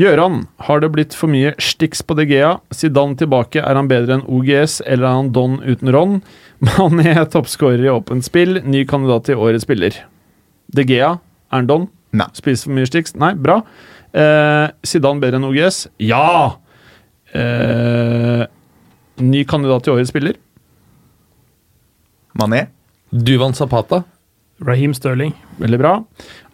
Gjøran, 0.00 0.46
har 0.64 0.80
det 0.80 0.88
blitt 0.94 1.14
for 1.18 1.28
mye 1.28 1.50
stiks 1.60 2.00
på 2.06 2.14
DGA? 2.16 2.54
Zidane 2.72 3.18
tilbake, 3.20 3.60
er 3.60 3.76
han 3.76 3.88
bedre 3.90 4.16
enn 4.16 4.22
OGS, 4.32 4.78
eller 4.86 5.04
er 5.04 5.16
han 5.18 5.32
Don 5.36 5.58
uten 5.60 5.90
Ron? 5.92 6.14
Mané 6.64 7.10
er 7.12 7.26
toppskårer 7.28 7.82
i 7.84 7.90
åpent 7.92 8.24
spill, 8.24 8.62
ny 8.64 8.86
kandidat 8.88 9.28
til 9.28 9.42
årets 9.42 9.66
spiller. 9.66 9.98
DGA, 10.72 11.10
er 11.18 11.58
han 11.58 11.68
Don? 11.68 11.88
Nei. 12.16 12.30
Spiser 12.38 12.70
for 12.70 12.78
mye 12.78 12.88
stiks? 12.88 13.12
Nei, 13.20 13.34
bra. 13.36 13.58
Eh, 14.16 14.70
Zidane 14.88 15.20
bedre 15.20 15.36
enn 15.42 15.48
OGS? 15.50 15.82
Ja! 16.06 16.30
Eh, 17.36 18.46
ny 19.20 19.44
kandidat 19.50 19.84
til 19.84 19.98
årets 19.98 20.14
spiller? 20.14 20.40
Mané? 22.40 22.70
Duvan 23.12 23.52
Zapata. 23.58 24.04
Raheem 24.64 24.92
Sterling. 24.96 25.32
Veldig 25.60 25.78
bra. 25.80 25.92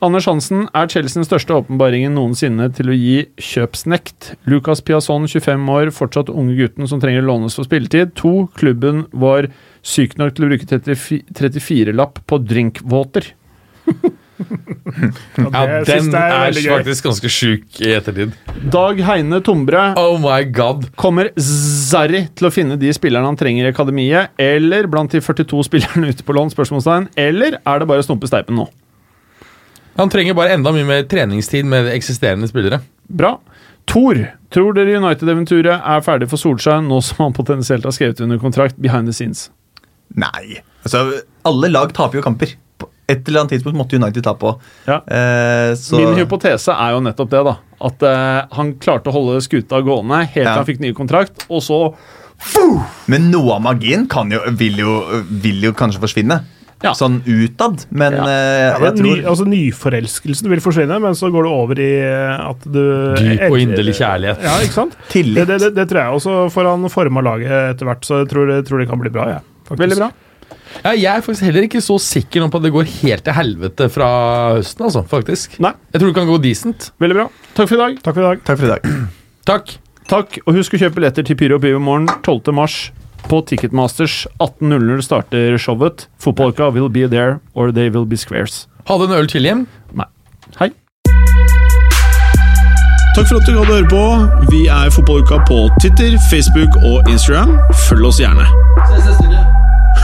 Anders 0.05 0.29
Hansen 0.31 0.67
er 0.77 0.91
Chelseas 0.93 1.29
største 1.29 1.57
åpenbaringen 1.57 2.15
noensinne 2.17 2.69
til 2.77 2.93
å 2.93 2.97
gi 2.97 3.17
kjøpsnekt. 3.43 4.35
Lucas 4.51 4.83
Piasson, 4.87 5.27
25 5.31 5.71
år, 5.73 5.93
fortsatt 5.95 6.31
unge 6.33 6.59
gutten 6.59 6.91
som 6.91 7.03
trenger 7.03 7.27
lånes 7.27 7.59
for 7.59 7.67
spilletid. 7.67 8.15
To, 8.21 8.47
klubben 8.59 9.07
var 9.13 9.51
syk 9.87 10.19
nok 10.21 10.37
til 10.37 10.47
å 10.47 10.53
bruke 10.53 10.69
34-lapp 10.69 12.23
på 12.27 12.41
drinkwater. 12.45 13.33
Ja, 14.37 15.63
den 15.85 15.87
synes 15.87 16.15
er, 16.15 16.57
faktisk 16.69 17.07
ganske 17.09 17.31
sjuk 17.33 17.81
i 17.81 17.93
ettertid. 17.97 18.35
Dag 18.73 19.01
Heine 19.07 19.41
Tombre 19.45 19.89
Oh 20.01 20.17
my 20.21 20.45
god. 20.53 20.89
kommer 20.99 21.31
Zarri 21.41 22.27
til 22.37 22.49
å 22.49 22.53
finne 22.53 22.77
de 22.81 22.93
spillerne 22.97 23.29
han 23.31 23.39
trenger 23.41 23.69
i 23.69 23.73
akademiet, 23.73 24.35
eller 24.41 24.89
blant 24.93 25.15
de 25.15 25.23
42 25.25 25.65
spillerne 25.69 26.13
ute 26.13 26.27
på 26.27 26.37
lån, 26.37 26.53
spørsmålstegn, 26.55 27.09
eller 27.17 27.59
er 27.59 27.81
det 27.83 27.89
bare 27.89 28.05
å 28.05 28.07
stumpe 28.07 28.29
steipen 28.31 28.59
nå? 28.61 28.69
Han 29.97 30.13
trenger 30.13 30.37
bare 30.37 30.53
enda 30.59 30.73
mye 30.77 30.85
mer 30.85 31.07
treningstid 31.09 31.65
med 31.69 31.89
eksisterende 31.95 32.49
spillere. 32.51 32.83
Bra. 33.09 33.39
Tor, 33.89 34.19
tror 34.53 34.75
dere 34.77 34.99
United-eventyret 34.99 35.81
er 35.81 36.05
ferdig 36.05 36.29
for 36.29 36.43
Solskjær 36.43 36.83
nå 36.85 36.99
som 37.07 37.23
han 37.25 37.37
potensielt 37.37 37.87
har 37.87 37.95
skrevet 37.95 38.21
under 38.25 38.41
kontrakt 38.43 38.77
behind 38.83 39.09
the 39.09 39.15
scenes? 39.17 39.47
Nei. 40.13 40.61
Altså, 40.85 41.23
alle 41.47 41.71
lag 41.73 41.95
taper 41.97 42.21
jo 42.21 42.25
kamper. 42.27 42.53
Et 43.09 43.29
eller 43.29 43.45
annet 43.45 43.53
tidspunkt 43.55 43.79
måtte 43.79 43.95
United 44.01 44.25
ta 44.27 44.33
på. 44.35 44.51
Ja. 44.89 44.97
Eh, 45.07 45.75
så 45.79 46.01
Min 46.01 46.17
hypotese 46.19 46.75
er 46.75 46.97
jo 46.97 47.01
nettopp 47.07 47.31
det, 47.31 47.45
da. 47.47 47.53
At 47.87 48.03
eh, 48.03 48.41
han 48.57 48.73
klarte 48.83 49.13
å 49.13 49.15
holde 49.15 49.39
skuta 49.47 49.79
gående 49.87 50.25
helt 50.25 50.33
til 50.35 50.43
Ja. 50.49 50.57
han 50.59 50.67
fikk 50.67 50.81
ny 50.83 50.91
kontrakt, 50.97 51.47
og 51.49 51.63
så 51.63 51.81
Men 53.09 53.31
noe 53.31 53.55
av 53.57 53.63
magien 53.65 54.09
kan 54.11 54.29
jo, 54.31 54.41
vil, 54.59 54.77
jo, 54.83 54.97
vil 55.31 55.63
jo 55.69 55.73
kanskje 55.73 56.03
forsvinne. 56.03 56.41
Ja. 56.85 56.91
Sånn 56.93 57.23
utad. 57.25 57.87
Men 57.91 58.13
Ja. 58.13 58.27
eh, 58.27 58.67
Ja, 58.75 58.79
jeg 58.91 58.99
men 58.99 59.03
ny, 59.07 59.23
altså 59.25 59.47
Nyforelskelsen 59.49 60.51
vil 60.51 60.61
forsvinne, 60.61 60.99
men 61.01 61.15
så 61.17 61.31
går 61.33 61.47
det 61.47 61.53
over 61.53 61.79
i 61.81 61.93
eh, 62.05 62.51
at 62.51 62.61
du 62.67 62.83
Dyp 63.17 63.47
og 63.51 63.57
inderlig 63.63 63.95
kjærlighet. 63.97 64.43
Ja, 64.45 64.59
ikke 64.61 64.77
sant? 64.83 64.93
Det, 64.99 65.09
tillit. 65.15 65.47
det, 65.47 65.59
det, 65.63 65.75
det 65.79 65.89
tror 65.89 66.03
jeg 66.03 66.19
også 66.21 66.37
for 66.53 66.69
han 66.69 66.85
forma 66.93 67.23
laget 67.25 67.55
etter 67.77 67.87
hvert, 67.89 68.05
så 68.05 68.21
jeg 68.25 68.29
tror, 68.35 68.53
jeg 68.59 68.67
tror 68.69 68.83
det 68.83 68.89
kan 68.91 69.01
bli 69.01 69.11
bra. 69.15 69.29
Ja. 69.39 69.41
Veldig 69.71 69.97
bra. 70.03 70.11
Ja, 70.83 70.93
jeg 70.93 71.09
er 71.13 71.25
faktisk 71.25 71.47
heller 71.47 71.67
ikke 71.67 71.83
så 71.85 71.97
sikker 72.03 72.43
nå 72.43 72.51
på 72.53 72.61
at 72.61 72.67
det 72.67 72.75
går 72.75 72.91
helt 73.01 73.25
til 73.27 73.37
helvete 73.37 73.89
fra 73.93 74.11
høsten, 74.59 74.87
altså. 74.89 75.05
Faktisk. 75.09 75.59
Nei. 75.63 75.73
Jeg 75.93 76.03
tror 76.03 76.13
det 76.13 76.19
kan 76.19 76.31
gå 76.31 76.39
decent. 76.43 76.91
Veldig 77.03 77.19
bra. 77.21 77.27
Takk 77.55 77.71
for 77.71 77.79
i 77.79 77.83
dag. 77.83 77.99
Takk 78.03 78.19
for 78.19 78.23
i 78.23 78.29
dag. 78.29 78.45
Takk 78.47 78.61
for 78.61 78.69
i 78.69 78.73
dag. 78.75 78.93
Takk. 79.47 79.75
Takk, 80.07 80.39
og 80.47 80.55
husk 80.55 80.77
å 80.77 80.79
kjøpe 80.79 81.01
billetter 81.01 81.27
til 81.27 81.39
Pyro 81.39 81.59
Pivo 81.63 81.81
morgen 81.83 82.07
12. 82.23 82.53
mars. 82.55 82.77
På 83.27 83.41
Ticketmasters 83.43 84.27
18.00 84.39 85.03
starter 85.03 85.57
showet. 85.59 86.07
Fotballuka 86.23 86.71
will 86.73 86.89
be 86.89 87.09
there, 87.11 87.41
or 87.55 87.73
they 87.73 87.91
will 87.91 88.07
be 88.07 88.17
squares. 88.17 88.69
Hadde 88.87 89.09
en 89.09 89.17
øl 89.19 89.27
til 89.27 89.43
hjem. 89.43 89.67
Nei. 89.99 90.07
Hei. 90.61 90.71
Takk 93.17 93.27
for 93.27 93.41
at 93.41 93.49
du 93.49 93.57
hadde 93.57 93.73
høre 93.73 93.91
på. 93.91 94.05
Vi 94.53 94.67
er 94.71 94.95
Fotballuka 94.95 95.43
på 95.49 95.67
Twitter, 95.81 96.15
Facebook 96.31 96.79
og 96.85 97.11
Instagram. 97.11 97.59
Følg 97.89 98.13
oss 98.13 98.23
gjerne. 98.23 99.56